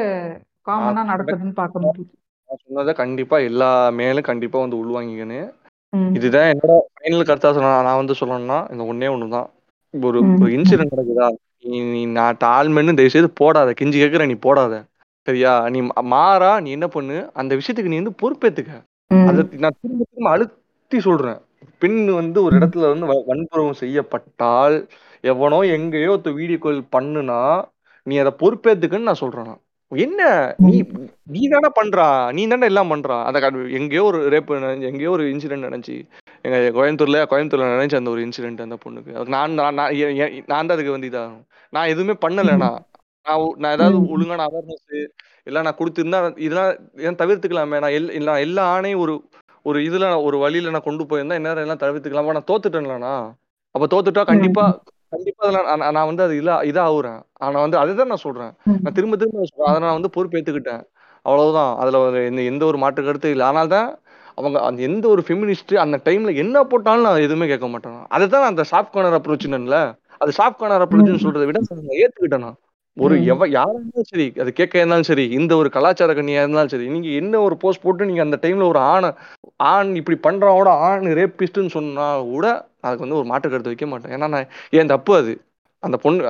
காமனா 0.66 1.02
நடக்குதுன்னு 1.12 1.52
பார்க்க 1.54 1.80
முடியுது. 1.80 2.14
நான் 2.48 2.58
சொன்னதை 2.66 2.94
கண்டிப்பா 2.94 3.38
எல்லா 3.38 3.90
மேலும் 3.90 4.24
கண்டிப்பா 4.24 4.60
வந்து 4.60 4.76
உள்வாங்கிக்கணும். 4.78 5.54
இதுதான் 6.16 6.54
என்னோட 6.54 6.72
ஃபைனல் 6.72 7.24
கருத்தா 7.24 7.54
சொன்னா 7.54 7.82
நான் 7.82 7.96
வந்து 7.96 8.14
சொல்லணும்னா 8.20 8.72
இந்த 8.72 8.84
ஒண்ணே 8.94 9.12
ஒண்ணுதான். 9.12 9.50
ஒரு 10.06 10.20
ஒரு 10.20 10.52
இன்சிடென்ட் 10.52 10.88
நடக்குதா? 10.98 11.32
நீ 11.62 11.80
நீ 11.80 12.06
நான் 12.06 12.38
தாழ்மைன்னு 12.44 12.94
தயவு 12.94 13.10
செய்து 13.10 13.30
போடாத. 13.30 13.74
கெஞ்சி 13.82 13.84
கேட்குற 13.84 14.26
நீ 14.26 14.34
போடாத. 14.34 14.84
சரியா? 15.22 15.70
நீ 15.70 15.88
மாறா 16.02 16.60
நீ 16.60 16.72
என்ன 16.72 16.88
பண்ணு? 16.88 17.30
அந்த 17.34 17.56
விஷயத்துக்கு 17.56 17.88
நீ 17.88 18.00
வந்து 18.00 18.12
பொறுப்பேத்துக்க. 18.22 18.82
அதை 19.28 19.48
நான் 19.52 19.76
திரும்ப 19.82 20.06
திரும்ப 20.10 20.30
அழுத்தி 20.30 21.00
சொல்றேன். 21.00 21.38
பெண் 21.80 22.06
வந்து 22.06 22.44
ஒரு 22.44 22.58
இடத்துல 22.58 22.90
வந்து 22.90 23.06
வ- 23.06 23.24
வன்புணர்வு 23.26 23.74
செய்யப்பட்டால் 23.74 24.88
எவனோ 25.22 25.62
எங்கேயோ 25.62 26.12
ஒருத்த 26.12 26.34
வீடியோ 26.34 26.58
கால் 26.58 26.84
பண்ணுனா 26.92 27.64
நீ 28.04 28.18
அதை 28.18 28.32
பொறுப்பேத்துக்கன்னு 28.40 29.00
நான் 29.00 29.14
சொல்றேன். 29.14 29.58
என்ன? 29.92 30.22
நீ 30.66 30.78
நீ 31.28 31.42
தானே 31.48 31.70
பண்றா. 31.78 32.06
நீ 32.36 32.44
தானே 32.48 32.66
எல்லாம் 32.72 32.92
பண்றா. 32.94 33.18
அந்த 33.28 33.40
எங்கேயோ 33.80 34.04
ஒரு 34.04 34.20
ரேப் 34.34 34.52
எங்கேயோ 34.90 35.12
ஒரு 35.16 35.26
இன்சிடென்ட் 35.34 35.68
நடந்துச்சு 35.68 35.98
எங்க 36.46 36.58
கோயம்புத்தூர்ல 36.78 37.20
கோயம்புத்தூர்ல 37.32 37.68
நடந்துச்சு 37.68 38.00
அந்த 38.00 38.12
ஒரு 38.16 38.22
இன்சிடென்ட் 38.26 38.66
அந்த 38.66 38.78
பொண்ணுக்கு. 38.84 39.12
நான் 39.36 39.56
நான் 39.60 39.78
நான் 40.52 40.68
தான் 40.68 40.76
அதுக்கு 40.76 40.96
வந்து 40.96 41.10
இதாகும் 41.12 41.44
நான் 41.74 41.92
எதுவுமே 41.94 42.16
பண்ணலண்ணா 42.26 42.58
நான். 42.66 42.82
நான் 43.62 43.76
ஏதாவது 43.78 44.00
ஒழுங்கான 44.14 44.44
அவேர்னஸ் 44.50 44.98
இல்ல 45.48 45.62
நான் 45.62 45.80
கொடுத்திருந்தா 45.80 46.20
இதெல்லாம் 46.46 46.72
ஏன் 47.08 47.20
தவிர்த்துக்கலாமே. 47.22 47.80
நான் 47.84 47.96
எல் 47.98 48.12
எல்லா 48.46 48.66
ஆணையும் 48.76 49.04
ஒரு 49.06 49.16
ஒரு 49.66 49.80
இதுல 49.88 50.06
ஒரு 50.28 50.38
வழியில 50.38 50.74
நான் 50.74 50.88
கொண்டு 50.88 51.04
போயிருந்தா 51.12 51.40
என்ன 51.40 51.56
எல்லாம் 51.64 51.84
தவிர்த்துக்கலாமா? 51.84 52.36
நான் 52.38 52.50
தோத்துட்டேன்லண்ணா 52.52 53.16
அப்ப 53.76 53.86
தோத்துட்டா 53.94 54.24
கண்டிப்பா 54.28 54.66
கண்டிப்பா 55.16 55.44
அதுல 55.46 55.62
நான் 55.92 56.06
வந்து 56.06 56.24
அது 56.24 56.36
இல்ல 56.38 56.52
இதா 56.64 56.84
ஆகுறேன் 56.86 57.20
ஆனா 57.38 57.60
வந்து 57.60 57.78
அதுதான் 57.78 58.08
நான் 58.08 58.26
சொல்றேன். 58.26 58.52
நான் 58.82 58.94
திரும்ப 58.94 59.18
திரும்ப 59.18 59.46
சொல்றேன். 59.46 59.70
அதை 59.70 59.80
நான் 59.80 59.98
வந்து 60.00 60.14
பொறுப்பேத்துக்கிட்டேன். 60.16 60.84
அவ்வளவுதான். 61.26 61.78
அதுல 61.78 62.00
ஒரு 62.00 62.26
எந்த 62.26 62.42
எந்த 62.42 62.66
ஒரு 62.66 62.78
மாற்று 62.78 63.04
கருத்து 63.04 63.30
இல்லை. 63.30 63.46
ஆனால் 63.46 63.68
தான் 63.68 63.88
அவங்க 64.38 64.58
அந்த 64.62 64.82
எந்த 64.82 65.06
ஒரு 65.08 65.22
ஃபெமினிஸ்ட் 65.28 65.74
அந்த 65.76 65.98
டைம்ல 66.06 66.36
என்ன 66.36 66.64
போட்டாலும் 66.64 67.04
நான் 67.04 67.22
எதுவுமே 67.22 67.48
கேட்க 67.48 67.68
மாட்டேன். 67.68 68.00
அதுதான் 68.08 68.44
அந்த 68.44 68.64
சாஃப்ட் 68.72 68.94
கார்னர் 68.94 69.18
அப்ரோச்சுன்னு 69.20 69.82
அது 70.18 70.32
சாஃப்ட் 70.32 70.60
கார்னர் 70.60 70.84
அப்ரோச்னு 70.86 71.18
ம், 71.18 71.24
சொல்றதை 71.26 71.46
விட 71.46 71.60
ஏத்துக்கிட்டேன் 71.98 72.46
நான். 72.48 72.58
ஒரு 72.98 73.16
எவ 73.26 73.46
யாரா 73.50 73.72
இருந்தாலும் 73.74 74.10
சரி 74.10 74.26
அது 74.42 74.50
கேட்க 74.54 74.76
இருந்தாலும் 74.78 75.08
சரி 75.08 75.24
இந்த 75.38 75.54
ஒரு 75.56 75.70
கலாச்சார 75.70 76.12
கண்ணியா 76.14 76.44
இருந்தாலும் 76.44 76.74
சரி 76.74 76.86
நீங்க 76.88 77.10
என்ன 77.20 77.42
ஒரு 77.42 77.56
போஸ்ட் 77.64 77.84
போட்டு 77.84 78.08
நீங்க 78.10 78.22
அந்த 78.22 78.38
டைம்ல 78.44 78.68
ஒரு 78.68 78.80
ஆணை 78.92 79.10
ஆண் 79.70 79.92
இப்படி 79.96 80.18
பண்றவோட 80.20 80.70
ஆண் 80.88 81.08
ரேப்பிஸ்ட்னு 81.20 81.74
சொன்னா 81.76 82.06
கூட 82.30 82.46
அதுக்கு 82.84 83.06
வந்து 83.06 83.20
ஒரு 83.20 83.28
மாற்று 83.28 83.50
கருத்து 83.50 83.72
வைக்க 83.74 83.88
மாட்டேன். 83.88 84.14
ஏன்னா 84.16 84.28
நான் 84.28 84.48
ஏன் 84.74 84.92
தப்பு 84.94 85.14
அது? 85.18 85.34
அந்த 85.84 85.98
பொண்ணு 86.04 86.30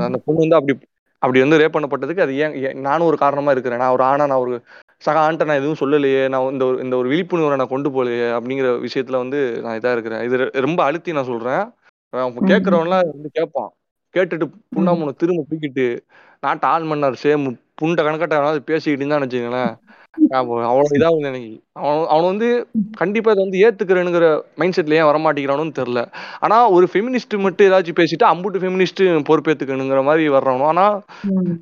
அந்த 0.00 0.18
பொண்ணு 0.26 0.44
வந்து 0.44 0.58
அப்படி 0.60 0.74
அப்படி 1.22 1.40
வந்து 1.40 1.60
ரேப் 1.60 1.74
பண்ணப்பட்டதுக்கு 1.74 2.24
அது 2.24 2.32
ஏன் 2.44 2.54
நானும் 2.86 3.08
ஒரு 3.10 3.18
காரணமா 3.18 3.50
இருக்கிறேன். 3.54 3.82
நான் 3.82 3.94
ஒரு 3.96 4.04
ஆணா 4.04 4.24
நான் 4.26 4.42
ஒரு 4.44 4.54
சக 5.02 5.16
ஆண்ட்ட 5.22 5.46
நான் 5.46 5.60
எதுவும் 5.60 5.80
சொல்லலையே 5.80 6.24
நான் 6.32 6.48
இந்த 6.54 6.64
ஒரு 6.66 6.76
இந்த 6.84 6.94
ஒரு 6.96 7.08
விழிப்புணர்வை 7.12 7.56
நான் 7.56 7.72
கொண்டு 7.72 7.90
போகலையே 7.90 8.26
அப்படிங்கிற 8.36 8.68
விஷயத்துல 8.86 9.22
வந்து 9.22 9.38
நான் 9.64 9.78
இதா 9.80 9.92
இருக்கிறேன். 9.96 10.24
இது 10.28 10.36
ரொம்ப 10.66 10.80
அழுத்தி 10.88 11.16
நான் 11.18 11.30
சொல்றேன். 11.32 11.64
கேட்கறவன்லாம் 12.50 13.06
வந்து 13.12 13.30
கேட்பான். 13.38 13.70
கேட்டுட்டு 14.14 14.46
புண்ணா 14.74 14.92
ம், 14.92 14.98
முனை 14.98 15.14
திரும்ப 15.14 15.44
தூக்கிட்டு 15.50 15.86
நாட்டு 16.42 16.66
ஆள் 16.66 16.84
மன்னர் 16.84 17.22
சேம் 17.22 17.44
புண்ட 17.80 18.00
கணக்கட்ட 18.02 18.36
பேசிக்கிட்டு 18.66 19.02
இருந்தான்னு 19.02 19.26
வச்சுங்களேன் 19.26 19.72
அவ்வளோ 20.36 20.82
இதாகும் 20.96 21.26
எனக்கு 21.28 21.50
அவன் 21.78 22.02
அவன் 22.12 22.26
வந்து 22.26 22.48
கண்டிப்பா 22.98 23.32
இதை 23.32 23.40
வந்து 23.44 23.60
ஏத்துக்கிறேனுங்கிற 23.64 24.26
மைண்ட் 24.60 24.76
செட்ல 24.76 24.98
ஏன் 24.98 25.08
வரமாட்டேங்கிறானு 25.10 25.78
தெரியல. 25.78 26.00
ஆனா 26.40 26.56
ஒரு 26.68 26.86
ஃபெமினிஸ்ட் 26.92 27.36
மட்டும் 27.44 27.66
ஏதாச்சும் 27.68 27.98
பேசிட்டு 28.00 28.26
அம்புட்டு 28.30 28.62
ஃபெமினிஸ்ட் 28.62 29.00
பொறுப்பேத்துக்கணுங்கிற 29.28 30.02
மாதிரி 30.04 30.24
வர்றவனும் 30.34 30.70
ஆனா. 30.72 30.84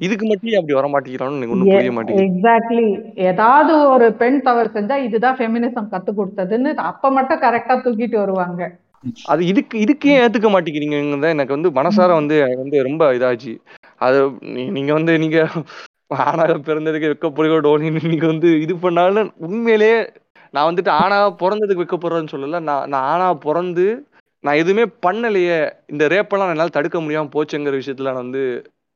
இதுக்கு 0.01 0.27
மட்டும் 0.27 0.59
அப்படி 0.61 0.79
வரமாட்டேங்கிறான்னு 0.79 1.39
எனக்கு 1.39 1.57
ஒன்றும் 1.57 1.73
புரிய 1.73 1.93
மாட்டேங்குது. 1.93 2.27
எக்ஸாக்ட்லி 2.27 2.87
ஏதாவது 3.29 3.75
ஒரு 3.95 4.09
பெண் 4.15 4.41
தவறு 4.41 4.71
செஞ்சா 4.75 4.99
இதுதான் 5.07 5.39
ஃபெமினிசம் 5.39 5.91
கத்து 5.95 6.13
கொடுத்ததுன்னு 6.13 6.73
அப்ப 6.91 7.11
மட்டும் 7.11 7.43
கரெக்டா 7.43 7.77
தூக்கிட்டு 7.87 8.19
வருவாங்க. 8.19 8.63
அது 9.33 9.43
இதுக்கு 9.47 9.77
இதுக்கு 9.79 10.09
ஏன் 10.11 10.23
ஏத்துக்க 10.23 10.49
மாட்டேங்கிறீங்க 10.51 10.97
எனக்கு 11.35 11.57
வந்து 11.57 11.71
மனசார 11.79 12.11
வந்து 12.15 12.37
வந்து 12.57 12.79
ரொம்ப 12.89 13.13
இதாச்சு. 13.15 13.53
அது 14.01 14.19
நீங்க 14.77 14.93
வந்து 14.93 15.13
நீங்க 15.19 15.39
ஆணாக 16.25 16.55
பிறந்ததுக்கு 16.69 17.11
வெக்க 17.13 17.29
பொறியோட 17.31 17.73
நீங்க 18.07 18.27
வந்து 18.27 18.51
இது 18.65 18.75
பண்ணாலும் 18.79 19.31
உண்மையிலேயே 19.47 19.99
நான் 20.55 20.69
வந்துட்டு 20.69 20.91
ஆணா 21.01 21.19
பிறந்ததுக்கு 21.43 21.83
வைக்கப்படுறேன்னு 21.83 22.33
சொல்லல. 22.35 22.61
நான் 22.69 22.87
நான் 22.89 23.09
ஆணா 23.13 23.29
பிறந்து 23.45 23.87
நான் 24.45 24.59
எதுவுமே 24.59 24.85
பண்ணலையே 25.03 25.57
இந்த 25.89 26.05
ரேப்பெல்லாம் 26.09 26.53
என்னால் 26.53 26.77
தடுக்க 26.77 26.99
முடியாம 27.01 27.31
போச்சுங்கிற 27.33 27.75
விஷயத்துல 27.81 28.11
நான் 28.11 28.25
வந்து 28.25 28.43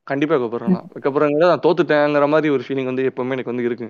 கண்டிப்பா 0.07 0.33
வைக்கப்படுறேன் 0.35 0.75
நான். 0.75 0.87
வைக்கப்படுறேங்கிறத 0.95 1.51
நான் 1.51 1.65
தோத்துட்டேங்கிற 1.65 2.27
மாதிரி 2.27 2.49
ஒரு 2.49 2.63
ஃபீலிங் 2.65 2.89
வந்து 2.91 3.09
எப்பவுமே 3.09 3.35
எனக்கு 3.37 3.53
வந்து 3.53 3.65
இருக்கு. 3.65 3.87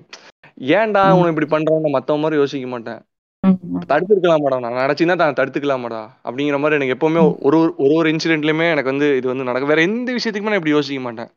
ஏன்டா 0.76 1.02
ம். 1.06 1.16
உன 1.18 1.30
இப்படி 1.32 1.48
பண்றான்னு 1.54 1.94
மத்தவங்க 1.96 2.24
மாதிரி 2.24 2.40
யோசிக்க 2.40 2.68
மாட்டேன். 2.68 3.00
ம், 3.46 3.56
ம். 3.68 3.82
தடுத்துருக்கலாமாடா 3.88 4.56
நான் 4.64 4.78
நினைச்சிருந்தா 4.80 5.16
நான் 5.20 5.38
தடுத்துக்கலாமாடா 5.38 5.98
அப்படிங்கிற 6.26 6.58
மாதிரி 6.58 6.78
எனக்கு 6.78 6.94
எப்பவுமே. 6.96 7.20
ஒரு 7.46 7.56
ஒரு- 7.60 7.96
ஒரு 7.96 8.08
இன்சிடென்ட்லயுமே 8.12 8.66
எனக்கு 8.70 8.92
வந்து 8.92 9.08
இது 9.18 9.26
வந்து 9.28 9.44
நடக்கும் 9.44 9.72
வேற 9.72 9.82
எந்த 9.88 10.08
விஷயத்துக்குமே 10.12 10.52
நான் 10.52 10.60
இப்படி 10.60 10.74
யோசிக்க 10.74 11.02
மாட்டேன். 11.02 11.30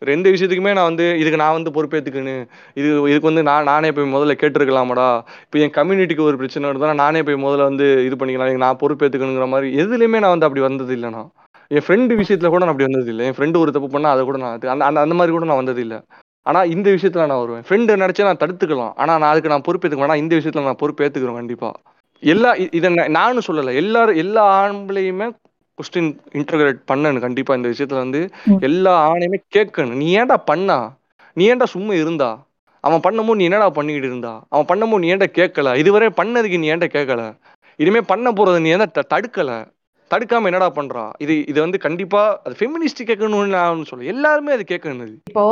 வேற 0.00 0.12
எந்த 0.12 0.28
விஷயத்துக்குமே 0.30 0.72
நான் 0.72 0.88
வந்து 0.90 1.04
இதுக்கு 1.20 1.40
நான் 1.40 1.56
வந்து 1.56 1.72
பொறுப்பேத்துக்கணும் 1.74 2.40
இது 2.76 2.88
இதுக்கு 3.10 3.30
வந்து 3.30 3.44
நான் 3.48 3.68
நானே 3.70 3.90
போய் 3.90 4.12
முதல்ல 4.14 4.34
கேட்டிருக்கலாமாடா? 4.40 5.08
இப்போ 5.44 5.58
என் 5.58 5.76
கம்யூனிட்டிக்கு 5.76 6.24
ஒரு 6.24 6.38
பிரச்சனை 6.40 6.70
வருதுன்னா 6.70 6.96
நானே 7.02 7.22
போய் 7.22 7.44
முதல்ல 7.44 7.68
வந்து 7.70 7.86
இது 8.06 8.16
பண்ணிக்கலாம் 8.16 8.64
நான் 8.64 8.80
பொறுப்பேத்துக்கணுங்கிற 8.82 9.48
மாதிரி 9.48 9.70
எதுலையுமே 9.76 10.22
நான் 10.24 10.34
வந்து 10.34 10.48
அப்படி 10.48 10.64
வந்தது 10.66 10.94
இல்லைண்ணா 10.98 11.22
என் 11.70 11.84
ஃப்ரெண்டு 11.84 12.12
விஷயத்துல 12.18 12.48
கூட 12.48 12.62
நான் 12.62 12.72
அப்படி 12.72 12.88
வந்தது 12.88 13.10
இல்லை 13.10 13.26
என் 13.28 13.36
ஃப்ரெண்டு 13.36 13.60
ஒரு 13.60 13.70
தப்பு 13.72 13.88
பண்ணா 13.88 14.08
அதை 14.14 14.24
கூட 14.24 14.38
நான் 14.38 14.56
அந்த 14.88 15.04
அந்த 15.04 15.14
மாதிரி 15.18 15.34
கூட 15.34 15.46
நான் 15.46 15.60
வந்தது 15.60 15.80
இல்லை 15.80 15.98
ஆனா 16.42 16.62
இந்த 16.62 16.90
விஷயத்துல 16.90 17.26
நான் 17.26 17.46
வருவேன். 17.46 17.62
ஃப்ரெண்டு 17.68 18.00
நினைச்சா 18.00 18.22
நான் 18.22 18.36
தடுத்துக்கலாம். 18.36 18.92
ஆனா 18.96 19.18
நான் 19.18 19.30
அதுக்கு 19.30 19.48
நான் 19.48 19.62
பொறுப்பேற்றுக்க 19.62 20.02
வேணா 20.02 20.16
இந்த 20.16 20.36
விஷயத்துல 20.36 20.62
நான் 20.62 20.76
பொறுப்பேத்துக்கிறேன் 20.82 21.34
கண்டிப்பா. 21.34 21.72
எல்லா 22.20 22.54
இதை 22.70 22.94
நான் 22.94 23.10
நானும் 23.10 23.42
சொல்லல. 23.46 23.74
எல்லாரும் 23.74 24.16
எல்லா 24.16 24.68
ஆம்பளையுமே 24.68 25.34
கொஸ்டின் 25.74 26.18
இன்டர்கிரேட் 26.32 26.80
பண்ணணும் 26.92 27.20
கண்டிப்பா 27.20 27.54
இந்த 27.54 27.68
விஷயத்துல 27.68 27.94
வந்து. 27.94 28.28
எல்லா 28.60 29.12
ஆணையுமே 29.12 29.34
கேட்கணும். 29.56 29.94
நீ 29.94 30.18
ஏன்டா 30.18 30.36
பண்ணா? 30.44 30.96
நீ 31.32 31.54
ஏன்டா 31.54 31.64
சும்மா 31.64 31.92
இருந்தா? 31.92 32.46
அவன் 32.80 33.00
பண்ணும்போது 33.00 33.34
நீ 33.34 33.44
என்னடா 33.44 33.70
பண்ணிக்கிட்டு 33.70 34.08
இருந்தா? 34.08 34.44
அவன் 34.48 34.82
பண்ணும்போது 34.82 34.98
நீ 34.98 35.14
ஏன்டா 35.14 35.26
கேட்கல? 35.32 35.76
இதுவரை 35.76 36.08
பண்ணதுக்கு 36.16 36.58
நீ 36.58 36.72
ஏன்டா 36.72 36.88
கேட்கல? 36.92 37.36
இனிமே 37.76 38.00
பண்ண 38.00 38.30
போறது 38.30 38.60
நீ 38.60 38.74
ஏன்டா 38.74 38.86
த- 38.90 39.18
தடுக்கல? 39.18 39.66
தடுக்காம 40.12 40.48
என்னடா 40.50 40.68
பண்றா? 40.76 41.04
இது 41.24 41.34
இது 41.50 41.58
வந்து 41.64 41.78
கண்டிப்பா 41.84 42.22
அது 42.46 42.54
ஃபெமினிஸ்ட் 42.58 43.06
கேட்கணும்னு 43.10 43.54
நான் 43.56 43.86
சொல்ல 43.90 44.10
எல்லாருமே 44.14 44.54
அது 44.56 44.64
கேட்கணும் 44.72 45.14
இப்போ 45.28 45.44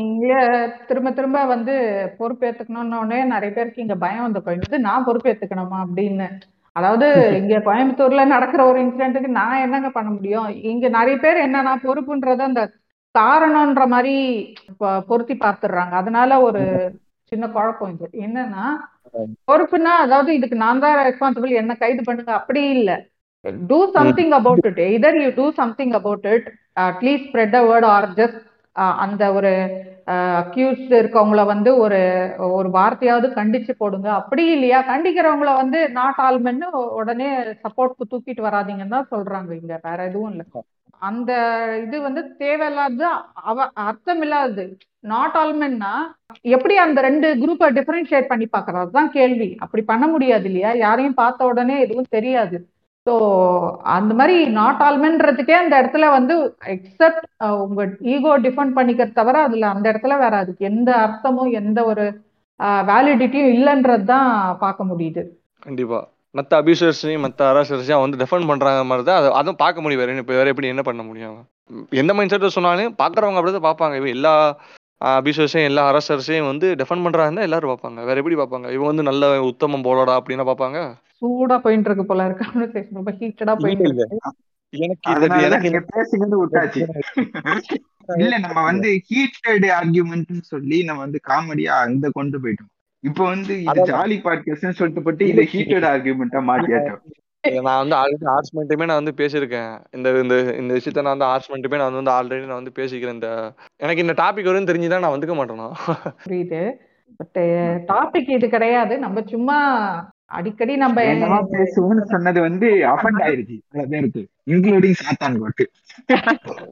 நீங்க 0.00 0.26
திரும்ப 0.88 1.10
திரும்ப 1.18 1.44
வந்து 1.54 1.74
பொறுப்பேத்துக்கணும்னு 2.20 3.20
நிறைய 3.34 3.50
பேருக்கு 3.56 3.84
இங்க 3.84 3.96
பயம் 4.04 4.26
வந்து 4.26 4.44
போயிடுது 4.46 4.78
நான் 4.88 5.06
பொறுப்பேத்துக்கணுமா 5.08 5.78
அப்படின்னு. 5.86 6.28
அதாவது 6.76 7.06
இங்க 7.40 7.58
கோயம்புத்தூர்ல 7.66 8.22
நடக்கிற 8.32 8.62
ஒரு 8.70 8.78
இன்சிடென்ட்டுக்கு 8.82 9.30
நான் 9.38 9.62
என்னங்க 9.64 9.90
பண்ண 9.94 10.08
முடியும்? 10.16 10.48
இங்க 10.72 10.86
நிறைய 10.96 11.16
பேர் 11.22 11.38
என்னன்னா 11.44 11.72
பொறுப்புன்றத 11.84 12.42
அந்த 12.48 12.62
காரணம்ன்ற 13.14 13.84
மாதிரி 13.94 14.14
பொருத்தி 15.10 15.34
பார்த்துடுறாங்க. 15.44 15.94
அதனால 16.02 16.40
ஒரு 16.48 16.62
சின்ன 17.32 17.44
குழப்பம் 17.56 17.94
இது. 17.94 18.08
என்னன்னா 18.26 18.64
பொறுப்புனா 19.48 19.92
அதாவது 20.04 20.30
இதுக்கு 20.38 20.56
நான் 20.64 20.82
தான் 20.84 20.98
ரெஸ்பான்சிபிள் 21.08 21.60
என்ன 21.62 21.74
கைது 21.82 22.02
பண்ணுங்க. 22.08 22.32
அப்படி 22.40 22.62
இல்ல. 22.76 22.90
Do 23.70 23.78
something 23.96 24.32
about 24.32 24.66
it 24.70 24.80
either 24.88 25.18
you 25.22 25.28
do 25.36 25.46
something 25.58 25.94
about 25.98 26.26
it 26.34 26.46
at least 26.86 27.28
spread 27.28 27.56
a 27.60 27.64
word 27.70 27.88
or 27.94 28.08
just 28.20 28.40
அந்த 29.04 29.24
ஒரு 29.32 29.50
அக்யூஸ்ட் 30.40 30.92
இருக்கவங்கள 30.98 31.42
வந்து 31.46 31.70
ஒரு 31.84 32.00
ஒரு 32.56 32.68
வார்த்தையாவது 32.70 33.28
கண்டிச்சு 33.38 33.72
போடுங்க. 33.78 34.08
அப்படி 34.20 34.42
இல்லையா? 34.46 34.78
கண்டிக்கிறவங்கள 34.90 35.52
வந்து 35.56 35.78
நாட் 35.96 36.20
ஆல்மென்னு 36.26 36.66
உடனே 37.00 37.28
சப்போர்ட்க்கு 37.64 38.10
தூக்கிட்டு 38.12 38.46
வராதீங்கன்னு 38.46 38.96
தான் 38.96 39.12
சொல்றாங்க 39.14 39.50
இங்க. 39.60 39.74
வேற 39.86 39.98
எதுவும் 40.10 40.32
இல்ல. 40.32 40.44
அந்த 41.02 41.30
இது 41.84 41.96
வந்து 42.06 42.22
தேவையில்லாதது 42.42 43.08
அவ 43.50 43.56
அர்த்தம் 43.86 44.22
இல்லாதது 44.26 44.66
நாட் 45.04 45.36
ஆல்மென்னா 45.40 45.90
எப்படி 46.54 46.74
அந்த 46.84 47.00
ரெண்டு 47.08 47.28
குரூப்பை 47.42 47.68
டிஃபரன்ஷியேட் 47.78 48.30
பண்ணி 48.30 48.46
பார்க்கறது 48.54 48.96
தான் 48.98 49.12
கேள்வி. 49.18 49.50
அப்படி 49.64 49.82
பண்ண 49.90 50.06
முடியாது 50.14 50.48
இல்லையா? 50.50 50.70
யாரையும் 50.86 51.20
பார்த்த 51.22 51.50
உடனே 51.52 51.76
எதுவும் 51.84 52.14
தெரியாது. 52.16 52.58
ஸோ 53.06 53.14
அந்த 53.96 54.12
மாதிரி 54.18 54.36
நாட் 54.58 54.80
ஆல்மென்றதுக்கே 54.86 55.56
அந்த 55.62 55.74
இடத்துல 55.80 56.06
வந்து 56.16 56.34
எக்ஸப்ட் 56.74 57.26
உங்க 57.64 57.82
ஈகோ 58.14 58.32
டிஃபெண்ட் 58.46 58.76
பண்ணிக்கிறது 58.78 59.18
தவிர 59.20 59.42
அதுல 59.48 59.68
அந்த 59.74 59.86
இடத்துல 59.92 60.16
வேற 60.24 60.34
அதுக்கு 60.44 60.68
எந்த 60.70 60.90
அர்த்தமும் 61.04 61.52
எந்த 61.60 61.78
ஒரு 61.90 62.06
வேலிடிட்டியும் 62.90 63.52
இல்லைன்றது 63.56 64.04
தான் 64.12 64.28
பார்க்க 64.64 64.90
முடியுது. 64.90 65.22
கண்டிப்பா. 65.66 66.00
மத்த 66.38 66.52
அபியூசர்ஸையும் 66.60 67.24
மத்த 67.26 67.42
அரசர்ஸையும் 67.52 68.02
வந்து 68.04 68.20
டிஃபெண்ட் 68.22 68.48
பண்றாங்க 68.50 68.80
மாதிரி 68.90 69.04
தான் 69.08 69.18
அதை 69.20 69.28
அதுவும் 69.40 69.60
பார்க்க 69.62 69.82
முடியும். 69.84 70.02
வேற 70.02 70.16
இப்போ 70.22 70.34
வேற 70.40 70.48
எப்படி 70.52 70.72
என்ன 70.72 70.82
பண்ண 70.88 71.02
முடியும் 71.10 71.36
எந்த 72.00 72.12
மைண்ட் 72.16 72.32
செட்டை 72.32 72.50
சொன்னாலும் 72.56 72.96
பார்க்குறவங்க 73.02 73.38
அப்படி 73.40 73.54
தான் 73.56 73.68
பார்ப்பாங்க. 73.68 73.94
இவன் 74.00 74.14
எல்லா 74.16 74.32
அபியூசர்ஸையும் 75.16 75.68
எல்லா 75.70 75.82
அரசர்ஸையும் 75.90 76.50
வந்து 76.52 76.66
டிஃபெண்ட் 76.80 77.04
பண்றாங்க 77.06 77.48
எல்லாரும் 77.48 77.72
பார்ப்பாங்க. 77.72 78.00
வேற 78.08 78.16
எப்படி 78.22 78.38
பார்ப்பாங்க? 78.42 78.68
இவன் 78.76 78.90
வந்து 78.92 79.08
நல்ல 79.10 79.30
உத்தமம் 79.50 79.86
போலடா 79.88 80.14
அப்படின்னா 80.20 80.46
பார்ப்பாங்க. 80.50 80.80
சூடா 81.20 81.58
போயிட்டு 81.58 81.90
இருக்கு 81.90 82.06
போல 82.06 82.24
இருக்கு. 82.24 82.44
கான்வர்சேஷன் 82.44 82.94
ரொம்ப 82.94 83.12
ஹீட்டடா 83.12 83.54
போயிட்டு 83.58 83.88
இருக்கு. 83.88 84.18
எனக்கு 84.68 85.12
எனக்கு 85.52 85.84
பேசுங்கன்னு 85.94 86.38
விட்டாச்சு. 86.40 86.86
இல்ல 88.18 88.38
நம்ம 88.38 88.64
வந்து 88.64 89.00
ஹீட்டட் 89.10 89.70
ஆர்கியூமெண்ட்னு 89.80 90.40
சொல்லி 90.40 90.84
நம்ம 90.84 91.02
வந்து 91.02 91.20
காமெடியா 91.28 91.76
அந்த 91.84 92.08
கொண்டு 92.12 92.38
போயிட்டோம். 92.40 92.72
இப்போ 93.00 93.24
வந்து 93.24 93.62
இது. 93.62 93.84
ஜாலி 93.84 94.16
பாட்காஸ்ட்னு 94.18 94.70
சொல்லிட்டு 94.70 95.02
போட்டு 95.02 95.26
இதை 95.26 95.48
ஹீட்டட் 95.52 95.86
ஆர்கியூமெண்டா 95.86 96.40
மாத்தியாட்டோம். 96.50 97.60
நான் 97.62 97.88
வந்து 97.88 97.96
ஆல்ரெடி 97.96 98.26
ஆர்ட்ஸ்மெண்ட்டுமே 98.26 98.84
நான் 98.84 99.02
வந்து 99.02 99.12
பேசியிருக்கேன். 99.16 99.80
இந்த 99.90 100.20
இந்த 100.20 100.54
இந்த 100.58 100.74
விஷயத்த 100.74 101.02
நான் 101.02 101.18
வந்து 101.18 101.24
ஆர்ட்ஸ்மெண்ட்டுமே 101.24 101.76
நான் 101.76 102.02
வந்து 102.02 102.10
ஆல்ரெடி 102.10 102.38
நான் 102.38 102.62
வந்து 102.62 102.72
பேசிக்கிறேன். 102.74 103.12
இந்த 103.12 103.54
எனக்கு 103.76 104.04
இந்த 104.06 104.14
டாபிக் 104.22 104.48
வரும்னு 104.48 104.70
தெரிஞ்சுதான் 104.70 104.98
நான் 104.98 105.18
வந்துக்க 105.18 105.32
மாட்டேனா? 105.32 105.68
புரியுது. 106.26 106.72
பட் 107.16 107.42
டாபிக் 107.92 108.30
இது 108.30 108.48
கிடையாது. 108.48 108.98
நம்ம 108.98 109.22
சும்மா 109.26 109.58
அடிக்கடி 110.30 110.74
நம்ம 110.76 111.02
என்னமா 111.04 111.38
பேசுவோம்னு 111.52 112.04
சொன்னது 112.04 112.38
வந்து 112.40 112.68
அஃபண்ட் 112.92 113.20
ஆயிருச்சு 113.26 113.56
பல 113.72 113.84
பேருக்கு 113.86 114.22
இன்க்ளூடிங் 114.46 114.98
சாத்தான் 115.00 115.38
கோட்டு 115.38 115.64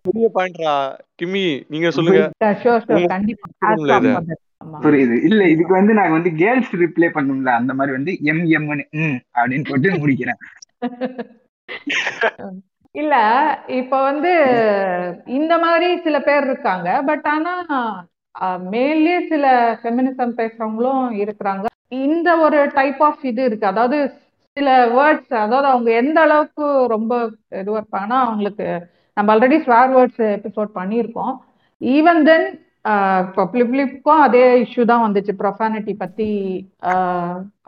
பெரிய 0.06 0.26
பாயிண்ட்ரா 0.34 0.74
கிமி 1.22 1.44
நீங்க 1.68 1.90
சொல்லுங்க. 1.90 2.22
கண்டிப்பா. 3.08 3.46
புரியுது. 4.84 5.16
இல்ல 5.24 5.40
இதுக்கு 5.48 5.72
வந்து 5.72 5.94
நாங்க 5.94 6.12
வந்து 6.12 6.32
கேர்ள்ஸ் 6.34 6.72
ரிப்ளை 6.76 7.10
பண்ணும்ல 7.14 7.52
அந்த 7.52 7.74
மாதிரி 7.74 7.96
வந்து 7.96 8.12
எம் 8.22 8.44
எம் 8.56 8.68
அப்படின்னு 9.34 9.68
போட்டு 9.68 9.98
முடிக்கிறேன். 9.98 10.40
இல்ல 12.94 13.14
இப்ப 13.76 13.94
வந்து 14.02 14.32
இந்த 15.34 15.52
மாதிரி 15.58 15.86
சில 15.98 16.16
பேர் 16.20 16.44
இருக்காங்க 16.44 16.88
பட் 17.02 17.26
ஆனா 17.26 17.54
மேலே 18.70 19.14
சில 19.28 19.44
ஃபெமினிசம் 19.82 20.36
பேசுறவங்களும் 20.38 21.04
இருக்கிறாங்க. 21.22 21.64
இந்த 22.02 22.28
ஒரு 22.46 22.58
டைப் 22.78 23.00
ஆஃப் 23.08 23.24
இது 23.30 23.42
இருக்கு. 23.48 23.66
அதாவது 23.72 23.98
சில 24.56 24.68
வேர்ட்ஸ் 24.96 25.32
அதாவது 25.44 25.68
அவங்க 25.72 25.90
எந்த 26.02 26.18
அளவுக்கு 26.26 26.66
ரொம்ப 26.94 27.14
இதுவா 27.60 27.78
இருப்பாங்கன்னா 27.80 28.18
அவங்களுக்கு 28.26 28.66
நம்ம 29.16 29.32
ஆல்ரெடி 29.34 29.58
ஸ்வேர் 29.64 29.92
வேர்ட்ஸ் 29.96 30.22
எபிசோட் 30.36 30.70
பண்ணியிருக்கோம். 30.78 31.34
ஈவன் 31.80 32.22
தென் 32.28 32.46
இப்போ 33.24 33.42
பிளிப்ளிப்க்கும் 33.52 34.22
அதே 34.26 34.42
இஷ்யூ 34.62 34.82
தான் 34.90 35.04
வந்துச்சு. 35.04 35.32
ப்ரொஃபானிட்டி 35.42 35.92
பத்தி 36.02 36.28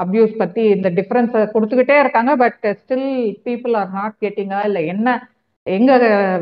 அப்யூஸ் 0.04 0.34
பத்தி 0.42 0.62
இந்த 0.76 0.88
டிஃபரன்ஸை 0.98 1.42
கொடுத்துக்கிட்டே 1.54 1.96
இருக்காங்க. 2.02 2.32
But 2.42 2.60
still 2.80 3.08
people 3.46 3.76
are 3.82 3.94
not 3.98 4.16
கெட்டிங்கா 4.24 4.60
இல்லை 4.68 4.82
என்ன 4.94 5.18
எங்க 5.66 5.92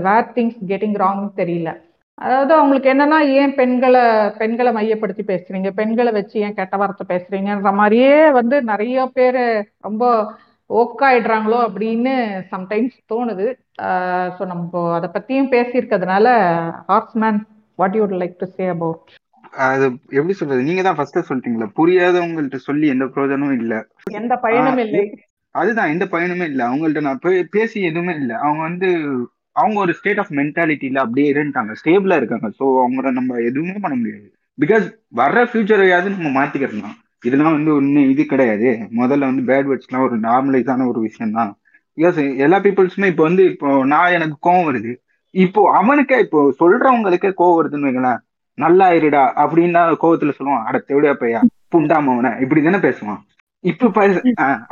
வேர் 0.07 0.33
திங்ஸ் 0.37 0.59
கெட்டிங் 0.73 0.97
ராங் 1.05 1.23
தெரியல. 1.41 1.71
அதாவது 2.19 2.53
அவங்களுக்கு 2.55 2.89
என்னன்னா 2.93 3.19
ஏன் 3.41 3.55
பெண்களை 3.55 4.03
பெண்களை 4.41 4.71
மையப்படுத்தி 4.73 5.23
பேசுறீங்க? 5.31 5.71
பெண்களை 5.71 6.11
வச்சு 6.13 6.37
ஏன் 6.47 6.57
கெட்ட 6.59 6.77
வார்த்தை 6.77 7.05
பேசுறீங்கன்ற 7.13 7.73
மாதிரியே 7.81 8.15
வந்து 8.39 8.57
நிறைய 8.73 9.07
பேர் 9.17 9.41
ரொம்ப 9.81 10.05
ஓக்காயிடுறாங்களோ 10.71 11.59
அப்படின்னு 11.67 12.13
சம்டைம்ஸ் 12.53 12.97
தோணுது. 13.13 13.47
ஸோ 14.37 14.43
நம்ம 14.53 14.85
அதை 14.99 15.09
பத்தியும் 15.17 15.53
பேசியிருக்கிறதுனால 15.55 16.29
Horseman 16.91 17.41
what 17.79 17.99
you'd 18.01 18.17
like 18.23 18.41
to 18.43 18.49
say 18.57 18.67
about 18.67 19.13
அது 19.67 19.85
எப்படி 20.17 20.35
சொல்றது? 20.39 20.63
நீங்க 20.69 20.83
தான் 20.83 20.97
ஃபர்ஸ்ட் 20.99 21.29
சொல்லிட்டீங்களா? 21.29 21.69
புரியாதவங்கள்ட்ட 21.79 22.59
சொல்லி 22.69 22.87
எந்த 22.95 23.05
பிரயோஜனமும் 23.07 23.59
இல்ல. 23.61 23.75
எந்த 24.21 24.35
பயனும் 24.37 24.81
இல்லை. 24.87 25.03
அதுதான் 25.55 25.93
எந்த 25.95 26.05
பயனுமே 26.15 26.47
இல்ல. 26.53 26.63
அவங்கள்ட்ட 26.69 27.03
நான் 27.09 27.23
பேசி 27.57 27.79
எதுவுமே 27.91 28.15
இல்ல. 28.23 28.33
அவங்க 28.45 28.63
வந்து 28.63 28.89
அவங்க 29.57 29.77
ஒரு 29.81 29.93
ஸ்டேட் 29.99 30.21
ஆஃப் 30.23 30.33
மென்டாலிட்டியில 30.41 31.03
அப்படியே 31.05 31.27
இருந்துட்டாங்க. 31.33 31.73
ஸ்டேபிளா 31.81 32.17
இருக்காங்க. 32.21 32.49
ஸோ 32.59 32.65
அவங்கள 32.85 33.11
நம்ம 33.19 33.41
எதுவுமே 33.49 33.77
பண்ண 33.85 33.95
முடியாது. 33.97 34.27
பிகாஸ் 34.59 34.85
வர்ற 35.21 35.41
ஃபியூச்சரையாவது 35.51 36.15
நம்ம 36.17 36.33
மாத்திக்கிறோம் 36.39 36.95
இதெல்லாம் 37.25 37.55
வந்து 37.57 37.71
ஒன்றும் 37.75 38.09
இது 38.13 38.23
கிடையாது. 38.33 38.71
முதல்ல 39.01 39.29
வந்து 39.31 39.45
பேட் 39.51 39.69
வேர்ட்ஸ்லாம் 39.71 40.07
ஒரு 40.09 40.17
நார்மலைஸான 40.27 40.87
ஒரு 40.93 41.01
விஷயம் 41.01 41.37
தான் 41.39 41.53
பிகாஸ் 41.99 42.19
எல்லா 42.45 42.59
பீப்புள்ஸுமே 42.65 43.09
இப்போ 43.13 43.23
வந்து 43.23 43.43
இப்போ 43.53 43.69
நான் 43.93 44.15
எனக்கு 44.17 44.37
கோவம் 44.47 44.69
வருது. 44.69 44.93
இப்போ 45.35 45.61
அவனுக்கே 45.81 46.17
இப்போ 46.25 46.41
சொல்றவங்களுக்கே 46.61 47.31
கோவம் 47.41 47.59
வருதுன்னு 47.59 47.89
வைங்களேன். 47.89 48.21
நல்லா 48.59 48.87
இருடா 48.99 49.23
அப்படின்னா 49.43 49.83
கோவத்துல 50.03 50.35
சொல்லுவான் 50.39 50.67
அட 50.69 50.77
தேவையா 50.89 51.15
பையா? 51.23 51.41
புண்டாமவன 51.75 52.33
இப்படி 52.41 52.61
தானே 52.63 52.81
பேசுவான். 52.89 53.21
இப்ப 53.65 53.91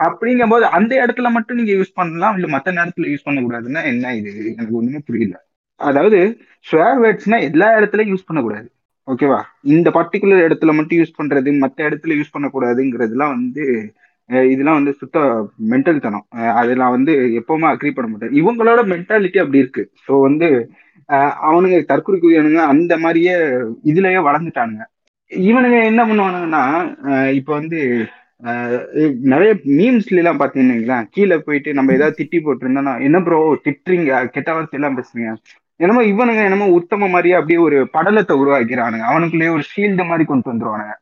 அப்படிங்கும் 0.07 0.53
போது 0.53 0.65
அந்த 0.79 0.93
இடத்துல 1.03 1.29
மட்டும் 1.37 1.59
நீங்க 1.61 1.73
யூஸ் 1.79 1.97
பண்ணலாம் 2.01 2.37
இல்ல 2.39 2.49
மத்த 2.55 2.75
நேரத்துல 2.79 3.09
யூஸ் 3.13 3.27
பண்ணக்கூடாதுன்னா 3.27 3.83
என்ன 3.93 4.15
இது? 4.21 4.33
எனக்கு 4.53 4.77
ஒண்ணுமே 4.81 5.01
புரியல. 5.09 5.37
அதாவது 5.81 6.19
ஸ்வேர் 6.67 7.01
வேர்ட்ஸ்னா 7.05 7.39
எல்லா 7.49 7.69
இடத்துலயும் 7.79 8.13
யூஸ் 8.13 8.29
பண்ணக்கூடாது. 8.29 8.69
ஓகேவா 9.09 9.39
இந்த 9.75 9.89
பர்டிகுலர் 9.97 10.45
இடத்துல 10.47 10.73
மட்டும் 10.79 11.01
யூஸ் 11.01 11.19
பண்றது 11.21 11.53
மற்ற 11.63 11.79
இடத்துல 11.89 12.17
யூஸ் 12.19 12.35
பண்ணக்கூடாதுங்கிறதுலாம் 12.35 13.35
வந்து 13.37 13.65
இதெல்லாம் 14.51 14.79
வந்து 14.79 14.93
சுத்த 15.01 15.19
மென்டல் 15.73 16.05
தனம். 16.05 16.27
அதெல்லாம் 16.61 16.95
வந்து 16.97 17.13
எப்பவுமே 17.41 17.67
அக்ரி 17.71 17.91
பண்ண 17.95 18.09
மாட்டேன். 18.11 18.37
இவங்களோட 18.41 18.81
மென்டாலிட்டி 18.93 19.39
அப்படி 19.43 19.63
இருக்கு. 19.65 19.83
ஸோ 20.05 20.13
வந்து 20.27 20.49
அவனுங்க 21.49 21.79
தற்கொலைக்குரியவனுங்க 21.91 22.63
அந்த 22.75 22.93
மாதிரியே 23.05 23.35
இதுலயே 23.91 24.21
வளர்ந்துட்டானுங்க. 24.29 24.85
இவனுங்க 25.31 25.79
என்ன 25.91 26.03
பண்ணுவானுங்கன்னா 26.09 26.63
இப்போ 27.39 27.53
வந்து 27.61 27.79
நிறைய 29.33 29.51
மீம்ஸ்ல 29.79 30.21
எல்லாம் 30.23 30.41
பாத்தீங்கன்னா 30.41 30.99
கீழே 31.15 31.37
போயிட்டு 31.47 31.77
நம்ம 31.79 31.93
ஏதாவது 31.99 32.19
திட்டி 32.21 32.39
போட்டிருந்தோம்னா 32.47 32.95
என்ன 33.07 33.19
ப்ரோ 33.27 33.39
திட்டுறீங்க 33.67 34.21
கெட்ட 34.37 34.49
வார்த்தை 34.55 34.79
எல்லாம் 34.79 34.97
பேசுறீங்க. 34.99 35.33
என்னமோ 35.81 36.03
இவனுங்க 36.13 36.43
என்னமோ 36.49 36.67
உத்தம 36.79 37.09
மாதிரியே 37.13 37.37
அப்படியே 37.39 37.61
ஒரு 37.67 37.79
படலத்தை 37.97 38.35
உருவாக்கிறானுங்க. 38.43 39.05
அவனுக்குள்ளேயே 39.11 39.53
ஒரு 39.57 39.65
ஷீல்டு 39.73 40.05
மாதிரி 40.11 40.25
கொண்டு 40.31 40.51
வந்துருவானுங்க. 40.53 40.95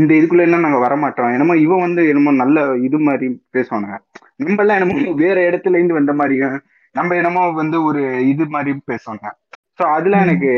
இந்த 0.00 0.10
இதுக்குள்ள 0.18 0.46
என்ன 0.46 0.60
நாங்க 0.66 0.78
வரமாட்டோம். 0.86 1.32
என்னமோ 1.36 1.54
இவன் 1.64 1.84
வந்து 1.86 2.02
என்னமோ 2.12 2.30
நல்ல 2.42 2.62
இது 2.86 2.98
மாதிரி 3.08 3.26
பேசுவானுங்க. 3.56 3.98
நம்ம 4.44 4.62
எல்லாம் 4.64 4.78
என்னமோ 4.78 5.14
வேற 5.24 5.36
இடத்துல 5.48 5.78
இருந்து 5.78 5.98
வந்த 6.00 6.14
மாதிரியும் 6.20 6.56
நம்ம 6.94 7.14
என்னமோ 7.20 7.42
வந்து 7.62 7.76
ஒரு 7.88 8.02
இது 8.32 8.44
மாதிரி 8.54 8.72
பேசுவாங்க. 8.92 9.26
சோ 9.78 9.84
அதுல 9.96 10.18
எனக்கு 10.24 10.50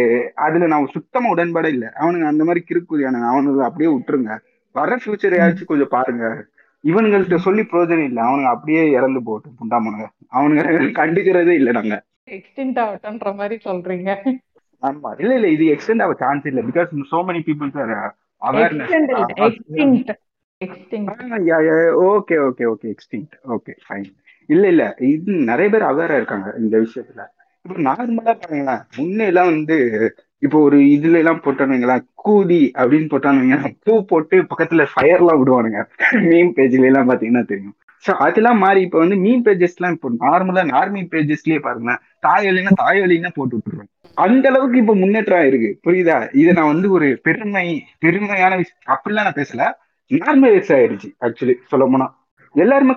அதுல 0.46 0.66
நான் 0.72 0.94
சுத்தமா 0.96 1.28
உடன்பாடே 1.34 1.68
இல்லை. 1.74 1.88
அவனுங்க 2.00 2.26
அந்த 2.32 2.44
மாதிரி 2.48 2.62
கிறுக்குதியானுங்க. 2.70 3.28
அவனுங்க 3.32 3.62
அப்படியே 3.68 3.90
விட்டுருங்க. 3.94 4.32
வர 4.78 4.96
ஃபியூச்சரையாச்சும் 5.02 5.70
கொஞ்சம் 5.70 5.92
பாருங்க. 5.96 6.24
இவனுங்கள்ட்ட 6.84 7.36
சொல்லி 7.46 7.62
பிரயோஜனம் 7.70 8.08
இல்லை. 8.08 8.20
அவனுங்க 8.26 8.50
அப்படியே 8.54 8.82
இறந்து 8.98 9.20
போகட்டும். 9.22 9.56
புண்டாமனுங்க 9.60 10.06
அவனுங்க 10.36 10.62
கண்டுக்கிறதே 11.00 11.54
இல்லை 11.60 11.72
நாங்க. 11.72 11.96
எக்ஸ்டென்ட் 12.36 12.78
ஆகட்டும்ன்ற 12.84 13.30
மாதிரி 13.40 13.56
சொல்றீங்க. 13.64 14.10
ஆமா. 14.82 15.10
இல்ல 15.22 15.32
இல்ல. 15.34 15.48
இது 15.56 15.64
எக்ஸ்டெண்ட் 15.74 16.04
ஆக 16.06 16.14
சான்ஸ் 16.22 16.46
இல்ல. 16.50 16.62
Because 16.68 16.90
so 17.12 17.20
many 17.28 17.42
peoples 17.48 17.78
are 17.82 18.14
okay 22.10 22.36
okay 22.48 22.64
okay 22.72 22.86
extinct 22.94 23.34
okay 23.54 23.72
fine 23.86 24.10
இல்ல 24.48 24.64
இல்ல. 24.72 24.84
இது 25.12 25.32
நிறைய 25.50 25.68
பேர் 25.72 25.88
அவேரா 25.90 26.16
இருக்காங்க 26.20 26.48
இந்த 26.58 26.74
விஷயத்துல. 26.84 27.22
இப்போ 27.64 27.76
நார்மலா 27.88 28.34
பாருங்களேன். 28.42 28.82
முன்ன 28.96 29.26
எல்லாம் 29.30 29.50
வந்து 29.52 29.76
இப்போ 30.42 30.58
ஒரு 30.60 30.78
இதுல 30.78 31.18
எல்லாம் 31.18 31.42
போட்டானுங்களா? 31.44 31.96
கூதி 32.14 32.72
அப்படின்னு 32.74 33.08
போட்டானுங்க. 33.12 33.56
பூ 33.84 34.04
போட்டு 34.04 34.36
பக்கத்துல 34.42 34.84
ஃபயர் 34.92 35.20
எல்லாம் 35.20 35.40
விடுவானுங்க. 35.40 35.80
மீன் 36.30 36.52
பேஜ்ல 36.56 36.84
எல்லாம் 36.84 37.08
பாத்தீங்கன்னா 37.10 37.44
தெரியும். 37.46 37.74
ஸோ 38.04 38.12
அதெல்லாம் 38.16 38.58
மாறி 38.58 38.80
இப்போ 38.80 38.98
வந்து 38.98 39.16
மீன் 39.16 39.44
பேஜஸ் 39.44 39.76
எல்லாம் 39.78 39.92
இப்போ 39.92 40.08
நார்மலா 40.24 40.62
நார்மி 40.64 41.00
பேஜஸ்லயே 41.12 41.58
பாருங்களேன். 41.58 42.00
தாயொலின்னா 42.26 42.72
தாயொலின்னா 42.82 43.30
போட்டு 43.34 43.56
விட்டுருவோம். 43.56 43.90
அந்த 44.16 44.48
அளவுக்கு 44.48 44.76
இப்ப 44.78 44.94
முன்னேற்றம் 44.94 45.38
ஆயிருக்கு. 45.38 45.70
புரியுதா? 45.86 46.28
இதை 46.32 46.52
நான் 46.52 46.72
வந்து 46.74 46.90
ஒரு 46.90 47.20
பெருமை 47.22 47.66
பெருமையான 47.98 48.52
விஷயம் 48.56 48.92
அப்படிலாம் 48.96 49.28
நான் 49.28 49.40
பேசல. 49.40 49.64
நார்மலைஸ் 50.10 50.72
ஆயிடுச்சு 50.72 51.08
ஆக்சுவலி 51.20 51.54
சொல்ல 51.68 51.84
போனா. 51.86 52.06
எல்லாருமே 52.56 52.92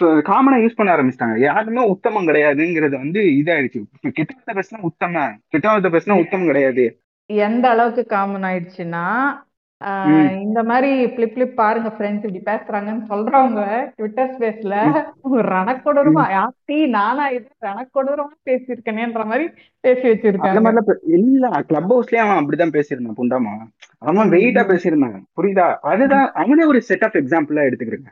காமனா 0.00 0.58
யூஸ் 0.64 0.76
பண்ண 0.76 0.96
ஆரம்பிச்சிட்டாங்க. 0.96 1.38
யாருமே 1.38 1.86
உத்தமம் 1.86 2.26
கிடையாதுங்கிறது 2.26 2.96
வந்து 2.96 3.20
இதாயிடுச்சு. 3.20 3.80
கெட்டவத்தை 4.06 4.54
பேசினா 4.54 4.80
உத்தம 4.80 5.28
கெட்டவத்தை 5.52 5.90
பேசினா 5.90 6.18
உத்தமம் 6.18 6.46
கிடையாது. 6.46 6.84
எந்த 7.26 7.68
அளவுக்கு 7.68 8.06
காமன் 8.06 8.42
ஆயிடுச்சுன்னா. 8.42 9.06
இந்த 10.40 10.62
மாதிரி 10.62 11.06
பிளிப் 11.06 11.32
பிளிப் 11.34 11.54
பாருங்க 11.54 11.88
ஃப்ரெண்ட்ஸ் 11.88 12.26
இப்படி 12.26 12.40
பேசுறாங்கன்னு 12.44 13.06
சொல்றவங்க 13.08 13.62
ட்விட்டர் 13.96 14.30
ஸ்பேஸ்ல 14.30 14.74
ரணக்கொடூரமா 15.32 16.24
யாத்தி 16.30 16.88
நானா 16.88 17.28
இது 17.28 17.48
ரணக்கொடூரமா 17.60 18.26
பேசியிருக்கேனேன்ற 18.44 19.24
மாதிரி 19.24 19.48
பேசி 19.80 20.00
அந்த 20.00 20.28
வச்சிருக்காங்க 20.28 20.62
மாதிரிலாம் 20.62 20.86
பே- 20.86 20.98
இல்ல 21.06 21.48
கிளப் 21.66 21.92
ஹவுஸ்லயே 21.92 22.16
அவன் 22.16 22.44
அப்படிதான் 22.44 22.72
பேசியிருந்தான் 22.72 23.18
புண்டாமா. 23.22 23.54
அவன் 23.98 24.30
வெயிட்டா 24.30 24.68
பேசியிருந்தாங்க 24.68 25.18
புரியுதா? 25.36 25.74
அதுதான் 25.82 26.30
அவனே 26.34 26.64
ஒரு 26.64 26.82
செட் 26.82 27.04
ஆஃப் 27.04 27.14
எக்ஸாம்பிளா 27.14 27.66
ம். 27.70 28.06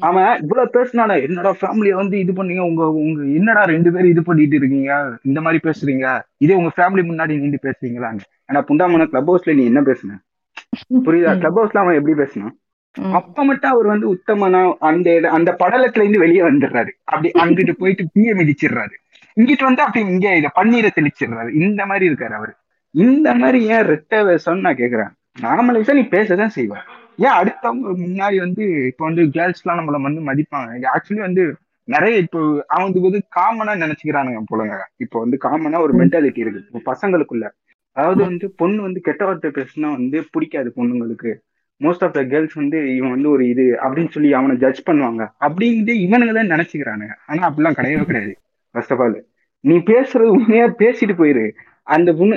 அவன் 0.00 0.40
இவ்வளவு 0.40 0.70
பேசினாடா 0.72 1.22
என்னடா 1.22 1.56
ஃபேமிலிய 1.60 1.90
வந்து 1.90 2.18
இது 2.18 2.32
பண்ணீங்க? 2.32 2.58
உங்க 2.58 2.92
உங்க 2.92 3.22
என்னடா 3.22 3.62
ரெண்டு 3.62 3.92
பேரும் 3.92 4.08
இது 4.08 4.22
பண்ணிட்டு 4.22 4.56
இருக்கீங்க? 4.56 5.18
இந்த 5.22 5.40
மாதிரி 5.40 5.70
பேசுறீங்க? 5.70 6.20
இதே 6.36 6.54
உங்க 6.54 6.70
ஃபேமிலி 6.76 7.02
முன்னாடி 7.02 7.38
நின்று 7.38 7.58
பேசுறீங்களான்னு. 7.62 8.18
ஆனா 8.46 8.64
புண்டாமன 8.64 9.06
கிளப் 9.06 9.32
ஹவுஸ்ல 9.32 9.54
நீ 9.54 9.64
என்ன 9.64 9.80
பேசுன? 9.80 10.18
புரியுதா. 11.04 11.36
கிளப் 11.36 11.58
ஹவுஸ்ல 11.58 11.76
அவன் 11.76 11.94
எப்படி 11.94 12.16
பேசினான். 12.16 12.58
அப்ப 13.12 13.44
மட்டும் 13.44 13.70
அவர் 13.70 13.86
வந்து 13.86 14.14
உத்தமனா 14.14 14.74
அந்த 14.78 15.20
அந்த 15.30 15.56
படலத்துல 15.58 16.00
இருந்து 16.00 16.18
வெளியே 16.18 16.40
வந்துடுறாரு. 16.40 16.88
அப்படி 17.04 17.30
அங்கிட்டு 17.30 17.72
போயிட்டு 17.72 18.06
தீய 18.12 18.34
மிதிச்சிடுறாரு. 18.34 18.94
இங்கிட்டு 19.40 19.62
வந்து 19.62 19.82
அப்படி 19.82 20.06
இங்க 20.06 20.36
இத 20.36 20.50
பன்னீரை 20.54 20.88
தெளிச்சிடுறாரு. 20.94 21.54
இந்த 21.54 21.86
மாதிரி 21.86 22.08
இருக்காரு 22.08 22.32
அவரு. 22.32 22.52
இந்த 22.90 23.34
மாதிரி 23.34 23.64
ஏன் 23.64 23.82
ரெட்ட 23.82 24.14
வேஷம்னு 24.14 24.60
நான் 24.60 24.76
கேக்குறேன். 24.76 25.10
நார்மலைஸா 25.40 25.92
நீ 25.92 26.00
பேசதான் 26.00 26.50
செய்வ. 26.56 26.76
ஏன் 27.16 27.36
அடுத்தவங்க 27.40 27.90
முன்னாடி 28.04 28.36
வந்து 28.38 28.86
இப்ப 28.86 29.04
வந்து 29.04 29.28
கேர்ள்ஸ் 29.28 29.62
எல்லாம் 29.62 29.78
நம்மள 29.80 30.00
வந்து 30.02 30.22
மதிப்பாங்க. 30.32 30.90
ஆக்சுவலி 30.94 31.20
வந்து 31.20 31.56
நிறைய 31.84 32.16
இப்போ 32.16 32.64
அவனுக்கு 32.66 33.00
வந்து 33.00 33.22
காமனா 33.36 33.72
நினைச்சுக்கிறானுங்க 33.82 34.40
போலங்க. 34.52 34.76
இப்போ 34.96 35.18
வந்து 35.18 35.38
காமனா 35.42 35.80
ஒரு 35.80 35.94
மென்டாலிட்டி 35.98 36.38
இருக்கு. 36.38 36.68
இப்போ 36.72 36.92
பசங்களுக்குள்ள. 36.92 37.48
அதாவது 37.92 38.22
வந்து 38.24 38.50
பொண்ணு 38.50 38.82
வந்து 38.82 39.00
கெட்ட 39.00 39.24
வார்த்தை 39.24 39.50
பேசினா 39.50 39.90
வந்து 39.90 40.24
பிடிக்காது 40.30 40.72
பொண்ணுங்களுக்கு. 40.76 41.32
மோஸ்ட் 41.80 42.04
ஆஃப் 42.04 42.12
த 42.12 42.24
கேர்ள்ஸ் 42.24 42.54
வந்து 42.54 42.96
இவன் 42.96 43.10
வந்து 43.10 43.30
ஒரு 43.30 43.48
இது 43.48 43.78
அப்படின்னு 43.82 44.08
சொல்லி 44.08 44.32
அவனை 44.32 44.56
ஜட்ஜ் 44.56 44.82
பண்ணுவாங்க. 44.90 45.22
அப்படின்ட்டு 45.40 45.94
இவனுங்க 46.06 46.34
தான் 46.34 46.52
நினைச்சுக்கிறானுங்க. 46.54 47.14
ஆனா 47.26 47.50
அப்படிலாம் 47.50 47.78
கிடையவே 47.78 48.04
கிடையாது. 48.04 48.38
ஃபர்ஸ்ட் 48.70 48.92
ஆஃப் 48.92 49.00
ஆல் 49.00 49.24
நீ 49.60 49.76
பேசுறது 49.76 50.30
உண்மையா 50.38 50.66
பேசிட்டு 50.66 51.14
போயிரு. 51.22 51.50
அந்த 51.86 52.10
பொண்ணு 52.18 52.36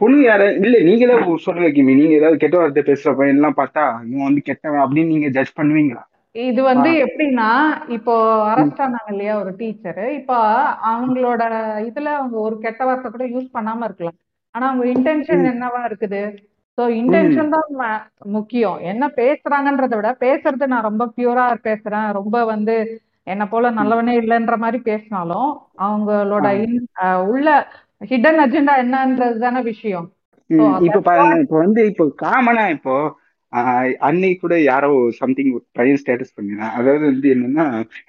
பொண்ணு 0.00 0.18
யார 0.22 0.42
இல்ல 0.64 0.76
நீங்களே 0.88 1.16
சொல்ல 1.46 1.64
வைக்கீங்க 1.64 1.94
நீங்க 1.98 2.14
ஏதாவது 2.20 2.42
கெட்ட 2.42 2.56
வார்த்தை 2.58 2.82
பேசுற 2.82 3.10
பையன் 3.18 3.38
எல்லாம் 3.38 3.58
பார்த்தா 3.58 3.82
இவன் 4.10 4.28
வந்து 4.28 4.42
கெட்டவன் 4.46 4.84
அப்படின்னு 4.84 5.12
நீங்க 5.14 5.28
ஜட்ஜ் 5.36 5.58
பண்ணுவீங்களா? 5.58 6.02
இது 6.34 6.60
வந்து. 6.62 6.90
எப்படின்னா 7.04 7.48
இப்போ 7.96 8.14
அரெஸ்ட் 8.50 8.82
ஆனாங்க 8.84 9.10
இல்லையா 9.14 9.34
ஒரு 9.42 9.50
டீச்சர் 9.60 10.02
இப்போ 10.18 10.36
அவங்களோட 10.90 11.42
இதுல 11.88 12.08
அவங்க 12.18 12.36
ஒரு 12.46 12.56
கெட்ட 12.64 12.82
வார்த்தை 12.84 13.10
கூட 13.10 13.26
யூஸ் 13.34 13.54
பண்ணாம 13.56 13.86
இருக்கலாம். 13.88 14.18
ஆனா 14.54 14.64
அவங்க 14.70 14.86
இன்டென்ஷன். 14.94 15.44
என்னவா 15.52 15.80
இருக்குது? 15.88 16.22
ஸோ 16.78 16.84
இன்டென்ஷன் 17.00 17.52
தான் 17.54 17.68
முக்கியம். 18.36 18.78
என்ன 18.90 19.04
பேசுறாங்கன்றத 19.20 19.94
விட 19.98 20.10
பேசுறது 20.24 20.72
நான் 20.74 20.88
ரொம்ப 20.88 21.06
பியூரா 21.16 21.46
பேசுறேன். 21.68 22.08
ரொம்ப 22.18 22.44
வந்து 22.52 22.76
என்ன 23.26 23.44
போல 23.48 23.70
நல்லவனே 23.78 24.12
இல்லைன்ற 24.20 24.56
மாதிரி 24.56 24.78
பேசினாலும் 24.90 25.48
அவங்களோட 25.86 26.46
உள்ள 27.32 27.48
ஹிடன் 28.00 28.40
அஜெண்டா 28.42 28.74
என்னன்றது 28.82 29.38
தானே 29.44 29.60
விஷயம் 29.62 30.08
இப்ப 30.80 31.00
பாருங்க 31.08 31.38
இப்ப 31.44 31.56
வந்து 31.64 31.80
இப்போ 31.90 32.04
காமனா 32.22 32.66
இப்போ 32.76 32.94
அன்னைக்கு 34.06 34.40
கூட 34.40 34.54
யாரோ 34.62 34.88
சம்திங் 35.18 35.52
பையன் 35.78 36.00
ஸ்டேட்டஸ் 36.00 36.34
பண்ணிருந்தேன் 36.36 36.74
அதாவது 36.78 37.04
வந்து 37.10 37.28
என்னன்னா 37.34 37.66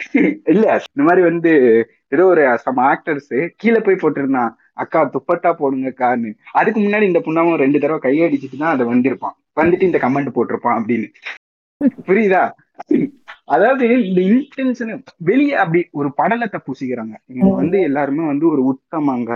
இல்ல 0.53 0.65
இந்த 0.89 1.03
மாதிரி 1.07 1.21
வந்து 1.29 1.51
ஏதோ 2.15 2.23
ஒரு 2.33 2.43
சம் 2.65 2.81
ஆக்டர்ஸ் 2.91 3.33
கீழே 3.61 3.79
போய் 3.79 4.01
போட்டிருந்தான் 4.01 4.51
அக்கா 4.83 4.99
துப்பட்டா 5.15 5.51
போடுங்கக்கான்னு. 5.59 6.29
அதுக்கு 6.59 6.79
முன்னாடி 6.79 7.05
இந்த 7.09 7.21
புண்ணாவும் 7.25 7.61
ரெண்டு 7.63 7.81
தடவை 7.83 7.99
கையடிச்சிட்டு 8.05 8.57
தான் 8.57 8.73
அதை 8.75 8.85
வந்திருப்பான். 8.91 9.35
வந்துட்டு 9.61 9.87
இந்த 9.89 9.99
கமெண்ட் 10.05 10.35
போட்டிருப்பான் 10.35 10.77
அப்படின்னு. 10.79 11.07
புரியுதா? 12.07 12.43
அதாவது 13.45 13.85
இந்த 14.07 14.21
இன்டென்ஷன் 14.29 14.91
வெளியே 15.29 15.55
அப்படி 15.63 15.81
ஒரு 15.99 16.09
படலத்தை 16.17 16.59
பூசிக்கிறாங்க. 16.65 17.15
இவங்க 17.31 17.53
வந்து 17.61 17.79
எல்லாருமே 17.89 18.25
வந்து 18.33 18.45
ஒரு 18.53 18.63
உத்தமாங்க 18.73 19.31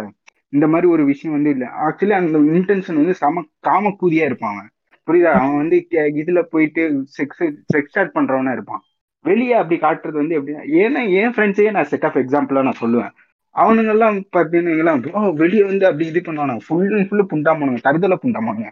இந்த 0.54 0.68
மாதிரி 0.68 0.92
ஒரு 0.92 1.06
விஷயம் 1.06 1.36
வந்து 1.36 1.52
இல்லை. 1.52 1.68
ஆக்சுவலி 1.68 2.10
அந்த 2.10 2.38
இன்டென்ஷன் 2.38 2.94
வந்து 2.94 3.14
சம 3.14 3.44
காமக்கூதியா 3.68 4.26
இருப்பான் 4.26 4.56
அவன். 4.56 4.70
புரியுதா? 5.12 5.32
அவன் 5.32 5.58
வந்து 5.58 5.88
கே- 5.92 6.24
இதுல 6.26 6.42
போயிட்டு 6.42 7.06
செக்ஸ் 7.18 7.54
செக்ஸ் 7.74 7.88
ஸ்டார்ட் 7.88 8.16
பண்றவனா 8.16 8.52
இருப்பான். 8.52 8.82
வெளியே 9.22 9.54
அப்படி 9.54 9.80
காட்டுறது 9.80 10.12
வந்து 10.12 10.42
எப்படின்னா 10.42 10.72
ஏன்னா 10.72 11.14
என் 11.14 11.30
ஃப்ரெண்ட்ஸையே 11.30 11.72
நான் 11.72 11.84
செட் 11.84 12.06
ஆஃப் 12.06 12.16
எக்ஸாம்பிளா 12.16 12.62
நான் 12.62 12.74
சொல்லுவேன். 12.82 13.10
அவனுங்க 13.56 13.88
எல்லாம் 13.88 14.24
பாத்தீங்கன்னா 14.38 15.34
வெளியே 15.34 15.64
வந்து 15.64 15.86
அப்படி 15.86 16.08
இது 16.08 16.20
பண்ணுவானுங்க 16.20 16.60
ஃபுல் 16.68 16.98
அண்ட் 16.98 17.12
ஃபுல்லு 17.12 17.36
புண்டாமானுங்க 17.36 17.78
தருதல 17.84 18.16
புண்டாமானுங்க. 18.24 18.70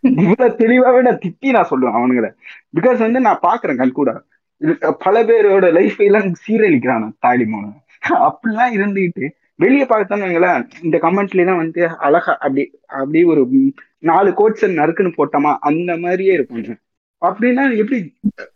இவ்வளவு 0.00 0.56
தெளிவாவே 0.56 1.02
நான் 1.02 1.18
திட்டி 1.18 1.50
நான் 1.50 1.68
சொல்லுவேன் 1.70 1.98
அவனுங்களை. 1.98 2.34
பிகாஸ் 2.80 2.98
வந்து 2.98 3.20
நான் 3.20 3.38
பாக்குறேன் 3.42 3.76
கண் 3.76 3.92
கூட 3.92 4.22
இது, 4.56 4.78
பல 4.98 5.24
பேரோட 5.24 5.72
லைஃப் 5.72 6.00
எல்லாம் 6.00 6.32
சீரழிக்கிறான் 6.48 7.12
தாலி 7.18 7.44
அப்படிலாம் 8.10 8.72
இருந்துகிட்டு 8.72 9.30
வெளியே 9.62 9.86
பார்த்தான்னு 9.90 10.26
வைங்களேன் 10.26 10.62
இந்த 10.86 10.96
கமெண்ட்ல 11.04 11.42
எல்லாம் 11.44 11.62
வந்து 11.62 11.80
அழகா 12.06 12.32
அப்படி 12.44 12.62
அப்படி 13.00 13.20
ஒரு 13.32 13.42
நாலு 14.10 14.30
கோட்ஸ் 14.38 14.64
நறுக்குன்னு 14.78 15.18
போட்டோமா 15.18 15.52
அந்த 15.70 15.90
மாதிரியே 16.04 16.34
இருக்கும். 16.38 16.78
அப்படின்னா 17.22 17.64
எப்படி 17.80 17.98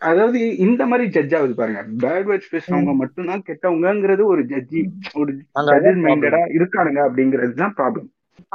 அதாவது 0.09 0.39
இந்த 0.66 0.82
மாதிரி 0.90 1.06
ஜட்ஜ் 1.16 1.35
ஆகுது 1.39 1.55
பாருங்க. 1.59 1.81
பேட் 2.02 2.28
வேர்ட்ஸ் 2.28 2.52
பேசுறவங்க 2.55 2.93
மட்டும்தான் 3.01 3.44
கெட்டவங்கங்கிறது 3.48 4.22
ஒரு 4.32 4.43
ஜட்ஜி 4.52 4.82
ஒரு 5.22 5.32
ஜட்ஜஸ் 5.68 6.01
மைண்டடா 6.06 6.40
இருக்கானுங்க 6.59 7.02
அப்படிங்கிறது 7.09 7.55
தான் 7.62 7.76
ப்ராப்ளம் 7.78 8.09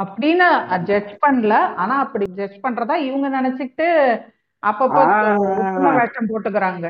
அப்படின்னு 0.03 0.47
ஜட்ஜ் 0.89 1.13
பண்ணல 1.25 1.53
ஆனா 1.81 1.95
அப்படி 2.05 2.25
ஜட்ஜ் 2.39 2.57
பண்றதா 2.65 2.95
இவங்க 3.07 3.27
நினைச்சுக்கிட்டு 3.37 3.87
அப்பப்போ 4.63 5.01
வேஷம் 5.97 6.29
போட்டுக்கிறாங்க. 6.31 6.87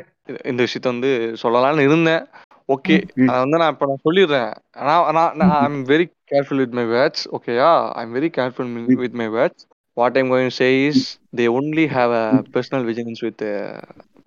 இந்த 0.51 0.59
விஷயத்த 0.65 0.87
வந்து 0.93 1.11
சொல்லலாம்னு 1.41 1.85
இருந்தேன். 1.87 2.23
ஓகே. 2.69 3.01
அதை 3.15 3.39
வந்து 3.39 3.57
நான் 3.57 3.71
இப்போ 3.71 3.85
நான் 3.85 4.13
சொல்லிடுறேன். 4.13 4.53
நான் 4.83 5.35
நான் 5.35 5.39
I 5.39 5.63
am 5.63 5.85
very 5.85 6.05
careful 6.31 6.55
with 6.55 6.71
my. 6.71 6.83
Words 6.83 7.27
ஓகேயா 7.31 7.89
I 7.89 8.05
am 8.05 8.15
very 8.15 8.31
careful 8.37 8.83
with 8.85 9.11
my 9.11 9.29
words 9.29 9.65
what 9.93 10.17
I'm 10.17 10.31
going 10.31 10.47
say 10.47 10.85
is 10.85 11.19
they 11.37 11.39
only 11.39 11.85
have 11.87 12.13
a 12.13 12.43
personal 12.53 12.87
vigilance 12.89 13.19
with 13.19 13.43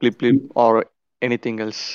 flip 0.01 0.19
flip 0.23 0.40
or 0.55 0.86
anything 1.27 1.60
else 1.64 1.90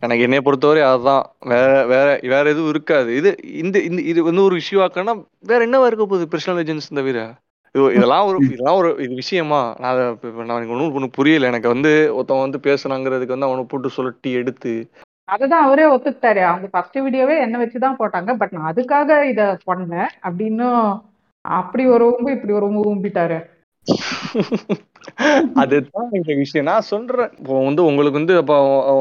எனக்கு 0.00 0.22
என்னைய 0.22 0.40
பொறுத்தவரை 0.40 0.82
அதுதான். 0.82 1.24
வேற 1.40 1.86
வேற 1.86 2.18
வேற 2.22 2.50
எதுவும் 2.50 2.68
இருக்காது. 2.68 3.16
இது 3.16 3.36
இந்த 3.42 3.78
இந்த 3.80 4.02
இது 4.02 4.24
வந்து 4.24 4.42
ஒரு 4.42 4.56
இஷ்யூ 4.56 4.74
ஆக்கணும்னா 4.74 5.24
வேற 5.40 5.66
என்னவா 5.66 5.86
இருக்க 5.86 6.06
போகுது? 6.06 6.26
பர்சனல் 6.26 6.56
விஜிலன்ஸ் 6.56 6.94
தவிர. 6.94 7.34
இது- 7.78 7.94
இதெல்லாம் 7.94 8.26
ஒரு 8.26 8.38
இதெல்லாம் 8.44 8.76
ஒரு 8.76 8.96
இது 8.98 9.14
விஷயமா? 9.14 9.74
நான் 9.78 9.96
நான் 9.96 10.48
எனக்கு 10.48 10.72
ஒன்றும் 10.72 10.92
ஒன்றும் 10.92 11.10
புரியல. 11.10 11.46
எனக்கு 11.46 11.68
வந்து 11.68 12.12
ஒருத்தவன் 12.12 12.40
வந்து 12.40 12.58
பேசுனாங்கிறதுக்கு 12.58 13.36
வந்து 13.36 13.46
அவனை 13.46 13.64
போட்டு 13.64 13.90
சுழட்டி 13.96 14.32
எடுத்து 14.32 14.90
அதுதான் 15.28 15.64
அவரே 15.64 15.96
ஒத்துக்கிட்டாரு. 15.96 16.42
அவங்க 16.44 16.66
ஃபர்ஸ்ட் 16.70 16.98
வீடியோவே 16.98 17.38
என்ன 17.38 17.58
வச்சுதான் 17.64 17.94
போட்டாங்க. 17.98 18.34
பட் 18.34 18.52
நான் 18.52 18.74
அதுக்காக 18.74 19.22
இத 19.22 19.58
பண்ணேன். 19.66 20.06
அப்படின்னு 20.22 21.00
அப்படி 21.40 21.86
ஒரு 21.86 22.06
ஊம்பு 22.08 22.30
இப்படி 22.30 22.52
ஒரு 22.52 22.66
ஊம்பு 22.70 22.92
ஊம்பிட்டாரு. 22.92 23.38
அதுதான் 25.54 26.08
இந்த 26.12 26.34
விஷயம். 26.34 26.66
நான் 26.66 26.80
சொல்றேன். 26.80 27.30
இப்போ 27.38 27.64
வந்து 27.64 27.84
உங்களுக்கு 27.84 28.18
வந்து 28.18 28.36
அப்போ 28.36 28.56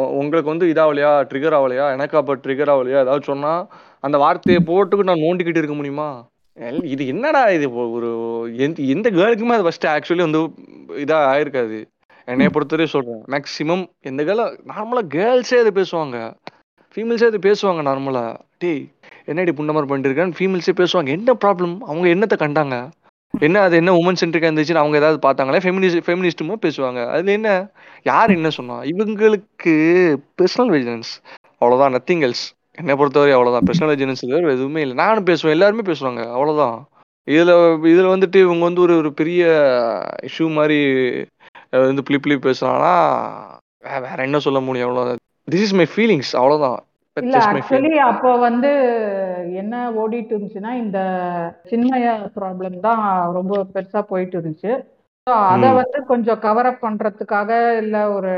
உங்களுக்கு 0.09 0.49
வந்து 0.49 0.65
இதாவலையா? 0.65 1.27
ட்ரிகர் 1.29 1.55
ஆகலையா 1.57 1.91
எனக்கு 1.91 2.17
அப்போ 2.17 2.35
ட்ரிகர் 2.35 2.71
ஆகலையா 2.71 3.01
ஏதாவது 3.01 3.23
சொன்னா 3.23 3.67
அந்த 3.99 4.17
வார்த்தையை 4.17 4.63
போட்டுக்கு 4.67 5.03
நான் 5.03 5.15
நோண்டிக்கிட்டு 5.15 5.57
இருக்க 5.57 5.73
முடியுமா? 5.73 6.27
எல்- 6.59 6.83
இது 6.83 7.07
என்னடா 7.07 7.43
இது? 7.49 7.91
ஒரு 7.91 8.09
எந்த 8.57 8.83
எந்த 8.83 9.11
கேர்ளுக்குமே 9.11 9.53
அது 9.53 9.63
ஃபர்ஸ்ட் 9.63 9.85
ஆக்சுவலி 9.85 10.17
வந்து 10.17 10.39
இதா 11.03 11.19
ஆயிருக்காது. 11.33 11.85
என்னைய 12.27 12.49
பொறுத்தவரையும் 12.53 12.93
சொல்றேன். 12.95 13.21
மேக்சிமம் 13.33 13.83
எந்த 14.01 14.23
கேர்ள் 14.23 14.43
நார்மலா 14.71 15.01
கேர்ள்ஸே 15.15 15.57
அது 15.63 15.71
பேசுவாங்க? 15.75 16.17
ஃபீமேல்ஸே 16.93 17.25
அது 17.25 17.39
பேசுவாங்க 17.39 17.81
நார்மலா 17.89 18.23
டேய் 18.57 18.83
என்னடி 19.25 19.51
புண்ட 19.51 19.71
மாதிரி 19.75 19.89
பண்ணிட்டு 19.91 20.37
ஃபீமேல்ஸே 20.39 20.73
பேசுவாங்க. 20.81 21.07
என்ன 21.07 21.33
ப்ராப்ளம் 21.45 21.75
அவங்க 21.89 22.07
என்னத்தை 22.15 22.37
கண்டாங்க? 22.45 22.89
என்ன 23.33 23.61
அது 23.61 23.75
என்ன 23.75 23.91
உமன் 23.91 24.19
சென்ட்ரிக்கா 24.21 24.49
இருந்துச்சுன்னு 24.49 24.83
அவங்க 24.83 24.97
ஏதாவது 24.97 25.19
பார்த்தாங்களே? 25.27 25.59
ஃபெமினிஸ்ட் 25.63 26.05
ஃபெமினிஸ்ட்டுமோ 26.07 26.55
பேசுவாங்க. 26.65 26.99
அதுல 27.07 27.31
என்ன? 27.31 27.49
யார் 28.03 28.29
என்ன 28.29 28.49
சொன்னா? 28.49 28.77
இவங்களுக்கு 28.83 29.73
பர்சனல் 30.41 30.71
விஜிலன்ஸ் 30.75 31.11
அவ்வளோதான் 31.61 31.95
நத்திங் 31.97 32.23
எல்ஸ் 32.27 32.45
என்னை 32.71 32.95
பொறுத்தவரை 32.95 33.33
அவ்வளோதான் 33.35 33.67
பர்சனல் 33.69 33.93
விஜிலன்ஸ் 33.95 34.23
வேறு 34.27 34.51
எதுவுமே 34.51 34.81
இல்லை. 34.81 34.95
நானும் 34.95 35.23
பேசுவேன். 35.23 35.55
எல்லாருமே 35.55 35.81
பேசுவாங்க 35.81 36.23
அவ்வளோதான் 36.35 36.77
இதில் 37.23 37.53
இதில் 37.93 38.13
வந்துட்டு 38.13 38.35
இவங்க 38.35 38.63
வந்து 38.63 38.81
ஒரு 38.81 38.97
ஒரு 38.97 39.13
பெரிய 39.13 39.43
இஷ்யூ 40.23 40.51
மாதிரி 40.53 40.77
வந்து 41.71 42.03
பிளி 42.03 42.19
பிளி 42.19 42.35
பேசுறாங்கன்னா 42.35 42.95
வே- 43.83 44.01
வேற 44.01 44.23
என்ன 44.23 44.39
சொல்ல 44.39 44.59
முடியும் 44.59 44.89
அவ்வளவுதான் 44.89 45.21
திஸ் 45.51 45.61
இஸ் 45.61 45.73
மை 45.73 45.87
ஃபீலிங்ஸ் 45.95 46.35
அவ்வளவுதான். 46.35 46.79
இல்ல 47.17 47.37
ஆக்சுவலி 47.51 47.95
அப்போ 48.07 48.37
வந்து 48.37 48.71
என்ன 49.53 49.91
ஓடிட்டு 49.91 50.33
இருந்துச்சுன்னா 50.33 50.73
இந்த 50.73 50.99
சின்மய 51.69 52.29
ப்ராப்ளம் 52.35 52.79
தான் 52.79 53.01
ரொம்ப 53.31 53.65
பெருசா 53.73 54.01
போயிட்டு 54.01 54.39
இருந்துச்சு. 54.39 54.71
அதை. 55.27 55.71
வந்து 55.73 56.05
கொஞ்சம் 56.05 56.39
கவர் 56.39 56.65
அப் 56.65 56.83
பண்றதுக்காக 56.83 57.49
இல்ல 57.77 58.09
ஒரு 58.11 58.33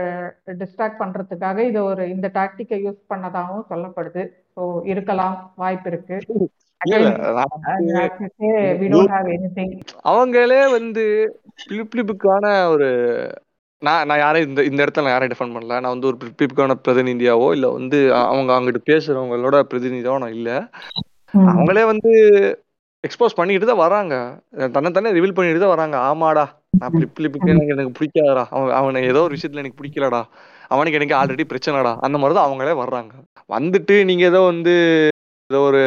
டிஸ்ட்ராக்ட் 0.48 1.00
பண்றதுக்காக 1.00 1.58
இதை 1.60 1.82
ஒரு 1.82 2.10
இந்த 2.10 2.32
டாக்டிக்கை 2.34 2.78
யூஸ் 2.86 3.02
பண்ணதாகவும் 3.10 3.68
சொல்லப்படுது. 3.70 4.24
ஸோ 4.56 4.80
இருக்கலாம் 4.84 5.52
வாய்ப்பு 5.56 5.92
இருக்கு. 5.92 6.18
அவங்களே 10.04 10.62
வந்து 10.78 11.04
பிலிப்ளிப்புக்கான 11.70 12.46
ஒரு 12.70 12.90
நான் 13.82 14.08
நான் 14.08 14.22
யாரையும் 14.24 14.50
இந்த 14.50 14.62
இந்த 14.64 14.80
இடத்துல 14.86 15.04
நான் 15.04 15.16
யாரையும் 15.16 15.34
டிஃபெண்ட் 15.34 15.56
பண்ணல. 15.56 15.76
நான் 15.82 15.94
வந்து 15.96 16.08
ஒரு 16.08 16.18
பிலிப்ளிப்புக்கான 16.22 16.76
பிரதிநிதியாவோ 16.86 17.48
இல்ல 17.54 17.68
வந்து 17.68 18.00
அவங்க 18.32 18.52
அங்கிட்டு 18.58 18.82
பேசுறவங்களோட 18.92 19.60
பிரதிநிதியாவோ 19.72 20.18
நான் 20.18 20.38
இல்ல. 20.40 20.50
அவங்களே 21.54 21.84
வந்து 21.84 22.12
எக்ஸ்போஸ் 23.04 23.38
பண்ணிட்டு 23.38 23.66
தான் 23.66 23.84
வராங்க. 23.86 24.16
தன்னை 24.76 24.90
தானே 24.92 25.12
ரிவீல் 25.18 25.36
பண்ணிட்டு 25.38 25.60
தான் 25.60 25.76
வராங்க. 25.76 25.98
ஆமாடா 26.10 26.46
நான் 26.82 26.96
எனக்கு 27.54 27.74
எனக்கு 27.74 27.94
பிடிக்காதடா. 28.00 28.44
அவன் 28.50 28.74
அவனை 28.80 29.04
ஏதோ 29.04 29.22
ஒரு 29.22 29.36
விஷயத்துல 29.36 29.64
எனக்கு 29.64 29.80
பிடிக்கலடா. 29.82 30.22
அவனுக்கு 30.70 31.00
எனக்கு 31.00 31.18
ஆல்ரெடி 31.20 31.46
பிரச்சனைடா. 31.52 31.94
அந்த 32.06 32.18
மாதிரி 32.18 32.36
தான் 32.38 32.48
அவங்களே 32.48 32.76
வர்றாங்க. 32.84 33.14
வந்துட்டு 33.50 33.96
நீங்க 34.06 34.24
ஏதோ 34.26 34.42
வந்து 34.44 34.74
ஏதோ 35.52 35.62
ஒரு 35.62 35.80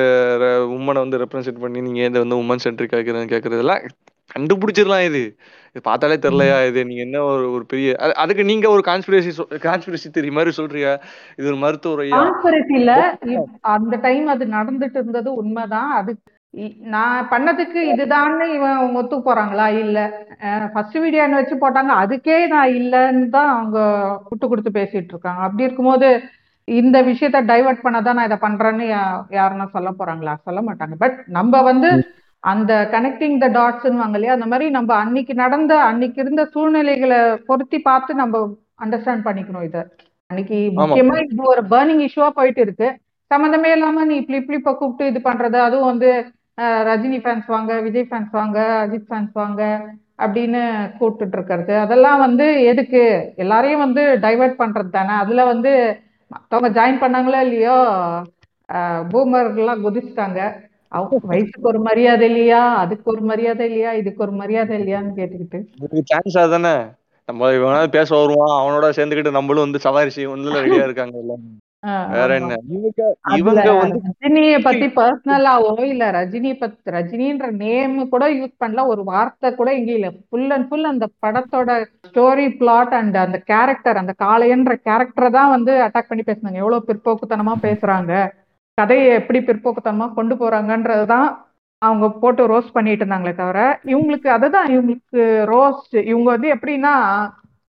உமனை 0.70 0.92
வந்து 0.92 1.18
ரெப்ரசென்ட் 1.18 1.60
பண்ணி 1.60 1.80
நீங்க 1.80 2.00
ஏதோ 2.00 2.18
வந்து 2.18 2.36
உமன் 2.36 2.56
சென்ட்ரிக் 2.56 2.92
ஆகிறதுன்னு 2.92 3.32
கேட்கறதெல்லாம் 3.32 3.88
கண்டுபிடிச்சிடலாம் 4.30 5.04
இது. 5.04 5.20
இது 5.70 5.80
பார்த்தாலே 5.82 6.14
தெரியலையா 6.14 6.66
இது? 6.66 6.84
நீங்க 6.84 7.02
என்ன 7.02 7.22
ஒரு 7.22 7.52
ஒரு 7.52 7.66
பெரிய 7.66 7.96
அது- 7.98 8.12
அதுக்கு 8.12 8.44
நீங்க 8.44 8.70
ஒரு 8.70 8.82
கான்ஸ்பிரசி 8.86 9.30
கான்ஸ்பிரசி 9.50 10.10
தெரிய 10.12 10.32
மாதிரி 10.32 10.52
சொல்றீங்க 10.56 10.98
இது 11.36 11.58
ஒரு 11.84 12.06
Conspiracy 12.08 12.74
இல்ல 12.74 13.16
அந்த 13.60 13.96
டைம் 13.96 14.26
அது 14.26 14.44
நடந்துட்டு 14.44 14.90
இருந்தது 14.90 15.34
உண்மைதான். 15.34 15.92
அது 15.92 16.16
நான் 16.80 17.28
பண்ணதுக்கு 17.28 17.80
இதுதான்னு 17.96 18.54
இவன் 18.54 18.94
ஒத்து 18.94 19.16
போறாங்களா? 19.18 19.78
இல்ல. 19.78 19.98
ஃபர்ஸ்ட் 20.72 20.98
வீடியோன்னு 20.98 21.30
வச்சு 21.30 21.54
போட்டாங்க? 21.54 21.92
அதுக்கே 22.04 22.46
நான் 22.46 22.68
இல்லைன்னு 22.68 23.28
தான் 23.28 23.56
அவங்க 23.56 23.78
விட்டு 24.28 24.48
கொடுத்து 24.48 24.70
பேசிட்டு 24.80 25.08
இருக்காங்க. 25.08 25.40
அப்படி 25.40 25.62
இருக்கும்போது 25.62 26.08
இந்த 26.68 26.96
விஷயத்த 27.02 27.38
டைவர்ட் 27.50 27.84
பண்ணதான் 27.84 28.16
நான் 28.18 28.28
இதை 28.30 28.38
பண்றேன்னு 28.40 28.84
யாருன்னா 29.38 29.66
சொல்ல 29.70 29.90
போறாங்களா? 29.98 30.34
சொல்ல 30.46 30.60
மாட்டாங்க. 30.60 30.94
பட் 30.98 31.16
நம்ம 31.38 31.62
வந்து 31.62 31.90
அந்த 32.44 32.72
கனெக்டிங் 32.92 33.36
த 33.42 33.48
டாட்ஸ்ன்னு 33.58 34.14
இல்லையா? 34.14 34.32
அந்த 34.32 34.46
மாதிரி 34.46 34.66
நம்ம 34.70 34.90
அன்னைக்கு 34.94 35.34
நடந்த 35.34 35.72
அன்னைக்கு 35.82 36.18
இருந்த 36.22 36.42
சூழ்நிலைகளை 36.54 37.18
பொருத்தி 37.48 37.78
பார்த்து 37.80 38.12
நம்ம 38.14 38.40
அண்டர்ஸ்டாண்ட் 38.84 39.26
பண்ணிக்கணும் 39.28 39.66
இதை. 39.68 39.82
அன்னைக்கு. 40.30 40.58
முக்கியமா 40.78 41.16
இது 41.24 41.42
ஒரு 41.52 41.62
பேர்னிங் 41.72 42.02
இஷ்யூவா 42.06 42.28
போயிட்டு 42.38 42.60
இருக்கு. 42.60 42.88
சம்மந்தமே 43.30 43.70
இல்லாம 43.76 44.04
நீ 44.04 44.14
இப்படி 44.22 44.58
இப்ப 44.60 44.74
கூப்பிட்டு 44.76 45.10
இது 45.12 45.20
பண்றது. 45.28 45.58
அதுவும் 45.66 45.90
வந்து 45.92 46.08
ரஜினி 46.88 47.18
ஃபேன்ஸ் 47.22 47.46
வாங்க 47.46 47.72
விஜய் 47.80 48.08
ஃபேன்ஸ் 48.10 48.32
வாங்க 48.40 48.58
அஜித் 48.84 49.08
ஃபேன்ஸ் 49.10 49.34
வாங்க 49.40 49.62
அப்படின்னு 50.24 50.60
கூப்பிட்டுட்டு 50.98 51.36
இருக்கிறது. 51.38 51.74
அதெல்லாம் 51.84 52.18
வந்து 52.18 52.46
எதுக்கு? 52.72 53.02
எல்லாரையும் 53.36 53.84
வந்து 53.86 54.02
டைவர்ட் 54.24 54.60
பண்றது 54.62 54.90
தானே. 54.90 55.14
அதுல 55.22 55.44
வந்து 55.52 55.72
மத்தவங்க 56.32 56.68
ஜாயின் 56.78 57.02
பண்ணாங்களோ 57.02 57.40
இல்லையோ 57.40 57.78
பூமர்லாம் 59.12 59.84
குதிச்சிட்டாங்க. 59.86 60.40
அவங்க 60.88 61.18
வயசுக்கு 61.30 61.66
ஒரு 61.68 61.80
மரியாதை 61.80 62.24
இல்லையா? 62.28 62.62
அதுக்கு 62.76 63.06
ஒரு 63.10 63.22
மரியாதை 63.22 63.64
இல்லையா? 63.66 63.92
இதுக்கு 63.92 64.20
ஒரு 64.22 64.32
மரியாதை 64.32 64.74
இல்லையான்னு 64.80 65.12
கேட்டுக்கிட்டு. 65.18 65.58
சான்ஸ் 66.10 66.38
அதானே? 66.38 66.74
நம்ம 67.28 67.50
இவனாவது 67.52 67.90
பேச 67.90 68.08
வருவான் 68.16 68.54
அவனோட 68.60 68.86
சேர்ந்துக்கிட்டு 68.96 69.36
நம்மளும் 69.36 69.66
வந்து 69.66 69.78
சவாரி 69.78 70.10
செய்வோம்ல 70.16 70.62
ரெடியா 70.64 70.84
இருக்காங்க 70.84 71.16
எல்லாம் 71.18 71.42
ரஜினிய 71.84 72.92
பத்தி 74.62 74.86
பர்சனலாவோ 74.86 75.80
இல்ல. 75.80 76.10
ரஜினி 76.10 76.58
பத்தி 76.58 76.90
ரஜினின்ற 76.90 77.50
நேம் 77.50 78.08
கூட 78.08 78.30
யூஸ் 78.30 78.64
பண்ணல. 78.64 78.86
ஒரு 78.86 79.04
வார்த்தை 79.04 79.54
கூட 79.54 79.74
இங்க 79.74 79.92
இல்ல. 79.92 80.12
ஃபுல் 80.28 80.50
அண்ட் 80.50 80.68
ஃபுல் 80.68 80.84
அந்த 80.84 81.08
படத்தோட 81.26 81.86
ஸ்டோரி 82.08 82.56
பிளாட் 82.56 82.94
அண்ட் 82.94 83.16
அந்த 83.16 83.38
கேரக்டர் 83.38 83.96
அந்த 83.96 84.14
காளையன்ற 84.22 84.78
கேரக்டரை 84.84 85.30
தான் 85.30 85.50
வந்து 85.50 85.86
அட்டாக் 85.86 86.08
பண்ணி 86.08 86.22
பேசுனாங்க. 86.26 86.52
எவ்வளவு 86.52 86.84
பிற்போக்குத்தனமா 86.88 87.54
பேசுறாங்க. 87.62 88.30
கதையை 88.74 89.14
எப்படி 89.14 89.38
பிற்போக்குத்தனமா 89.38 90.14
கொண்டு 90.14 90.34
போறாங்கன்றதுதான் 90.34 91.36
அவங்க 91.78 92.10
போட்டு 92.10 92.48
ரோஸ்ட் 92.48 92.72
பண்ணிட்டு 92.72 93.04
இருந்தாங்களே 93.04 93.34
தவிர 93.34 93.80
இவங்களுக்கு 93.84 94.26
அதுதான். 94.26 94.68
இவங்களுக்கு 94.68 95.46
ரோஸ்ட் 95.52 96.04
இவங்க 96.04 96.30
வந்து 96.30 96.54
எப்படின்னா 96.54 96.94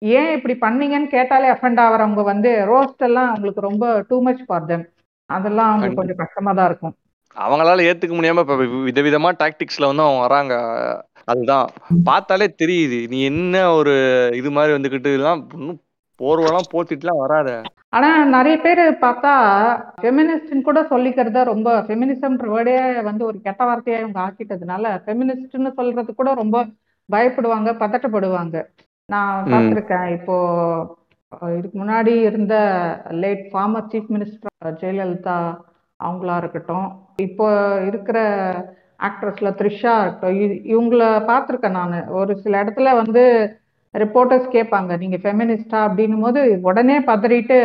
ஏன் 0.01 0.31
இப்படி 0.37 0.53
பண்ணீங்கன்னு 0.61 1.07
கேட்டாலே 1.07 1.47
அஃபெண்ட் 1.53 1.81
ஆகிறவங்க 1.85 2.23
வந்து 2.23 2.51
ரோஸ்ட் 2.71 3.05
எல்லாம் 3.07 3.29
அவங்களுக்கு 3.29 3.61
ரொம்ப 3.61 3.85
டூ 4.09 4.17
மச் 4.21 4.45
ஃபார் 4.47 4.65
தெம் 4.65 4.85
அதெல்லாம் 5.29 5.69
அவங்களுக்கு 5.69 5.99
கொஞ்சம் 5.99 6.21
கஷ்டமா 6.21 6.51
தான் 6.53 6.65
இருக்கும். 6.65 6.95
அவங்களால 7.35 7.83
ஏத்துக்க 7.89 8.13
முடியாம 8.15 8.43
இப்ப 8.45 8.55
விதவிதமா 8.87 9.29
டாக்டிக்ஸ்ல 9.41 9.89
வந்து 9.89 10.03
அவங்க 10.03 10.21
வராங்க. 10.21 10.53
அதுதான். 11.27 11.67
பார்த்தாலே 12.03 12.47
தெரியுது. 12.61 12.99
நீ 13.09 13.17
என்ன 13.23 13.55
ஒரு 13.73 13.93
இது 14.33 14.49
மாதிரி 14.51 14.73
வந்துகிட்டு 14.77 15.11
எல்லாம் 15.13 15.41
இன்னும் 15.57 15.79
போர்வெல்லாம் 16.19 16.71
போத்திட்டுலாம் 16.71 17.21
வராத. 17.23 17.49
ஆனா 17.93 18.09
நிறைய 18.33 18.55
பேர் 18.57 18.81
பார்த்தா 19.03 19.31
ஃபெமினிஸ்ட்னு 20.01 20.61
கூட 20.61 20.79
சொல்லிக்கிறத 20.91 21.43
ரொம்ப 21.43 21.69
ஃபெமினிசம்ன்ற 21.85 22.47
வேர்டே 22.55 22.75
வந்து 23.01 23.23
ஒரு 23.25 23.37
கெட்ட 23.41 23.63
வார்த்தையா 23.63 23.99
இவங்க 23.99 24.19
ஆக்கிட்டதுனால 24.25 24.91
ஃபெமினிஸ்ட்னு 25.05 25.71
சொல்றது 25.79 26.13
கூட 26.13 26.33
ரொம்ப 26.33 26.57
பயப்படுவாங்க 27.09 27.69
பதட்டப்படுவாங்க. 27.79 28.57
நான். 29.09 29.49
பார்த்திருக்கேன். 29.51 30.07
இப்போ 30.17 30.35
இதுக்கு 31.57 31.77
முன்னாடி 31.81 32.13
இருந்த 32.29 32.55
late 33.23 33.43
former 33.51 33.89
chief 33.91 34.11
minister 34.15 34.51
Jayalalithaa 34.81 35.37
அவங்களா 35.99 36.35
இருக்கட்டும். 36.37 36.87
இப்போ 37.25 37.47
இருக்கிற 37.89 38.17
ஆக்ட்ரஸ்ல 39.07 39.49
த்ரிஷா 39.59 39.93
இருக்கட்டும். 40.01 40.37
இவங்கள 40.73 41.01
பார்த்திருக்கேன் 41.29 41.77
நான். 41.79 41.97
ஒரு 42.19 42.33
சில 42.43 42.63
இடத்துல 42.63 42.93
வந்து 43.01 43.23
ரிப்போர்ட்டர்ஸ் 43.95 44.47
கேட்பாங்க 44.55 44.97
நீங்க 44.97 45.17
ஃபெமினிஸ்டா 45.23 45.79
அப்படின்னும் 45.87 46.25
போது 46.25 46.41
உடனே 46.69 46.97
பதறிட்டு 47.07 47.57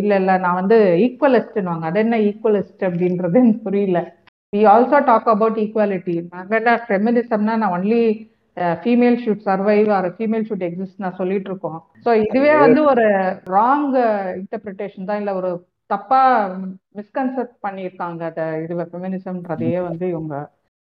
இல்ல 0.00 0.12
இல்ல 0.14 0.32
நான் 0.38 0.58
வந்து 0.60 0.78
ஈக்குவலிஸ்ட்னுவாங்க 1.04 1.86
அது 1.90 2.00
என்ன 2.00 2.16
ஈக்குவலிஸ்ட் 2.28 2.84
அப்படின்றது 2.88 3.40
எனக்கு 3.42 3.64
புரியல. 3.68 4.00
We 4.52 4.60
also 4.72 4.98
talk 5.04 5.28
about 5.28 5.60
equality 5.62 6.14
நாங்கள் 6.34 6.84
ஃபெமினிசம்னா 6.86 7.54
நான் 7.62 7.74
only 7.78 8.02
female 8.82 9.20
should 9.24 9.44
survive 9.48 9.88
or 9.96 10.08
female 10.16 10.46
should 10.48 10.66
exist 10.68 11.02
நான் 11.04 11.18
சொல்லிட்டு 11.20 11.48
இருக்கோம் 11.50 11.78
ஸோ 12.06 12.10
இதுவே 12.26 12.52
வந்து 12.64 12.80
ஒரு 12.92 13.06
ராங் 13.56 13.88
இன்டர்பிரிட்டேஷன் 14.40 15.08
தான். 15.10 15.20
இல்லை 15.22 15.34
ஒரு 15.40 15.50
தப்பா 15.90 16.20
மிஸ்கன்செப்ட் 16.98 17.56
பண்ணியிருக்காங்க. 17.66 18.20
அதை 18.30 18.44
இது 18.64 18.74
ஃபெமினிசம்ன்றதையே 18.92 19.80
வந்து 19.88 20.04
இவங்க 20.14 20.36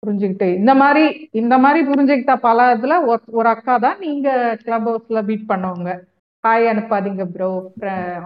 புரிஞ்சுக்கிட்டு 0.03 0.49
இந்த 0.61 0.73
மாதிரி 0.83 1.05
இந்த 1.43 1.55
மாதிரி 1.65 1.81
புரிஞ்சுக்கிட்ட 1.91 2.35
பல 2.49 2.67
இதுல 2.75 2.95
ஒரு 3.39 3.49
அக்கா 3.55 3.77
தான் 3.87 4.03
நீங்க 4.07 4.29
கிளப் 4.65 4.89
ஹவுஸ்ல 4.91 5.21
மீட் 5.29 5.51
பண்ணவங்க. 5.53 5.93
ஹாய் 6.45 6.71
அனுப்பாதீங்க 6.71 7.25
ப்ரோ 7.35 7.49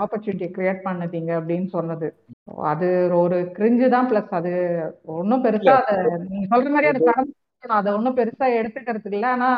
ஆப்பர்ச்சுனிட்டி 0.05 0.47
கிரியேட் 0.55 0.81
பண்ணதீங்க 0.87 1.31
அப்படின்னு 1.41 1.69
சொன்னது. 1.77 2.09
அது 2.71 2.87
ஒரு 3.23 3.37
கிரிஞ்சு 3.59 3.89
தான் 3.95 4.09
பிளஸ் 4.11 4.33
அது 4.39 4.53
ஒன்றும் 5.19 5.45
பெருசா 5.45 5.75
அதை 5.83 5.97
நீங்க 6.25 6.47
சொல்ற 6.55 6.71
மாதிரி 6.77 6.91
அது 6.93 7.01
கடந்து 7.11 7.33
நான் 7.63 7.81
அதை 7.81 7.91
ஒன்றும் 7.97 8.17
பெருசா 8.19 8.47
எடுத்துக்கிறதுக்கு 8.59 9.19
இல்லை. 9.19 9.31
ஆனா 9.37 9.49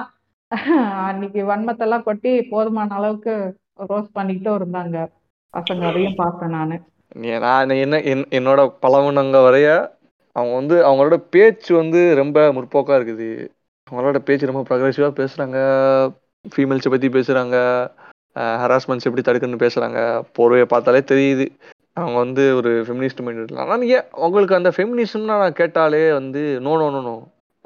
அன்னைக்கு 1.09 1.41
வன்மத்தெல்லாம் 1.51 2.07
கொட்டி 2.07 2.31
போதுமான 2.53 2.95
அளவுக்கு 2.99 3.33
ரோஸ் 3.91 4.09
பண்ணிக்கிட்டும் 4.19 4.59
இருந்தாங்க. 4.61 4.97
பசங்க 5.55 5.85
அதையும் 5.91 6.21
பார்த்தேன் 6.23 6.55
நானு. 6.57 6.77
நான் 7.45 7.75
என்ன 7.85 7.99
என் 8.13 8.27
என்னோட 8.39 8.61
பழகுனவங்க 8.85 9.39
வரைய 9.47 9.69
அவங்க 10.37 10.53
வந்து 10.61 10.77
அவங்களோட 10.89 11.17
பேச்சு 11.35 11.71
வந்து 11.81 12.01
ரொம்ப 12.21 12.39
முற்போக்கா 12.57 12.97
இருக்குது. 12.99 13.31
அவங்களோட 13.89 14.19
பேச்சு 14.27 14.51
ரொம்ப 14.51 14.63
ப்ரொக்ரெசிவாக 14.69 15.15
பேசுகிறாங்க 15.21 15.59
ஃபீமேல்ஸை 16.45 16.91
பற்றி 16.93 17.09
பேசுகிறாங்க 17.17 17.57
ஹராஸ்மெண்ட்ஸ் 18.63 19.09
எப்படி 19.09 19.25
தடுக்கணும்னு 19.25 19.65
பேசுகிறாங்க 19.65 19.99
போர்வையை 20.37 20.67
பார்த்தாலே 20.73 21.03
தெரியுது. 21.13 21.47
அவங்க 21.99 22.17
வந்து 22.25 22.45
ஒரு 22.59 22.71
ஃபெமினிஸ்ட் 22.87 23.23
மைண்ட் 23.27 23.61
ஆனால் 23.65 23.83
நீங்கள் 23.83 24.07
உங்களுக்கு 24.27 24.59
அந்த 24.59 24.71
ஃபெமினிசம்னா 24.77 25.37
நான் 25.43 25.59
கேட்டாலே 25.61 26.03
வந்து 26.19 26.43
நோ 26.67 26.75
நோ 26.83 26.89
நோ 26.97 27.01
நோ 27.09 27.17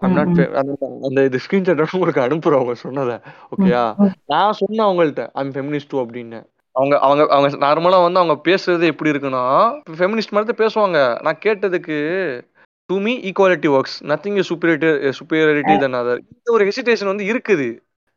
அந்த 0.02 1.20
இது 1.28 1.38
ஸ்க்ரீன்ஷாட் 1.44 1.82
உங்களுக்கு 1.96 2.24
அனுப்புகிறேன் 2.24 2.60
அவங்க 2.60 2.74
சொன்னதை. 2.84 3.16
ஓகேயா 3.52 3.82
நான் 4.32 4.58
சொன்னேன் 4.60 4.86
அவங்கள்ட்ட 4.86 5.24
ஐம் 5.42 5.52
ஃபெமினிஸ்ட் 5.56 5.94
அப்படின்னு. 6.02 6.40
அவங்க 6.76 6.94
அவங்க 7.06 7.22
அவங்க 7.34 7.48
நார்மலா 7.66 7.98
வந்து 8.04 8.20
அவங்க 8.22 8.36
பேசுறது 8.48 8.84
எப்படி 8.92 9.12
இருக்குன்னா 9.12 9.44
ஃபெமினிஸ்ட் 10.00 10.34
மாதிரி 10.36 10.56
பேசுவாங்க. 10.62 10.98
நான் 11.26 11.42
கேட்டதுக்கு 11.46 11.98
to 12.90 12.96
me 13.04 13.12
equality 13.28 13.68
works 13.76 13.96
nothing 14.12 14.38
is 14.40 14.50
superiority 14.52 14.88
superiority 15.18 15.74
than 15.84 15.98
other 16.00 16.22
இந்த 16.32 16.48
ஒரு 16.56 16.64
ஹெசிடேஷன் 16.68 17.12
வந்து 17.12 17.26
இருக்குது. 17.32 17.68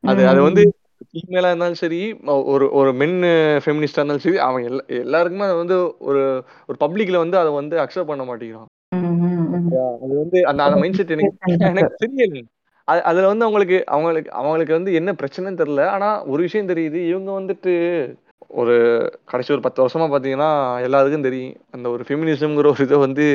அது 0.03 0.21
அது 0.31 0.39
வந்து 0.47 0.63
ஃபீமேலா 1.09 1.51
இருந்தாலும் 1.51 1.81
சரி 1.83 1.99
ஒரு 2.53 2.65
ஒரு 2.79 2.89
மென் 3.01 3.17
ஃபெமினிஸ்டா 3.63 4.01
இருந்தாலும் 4.01 4.25
சரி 4.25 4.39
அவன் 4.47 4.65
எல்லா 4.69 4.83
எல்லாருக்குமே 5.03 5.45
அது 5.49 5.61
வந்து 5.61 5.77
ஒரு 6.09 6.23
ஒரு 6.69 6.77
பப்ளிக்ல 6.83 7.21
வந்து 7.23 7.39
அதை 7.41 7.51
வந்து 7.59 7.77
அக்செப்ட் 7.83 8.11
பண்ண 8.11 8.25
மாட்டேங்கிறான். 8.29 8.69
அது 10.01 10.13
வந்து 10.17 10.45
அந்த 10.45 10.63
அந்த 10.63 10.77
மைண்ட் 10.77 10.95
செட் 10.95 11.11
எனக்கு 11.11 11.41
எனக்கு 11.71 11.97
தெரியல. 12.05 12.43
அது 12.87 13.03
அதுல 13.03 13.27
வந்து 13.27 13.45
அவங்களுக்கு 13.45 13.85
அவங்களுக்கு 13.85 14.31
அவங்களுக்கு 14.31 14.73
வந்து 14.73 14.93
என்ன 14.93 15.11
பிரச்சனைன்னு 15.11 15.61
தெரியல. 15.61 15.87
ஆனா 15.87 16.23
ஒரு 16.23 16.41
விஷயம் 16.41 16.69
தெரியுது. 16.69 16.99
இவங்க 17.07 17.31
வந்துட்டு 17.31 17.73
ஒரு 18.47 18.75
கடைசி 19.25 19.53
ஒரு 19.53 19.61
பத்து 19.61 19.83
வருஷமா 19.83 20.07
பாத்தீங்கன்னா 20.07 20.49
எல்லாருக்கும் 20.81 21.21
தெரியும். 21.21 21.55
அந்த 21.71 21.89
ஒரு 21.89 22.05
ஃபெமினிசம்ங்கிற 22.07 22.67
ஒரு 22.67 22.83
இதை 22.83 22.97
வந்து 22.97 23.25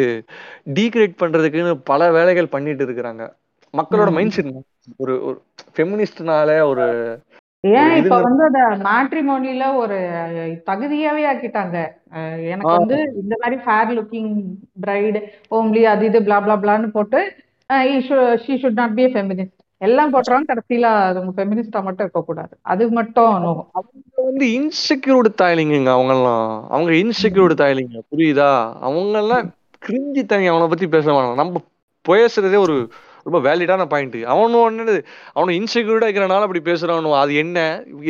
டீக்ரேட் 0.71 1.21
பண்றதுக்குன்னு 1.21 1.81
பல 1.85 2.11
வேலைகள் 2.13 2.49
பண்ணிட்டு 2.49 2.87
இருக்கிறாங்க. 2.87 3.25
மக்களோட. 3.75 4.13
மைண்ட் 4.13 4.31
செட் 4.31 4.53
ஒரு 4.97 5.25
ஒரு 5.25 5.37
ஃபெமினிஸ்ட்னால 5.77 6.61
ஒரு 6.63 6.87
ஏன் 7.65 7.93
இப்ப 7.99 8.17
வந்து 8.21 8.43
அத 8.47 8.61
மேட்ரிமோனில 8.87 9.65
ஒரு 9.77 9.97
தகுதியாவே 10.69 11.23
ஆக்கிட்டாங்க. 11.31 11.77
எனக்கு. 12.53 12.73
வந்து 12.77 12.97
இந்த 13.21 13.35
மாதிரி 13.43 13.57
ஃபேர் 13.65 13.93
லுக்கிங் 13.99 14.33
பிரைடு 14.85 15.21
ஹோம்லி 15.51 15.83
அது 15.93 16.07
இது 16.07 16.21
blah 16.21 16.41
blah 16.47 16.57
பிளான்னு 16.63 16.89
போட்டு 16.97 17.21
she 18.45 18.55
should 18.63 18.81
not 18.81 18.97
be 18.97 19.05
feminist 19.13 19.59
எல்லாம் 19.81 20.13
போட்டுறாங்க 20.15 20.49
கடைசியில 20.51 20.89
அது 21.07 21.21
உங்க 21.21 21.33
ஃபெமினிஸ்டா 21.39 21.81
மட்டும் 21.87 22.05
இருக்கக்கூடாது 22.07 22.53
அது 22.73 22.85
மட்டும். 22.91 23.31
அவங்க 23.73 24.27
வந்து 24.29 24.47
இன்செக்யூர்டு 24.59 25.31
தாய்லிங்க 25.43 25.93
அவங்கெல்லாம். 25.97 26.45
அவங்க 26.69 26.91
இன்செக்யூர்டு 27.03 27.57
தாய்லிங்க 27.63 27.99
புரியுதா? 28.11 28.51
அவங்க 28.87 29.17
எல்லாம் 29.25 29.47
கிரிஞ்சி 29.83 30.23
தனி 30.25 30.47
அவனை 30.47 30.69
பத்தி 30.69 30.89
பேச 30.89 31.07
வேணாம் 31.13 31.41
நம்ம 31.41 31.63
பேசுறதே 32.05 32.59
ஒரு 32.67 32.77
ரொம்ப 33.25 33.39
வேலிடான 33.49 33.85
பாயிண்ட். 33.85 34.17
அவனும் 34.25 34.65
என்னது? 34.71 35.05
அவனை 35.33 35.59
இன்செக்யூர்டா 35.59 36.07
இருக்கிறனால 36.09 36.41
அப்படி 36.41 36.61
பேசுறானோ? 36.71 37.19
அது 37.19 37.35
என்ன? 37.35 37.59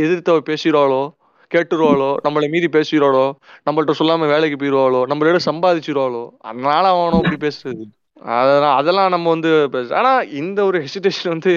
எதிர்த்து 0.05 0.41
பேசிடுவாளோ? 0.41 1.03
கேட்டுருவாளோ? 1.51 2.11
நம்மளை 2.25 2.47
மீறி 2.49 2.69
பேசிடுவாளோ? 2.77 3.25
நம்மள்ட்ட 3.71 3.93
சொல்லாம 3.99 4.27
வேலைக்கு 4.27 4.59
போயிடுவாளோ 4.61 5.01
நம்மளோட 5.13 5.39
சம்பாதிச்சிருவாளோ? 5.51 6.29
அதனால 6.41 6.85
அவனும் 6.89 7.21
அப்படி 7.23 7.37
பேசுறது. 7.47 7.85
அதெல்லாம் 8.25 8.77
அதெல்லாம் 8.77 9.09
நம்ம 9.09 9.29
வந்து 9.29 9.71
பேச 9.71 9.97
ஆனா 9.97 10.21
இந்த 10.21 10.65
ஒரு 10.65 10.79
ஹெசிடேஷன் 10.85 11.29
வந்து 11.29 11.53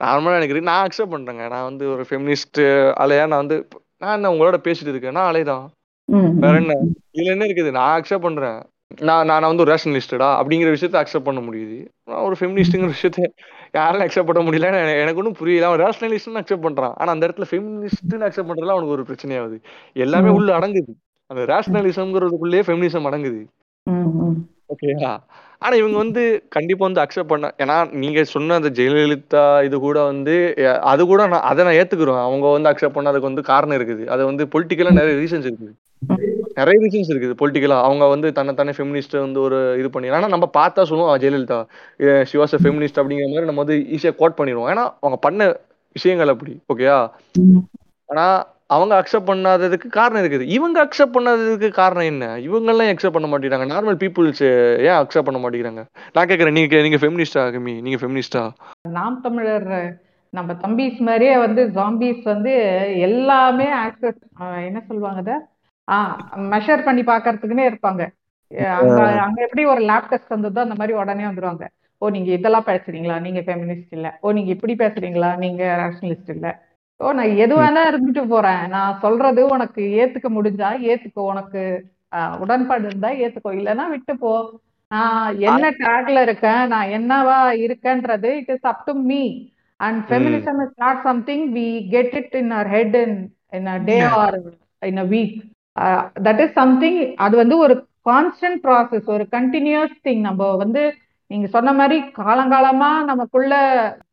நார்மலா 0.00 0.36
எனக்கு 0.36 0.54
இருக்கு. 0.54 0.70
நான் 0.70 0.86
அக்செப்ட் 0.86 1.14
பண்றேங்க. 1.14 1.48
நான் 1.48 1.68
வந்து 1.70 1.84
ஒரு 1.92 2.06
ஃபெமினிஸ்ட் 2.10 2.60
அலையா 3.02 3.26
நான் 3.26 3.42
வந்து 3.44 3.68
நான் 3.98 4.14
என்ன 4.14 4.30
உங்களோட 4.30 4.56
பேசிட்டு 4.66 4.92
இருக்கேன்? 4.92 5.12
நான் 5.12 5.34
அலைதான் 5.34 5.66
வேற. 6.42 6.54
என்ன? 6.54 6.74
இதுல 7.12 7.34
என்ன 7.34 7.44
இருக்குது? 7.44 7.70
நான் 7.70 8.00
அக்செப்ட் 8.00 8.26
பண்றேன். 8.26 8.58
நான் 9.08 9.26
நான் 9.30 9.48
வந்து 9.50 9.62
ஒரு 9.64 9.70
ரேஷனலிஸ்டடா 9.72 10.28
அப்படிங்கிற 10.40 10.68
விஷயத்த 10.74 10.98
அக்செப்ட் 11.00 11.28
பண்ண 11.28 11.40
முடியுது. 11.46 11.76
நான் 12.08 12.24
ஒரு 12.26 12.36
ஃபெமினிஸ்ட்ங்கிற 12.38 12.88
விஷயத்த 12.94 13.20
யாராலும் 13.76 14.04
அக்செப்ட் 14.04 14.28
பண்ண 14.30 14.42
முடியல. 14.46 14.68
எனக்கு 15.02 15.20
ஒன்றும் 15.22 15.38
புரியல. 15.40 15.66
அவன் 15.70 15.82
ரேஷனலிஸ்ட்னு 15.84 16.40
அக்செப்ட் 16.42 16.66
பண்றான். 16.66 16.94
ஆனா 17.00 17.10
அந்த 17.14 17.24
இடத்துல 17.28 17.48
ஃபெமினிஸ்ட்னு 17.50 18.26
அக்செப்ட் 18.28 18.50
பண்றதுல 18.50 18.74
அவனுக்கு 18.76 18.96
ஒரு 18.96 19.06
பிரச்சனையாகுது 19.08 19.58
எல்லாமே. 20.04 20.30
உள்ள 20.38 20.50
அடங்குது. 20.58 20.94
அந்த 21.30 21.42
ரேஷனலிசம்ங்கிறதுக்குள்ளேயே 21.52 22.64
ஃபெமினிசம் 22.68 23.08
அடங்குது. 23.10 23.42
ஓகேயா 24.74 25.10
ஆனா 25.64 25.74
இவங்க 25.80 25.96
வந்து 25.96 26.22
கண்டிப்பா 26.54 26.82
வந்து 26.86 27.02
அக்செப்ட் 27.02 27.32
பண்ண 27.32 27.46
ஏன்னா 27.62 27.76
நீங்க 28.02 28.20
சொன்ன 28.32 28.56
அந்த 28.60 28.70
ஜெயலலிதா 28.78 29.44
இது 29.66 29.76
கூட 29.84 29.98
வந்து 30.10 30.34
அது 30.92 31.02
கூட 31.06 31.20
நான் 31.32 31.46
அதை 31.50 31.60
நான் 31.66 31.78
ஏத்துக்கிறோம். 31.80 32.20
அவங்க 32.28 32.46
வந்து 32.56 32.70
அக்செப்ட் 32.70 32.96
பண்ணதுக்கு 32.98 33.30
வந்து 33.30 33.44
காரணம் 33.52 33.76
இருக்குது. 33.78 34.04
அது 34.14 34.22
வந்து 34.30 34.44
பொலிட்டிக்கலா 34.54 34.92
நிறைய 35.00 35.14
ரீசன்ஸ் 35.22 35.48
இருக்குது. 35.50 35.72
நிறைய 36.58 36.76
ரீசன்ஸ் 36.82 37.10
இருக்குது 37.12 37.38
பொலிட்டிக்கலா 37.40 37.78
அவங்க 37.86 38.04
வந்து 38.12 38.28
தன்னை 38.38 38.52
தானே 38.54 38.72
ஃபெமினிஸ்ட் 38.76 39.16
வந்து 39.24 39.40
ஒரு 39.46 39.58
இது 39.80 39.88
பண்ணி 39.94 40.12
ஆனா 40.18 40.28
நம்ம 40.34 40.46
பார்த்தா 40.58 40.86
சொல்லுவோம் 40.90 41.22
ஜெயலலிதா 41.24 41.58
சிவாச 42.30 42.60
ஃபெமினிஸ்ட் 42.62 43.00
அப்படிங்கிற 43.00 43.28
மாதிரி 43.32 43.50
நம்ம 43.50 43.64
வந்து 43.64 43.78
ஈஸியா 43.96 44.12
கோட் 44.20 44.38
பண்ணிடுவோம். 44.40 44.68
ஏன்னா 44.72 44.84
அவங்க 45.02 45.18
பண்ண 45.26 45.40
விஷயங்கள் 45.96 46.32
அப்படி 46.34 46.54
ஓகேயா 46.72 46.98
ஆனா 48.08 48.26
அவங்க 48.74 48.92
அக்செப்ட் 49.00 49.28
பண்ணாததுக்கு 49.30 49.88
காரணம் 49.98 50.22
இருக்குது 50.22 50.46
இவங்க 50.56 50.78
அக்செப்ட் 50.84 51.14
பண்ணாததுக்கு 51.16 51.68
காரணம் 51.80 52.08
என்ன? 52.12 52.24
இவங்க 52.46 52.70
எல்லாம் 52.72 52.90
அக்செப்ட் 52.92 53.16
பண்ண 53.16 53.28
மாட்டேங்கிறாங்க. 53.32 53.68
நார்மல் 53.72 53.98
பீப்புள்ஸ் 54.02 54.42
ஏன் 54.86 54.98
அக்செப்ட் 55.02 55.28
பண்ண 55.28 55.40
மாட்டேங்கிறாங்க? 55.42 55.82
நான் 56.16 56.28
கேக்குறேன் 56.30 56.56
நீங்க 56.58 56.82
நீங்க 56.86 57.00
ஃபெமினிஸ்டா 57.02 57.44
கமி 57.56 57.74
நீங்க 57.86 57.98
ஃபெமினிஸ்டா 58.02 58.42
நாம் 58.98 59.20
தமிழர் 59.26 59.68
நம்ம 60.32 60.52
தம்பிஸ் 60.64 60.98
மாதிரியே 61.08 61.34
வந்து 61.44 61.62
ஜாம்பிஸ் 61.76 62.24
வந்து 62.32 62.54
எல்லாமே 63.08 63.68
ஆக்சஸ் 63.84 64.20
என்ன 64.68 64.80
சொல்லுவாங்க 64.88 65.36
அத 65.88 65.94
ஆ 65.94 65.96
மெஷர் 66.52 66.86
பண்ணி 66.86 67.02
பார்க்கறதுக்குன்னே 67.04 67.66
இருப்பாங்க. 67.68 68.02
அங்க 68.74 68.96
அங்க 69.24 69.38
எப்படி 69.42 69.62
ஒரு 69.66 69.82
லேப் 69.82 70.08
டெஸ்ட் 70.08 70.28
வந்ததோ 70.28 70.60
அந்த 70.60 70.74
மாதிரி 70.74 70.94
உடனே 70.94 71.24
வந்துருவாங்க. 71.26 71.64
ஓ 72.02 72.08
நீங்க 72.10 72.30
இதெல்லாம் 72.32 72.68
பேசுறீங்களா? 72.68 73.16
நீங்க 73.20 73.40
ஃபெமினிஸ்ட் 73.40 73.92
இல்ல. 73.92 74.08
ஓ 74.22 74.32
நீங்க 74.32 74.50
இப்படி 74.50 74.74
பேசுறீங்களா? 74.76 75.30
நீங்க 75.36 75.62
ரேஷனலிஸ்ட் 75.82 76.30
இல்ல. 76.30 76.48
ஓ 77.00 77.12
நான் 77.12 77.36
எது 77.36 77.54
வேணா 77.56 77.80
இருந்துட்டு 77.90 78.22
போறேன். 78.28 78.62
நான் 78.68 79.00
சொல்றது 79.00 79.40
உனக்கு 79.48 79.82
ஏத்துக்க 80.02 80.28
முடிஞ்சா 80.36 80.68
ஏத்துக்கோ. 80.90 81.24
உனக்கு 81.32 81.62
உடன்பாடு 82.42 82.84
இருந்தா 82.86 83.10
ஏத்துக்கோ. 83.24 83.50
இல்லைன்னா 83.52 83.86
விட்டு 83.88 84.12
போ. 84.16 84.32
நான் 84.90 85.20
என்ன 85.42 85.64
டேக்ல 85.80 86.18
இருக்கேன்? 86.26 86.62
நான் 86.68 86.92
என்னவா 86.98 87.36
இருக்கேன்றது 87.64 88.30
it 88.40 88.52
is 88.54 88.68
up 88.70 88.84
to 88.84 88.92
me. 89.08 89.22
And 89.80 89.98
feminism 90.08 90.60
is 90.64 90.76
not 90.76 91.02
something 91.02 91.44
we 91.54 91.66
get 91.90 92.14
it 92.20 92.34
in 92.34 92.52
our 92.56 92.70
head 92.70 92.96
in 93.02 93.16
in 93.52 93.68
a 93.68 93.78
day 93.88 93.98
or 94.16 94.38
in 94.82 94.98
a 94.98 95.06
week 95.14 95.36
that 96.24 96.40
is 96.40 96.52
something 96.52 96.98
அது 97.16 97.36
வந்து 97.36 97.56
ஒரு 97.58 97.74
கான்ஸ்டன்ட் 98.04 98.60
ப்ராசஸ் 98.62 99.06
ஒரு 99.06 99.24
கண்டினியூஸ் 99.32 99.96
திங் 100.04 100.20
நம்ம 100.20 100.56
வந்து 100.56 100.82
நீங்க 101.30 101.46
சொன்ன 101.46 101.72
மாதிரி 101.72 101.96
காலங்காலமா 102.18 103.04
நமக்குள்ள 103.04 103.54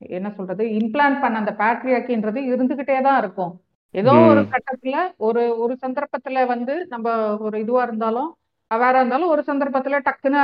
என்ன 0.10 0.30
சொல்றது 0.30 0.64
இம்ப்ளான்ட் 0.80 1.22
பண்ண 1.22 1.38
அந்த 1.38 1.54
பேட்ரியாக்கின்றது 1.60 2.40
இருந்துகிட்டே 2.52 3.02
தான் 3.02 3.18
இருக்கும் 3.18 3.54
ஏதோ 3.96 4.14
ஒரு. 4.30 4.42
கட்டத்துல 4.54 4.96
ஒரு 5.18 5.42
ஒரு 5.58 5.74
சந்தர்ப்பத்துல 5.82 6.46
வந்து 6.48 6.76
நம்ம 6.90 7.08
ஒரு 7.38 7.60
இதுவா 7.60 7.84
இருந்தாலும் 7.84 8.30
வேற 8.72 9.00
இருந்தாலும் 9.00 9.30
ஒரு 9.30 9.42
சந்தர்ப்பத்துல 9.48 10.00
டக்குன்னு 10.00 10.44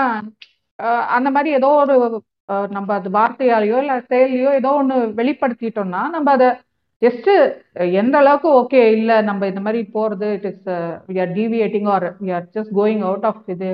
அந்த 1.10 1.30
மாதிரி 1.32 1.50
ஏதோ 1.54 1.70
ஒரு 1.82 1.96
நம்ம 2.70 2.94
அது 2.94 3.10
வார்த்தையாலேயோ 3.10 3.78
இல்ல 3.78 3.96
செயலையோ 4.10 4.52
ஏதோ 4.54 4.70
ஒண்ணு 4.82 4.96
வெளிப்படுத்திட்டோம்னா 5.16 6.10
நம்ம 6.10 6.32
அதை 6.32 6.50
ஜஸ்ட் 7.02 7.30
எந்த 7.98 8.16
அளவுக்கு 8.18 8.50
ஓகே 8.60 8.82
இல்ல 8.92 9.12
நம்ம 9.22 9.48
இந்த 9.48 9.62
மாதிரி 9.66 9.82
போறது 9.94 10.28
it 10.38 10.48
is 10.50 10.64
we 11.10 11.18
are 11.20 11.34
deviating 11.38 11.88
or 11.88 12.08
we 12.20 12.32
are 12.32 12.48
just 12.56 12.74
going 12.76 13.04
out 13.08 13.28
of 13.30 13.44
இது 13.54 13.70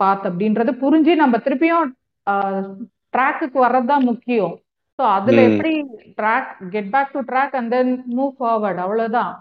பாத் 0.00 0.26
அப்படின்றது 0.28 0.72
புரிஞ்சு 0.82 1.12
நம்ம 1.16 1.38
திருப்பியும் 1.44 1.86
ட்ராக்குக்கு 3.14 3.58
வர்றது 3.62 3.86
தான் 3.86 4.08
முக்கியம் 4.08 4.54
ஸோ 4.98 5.04
அதுல. 5.16 5.40
எப்படி 5.48 5.72
track 6.18 6.50
get 6.72 6.90
back 6.94 7.12
to 7.12 7.20
track 7.28 7.54
and 7.58 7.72
then 7.74 7.92
move 8.16 8.32
forward 8.38 8.80
அவ்வளவுதான் 8.84 9.32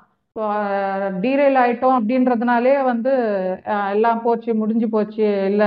டீரெயில் 1.24 1.58
ஆயிட்டோம் 1.62 1.98
அப்படின்றதுனாலே 1.98 2.74
வந்து 2.90 3.14
எல்லாம் 3.94 4.24
போச்சு 4.26 4.52
முடிஞ்சு 4.60 4.88
போச்சு 4.90 5.28
இல்ல 5.52 5.64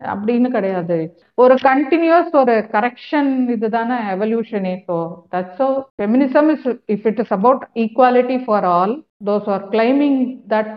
அப்படின்னு 0.00 0.48
கிடையாது. 0.50 0.98
ஒரு 1.38 1.54
கண்டினியூஸ் 1.62 2.32
ஒரு 2.34 2.54
கரெக்ஷன் 2.72 3.30
இதுதானே 3.48 3.98
எவல்யூஷனே 4.14 4.74
so 4.86 4.96
that's 5.30 5.62
feminism 5.98 6.50
is 6.54 6.66
if 6.94 7.06
it 7.06 7.20
is 7.20 7.34
about 7.38 7.64
equality 7.76 8.38
for 8.44 8.66
all 8.72 8.94
those 9.24 9.48
are 9.48 9.64
claiming 9.70 10.20
that 10.54 10.76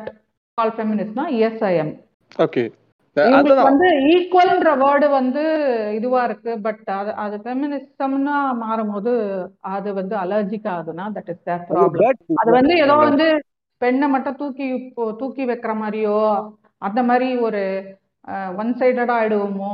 all 0.58 0.74
ஃபெமினிஸ்ட்னா 0.78 1.28
yes 1.41 1.64
I 1.64 1.74
am 1.78 1.94
okay 2.40 2.64
வந்து 3.64 3.88
ஈக்குவல்ன்ற 4.12 4.70
வேர்டு 4.82 5.08
வந்து 5.12 5.41
இதுவா 5.98 6.22
இருக்கு 6.24 6.52
பட் 6.64 6.88
அது 6.91 7.12
அது 7.24 7.36
ஃபெமினிசம்னா 7.44 8.38
மாறும்போது 8.62 9.12
அது 9.74 9.90
வந்து 9.94 10.16
அலர்ஜிக் 10.22 10.70
ஆகுதுன்னா 10.72 11.06
தட் 11.18 11.30
இஸ் 11.30 11.44
தேர் 11.44 11.66
ப்ராப்ளம் 11.68 12.40
அது 12.41 12.52
வந்து 12.52 12.76
ஏதோ 12.86 12.95
வந்து 13.04 13.28
பெண்ணை 13.82 14.08
மட்டும் 14.08 14.40
தூக்கி 14.41 14.68
தூக்கி 15.22 15.44
வைக்கிற 15.45 15.74
மாதிரியோ 15.80 16.18
அந்த 16.82 17.02
மாதிரி 17.04 17.30
ஒரு 17.40 17.62
ஒன் 18.62 18.72
சைடடா 18.80 19.14
ஆயிடுவோமோ? 19.20 19.72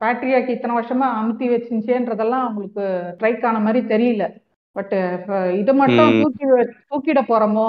பேட்ரியாக்கு 0.00 0.54
இத்தனை 0.56 0.74
வருஷமா 0.76 1.06
அமுத்தி 1.20 1.46
வச்சுச்சேன்றதெல்லாம் 1.54 2.44
அவங்களுக்கு 2.44 2.84
ஸ்ட்ரைக் 3.14 3.44
ஆன 3.48 3.58
மாதிரி 3.58 3.80
தெரியல. 3.92 4.24
பட் 4.76 4.94
இது 5.60 5.72
மட்டும். 5.80 6.12
தூக்கி 6.22 6.46
தூக்கிட 6.90 7.20
போறோமோ? 7.30 7.68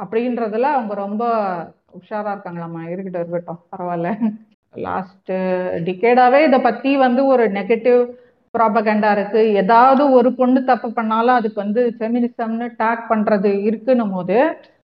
அப்படின்றதுல 0.00 0.68
அவங்க 0.76 0.94
ரொம்ப 1.04 1.22
உஷாரா 1.98 2.30
இருக்காங்களாம்மா. 2.34 2.82
இருக்கட்டும் 2.92 3.22
இருக்கட்டும் 3.22 3.60
பரவாயில்ல. 3.72 4.10
லாஸ்ட் 4.86 5.32
டிகேடாவே 5.86 6.40
இத 6.48 6.58
பத்தி 6.66 6.90
வந்து 7.04 7.22
ஒரு 7.32 7.44
நெகட்டிவ் 7.58 8.02
ப்ராபகண்டா 8.54 9.10
இருக்கு. 9.16 9.40
ஏதாவது 9.62 10.02
ஒரு 10.18 10.30
பொண்ணு 10.40 10.60
தப்பு 10.64 10.88
பண்ணாலும் 10.92 11.38
அதுக்கு 11.40 11.58
வந்து 11.64 11.82
ஃபெமினிசம்னு 11.98 12.68
டேக் 12.82 13.04
பண்றது 13.12 13.50
இருக்குன்னும் 13.68 14.14
போது 14.16 14.38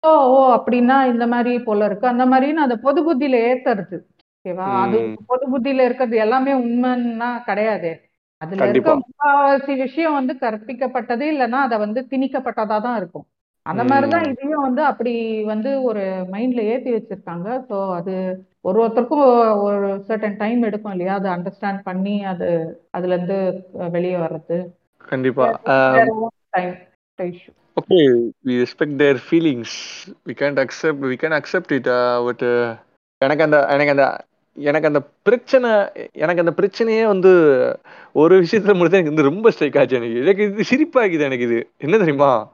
ஓ 0.03 0.11
ஓ 0.37 0.41
அப்படின்னா 0.57 0.97
இந்த 1.13 1.27
மாதிரி 1.27 1.53
போல 1.69 1.85
இருக்கு. 1.85 2.07
அந்த 2.13 2.25
மாதிரின்னு 2.33 2.65
அதை 2.67 2.77
பொது 2.87 3.01
புத்தியில 3.07 3.37
ஏத்துறது. 3.51 3.99
ஓகேவா? 4.45 4.67
அது. 4.85 4.99
பொது 5.27 5.45
புத்தியில 5.53 5.85
இருக்கிறது 5.85 6.17
எல்லாமே 6.17 6.53
உண்மைன்னா 6.55 7.45
கிடையாது. 7.45 7.91
அதுல 8.37 8.69
இருக்க 8.69 8.93
முக்காவாசி 9.03 9.77
விஷயம் 9.77 10.13
வந்து 10.13 10.35
கற்பிக்கப்பட்டது 10.41 11.25
இல்லைன்னா 11.33 11.61
அதை 11.67 11.79
வந்து 11.79 12.07
திணிக்கப்பட்டதா 12.11 12.81
தான் 12.81 12.97
இருக்கும். 12.97 13.27
அந்த 13.67 13.85
மாதிரிதான். 13.85 14.27
இதையும் 14.31 14.63
வந்து 14.63 14.85
அப்படி 14.85 15.13
வந்து 15.45 15.83
ஒரு 15.83 16.03
மைண்ட்ல 16.33 16.65
ஏத்தி 16.73 16.91
வச்சிருக்காங்க. 16.93 17.49
ஸோ 17.69 17.95
அது 17.95 18.15
ஒரு 18.61 18.79
ஒருத்தருக்கும் 18.83 19.31
ஒரு 19.63 19.89
சர்டன் 20.09 20.37
டைம் 20.37 20.63
எடுக்கும் 20.63 20.93
இல்லையா? 20.93 21.15
அதை 21.15 21.31
அண்டர்ஸ்டாண்ட் 21.33 21.81
பண்ணி 21.83 22.25
அது 22.25 22.49
அதுல 22.91 23.15
இருந்து 23.15 23.39
வெளியே 23.91 24.17
வர்றது. 24.17 24.59
கண்டிப்பா. 24.97 25.61
Respect 28.45 28.93
their 28.99 29.17
feelings. 29.31 29.71
We 30.27 30.35
can't 30.35 30.59
accept 30.65 30.99
we 31.13 31.17
can 31.17 31.33
accept 31.33 31.71
it 31.73 31.87
uh, 31.87 32.19
but 32.27 32.43
uh, 32.43 32.69
எனக்கு 33.19 33.43
அந்த 33.43 33.59
எனக்கு 33.69 33.91
அந்த 33.91 34.07
எனக்கு 34.57 34.87
அந்த 34.87 35.01
பிரச்சனை 35.23 35.71
எனக்கு 36.13 36.45
அந்த 36.45 36.53
பிரச்சனையே 36.57 37.07
வந்து 37.07 37.31
ஒரு 38.13 38.41
விஷயத்துல 38.41 38.65
மட்டும் 38.65 38.79
எனக்கு 38.79 39.15
வந்து 39.15 39.23
ரொம்ப 39.23 39.51
ஸ்ட்ரைக் 39.51 39.79
ஆச்சு. 39.79 39.97
எனக்கு 39.97 40.27
எனக்கு 40.27 40.45
இது 40.45 40.65
சிரிப்பாக்குது 40.71 41.21
எனக்கு 41.21 41.45
இது. 41.45 41.71
என்ன 41.79 41.99
தெரியுமா? 41.99 42.51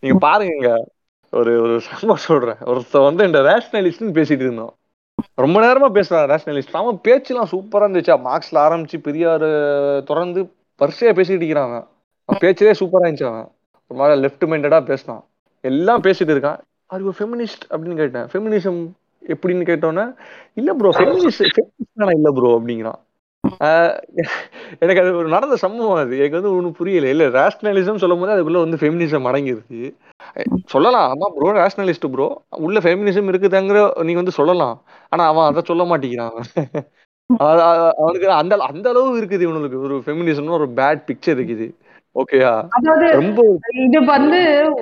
நீங்க 0.00 0.18
பாருங்க 0.18 0.84
ஒரு 1.30 1.62
ஒரு 1.62 1.80
சம்பவம் 1.80 2.16
சொல்றேன். 2.16 2.54
ஒருத்தர் 2.54 3.04
வந்து 3.04 3.26
இந்த 3.26 3.40
ரேஷனலிஸ்ட்னு 3.40 4.16
பேசிட்டு 4.18 4.44
இருந்தோம் 4.44 4.76
ரொம்ப 5.34 5.60
நேரமா 5.60 5.92
பேசுறான் 5.94 6.38
ரேஷனலிஸ்ட் 6.38 6.72
அவன் 6.72 7.00
பேச்சுலாம் 7.08 7.48
சூப்பரா 7.52 7.86
இருந்துச்சா. 7.86 8.20
மார்க்ஸ்ல 8.26 8.54
ஆரம்பிச்சு 8.54 8.98
பெரியார் 9.02 10.02
தொடர்ந்து 10.04 10.42
வரிசையா 10.78 11.12
பேசிட்டு 11.18 11.44
இருக்கிறாங்க 11.44 11.62
அவன். 11.62 11.86
பேச்சிலே 12.38 12.70
சூப்பரா 12.70 13.02
இருந்துச்சு 13.02 13.26
அவன். 13.26 13.48
ஒரு 13.86 14.00
மாதிரி 14.00 14.20
லெஃப்ட் 14.20 14.50
மைண்டடா 14.50 14.84
பேசினான். 14.84 15.24
எல்லாம் 15.60 16.02
பேசிட்டு 16.02 16.34
இருக்கான். 16.34 16.58
அது 16.86 17.04
ஒரு 17.04 17.14
ஃபெமினிஸ்ட் 17.18 17.70
அப்படின்னு 17.70 17.96
கேட்டேன். 17.96 18.22
ஃபெமினிசம் 18.22 18.90
எப்படின்னு 19.26 19.68
கேட்டோன்னே 19.70 20.04
இல்ல 20.54 20.70
ப்ரோ 20.74 20.90
ஃபெமினிஸ்ட் 20.90 21.44
இல்ல 22.16 22.30
ப்ரோ 22.32 22.50
அப்படிங்கிறான். 22.58 23.00
எனக்கு 24.80 25.00
அது 25.00 25.10
ஒரு 25.16 25.28
நடந்த 25.28 25.56
சம்பவம் 25.56 26.00
அது. 26.02 26.12
எனக்கு 26.18 26.38
வந்து 26.38 26.54
ஒன்றும் 26.56 26.76
புரியல. 26.78 27.08
இல்ல 27.08 27.24
ரேஷனலிசம் 27.30 28.00
சொல்லும் 28.02 28.20
போது 28.20 28.34
அதுக்குள்ள 28.34 28.60
வந்து 28.64 28.80
ஃபெமினிசம் 28.80 29.28
அடங்கிருது 29.30 29.80
அஹ் 30.36 30.50
சொல்லலாம். 30.64 31.06
ஆமா 31.12 31.28
ப்ரோ 31.36 31.50
ரேஷனலிஸ்ட் 31.58 32.06
ப்ரோ 32.10 32.26
உள்ள 32.58 32.80
ஃபெமினிசம் 32.80 33.30
இருக்குதாங்கிற 33.32 33.78
நீங்க 34.02 34.20
வந்து 34.20 34.38
சொல்லலாம். 34.40 34.76
ஆனா 35.12 35.24
அவன் 35.26 35.44
அதை 35.44 35.62
சொல்ல 35.64 35.84
மாட்டேங்கிறான். 35.84 36.36
அவனுக்கு 38.00 38.28
அந்த 38.30 38.54
அந்த 38.70 38.88
அளவு 38.88 39.20
இருக்குது 39.20 39.40
இவனுக்கு. 39.40 39.78
ஒரு 39.80 39.96
ஃபெமினிசம்னு 40.06 40.58
ஒரு 40.58 40.68
பேட் 40.76 41.06
பிக்சர் 41.08 41.36
இருக்குது. 41.38 41.66
ஓகேயா 42.16 42.52
அதாவது 42.68 43.06
ரொம்ப 43.12 43.42
இது 43.84 43.98
வந்து 44.04 44.40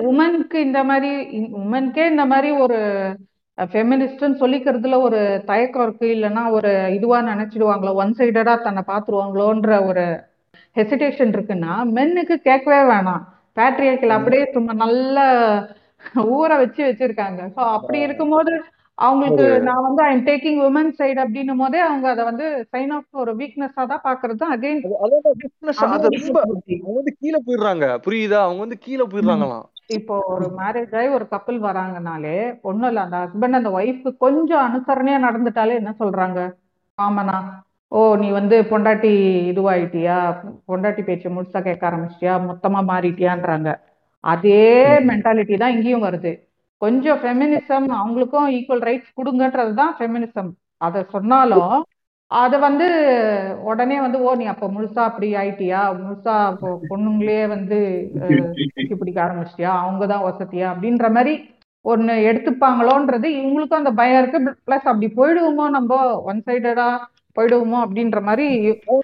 உமனுக்கு 0.09 0.57
இந்த 0.59 0.79
மாதிரி 0.83 1.11
உமனுக்கே 1.61 2.05
இந்த 2.09 2.23
மாதிரி 2.25 2.49
ஒரு 2.63 2.79
ஃபெமினிஸ்ட்னு 3.57 4.41
சொல்லிக்கிறதுல 4.41 4.97
ஒரு 5.07 5.19
தயக்கம் 5.45 5.83
இருக்கு. 5.83 6.07
இல்லைன்னா 6.15 6.43
ஒரு 6.51 6.71
இதுவா 6.97 7.19
நினைச்சிடுவாங்களோ 7.31 7.93
ஒன் 8.03 8.13
சைடடா 8.19 8.55
தன்னை 8.61 8.83
பார்த்துருவாங்களோன்ற 8.87 9.71
ஒரு 9.89 10.05
ஹெசிடேஷன் 10.75 11.33
இருக்குன்னா 11.35 11.73
மென்னுக்கு 11.97 12.35
கேட்கவே 12.49 12.81
வேணாம். 12.91 13.23
பேட்ரியாக்கில் 13.57 14.17
அப்படியே 14.17 14.43
சும்மா 14.53 14.73
நல்ல 14.83 15.17
ஊற 16.35 16.51
வச்சு 16.61 16.81
வச்சிருக்காங்க. 16.85 17.41
ஸோ 17.55 17.61
அப்படி 17.77 17.99
இருக்கும்போது 17.99 18.53
அவங்களுக்கு 18.97 19.45
நான் 19.67 19.85
வந்து 19.85 20.01
ஐம் 20.03 20.23
டேக்கிங் 20.27 20.59
உமன் 20.67 20.91
சைடு 20.97 21.19
அப்படின்னும் 21.23 21.61
போதே 21.63 21.79
அவங்க 21.79 22.07
அதை 22.09 22.23
வந்து 22.29 22.47
சைன் 22.73 22.91
ஆஃப் 22.97 23.19
ஒரு 23.21 23.31
வீக்னஸா 23.39 23.83
தான் 23.91 24.05
பாக்குறது 24.07 24.45
அகைன் 24.55 24.81
அவங்க 25.83 26.89
வந்து 26.99 27.13
கீழே 27.21 27.39
போயிடுறாங்க. 27.47 27.85
புரியுதா? 28.05 28.39
அவங்க 28.45 28.61
வந்து 28.65 28.79
கீழே 28.85 29.05
போயிடுறாங்களாம். 29.13 29.65
இப்போ 29.95 30.15
ஒரு 30.33 30.45
மேரேஜ் 30.57 30.93
ஆகி 30.95 31.07
ஒரு 31.07 31.27
கப்பல் 31.27 31.59
வராங்கனாலே 31.61 32.35
ஒண்ணும் 32.61 32.89
இல்ல. 32.89 33.01
அந்த 33.01 33.17
ஹஸ்பண்ட் 33.23 33.59
அந்த 33.59 33.69
ஒய்ஃப்க்கு 33.69 34.11
கொஞ்சம் 34.17 34.63
அனுசரணையா 34.67 35.17
நடந்துட்டாலே 35.27 35.73
என்ன 35.73 35.91
சொல்றாங்க? 35.99 36.39
ஆமாண்ணா. 36.97 37.37
ஓ 37.91 38.01
நீ 38.15 38.27
வந்து 38.31 38.57
பொண்டாட்டி 38.63 39.11
இதுவாயிட்டியா? 39.51 40.17
பொண்டாட்டி 40.67 41.01
பேச்சு 41.03 41.29
முழுசா 41.29 41.61
கேட்க 41.61 41.83
ஆரம்பிச்சிட்டியா? 41.89 42.35
மொத்தமா 42.49 42.81
மாறிட்டியான்றாங்க. 42.91 43.69
அதே 44.23 44.61
மென்டாலிட்டி 45.09 45.57
தான் 45.57 45.71
இங்கேயும் 45.71 46.05
வருது. 46.07 46.31
கொஞ்சம் 46.81 47.19
ஃபெமினிசம் 47.19 47.87
அவங்களுக்கும் 48.01 48.47
ஈக்குவல் 48.57 48.85
ரைட்ஸ் 48.89 49.17
கொடுங்கன்றது 49.19 49.73
தான் 49.73 49.95
ஃபெமினிசம் 49.99 50.51
அதை 50.77 51.01
சொன்னாலும் 51.11 51.73
அதை 52.31 52.57
வந்து 52.59 52.85
உடனே 53.69 53.95
வந்து 54.01 54.17
ஓ 54.25 54.33
நீ 54.35 54.45
அப்ப 54.45 54.67
முழுசா 54.67 55.01
அப்படி 55.09 55.27
ஆயிட்டியா? 55.35 55.79
முழுசா 55.99 56.35
பொண்ணுங்களே 56.91 57.41
வந்து 57.53 57.77
பிடிக்க 59.01 59.17
ஆரம்பிச்சிட்டியா? 59.25 59.71
அவங்க 59.81 60.05
தான் 60.05 60.27
வசதியா? 60.27 60.67
அப்படின்ற 60.73 61.07
மாதிரி 61.17 61.33
ஒன்னு 61.85 62.13
எடுத்துப்பாங்களோன்றது 62.29 63.27
இவங்களுக்கும் 63.37 63.81
அந்த 63.81 63.91
பயம் 63.99 64.19
இருக்கு. 64.21 64.39
பிளஸ் 64.67 64.89
அப்படி 64.91 65.07
போயிடுவோமோ 65.19 65.65
நம்ம 65.69 65.91
ஒன் 66.29 66.41
சைடடா 66.47 66.87
போயிடுவோமோ 67.37 67.77
அப்படின்ற 67.85 68.19
மாதிரி 68.21 68.47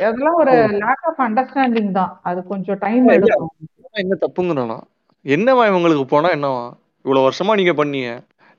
அதெல்லாம் 0.06 0.40
ஒரு 0.44 0.54
லேக் 0.84 1.06
ஆஃப் 1.10 1.22
அண்டர்ஸ்டாண்டிங் 1.28 1.92
தான். 2.00 2.12
அது 2.24 2.40
கொஞ்சம் 2.52 2.82
டைம். 2.86 3.06
எடுக்கும். 3.18 3.54
என்ன 3.96 4.18
தப்புங்கிறானா? 4.24 4.78
என்னவா 5.26 5.64
இவங்களுக்கு 5.72 6.06
போனா 6.06 6.30
என்னவா? 6.38 6.66
இவ்வளவு 7.06 7.28
வருஷமா 7.28 7.54
நீங்க 7.56 7.74
பண்ணீங்க 7.74 8.10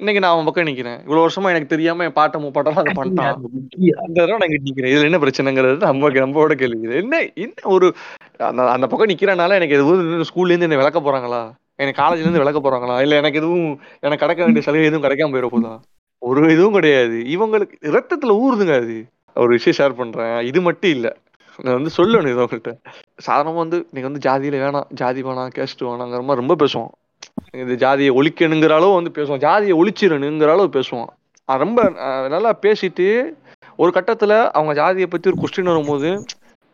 இன்னைக்கு 0.01 0.21
நான் 0.23 0.33
அவன் 0.33 0.45
பக்கம் 0.45 0.67
நிக்கிறேன். 0.67 0.99
இவ்வளவு 1.03 1.25
வருஷமா 1.25 1.49
எனக்கு 1.53 1.67
தெரியாம 1.67 2.05
என் 2.05 2.17
பாட்ட 2.19 2.37
முப்பாட்டெல்லாம் 2.43 2.83
அதை 2.83 2.93
பண்ணிட்டான். 2.99 3.39
அந்த 4.05 4.17
தடவை 4.19 4.37
நான் 4.43 4.53
நிக்கிறேன். 4.67 4.93
இதுல 4.93 5.09
என்ன 5.09 5.19
பிரச்சனைங்கிறது? 5.19 5.77
நம்ம 5.85 6.11
நம்மளோட 6.19 6.55
கேள்வி 6.61 6.97
என்ன 7.01 7.17
என்ன 7.45 7.69
ஒரு 7.75 7.87
அந்த 8.49 8.63
அந்த 8.75 8.87
பக்கம் 8.87 9.11
நிக்கிறனால 9.13 9.57
எனக்கு 9.59 9.77
எதுவும் 9.79 10.03
ஸ்கூல்ல 10.29 10.53
இருந்து 10.53 10.69
என்ன 10.69 10.81
விளக்க 10.83 11.01
போறாங்களா? 11.01 11.41
எனக்கு 11.77 11.99
காலேஜ்ல 12.03 12.25
இருந்து 12.25 12.43
விளக்க 12.45 12.61
போறாங்களா? 12.61 12.97
இல்ல 13.01 13.17
எனக்கு 13.17 13.39
எதுவும் 13.39 13.67
எனக்கு 14.01 14.23
கிடைக்க 14.25 14.45
வேண்டிய 14.45 14.63
சலுகை 14.63 14.87
எதுவும் 14.87 15.07
கிடைக்காம 15.07 15.33
போயிட 15.35 15.49
போதா? 15.49 15.73
ஒரு 16.23 16.53
இதுவும் 16.55 16.73
கிடையாது. 16.73 17.19
இவங்களுக்கு 17.35 17.75
ரத்தத்துல 17.97 18.37
ஊறுதுங்க 18.45 18.77
அது. 18.83 18.97
ஒரு 19.37 19.51
விஷயம் 19.57 19.79
ஷேர் 19.79 19.99
பண்றேன். 19.99 20.47
இது 20.47 20.61
மட்டும் 20.61 20.91
இல்ல. 20.91 21.09
நான் 21.59 21.79
வந்து 21.79 21.93
சொல்லணும் 21.97 22.31
இது 22.31 22.43
உங்கள்கிட்ட 22.43 22.73
சாதாரணமா 23.27 23.61
வந்து 23.65 23.79
நீங்க 23.91 24.07
வந்து 24.09 24.25
ஜாதியில 24.27 24.59
வேணாம் 24.65 24.89
ஜாதி 25.01 25.23
வேணாம் 25.23 25.53
கேஸ்ட் 25.57 25.85
வேணாங்கிற 25.87 26.23
மாதிரி 26.23 26.43
ரொம்ப 26.43 26.57
பேசுவோம். 26.63 26.91
இது 27.53 27.77
ஜாதியை 27.77 28.11
ஒழிக்கணுங்கிற 28.11 28.73
அளவு 28.79 28.95
வந்து 28.95 29.11
பேசுவான். 29.19 29.37
ஜாதியை 29.37 29.75
ஒழிச்சிடணுங்கிற 29.81 30.51
அளவு 30.55 30.81
பேசுவான் 30.81 31.13
ரொம்ப 31.47 31.83
நல்லா 32.29 32.51
பேசிட்டு 32.63 33.07
ஒரு 33.77 33.91
கட்டத்துல 33.95 34.33
அவங்க 34.51 34.73
ஜாதியை 34.75 35.07
பத்தி 35.07 35.31
ஒரு 35.31 35.39
கொஸ்டின் 35.43 35.71
வரும்போது 35.73 36.11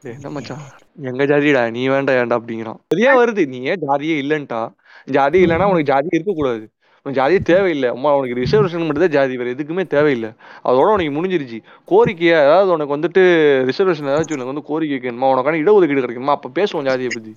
என்ன 0.02 0.30
மச்சான்? 0.30 0.64
எங்க 1.02 1.24
ஜாதிடா? 1.24 1.70
நீ 1.70 1.88
வேண்டாம் 1.88 2.16
ஏன்டா? 2.16 2.36
அப்படிங்கிறான். 2.38 2.78
சரியா 2.92 3.12
வருது. 3.20 3.46
நீ 3.46 3.58
ஏன் 3.62 3.82
ஜாதியே 3.88 4.16
இல்லன்ட்டா? 4.24 4.60
ஜாதி 5.04 5.38
இல்லைன்னா 5.44 5.68
உனக்கு 5.72 5.90
ஜாதி 5.92 6.08
இருக்கக்கூடாது. 6.10 6.64
உனக்கு 7.06 7.18
ஜாதியே 7.20 7.40
தேவையில்லை. 7.48 7.88
அம்மா 7.94 8.10
உனக்கு 8.18 8.36
ரிசர்வேஷன் 8.42 8.84
மட்டும் 8.88 9.02
தான் 9.04 9.14
ஜாதி 9.14 9.34
வேறு 9.40 9.52
எதுக்குமே 9.54 9.82
தேவையில்லை. 9.94 10.30
அதோட 10.68 10.86
உனக்கு 10.94 11.12
முடிஞ்சிருச்சு. 11.16 11.58
கோரிக்கையா 11.90 12.38
ஏதாவது 12.46 12.70
உனக்கு 12.76 12.94
வந்துட்டு 12.96 13.22
ரிசர்வேஷன் 13.70 14.08
ஏதாச்சும் 14.12 14.36
உனக்கு 14.36 14.52
வந்து 14.52 14.68
கோரிக்கை 14.70 14.94
வைக்கணுமா? 14.96 15.30
உனக்கான 15.34 15.60
இடஒதுக்கீடு 15.64 16.04
கிடைக்குமா 16.04 16.36
அப்போ 16.36 16.50
பேசுவோம் 16.58 16.88
ஜாதியை 16.88 17.10
பற்றி 17.16 17.32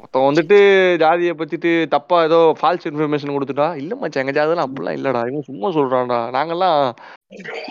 ஒருத்தன் 0.00 0.26
வந்துட்டு 0.28 0.56
ஜாதியை 1.02 1.32
பத்திட்டு 1.38 1.70
தப்பா 1.94 2.16
ஏதோ 2.26 2.40
ஃபால்ஸ் 2.58 2.88
இன்ஃபர்மேஷன் 2.90 3.34
கொடுத்துட்டா? 3.36 3.68
இல்ல 3.82 3.94
மச்சான் 4.02 4.22
எங்க 4.24 4.34
ஜாதிலாம் 4.40 4.66
அப்படிலாம் 4.68 4.98
இல்லடா. 4.98 5.22
இவன் 5.30 5.48
சும்மா 5.50 5.70
சொல்றான்டா. 5.78 6.20
நாங்கெல்லாம் 6.36 6.78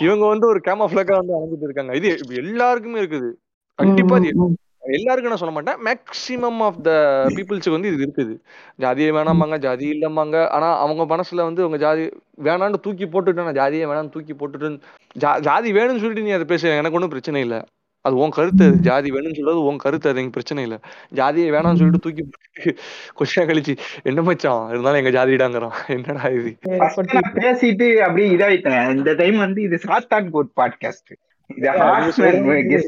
இவங்க 0.06 0.26
வந்து 0.34 0.48
ஒரு 0.54 0.62
கேமஃபிளக்கா 0.68 1.18
வந்து 1.22 1.36
அலைஞ்சிட்டு 1.38 1.70
இருக்காங்க. 1.70 1.94
இது 2.02 2.42
எல்லாருக்குமே 2.44 3.02
இருக்குது. 3.04 3.32
கண்டிப்பா 3.80 4.18
எல்லாருக்கும் 4.86 5.34
நான் 5.34 5.38
சொல்ல 5.38 5.62
மாட்டேன். 5.62 5.84
மேக்சிமம் 5.86 6.58
ஆஃப் 6.58 6.84
த 6.84 6.92
பீப்புள்ஸுக்கு 7.30 7.70
வந்து 7.70 7.94
இது 7.94 8.14
இருக்குது. 8.14 8.38
ஜாதியே 8.80 9.16
வேணாமாங்க 9.16 9.58
ஜாதி 9.58 9.92
இல்லம்மாங்க 9.92 10.48
ஆனா 10.48 10.78
அவங்க 10.80 11.16
மனசுல 11.16 11.36
வந்து 11.36 11.64
அவங்க 11.64 11.78
ஜாதி 11.78 12.10
வேணான்னு 12.44 12.80
தூக்கி 12.80 13.06
போட்டுட்டு 13.06 13.34
நான் 13.34 13.54
ஜாதியே 13.54 13.76
வேணாம்னு 13.76 14.10
தூக்கி 14.10 14.34
போட்டுட்டு 14.34 14.80
ஜா- 15.20 15.40
ஜாதி 15.40 15.72
வேணும்னு 15.72 15.98
சொல்லிட்டு 15.98 16.22
நீ 16.22 16.30
அதை 16.30 16.46
பேச 16.46 16.68
எனக்கு 16.68 16.92
ஒன்றும் 16.92 17.10
பிரச்சனை 17.10 17.42
இல்லை. 17.42 17.62
அது 18.02 18.16
உன் 18.16 18.30
கருத்து. 18.30 18.66
அது 18.66 18.76
ஜாதி 18.80 19.12
வேணும்னு 19.12 19.36
சொல்றது 19.36 19.64
உன் 19.64 19.78
கருத்து 19.78 20.10
அது 20.10 20.20
எனக்கு 20.20 20.30
பிரச்சனை 20.30 20.64
இல்லை. 20.64 20.80
ஜாதியை 21.10 21.52
வேணாம்னு 21.52 21.76
சொல்லிட்டு 21.76 22.00
தூக்கி 22.00 22.24
போட்டு 22.24 23.36
நேரம் 23.36 23.58
கழிச்சு 23.58 23.78
என்ன 24.04 24.22
மச்சான்? 24.22 24.70
இருந்தாலும் 24.70 25.06
எங்க 25.06 25.26
ஜாதிடாங்கிறான். 25.26 25.72
என்னடா 25.88 26.22
இது? 26.22 26.58
பேசிட்டு 27.34 27.96
அப்படியே 27.96 28.36
இதாயிட்டேன். 28.36 28.96
இந்த 28.96 29.14
டைம் 29.14 29.38
வந்து 29.38 29.62
இது 29.62 29.80
சாத்தான் 29.88 30.30
கோட் 30.30 30.50
பாட்காஸ்ட் 30.62 31.12
இது 31.48 31.72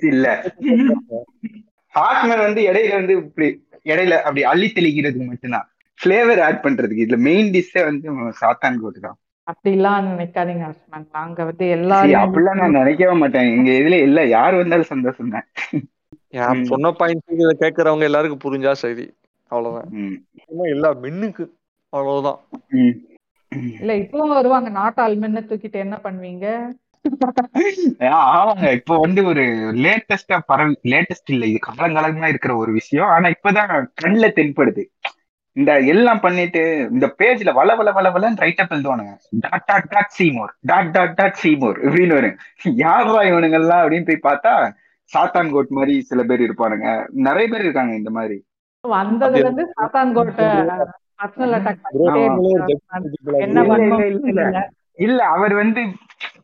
இல்ல. 0.01 0.53
ஹார்ட்மேன் 1.95 2.45
வந்து 2.47 2.61
இடையில 2.69 2.93
வந்து 2.99 3.13
இப்படி 3.21 3.47
இடையில 3.85 4.15
அப்படி 4.27 4.43
அள்ளி 4.51 4.67
தெளிக்கிறதுக்கு 4.75 5.29
மட்டும்தான். 5.31 5.67
ஃபிளேவர் 5.99 6.41
ஆட் 6.47 6.63
பண்றதுக்கு. 6.63 7.03
இதுல 7.05 7.17
மெயின் 7.27 7.49
டிஷ்ஷே 7.55 7.81
வந்து 7.89 8.07
சாத்தான் 8.41 8.79
கோட்டு 8.83 8.99
தான். 8.99 9.17
அப்படிலாம் 9.47 10.07
நினைக்காதீங்க 10.11 10.63
ஹஸ்பண்ட் 10.69 11.09
நாங்க 11.17 11.39
வந்து 11.49 11.65
எல்லாரும் 11.75 12.21
அப்படிலாம் 12.21 12.61
நான் 12.61 12.77
நினைக்கவே 12.79 13.15
மாட்டேன். 13.21 13.49
எங்க 13.57 13.71
இதுல 13.81 13.97
இல்ல. 14.07 14.19
யார் 14.37 14.59
வந்தாலும் 14.61 14.91
சந்தோஷம் 14.93 15.33
தான். 15.35 15.47
சொன்ன 16.71 16.91
பாயிண்ட் 17.01 17.35
இதை 17.35 17.53
கேட்கறவங்க 17.59 18.07
எல்லாருக்கும் 18.09 18.43
புரிஞ்சா 18.45 18.71
சரி. 18.83 19.05
அவ்வளவுதான். 19.51 19.91
எல்லா 20.75 20.89
மென்னுக்கு. 21.03 21.45
அவ்வளவுதான். 21.93 22.39
இல்ல 23.79 23.91
இப்பவும் 24.01 24.35
வருவாங்க. 24.37 24.69
நாட்டாள் 24.79 25.15
மென்னு 25.21 25.41
தூக்கிட்டு 25.49 25.77
என்ன 25.85 25.97
பண்ணுவீங்க? 26.05 26.47
ஆமாங்க. 28.29 28.71
இப்போ 28.71 28.97
வந்து 28.97 29.25
ஒரு 29.25 29.43
லேட்டஸ்டா 29.83 30.39
பரவி 30.45 30.79
லேட்டஸ்ட் 30.83 31.31
இல்ல. 31.31 31.45
இது 31.45 31.59
காலங்காலமா 31.67 32.27
இருக்கிற 32.27 32.55
ஒரு 32.55 32.71
விஷயம். 32.71 33.07
ஆனா 33.07 33.29
இப்பதான் 33.29 33.71
கண்ணுல 34.01 34.27
தென்படுது. 34.35 34.83
இந்த 35.55 35.79
எல்லாம் 35.85 36.19
பண்ணிட்டு 36.19 36.61
இந்த 36.91 37.15
பேஜ்ல 37.19 37.53
வள 37.53 37.75
வள 37.75 37.91
வள 37.91 38.09
வளன்னு 38.09 38.35
write 38.35 38.59
up 38.59 38.71
எழுதுவானுங்க 38.71 39.13
dot 39.39 39.63
dot 39.65 39.87
dot 39.87 40.13
see more 40.17 40.51
dot 40.61 40.91
dot 40.91 41.13
dot 41.13 41.39
see more 41.43 41.77
இப்படின்னு 41.83 42.13
வரும். 42.13 42.35
யாரா 42.77 43.21
இவனுங்கெல்லாம் 43.23 43.83
அப்படின்னு 43.83 44.09
போய் 44.09 44.25
பார்த்தா 44.25 44.53
சாத்தான் 45.11 45.51
கோட் 45.51 45.67
மாதிரி 45.69 46.01
சில 46.01 46.23
பேர் 46.23 46.41
இருப்பானுங்க. 46.41 46.87
நிறைய 47.19 47.47
பேர் 47.47 47.61
இருக்காங்க 47.61 47.95
இந்த 47.95 48.09
மாதிரி. 48.09 48.37
வந்ததுல 48.83 49.35
இருந்து 49.35 49.73
சாத்தான்கோட்டை 49.75 50.47
பர்சனல் 51.19 51.55
அட்டாக். 51.57 51.83
என்ன. 53.37 54.63
இல்ல 54.97 55.23
அவர் 55.27 55.53
வந்து 55.53 55.81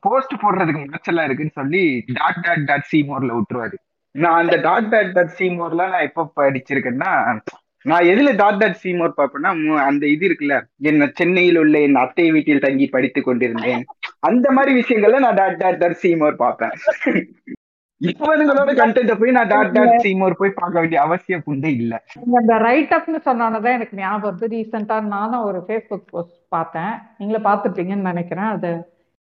போஸ்ட் 0.06 0.36
போடுறதுக்கு 0.44 0.84
மச்சலா 0.94 1.24
இருக்குன்னு 1.28 1.58
சொல்லி 1.60 1.84
டாட் 2.20 2.44
டாட் 2.46 2.68
டாட் 2.70 2.88
சீமோர்ல 2.92 3.32
விட்டுருவாரு. 3.38 3.78
நான் 4.16 4.40
அந்த 4.44 4.56
டாட் 4.68 4.92
டாட் 4.94 5.12
டாட் 5.18 5.36
சீமோர்ல 5.40 5.84
நான் 5.92 6.08
எப்ப 6.10 6.32
படிச்சிருக்கேன்னா 6.40 7.12
நான் 7.86 8.08
எதுல 8.12 8.32
டாட் 8.40 8.60
டாட் 8.62 8.80
சீமோர் 8.82 9.14
பாப்பேன்னா 9.20 9.52
அந்த 9.90 10.04
இது 10.14 10.24
இருக்குல்ல 10.28 10.56
என்ன 10.90 11.08
சென்னையில் 11.20 11.60
உள்ள 11.62 11.76
என் 11.86 12.02
அத்தை 12.02 12.26
வீட்டில் 12.36 12.66
தங்கி 12.66 12.88
படித்து 12.96 13.22
கொண்டிருந்தேன். 13.22 13.84
அந்த 14.30 14.48
மாதிரி 14.58 14.72
விஷயங்கள்ல 14.82 15.22
நான் 15.26 15.40
டாட் 15.40 15.58
டாட் 15.62 15.80
டாட் 15.84 15.98
சீமோர் 16.04 16.36
பார்ப்பேன். 16.44 16.76
இப்போதுங்களோட 18.02 18.72
கண்டென்ட் 18.82 19.12
போய் 19.22 19.36
நான் 19.38 19.52
டாட் 19.54 19.74
டாட் 19.78 19.98
சீமோர் 20.04 20.38
போய் 20.38 20.58
பார்க்க 20.60 20.82
வேண்டிய 20.82 21.00
அவசியம் 21.08 21.44
புண்டே 21.48 21.72
இல்ல. 21.82 21.94
அந்த 22.42 22.54
ரைட் 22.68 22.96
அப்னு 22.98 23.20
சொன்னானதான் 23.30 23.78
எனக்கு 23.80 24.00
ஞாபகம் 24.04 24.30
வருது. 24.30 24.52
ரீசெண்டா 24.56 24.98
நானும் 25.18 25.46
ஒரு 25.50 25.62
ஃபேஸ்புக் 25.68 26.08
போஸ்ட் 26.14 26.40
பார்த்தேன். 26.56 26.94
நீங்களே 27.18 27.42
பார்த்துருப்பீங்கன்னு 27.50 28.10
நினைக்கிறேன். 28.12 28.50
அது 28.56 28.72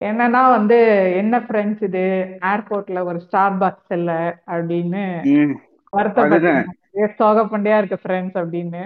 என்னன்னா 0.07 0.41
வந்து 0.49 0.77
என்ன 1.15 1.39
ஃப்ரெண்ட்ஸ் 1.39 1.83
இது? 1.83 2.03
ஏர்போர்ட்ல 2.41 3.03
ஒரு 3.03 3.19
ஸ்டார் 3.19 3.57
பாக்ஸ் 3.57 3.91
இல்ல 3.91 4.11
அப்படின்னு 4.47 5.03
வருத்தப்பட்டு 5.89 6.51
சோகப்பண்டியா 7.19 7.77
இருக்கு 7.77 7.97
ஃப்ரெண்ட்ஸ் 8.03 8.39
அப்படின்னு. 8.41 8.83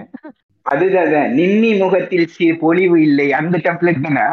அதுதான். 0.62 1.30
நிம்மி 1.32 1.78
முகத்தில் 1.78 2.26
சி 2.26 2.46
பொலிவு 2.54 2.96
இல்லை. 3.02 3.32
அந்த 3.32 3.58
டெம்ப்ளேட் 3.58 4.06
தானே? 4.06 4.24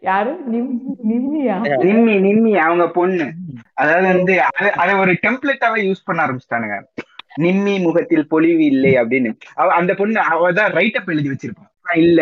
யாரு? 0.00 0.32
நிம் 0.46 0.80
நிம்மியா? 1.10 1.54
நிம்மி 1.84 2.14
நிம்மி 2.26 2.52
அவங்க 2.56 2.90
பொண்ணு. 2.90 3.26
அதாவது 3.74 4.06
வந்து 4.06 4.34
அத 4.74 4.96
ஒரு 4.96 5.12
டெம்ப்ளேட்டாவே 5.12 5.80
யூஸ் 5.86 6.04
பண்ண 6.04 6.20
ஆரம்பிச்சிட்டானுங்க. 6.24 6.76
நிம்மி 7.40 7.74
முகத்தில் 7.80 8.28
பொலிவு 8.28 8.64
இல்லை 8.64 8.92
அப்படின்னு. 8.94 9.32
அந்த 9.78 9.94
பொண்ணு 9.94 10.20
அவதான் 10.32 10.72
ரைட் 10.72 10.96
அப் 10.96 11.10
எழுதி 11.10 11.30
வச்சிருப்பான். 11.30 11.72
இல்ல. 11.94 12.20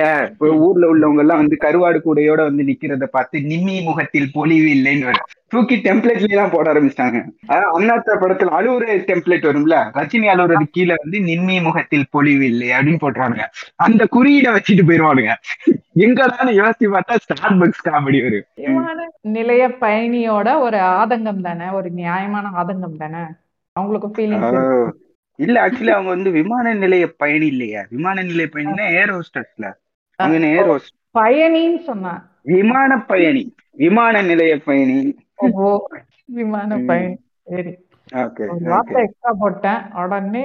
ஊர்ல 0.59 0.86
உள்ளவங்க 0.86 1.19
எல்லாம் 1.19 1.36
வந்து 1.36 1.57
கருவாடு 1.61 1.99
கூடையோட 1.99 2.43
வந்து 2.43 2.65
நிக்கிறத 2.65 3.05
பார்த்து 3.07 3.41
நிம்மி 3.41 3.82
முகத்தில் 3.82 4.31
பொலிவு 4.32 4.69
இல்லைன்னு 4.69 5.15
தூக்கி 5.49 5.77
டெம்ப்ளேட்லயே 5.77 6.35
தான் 6.35 6.51
போட 6.51 6.73
ஆரம்பிச்சிட்டாங்க. 6.73 7.19
அதான் 7.49 7.73
அண்ணாத்த 7.74 8.16
படத்துல 8.20 8.55
அழுவுற 8.55 8.85
டெம்ப்ளேட் 9.07 9.47
வரும்ல. 9.47 9.77
ரஜினி 9.95 10.27
அழுவுறது 10.28 10.65
கீழே 10.70 10.95
வந்து 11.03 11.20
நிம்மி 11.20 11.61
முகத்தில் 11.62 12.07
பொலிவு 12.11 12.47
இல்லை 12.47 12.70
அப்படின்னு 12.70 13.03
போட்டுருவானுங்க. 13.03 13.47
அந்த 13.77 14.07
குறியீடை 14.07 14.53
வச்சுட்டு 14.53 14.85
போயிருவானுங்க. 14.85 15.35
எங்கடான்னு 15.97 16.59
யோசிச்சு 16.61 16.89
பார்த்தா 16.89 17.16
ஸ்டார் 17.16 17.59
பக்ஸ் 17.59 17.86
காமெடி 17.91 18.20
வரும் 18.23 19.09
நிலைய 19.20 19.69
பயணியோட 19.81 20.61
ஒரு 20.61 20.77
ஆதங்கம் 20.77 21.41
தானே? 21.41 21.70
ஒரு 21.70 21.91
நியாயமான 21.91 22.49
ஆதங்கம் 22.57 22.97
தானே? 22.97 23.23
அவங்களுக்கு 23.77 24.09
ஃபீலிங்ஸ் 24.09 24.57
ஆஹ் 24.57 24.91
இல்ல 25.39 25.56
ஆக்சுவலி 25.65 25.93
அவங்க 25.93 26.11
வந்து 26.11 26.31
விமான 26.31 26.74
நிலைய 26.74 27.06
பயணி 27.16 27.47
இல்லையா? 27.47 27.82
விமான 27.90 28.23
நிலைய 28.23 28.48
பயணினா 28.55 28.85
ஏர் 28.98 29.12
ஹோஸ்டர்ஸ்ல 29.15 29.66
அவங்க 30.19 30.48
ஏர் 30.56 30.70
ஹோஸ்ட் 30.73 30.94
பயணின்னு 31.15 31.81
சொன்னான் 31.82 32.20
விமான 32.52 32.98
பயணி. 33.02 33.43
விமான 33.77 34.23
நிலைய 34.23 34.55
பயணி. 34.61 34.97
ஓ 35.36 35.69
விமான. 36.32 36.78
பயணி. 36.86 37.15
சரி. 37.47 37.73
ஓகே 38.19 38.44
எக்ஸ்ட்ரா 39.02 39.32
போட்டேன். 39.40 39.81
உடனே 40.02 40.44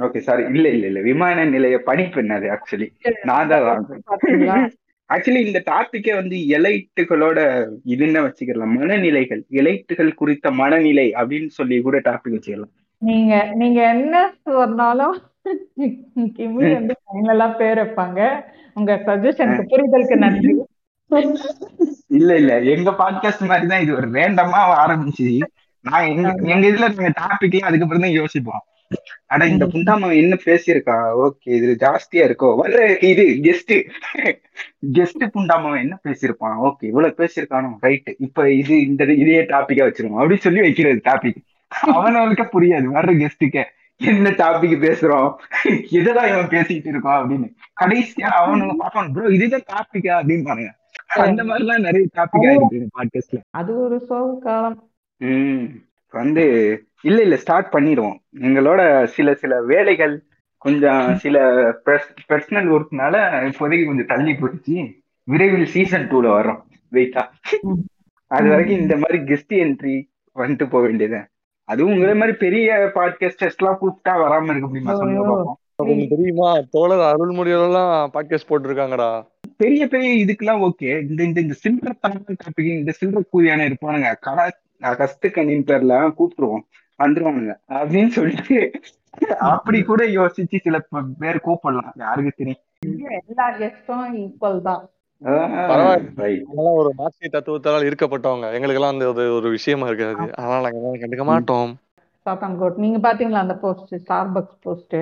ஓகே 0.00 0.18
சாரி 0.18 0.42
இல்ல 0.54 0.68
இல்ல 0.68 0.86
இல்ல. 0.86 1.00
விமான 1.00 1.44
நிலைய 1.46 1.76
பணிப்பெண் 1.86 2.28
அது 2.28 2.46
ஆக்சுவலி 2.50 2.88
நான் 3.22 3.48
தான் 3.48 4.72
ஆக்சுவலி 5.10 5.40
இந்த 5.46 5.60
டாபிக்கே 5.66 6.12
வந்து 6.14 6.36
எலைட்டுகளோட 6.56 7.38
இதுன்னு 7.86 8.20
வச்சுக்கலாம். 8.26 8.72
மனநிலைகள். 8.78 9.42
எலைட்டுகள் 9.52 10.12
குறித்த 10.14 10.50
மனநிலை 10.52 11.12
அப்படின்னு 11.12 11.50
சொல்லி 11.58 11.80
கூட 11.80 11.96
டாபிக் 12.00 12.36
வச்சுக்கலாம். 12.36 12.72
நீங்க 13.06 13.32
நீங்க 13.60 13.80
என்ன 13.94 14.16
சொன்னாலும் 14.44 15.16
கிமி 16.36 16.68
வந்து 16.76 16.94
ஃபைனலா 17.00 17.48
பேர் 17.56 17.80
வைப்பாங்க. 17.80 18.20
உங்க 18.78 18.92
சஜஷனுக்கு 19.06 19.64
புரிதலுக்கு 19.72 20.16
நன்றி. 20.24 20.52
இல்ல 22.18 22.30
இல்ல. 22.40 22.52
எங்க 22.74 22.90
பாட்காஸ்ட் 23.00 23.48
மாதிரி 23.50 23.66
தான் 23.72 23.82
இது 23.84 23.92
ஒரு 23.98 24.08
ரேண்டமா 24.18 24.60
ஆரம்பிச்சு. 24.84 25.26
நான் 25.86 26.08
எங்க 26.12 26.64
இதுல 26.70 26.86
நாங்க 26.92 27.12
டாபிக்லாம் 27.22 27.68
அதுக்கப்புறம் 27.70 28.06
தான் 28.06 28.18
யோசிப்போம். 28.20 28.64
அட 29.32 29.46
இந்த 29.52 29.64
புண்டாமன் 29.66 30.18
என்ன 30.22 30.34
பேசியிருக்கா? 30.44 30.96
ஓகே 31.24 31.50
இது 31.58 31.76
ஜாஸ்தியா 31.84 32.22
இருக்கோ? 32.28 32.48
வர்ற 32.60 32.80
இது 33.10 33.24
கெஸ்ட் 33.46 33.72
கெஸ்ட் 34.96 35.24
புண்டாமன் 35.36 35.82
என்ன 35.84 35.96
பேசியிருப்பான்? 36.06 36.56
ஓகே 36.66 36.84
இவ்வளவு 36.90 37.18
பேசியிருக்கானோ? 37.20 37.70
ரைட் 37.86 38.10
இப்ப 38.26 38.46
இது 38.60 38.74
இந்த 38.88 39.04
இதே 39.22 39.40
டாபிக்கா 39.52 39.86
வச்சிருவோம். 39.88 40.20
அப்படின்னு 40.20 40.46
சொல்லி 40.46 40.62
வைக்கிறது 40.66 41.02
டாபிக் 41.10 41.40
அவனுக்கு 41.80 42.60
புரியாது. 42.60 42.86
வர்ற 42.94 43.12
கெஸ்ட்டுக்கே 43.22 43.64
என்ன 43.96 44.30
டாபிக் 44.30 44.82
பேசுறோம்? 44.84 45.34
எததான் 45.90 46.28
இவன் 46.32 46.48
பேசிட்டு 46.48 46.86
இருக்கோம் 46.86 47.18
அப்படின்னு. 47.18 47.48
கடைசியா 47.80 48.30
அவனுங்க 48.40 48.74
பார்ப்பான் 48.78 49.12
ப்ரோ 49.12 49.28
இதுதான் 49.28 49.66
டாபிக்கா 49.72 50.12
அப்படின்னு 50.20 50.44
பாருங்க. 50.44 50.74
அந்த 51.06 51.44
மாதிரிலாம் 51.44 51.78
நிறைய 51.78 52.06
டாபிக் 52.16 52.44
ஆயிருக்கு 52.44 52.86
பாட்காஸ்ட்ல 52.98 53.40
அது 53.50 53.80
ஒரு 53.80 54.00
சோக 54.00 54.38
காலம். 54.42 54.90
ம். 55.16 55.64
வந்து 56.10 56.44
இல்ல 57.02 57.22
இல்ல 57.22 57.36
ஸ்டார்ட் 57.36 57.72
பண்ணிடுவோம். 57.72 58.16
எங்களோட 58.40 59.04
சில 59.04 59.34
சில 59.34 59.62
வேலைகள் 59.62 60.22
கொஞ்சம் 60.58 61.16
சில 61.16 61.38
பர்சனல் 62.28 62.68
ஒர்க்னால 62.74 63.14
இப்போதைக்கு 63.48 63.84
கொஞ்சம் 63.84 64.06
தள்ளி 64.06 64.32
போயிடுச்சு 64.32 65.02
விரைவில் 65.24 65.66
சீசன் 65.66 66.08
டூல 66.10 66.28
வரோம் 66.28 66.60
வெயிட்டா 66.92 67.22
அது 68.26 68.48
வரைக்கும் 68.48 68.78
இந்த 68.78 68.96
மாதிரி 68.96 69.18
கெஸ்ட் 69.18 69.54
என்ட்ரி 69.54 69.96
வந்துட்டு 70.34 70.70
போக 70.70 70.86
வேண்டியது 70.86 71.20
அதுவும் 71.64 71.92
உங்களை 71.92 72.14
மாதிரி 72.14 72.36
பெரிய 72.36 72.90
பாட்காஸ்டர்ஸ் 72.94 73.56
எல்லாம் 73.56 73.78
கூப்பிட்டா 73.80 74.12
வராம 74.12 74.44
இருக்க 74.44 74.66
முடியுமா? 74.66 74.94
சொல்லுங்க 74.94 75.22
பார்ப்போம் 75.22 75.58
உங்களுக்கு 75.76 76.16
தெரியுமா? 76.16 76.50
தோழர் 76.70 77.04
அருள்மொழியெல்லாம் 77.12 78.08
பாட்காஸ்ட் 78.14 78.48
போட்டிருக்காங்கடா. 78.48 79.26
பெரிய 79.56 79.86
பெரிய 79.86 80.24
இதுக்கெல்லாம் 80.24 80.68
ஓகே 80.68 81.00
இந்த 81.08 81.22
இந்த 81.22 81.40
இந்த 81.40 81.54
சில்லற 81.62 81.92
தனமான 82.02 82.36
டாபிக் 82.44 82.78
இந்த 82.78 82.92
சில்லற 83.00 83.22
கூதியான 83.32 83.62
இருப்பானுங்க. 83.68 84.14
கடை 84.20 84.50
கஸ்து 84.80 85.30
கண்ணின் 85.30 85.64
பேர்ல 85.64 86.12
கூப்பிட்டுருவோம். 86.18 86.64
வந்துருவானுங்க. 87.04 87.54
அப்படின்னு 87.68 88.06
சொல்லிட்டு 88.06 88.70
அப்படி 89.38 89.82
கூட 89.82 90.04
யோசிச்சு 90.04 90.58
சில 90.62 90.78
பேர் 91.18 91.40
கூப்பிடலாம். 91.46 91.92
யாருக்கு 91.94 92.32
தெரியும்? 92.36 92.62
எல்லா 93.26 93.46
கெஸ்டும் 93.58 94.06
ஈக்குவல் 94.14 94.60
தான். 94.60 94.88
பரவாயில்ல. 95.30 96.42
ஒரு 96.56 96.92
மார்க்சிய 96.96 97.30
தத்துவத்தால் 97.32 97.86
இருக்கப்பட்டவங்க 97.86 98.52
எங்களுக்கெல்லாம் 98.52 98.92
அந்த 98.92 99.06
ஒரு 99.12 99.48
விஷயமா 99.50 99.86
இருக்காது. 99.86 100.30
அதனால 100.34 100.70
நாங்க 100.70 100.96
கண்டுக்க 100.96 101.24
மாட்டோம். 101.24 101.76
சாத்தான்கோட் 102.24 102.74
நீங்க 102.74 103.14
பாத்தீங்களா 103.14 103.32
அந்த 103.32 103.54
போஸ்ட் 103.54 103.94
ஸ்டார்பக்ஸ் 103.94 104.56
போஸ்ட் 104.60 104.96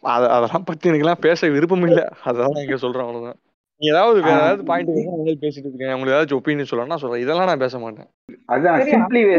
அத- 0.00 0.28
அதெல்லாம் 0.28 0.64
பத்தி 0.64 0.90
எனக்கெல்லாம் 0.90 1.14
பேச 1.20 1.48
விருப்பம் 1.48 1.82
இல்ல. 1.82 2.08
அதெல்லாம் 2.24 2.50
நான் 2.50 2.62
இங்க 2.62 2.76
சொல்றேன் 2.76 3.00
அவ்வளவுதான். 3.00 3.36
நீ 3.76 3.88
ஏதாவது 3.88 4.22
வேற 4.22 4.34
ஏதாவது 4.34 4.64
பாயிண்ட் 4.64 4.88
பேசிட்டு 4.88 5.36
இருக்கேன். 5.42 5.92
உங்களுக்கு 5.92 6.36
ஏதாச்சும் 6.36 6.40
ஒப்பீனியன் 6.40 6.64
சொல்லலாம் 6.64 6.98
நான் 6.98 7.10
சொல்றேன். 7.10 7.22
இதெல்லாம் 7.22 7.46
நான் 7.46 7.58
பேச 7.58 7.78
மாட்டேன். 7.78 8.06
அதான் 8.32 8.84
சிம்பிளி 8.84 9.36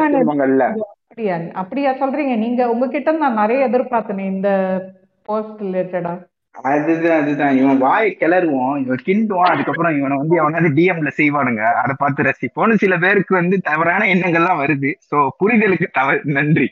அப்படியா 1.00 1.44
அப்படியா 1.54 1.92
சொல்றீங்க. 1.92 2.38
நீங்க 2.38 2.70
உங்ககிட்ட 2.70 3.12
நான் 3.12 3.34
நிறைய 3.34 3.70
எதிர்பார்த்தேனே 3.70 4.26
இந்த 4.26 4.82
போஸ்ட் 5.24 5.62
ரிலேட்டடா 5.62 6.32
அதுதான் 6.62 7.22
அதுதான். 7.22 7.58
இவன் 7.58 7.78
வாயை 7.78 8.18
கிளறுவோம் 8.20 8.82
இவன் 8.82 9.04
கிண்டுவான் 9.06 9.52
அதுக்கப்புறம் 9.54 9.98
இவனை 9.98 10.18
வந்து 10.18 10.36
எவனாவது 10.36 10.70
டிஎம்ல 10.70 11.12
செய்வானுங்க. 11.18 11.72
அதை 11.74 11.96
பார்த்து 11.98 12.24
ரசிப்போம்னு 12.24 12.74
சில 12.74 12.98
பேருக்கு 12.98 13.36
வந்து 13.36 13.58
தவறான 13.58 14.06
எண்ணங்கள்லாம் 14.06 14.62
வருது. 14.64 14.94
சோ 15.12 15.28
புரிதலுக்கு 15.40 15.88
தவறு 15.92 16.22
நன்றி. 16.24 16.70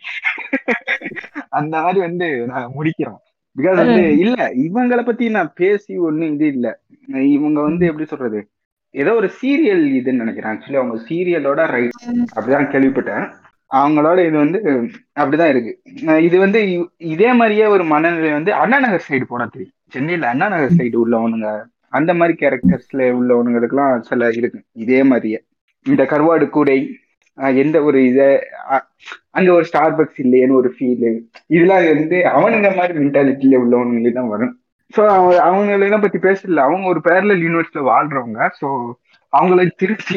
அந்த 1.49 1.81
மாதிரி 1.81 1.99
வந்து 1.99 2.45
நான் 2.45 2.71
முடிக்கிறோம். 2.79 3.17
பிகாஸ் 3.57 3.75
வந்து 3.75 4.17
இல்ல 4.17 4.53
இவங்களை 4.55 5.05
பத்தி 5.05 5.29
நான் 5.29 5.51
பேசி 5.55 5.97
ஒண்ணும் 5.97 6.33
இது 6.33 6.47
இல்ல. 6.47 6.79
இவங்க 7.07 7.61
வந்து 7.61 7.85
எப்படி 7.85 8.05
சொல்றது? 8.05 8.49
ஏதோ 8.89 9.13
ஒரு 9.13 9.31
சீரியல் 9.41 9.83
இதுன்னு 9.99 10.13
நினைக்கிறேன். 10.13 10.51
ஆக்சுவலி 10.51 10.75
அவங்க 10.75 11.01
சீரியலோட 11.09 11.67
ரைட் 11.67 11.89
அப்படிதான் 12.35 12.71
கேள்விப்பட்டேன். 12.73 13.31
அவங்களோட 13.71 14.19
இது 14.29 14.37
வந்து 14.43 14.59
அப்படிதான் 15.19 15.51
இருக்கு. 15.53 15.71
இது 16.27 16.37
வந்து 16.45 16.59
இதே 17.13 17.29
மாதிரியே 17.39 17.65
ஒரு 17.75 17.83
மனநிலை 17.93 18.31
வந்து 18.37 18.51
அண்ணா 18.61 18.77
நகர் 18.85 19.07
சைடு 19.09 19.25
போனா 19.29 19.45
தெரியும். 19.53 19.75
சென்னையில 19.95 20.27
அண்ணா 20.31 20.47
நகர் 20.53 20.77
சைடு 20.79 20.97
உள்ளவனுங்க 21.03 21.49
அந்த 21.97 22.11
மாதிரி 22.19 22.33
கேரக்டர்ஸ்ல 22.41 23.07
உள்ளவனுங்களுக்குலாம் 23.19 24.03
சில 24.09 24.29
இருக்கு. 24.39 24.59
இதே 24.83 24.99
மாதிரியே. 25.11 25.39
இந்த 25.85 26.03
கருவாடு 26.11 26.45
கூடை 26.57 26.77
எந்த 27.59 27.77
ஒரு 27.87 27.99
இத 28.09 28.21
அங்க 29.37 29.49
ஒரு 29.57 29.65
ஸ்டார் 29.69 29.95
பக்ஸ் 29.99 30.19
இல்லையேன்னு 30.23 30.57
ஒரு 30.61 30.69
ஃபீல் 30.75 31.05
இதெல்லாம் 31.55 31.85
வந்து 31.93 32.17
அவனுங்க 32.35 32.69
மாதிரி 32.79 32.93
மென்டாலிட்டியில 32.99 33.61
உள்ளவனுங்களே 33.63 34.11
தான் 34.17 34.31
வரும். 34.33 34.53
ஸோ 34.93 35.01
அவங்களெல்லாம் 35.47 36.03
பத்தி 36.05 36.19
பேசல. 36.27 36.63
அவங்க 36.67 36.85
ஒரு 36.93 37.01
பேரலல் 37.07 37.43
யூனிவர்ஸ்ல 37.45 37.81
வாழ்றவங்க. 37.91 38.39
ஸோ 38.59 38.67
அவங்கள 39.39 39.71
திருத்தி 39.75 40.15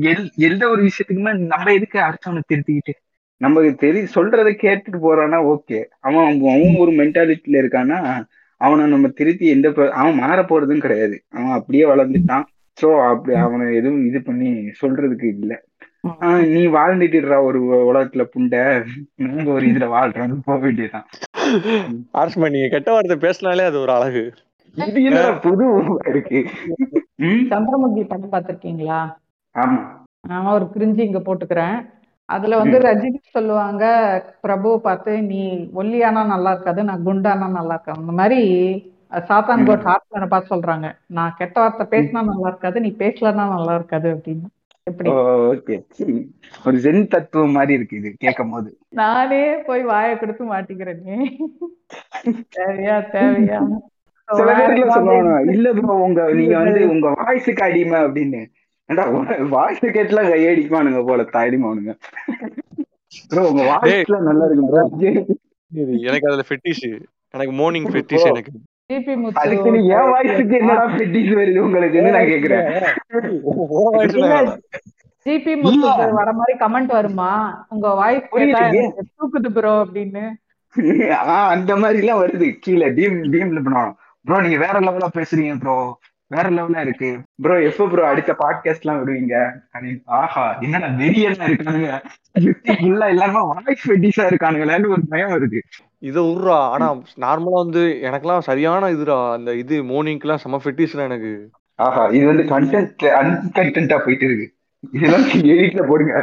எல் 0.00 0.28
எந்த 0.36 0.68
ஒரு 0.68 0.82
விஷயத்துக்குமே 0.82 1.32
நம்ம 1.32 1.72
எதுக்கு 1.72 1.98
அடுத்தவனை 2.00 2.40
திருத்திக்கிட்டு? 2.52 2.94
நமக்கு 3.36 3.74
தெரி 3.74 4.00
சொல்றதை 4.00 4.54
கேட்டுட்டு 4.62 4.98
போறானா 5.02 5.56
ஓகே. 5.56 5.84
அவன் 6.00 6.40
அவன் 6.40 6.74
ஒரு 6.78 6.92
மென்டாலிட்டியில 6.92 7.60
இருக்கானா 7.60 8.24
அவனை 8.56 8.86
நம்ம 8.86 9.08
திருத்தி 9.08 9.46
எந்த 9.46 9.90
அவன் 9.92 10.14
மாற 10.14 10.42
போறதும் 10.42 10.78
கிடையாது. 10.78 11.22
அவன் 11.28 11.50
அப்படியே 11.50 11.84
வளர்ந்துட்டான். 11.84 12.42
சோ 12.82 13.08
அப்படி 13.08 13.38
அவனை 13.38 13.76
எதுவும் 13.76 14.06
இது 14.06 14.22
பண்ணி 14.22 14.70
சொல்றதுக்கு 14.82 15.24
இல்ல. 15.24 15.62
ஆஹ் 16.20 16.46
நீ 16.46 16.66
வாழ்ந்துட்டுறா 16.66 17.42
ஒரு 17.42 17.60
உலகத்துல 17.92 18.26
புண்டை. 18.36 18.84
நாங்க 19.14 19.50
ஒரு 19.50 19.66
இதுல 19.66 19.86
வாழ்றான்னு 19.90 20.38
போக 20.44 20.58
வேண்டியதுதான். 20.58 21.06
நீங்க 22.50 22.68
கெட்ட 22.70 22.92
வார்த்தை 22.92 23.16
பேசினாலே 23.16 23.64
அது 23.64 23.80
ஒரு 23.80 23.92
அழகு. 23.92 24.32
இது 24.74 25.00
என்ன 25.08 25.22
புது 25.46 25.66
இருக்கு? 26.10 26.38
சந்திரமுகி 27.50 28.02
படம் 28.12 28.32
பார்த்திருக்கீங்களா? 28.34 29.00
ஆமா. 29.54 29.80
நான் 30.30 30.54
ஒரு 30.58 30.66
கிரிஞ்சி 30.74 31.02
இங்க 31.08 31.20
போட்டுக்கிறேன். 31.26 31.76
அதுல 32.28 32.58
வந்து 32.60 32.76
ரஜினி 32.78 33.20
சொல்லுவாங்க 33.36 33.84
பிரபு 34.44 34.68
பார்த்து 34.80 35.12
நீ 35.22 35.40
ஒல்லியானா 35.80 36.22
நல்லா 36.34 36.50
இருக்காது 36.54 36.80
நான் 36.88 37.04
குண்டானா 37.08 37.48
நல்லா 37.58 37.76
இருக்கேன். 37.76 38.00
அந்த 38.00 38.12
மாதிரி 38.20 38.40
சாத்தான் 39.28 39.66
கோட் 39.68 39.86
ஹார்ட்மேனை 39.88 40.28
பார்த்து 40.28 40.54
சொல்றாங்க? 40.54 40.88
நான் 41.16 41.36
கெட்ட 41.38 41.56
வார்த்தை 41.60 41.86
பேசினா 41.94 42.20
நல்லா 42.32 42.48
இருக்காது 42.52 42.80
நீ 42.80 42.90
பேசலன்னா 43.02 43.46
நல்லா 43.56 43.74
இருக்காது 43.74 44.08
அப்படின்னு. 44.16 44.48
எப்படி? 44.86 45.10
ஓகே. 45.52 45.74
ஒரு 46.66 46.76
ஜென் 46.84 47.10
தத்துவம் 47.14 47.56
மாதிரி 47.56 47.72
இருக்கு 47.78 47.98
இது 48.00 48.10
கேட்கும் 48.24 48.52
போது 48.54 48.70
நானே 49.00 49.42
போய் 49.66 49.82
வாயை 49.82 50.14
கொடுத்து 50.18 50.44
மாட்டிக்கிறேனே. 50.44 51.18
தேவையா 52.56 52.96
தேவையா? 53.14 53.60
சில 54.38 54.50
பேர்ல 54.58 54.86
சொல்லுவாங்க 54.96 55.34
இல்ல 55.52 55.68
ப்ரோ 55.72 55.94
உங்க 56.06 56.26
நீங்க 56.32 56.56
வந்து 56.58 56.82
உங்க 56.88 57.08
வாய்ஸுக்கு 57.20 57.62
அடிமை 57.68 57.98
அப்படின்னு. 58.06 58.42
வாய்ஸ் 59.54 59.84
கேட்டுலாம் 59.96 60.30
கையடிக்குவானுங்க 60.32 61.00
போல 61.06 61.22
தாடிமானுங்க. 61.36 61.92
ப்ரோ 63.30 63.44
உங்க 63.50 63.64
வாய்ஸ்ல 63.70 64.18
நல்லா 64.28 64.44
இருக்கு 64.48 64.68
ப்ரோ 64.72 64.82
எனக்கு 66.08 66.28
அதுல 66.30 66.44
ஃபெட்டிஷ் 66.48 66.84
எனக்கு 67.34 67.52
மார்னிங் 67.52 67.88
ஃபெட்டிஷ் 67.92 68.26
எனக்கு. 68.26 68.52
ஜிபி 68.90 69.12
அதுக்கு 69.42 69.68
நீ 69.74 69.78
முத்து 69.78 69.94
என் 69.98 70.10
வாய்ஸுக்கு 70.14 70.54
என்னடா 70.58 70.84
பெட்டிஸ் 70.96 71.32
வருது 71.38 71.60
உங்களுக்குன்னு 71.66 72.14
நான் 72.16 72.30
கேக்குறேன். 72.32 72.64
ஜிபி 75.26 75.52
வர 76.18 76.30
மாதிரி 76.38 76.54
கமெண்ட் 76.58 76.92
வருமா? 76.98 77.30
உங்க 77.68 77.88
வாய்ஸ். 78.00 78.28
கேட்டா 78.32 78.62
தூக்குது 79.16 79.50
ப்ரோ 79.58 79.74
அப்படின்னு. 79.84 80.24
அந்த 81.54 81.72
மாதிரி 81.82 81.98
எல்லாம் 82.02 82.22
வருது. 82.22 82.46
கீழே 82.64 82.88
டீம் 82.98 83.16
டீம்ல 83.32 83.60
பண்ணுவாங்க. 83.64 83.92
ப்ரோ 84.26 84.36
நீங்க 84.40 84.58
வேற 84.64 84.76
லெவலா 84.86 85.10
பேசுறீங்க 85.18 85.54
ப்ரோ 85.62 85.76
வேற 86.30 86.46
லெவலா 86.56 86.82
இருக்கு. 86.84 87.08
ப்ரோ 87.44 87.54
எப்ப 87.68 87.86
ப்ரோ 87.92 88.02
அடுத்த 88.10 88.32
பாட்காஸ்ட் 88.42 88.84
எல்லாம் 88.84 89.00
விடுவீங்க 89.00 89.34
ஆஹா 90.18 90.44
என்னடா 90.66 90.88
வெறியெல்லாம் 91.00 91.50
இருக்கானுங்க. 91.50 91.90
ஃபுல்லா 92.78 93.08
எல்லாருமே 93.14 93.40
வாய்ஸ் 93.48 93.84
வெட்டிஸா 93.90 94.24
இருக்கானுங்களேன்னு 94.30 94.92
ஒரு 94.94 95.02
பயம் 95.12 95.34
வருது. 95.34 95.58
இத 96.02 96.16
விட்றா 96.28 96.56
ஆனா 96.74 96.86
நார்மலா 97.24 97.58
வந்து 97.64 97.82
எனக்கெல்லாம் 98.08 98.46
சரியான 98.48 98.90
இதுடா. 98.94 99.18
அந்த 99.36 99.52
இது 99.62 99.76
மார்னிங்க்குலாம் 99.90 100.42
செம 100.44 100.60
ஃபெட்டிஷ்டா 100.64 101.04
எனக்கு. 101.10 101.32
ஆஹா 101.78 102.02
இது 102.16 102.24
வந்து 102.30 102.46
கண்டென்ட் 102.54 103.04
அன்கண்டென்ட்டா 103.20 103.98
போயிட்டு 104.06 104.26
இருக்கு. 104.28 104.48
இதெல்லாம் 104.94 105.26
எடிட்ல 105.52 105.82
போடுங்க. 105.90 106.14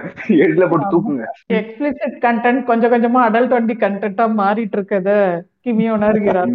எடிட்ல 0.43 0.65
போட்டு 0.71 0.87
தூக்குங்க. 0.93 1.25
எக்ஸ்பிளிசிட் 1.59 2.17
கண்டென்ட் 2.25 2.63
கொஞ்சம் 2.71 2.93
கொஞ்சமா 2.95 3.21
அடல்ட் 3.27 3.55
வண்டி 3.57 3.75
கண்டென்ட்டா 3.85 4.27
மாறிட்டு 4.41 4.77
இருக்கத 4.79 5.09
கிமி 5.65 5.87
உணர்கிறார். 5.97 6.51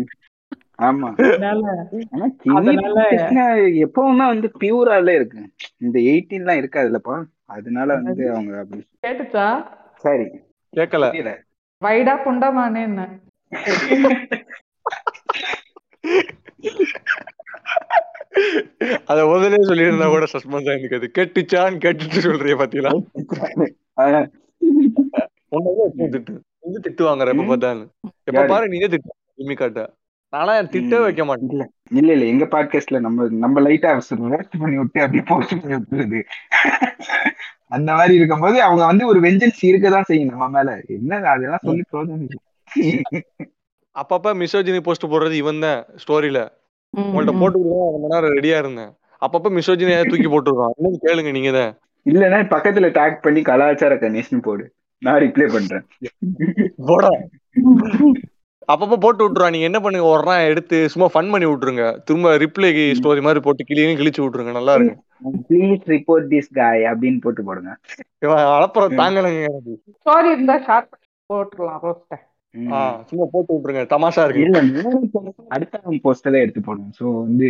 ஆமா. 0.78 1.08
எப்பவுமே 3.84 4.24
வந்து 4.26 4.48
பியூரால 4.60 5.14
இருக்கு. 5.14 5.42
இந்த 5.78 5.96
எயிட்டீன் 6.04 6.42
எல்லாம் 6.42 6.60
இருக்காதுல்லப்பா 6.62 7.16
அதனால 7.46 7.94
வந்து 8.00 8.24
அவங்க 8.30 8.52
அப்படி 8.58 8.82
கேட்டுச்சா? 9.06 9.46
சரி. 10.04 10.26
கேட்கல 10.72 11.08
வைடா 11.82 12.14
புண்டமானே 12.24 12.82
என்ன? 12.82 13.02
அத 19.04 19.18
முதலே 19.26 19.58
சொல்லியிருந்தா 19.62 20.06
கூட 20.08 20.26
சஸ்பென்ஸ் 20.32 20.70
ஆயிருக்காது 20.70 21.06
கேட்டுச்சான்னு 21.18 21.82
கேட்டுட்டு 21.84 22.24
சொல்றிய 22.26 22.54
பாத்தீங்களா? 22.56 22.92
திட்டு 26.06 26.32
வந்து 26.64 26.80
திட்டு 26.84 27.02
வாங்குற 27.02 27.28
எப்ப. 27.32 27.44
பார்த்தாலும். 27.44 27.88
எப்ப? 28.24 28.44
பாரு 28.44 28.66
நீயே 28.68 28.88
திட்டு 28.88 29.12
காட்ட. 29.54 29.82
நானா 30.34 30.54
திட்டே. 30.74 30.98
வைக்க 31.00 31.24
மாட்டேன். 31.24 31.48
இல்ல 31.50 31.64
இல்ல 31.90 32.12
இல்ல. 32.12 32.24
எங்க 32.24 32.44
பாட்காஸ்ட்ல 32.44 33.00
நம்ம 33.00 33.26
நம்ம 33.42 33.60
லைட்டா 33.60 33.90
ரோஸ்ட் 33.96 34.14
பண்ணி 34.60 34.76
விட்டு 34.76 35.00
அப்படியே 35.00 35.24
போஸ்ட் 35.26 35.54
பண்ணி 35.60 35.76
விட்டுருது. 35.76 36.20
அந்த 37.68 37.90
மாதிரி 37.92 38.14
இருக்கும்போது 38.14 38.62
அவங்க 38.62 38.82
வந்து 38.86 39.06
ஒரு 39.06 39.20
வெஞ்சன்ஸ் 39.20 39.60
இருக்கதான் 39.62 40.02
செய்யும் 40.02 40.32
நம்ம 40.32 40.48
மேல. 40.48 40.80
என்ன 40.88 41.20
அதெல்லாம் 41.34 41.64
சொல்லி 41.64 41.84
இல்லை. 42.14 43.22
அப்பப்ப 43.96 44.32
மிசோஜினி 44.34 44.80
போஸ்ட் 44.80 45.06
போடுறது 45.06 45.32
இவன் 45.32 45.60
தான் 45.60 45.80
ஸ்டோரியில 46.02 46.40
உங்கள்ட்ட 46.94 47.38
போட்டு 47.38 47.58
ரொம்ப 47.62 48.08
நேரம் 48.10 48.34
ரெடியா 48.36 48.58
இருந்தேன். 48.58 48.92
அப்பப்ப 49.22 49.50
மிசோஜினியா 49.58 50.00
தூக்கி 50.08 50.28
போட்டுருவான் 50.28 50.74
இன்னும் 50.76 51.02
கேளுங்க 51.06 51.32
நீங்க 51.32 51.52
தான். 51.52 51.72
இல்லன்னா 52.06 52.40
பக்கத்துல 52.54 52.88
டேக் 52.98 53.22
பண்ணி 53.22 53.42
கலாச்சார 53.42 53.94
கணேஷ்னு 53.94 54.40
போடு. 54.42 54.64
நான் 55.02 55.20
ரிப்ளை 55.20 55.46
பண்றேன். 55.52 55.84
போடா. 56.86 57.12
அப்பப்ப 58.72 58.96
போட்டு 59.04 59.22
விட்டுருவான் 59.24 59.54
நீங்க 59.54 59.68
என்ன 59.68 59.78
பண்ணுங்க? 59.84 60.06
ஒரு 60.14 60.24
நாள் 60.28 60.48
எடுத்து 60.50 60.76
சும்மா 60.92 61.06
ஃபன் 61.14 61.30
பண்ணி 61.32 61.46
விட்டுருங்க. 61.48 61.84
திரும்ப 62.06 62.32
ரிப்ளை 62.44 62.70
ஸ்டோரி 62.98 63.22
மாதிரி 63.26 63.40
போட்டு 63.46 63.68
கிளியும் 63.70 63.98
கிழிச்சு 64.00 64.22
விட்டுருங்க. 64.22 64.54
நல்லா 64.58 64.74
இருக்கு 64.78 65.02
ப்ளீஸ் 65.48 65.84
ரிப்போர்ட் 65.94 66.26
திஸ் 66.32 66.50
காய் 66.58 66.84
அப்படின்னு 66.92 67.20
போட்டு 67.24 67.42
போடுங்க. 67.48 67.72
அலப்புறம் 68.56 68.98
தாங்கலைங்க. 69.02 69.50
ஸ்டோரி 70.00 70.30
இருந்தா 70.36 70.56
ஷார்ட் 70.68 70.90
போட்டுடலாம் 71.30 71.82
ரோஸ்ட 71.86 72.18
சும்மா 73.10 73.24
போட்டு 73.34 73.52
விட்டுருங்க. 73.52 73.84
தமாஷா 73.94 74.24
இருக்கு. 74.26 75.22
அடுத்த 75.54 76.00
போஸ்ட்ல 76.06 76.42
எடுத்து 76.44 76.60
போடுவேன். 76.66 76.92
சோ 76.98 77.04
வந்து 77.28 77.48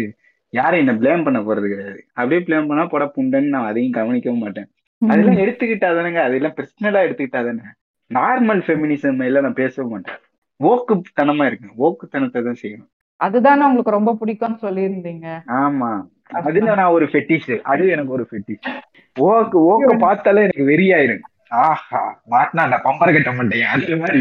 யாரும் 0.59 0.83
என்ன 0.83 0.93
ப்ளேம் 1.01 1.25
பண்ண 1.27 1.39
போறது 1.47 1.67
கிடையாது. 1.73 2.01
அப்படியே 2.19 2.41
ப்ளேம் 2.49 2.69
பண்ணா 2.71 2.85
போட 2.93 3.05
புண்டன்னு 3.17 3.55
நான் 3.55 3.69
அதையும் 3.71 3.97
கவனிக்கவும் 3.99 4.45
மாட்டேன். 4.45 4.69
அதெல்லாம் 5.03 5.41
எடுத்துக்கிட்டாதானங்க 5.45 6.21
அதெல்லாம் 6.27 6.55
பர்சனலா 6.59 7.01
எடுத்துக்கிட்டாதானே 7.07 7.65
நார்மல் 8.11 8.63
ஃபெமினிசம் 8.67 9.27
எல்லாம் 9.29 9.47
நான் 9.47 9.61
பேசவும் 9.63 9.93
மாட்டேன். 9.95 10.21
ஓக்குத்தனமா 10.61 11.45
இருக்கு 11.51 11.69
ஓக்குத்தனத்தை 11.85 12.41
தான் 12.49 12.61
செய்யணும். 12.63 12.91
அதுதானே 13.21 13.67
உங்களுக்கு 13.69 13.97
ரொம்ப 13.99 14.13
பிடிக்கும்னு 14.21 14.59
சொல்லியிருந்தீங்க. 14.67 15.27
ஆமா. 15.63 15.91
அதுல 16.39 16.75
நான் 16.81 16.95
ஒரு 16.97 17.07
ஃபெட்டிஷ் 17.13 17.53
அது 17.73 17.83
எனக்கு 17.95 18.15
ஒரு 18.17 18.25
ஃபெட்டிஷ் 18.31 18.69
ஓக்கு 19.17 19.59
ஓக்க 19.73 19.91
பார்த்தாலே 20.05 20.45
எனக்கு 20.47 20.65
வெறியாயிரும். 20.71 21.25
ஆஹா 21.65 22.03
மாட்டினா 22.33 22.79
பம்பர 22.87 23.09
கட்ட 23.17 23.33
மாட்டேன். 23.39 23.67
அந்த 23.75 23.97
மாதிரி. 24.03 24.21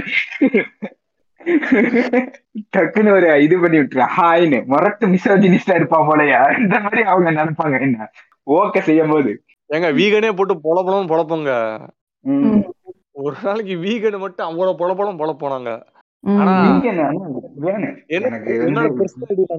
டக்குன்னு 2.76 3.16
ஒரு 3.18 3.30
இது 3.46 3.56
பண்ணி 3.62 3.78
விட்டுரு 3.80 4.04
ஹாய்னு. 4.18 4.60
முரட்டு 4.72 5.06
மிசோஜினிஸ்டா 5.14 5.78
இருப்பா 5.80 6.00
போலயா? 6.10 6.42
இந்த 6.62 6.76
மாதிரி 6.86 7.02
அவங்க 7.14 7.32
நினைப்பாங்க 7.40 7.80
என்ன? 7.88 8.08
ஓக்க 8.58 8.80
செய்யும் 8.90 9.14
போது 9.14 9.32
ஏங்க 9.70 9.90
வீகனே 9.98 10.32
போட்டு 10.38 10.56
பொல 10.66 10.78
பொலம் 10.88 11.12
பொழப்போங்க. 11.12 11.52
ஒரு 13.24 13.36
நாளைக்கு 13.46 13.76
வீகனை 13.86 14.18
மட்டும் 14.24 14.48
அவ்வளவு 14.50 14.80
பொல 14.82 14.92
பொலம் 15.00 15.20
பொழப்போனாங்க 15.22 15.72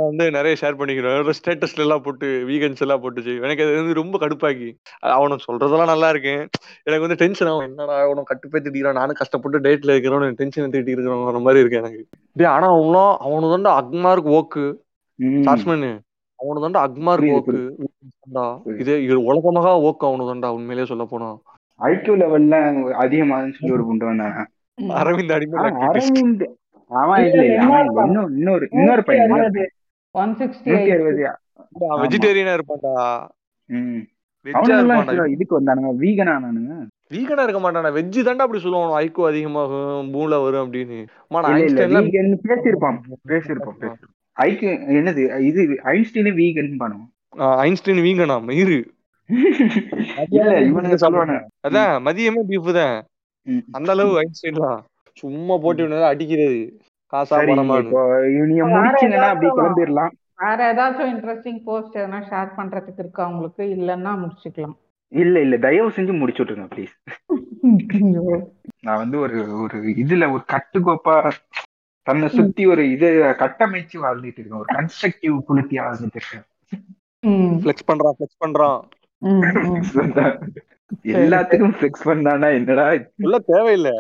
வந்து 0.05 0.31
நிறைய 0.31 0.57
ஷேர் 0.61 0.79
பண்ணிக்கிறேன். 0.79 1.33
ஸ்டேட்டஸ்ல 1.39 1.79
எல்லாம் 1.79 2.03
போட்டு 2.03 2.45
வீகன்ஸ் 2.49 2.81
எல்லாம் 2.81 3.01
போட்டு 3.01 3.23
செய்வேன். 3.23 3.43
எனக்கு 3.43 3.65
அது 3.65 3.75
வந்து 3.75 3.95
ரொம்ப 3.95 4.19
கடுப்பாக்கி. 4.19 4.69
அவனும் 5.15 5.45
சொல்றதெல்லாம் 5.47 5.87
நல்லா 5.87 6.09
இருக்கு 6.09 6.35
எனக்கு 6.83 7.01
வந்து 7.01 7.19
டென்ஷன் 7.25 7.49
ஆகும். 7.49 7.67
என்னடா 7.67 8.01
அவனும் 8.01 8.29
கட்டுப்பே 8.31 8.61
திட்டிக்கிறான். 8.61 8.93
நானும் 8.93 9.15
கஷ்டப்பட்டு 9.15 9.59
டேட்ல 9.59 9.95
இருக்கிறவன் 9.95 10.33
டென்ஷன் 10.33 10.73
இருக்கிறவங்க 10.73 11.41
மாதிரி 11.41 11.61
இருக்கு 11.61 11.77
எனக்கு. 11.77 12.01
டேய் 12.33 12.47
ஆனா 12.47 12.67
அவனும் 12.67 13.13
அவனு 13.27 13.53
தான்டா 13.55 13.75
அக்மார்க் 13.83 14.31
ஓக்கு 14.39 14.65
ம். 15.19 15.43
சாஸ்மன் 15.43 15.87
அவனு 16.39 16.65
தான்டா 16.65 16.81
அக்மார்க் 16.87 17.35
ஓக்கு. 17.35 17.59
இது 18.79 19.03
இது 19.05 19.25
உலகமாக 19.25 19.77
ஓக்கு 19.91 20.05
அவனு 20.09 20.31
தான்டா 20.31 20.49
உண்மையிலேயே 20.49 20.87
சொல்ல 20.87 21.05
போனா. 21.05 21.29
ஐக்கியூ 21.81 22.15
லெவல்ல 22.17 22.57
சொல்லி 23.53 23.73
ஒரு 23.73 23.85
வந்தாங்க 23.87 24.41
அரவிந்த் 24.79 25.33
அடிமை 25.33 25.59
ஆ, 25.61 25.67
அரவிந்த். 25.89 26.45
இல்ல 27.27 27.45
இன்னொரு 28.37 28.67
இன்னொரு 28.73 29.03
பையன் 29.05 29.25
இன்னொரு 29.29 29.51
பையன். 29.53 29.73
ஒன் 30.15 30.35
சிக்ஸ்டி 30.41 30.71
நூத்தி 30.73 30.91
அறுபது. 30.95 31.23
வெஜிடேரியனா 32.03 32.53
இருப்பான்டா. 32.57 32.93
ம். 33.71 34.03
வெஜ்ஜா 34.47 34.75
இருப்பான்டா. 34.79 35.25
இதுக்கு 35.35 35.55
வந்தானுங்க. 35.59 35.93
வீகன் 36.03 36.33
ஆனானுங்க. 36.35 36.75
வீகனா 37.11 37.45
இருக்க 37.47 37.61
மாட்டானா 37.61 37.91
தான்டா 38.29 38.45
அப்படி 38.47 38.63
சொல்லுவான். 38.65 38.95
ஐக்கோ 39.01 39.27
அதிகமாகும் 39.29 40.11
மூளை 40.11 40.39
வரும் 40.39 40.65
அப்படின்னு. 40.65 40.99
ஐன்ஸ்டைன்லாம் 41.53 42.11
பேசியிருப்பான். 42.49 42.99
பேசியிருப்பான் 43.31 43.79
பேசியிருப்பான். 43.81 44.13
ஐக்கு 44.37 44.69
என்னது? 44.99 45.23
இது 45.49 45.63
ஐன்ஸ்டீனே 45.93 46.33
வீகன் 46.41 46.71
பண்ணுவோம் 46.83 47.11
ஐன்ஸ்டைன் 47.63 48.05
வீங்கனா 48.07 48.37
மயிறு 48.49 48.79
இல்ல 50.31 50.51
இவனுங்க 50.69 50.97
சொல்லுவானு 51.03 51.37
அதான் 51.67 51.93
மதியமே 52.07 52.43
பீஃப் 52.49 52.71
தான். 52.73 52.97
அந்த 53.77 53.91
அளவு 53.91 54.13
ஐன்ஸ்டைன்லாம் 54.21 54.81
சும்மா 55.17 55.55
போட்டு 55.59 55.83
விடுறது 55.83 56.07
அடிக்கிறது 56.11 56.59
காசா 57.13 57.37
இப்போ 57.43 58.01
நீங்க 58.45 58.65
முடிச்சீங்கன்னா 58.73 59.29
அப்படி 59.33 59.51
கிளம்பிடலாம். 59.59 60.15
வேற 60.39 60.61
ஏதாச்சும் 60.71 61.11
இன்ட்ரெஸ்டிங் 61.13 61.61
போஸ்ட் 61.65 61.99
எதனா 61.99 62.21
ஷேர் 62.31 62.57
பண்றதுக்கு 62.57 63.03
இருக்கா 63.03 63.25
உங்களுக்கு? 63.27 63.63
இல்லைன்னா 63.77 64.13
முடிச்சுக்கலாம். 64.23 64.77
இல்ல 65.13 65.37
இல்ல. 65.41 65.57
தயவு 65.59 65.91
செஞ்சு 65.91 66.13
முடிச்சு 66.21 66.43
விட்டுருங்க 66.43 66.71
ப்ளீஸ் 66.73 66.95
நான் 68.87 69.01
வந்து 69.03 69.17
ஒரு 69.19 69.37
ஒரு 69.63 69.77
இதுல 70.03 70.25
ஒரு 70.33 70.43
கட்டுக்கோப்பா 70.53 71.15
தன்னை 72.07 72.29
சுத்தி 72.29 72.63
ஒரு 72.67 72.83
இது 72.91 73.09
கட்டமைச்சு 73.43 73.97
வாழ்ந்துட்டு 74.03 74.41
இருக்கேன். 74.41 74.61
ஒரு 74.63 74.71
கன்ஸ்ட்ரக்டிவ் 74.75 75.37
புலித்தியா 75.49 75.85
வாழ்ந்துட்டு 75.87 76.19
இருக்கேன். 76.21 76.45
ஃபிளெக்ஸ் 77.61 77.89
பண்றான் 77.91 78.17
ஃபிளெக்ஸ் 78.17 78.43
பண்றான். 78.45 78.79
எல்லாத்துக்கும் 81.15 81.77
ஃபிக்ஸ் 81.79 82.05
பண்ணானா 82.05 82.55
என்னடா? 82.55 82.93
இது? 82.93 83.13
சொல்ல 83.23 83.39
தேவையில்லை. 83.39 83.95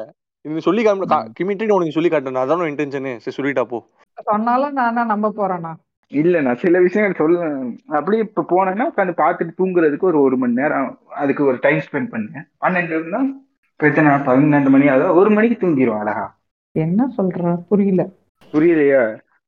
நீ 0.45 0.59
சொல்லி 0.59 0.87
காமி 0.87 1.07
கிமிட்டு 1.41 1.71
உனக்கு 1.71 1.93
சொல்லி 1.93 2.09
காட்டணும். 2.09 2.43
அதான் 2.45 2.71
இன்டென்ஷனு 2.73 3.17
சரி 3.17 3.37
சொல்லிட்டா 3.37 3.65
போ. 3.65 3.79
சொன்னாலும் 4.23 4.73
நானா 4.73 5.05
நம்ப 5.05 5.33
போறேனா? 5.37 5.73
இல்ல 6.13 6.41
நான் 6.41 6.57
சில 6.57 6.81
விஷயங்கள் 6.81 7.17
சொல்ல 7.17 7.47
அப்படியே 7.87 8.23
இப்ப 8.23 8.45
போனேன்னா 8.49 8.85
உட்காந்து 8.91 9.15
பார்த்துட்டு 9.23 9.59
தூங்குறதுக்கு 9.59 10.01
ஒரு 10.01 10.21
ஒரு 10.21 10.37
மணி 10.37 10.53
நேரம் 10.53 10.99
அதுக்கு 11.09 11.45
ஒரு 11.45 11.59
டைம் 11.61 11.79
ஸ்பெண்ட் 11.79 12.13
பண்ணேன். 12.13 12.45
பன்னெண்டு 12.61 12.89
இருந்தா 12.89 13.21
பிரச்சனை 13.81 14.11
பன்னெண்டு 14.11 14.69
மணி 14.69 14.89
அதாவது 14.89 15.19
ஒரு 15.19 15.31
மணிக்கு 15.31 15.67
தூங்கிடும் 15.67 15.99
அழகா. 15.99 16.27
என்ன 16.73 17.09
சொல்ற? 17.17 17.57
புரியல. 17.69 18.03
புரியலையா? 18.53 19.03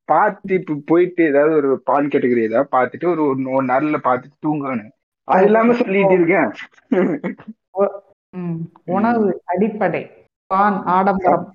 பார்த்து 0.05 0.53
இப்ப 0.53 0.75
போயிட்டு 0.85 1.23
ஏதாவது 1.23 1.55
ஒரு 1.55 1.81
பால் 1.83 2.07
கேட்டகரி 2.07 2.43
ஏதாவது 2.43 2.69
பார்த்துட்டு 2.71 3.05
ஒரு 3.05 3.21
ஒரு 3.27 3.51
ஒன் 3.51 3.67
ஹவர்ல 3.67 3.97
பார்த்துட்டு 4.03 4.37
தூங்கணும். 4.45 4.91
அது 5.27 5.45
இல்லாம 5.45 5.73
சொல்லிட்டு 5.73 6.13
இருக்கேன். 6.13 6.49
ம், 8.33 8.57
உணவு 8.85 9.27
அடிப்படை. 9.45 10.01
பான் 10.51 10.77
ஆடம்பரம். 10.85 11.47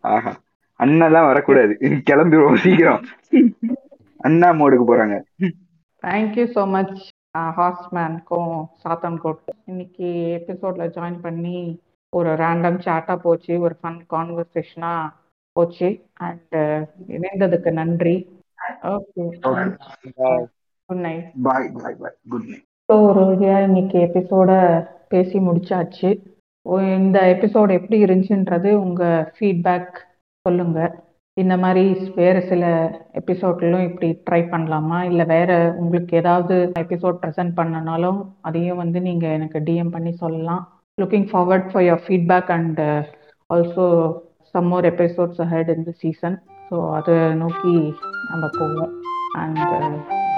ஆஹா. 0.00 0.32
அண்ணாலாம் 0.80 1.26
வரக்கூடாது. 1.26 1.72
கிளம்பிடுவோம் 2.10 2.54
சீக்கிரம். 2.56 3.02
அண்ணா 4.20 4.48
மோடுக்கு 4.52 4.84
போறாங்க. 4.86 5.16
தேங்க்யூ 6.04 6.44
ஸோ 6.54 6.62
மச் 6.68 7.00
ஹாஸ்மேனுக்கும் 7.58 8.54
சாத்தன் 8.82 9.18
கோட் 9.18 9.52
இன்னைக்கு 9.64 10.08
எபிசோட்ல 10.38 10.86
ஜாயின் 10.96 11.20
பண்ணி 11.20 11.58
ஒரு 12.12 12.30
ரேண்டம் 12.34 12.78
சாட்டா 12.78 13.16
போச்சு. 13.16 13.60
ஒரு 13.60 13.74
ஃபன் 13.82 14.00
கான்வர்சேஷனா 14.10 14.92
போச்சு. 15.56 15.88
அண்ட் 16.20 16.56
இணைந்ததுக்கு 17.08 17.72
நன்றி. 17.72 18.16
Okay 18.84 19.22
good 20.90 21.02
night 21.06 21.26
bye 21.42 21.68
bye 21.76 21.96
bye 22.02 22.16
good 22.28 22.48
night 22.48 22.66
so 22.88 22.94
ஒரு 23.08 23.22
இன்னைக்கு 23.66 23.98
எபிசோட 23.98 24.50
பேசி 25.08 25.38
முடிச்சாச்சு. 25.38 26.10
ஓ, 26.66 26.80
இந்த 26.98 27.18
எபிசோட் 27.34 27.70
எப்படி 27.70 27.96
இருந்துச்சுன்றது 28.04 28.70
உங்க 28.84 29.02
ஃபீட்பேக் 29.36 29.94
சொல்லுங்க. 30.46 30.80
இந்த 31.36 31.56
மாதிரி 31.56 31.84
வேற 32.14 32.40
சில 32.40 32.64
எபிசோட்லும் 33.14 33.84
இப்படி 33.84 34.08
ட்ரை 34.30 34.40
பண்ணலாமா? 34.50 35.02
இல்லை 35.02 35.24
வேற 35.26 35.50
உங்களுக்கு 35.78 36.16
ஏதாவது 36.16 36.56
எபிசோட் 36.80 37.20
ப்ரெசென்ட் 37.22 37.56
பண்ணனாலும் 37.56 38.20
அதையும் 38.40 38.76
வந்து 38.76 39.00
நீங்க 39.00 39.26
எனக்கு 39.28 39.60
டிஎம் 39.60 39.90
பண்ணி 39.90 40.12
சொல்லலாம். 40.12 40.62
Looking 40.98 41.28
forward 41.30 41.70
for 41.72 41.82
your 41.82 42.04
feedback 42.06 42.50
and 42.50 42.82
also 43.50 43.86
some 44.54 44.68
more 44.68 44.84
episodes 44.84 45.40
ahead 45.40 45.76
இந்த 45.76 45.90
சீசன் 46.02 46.36
ஸோ 46.70 46.78
அதை 46.92 47.34
நோக்கி 47.34 47.76
நம்ம 48.30 48.46
போவோம். 48.58 48.92
And 49.34 50.21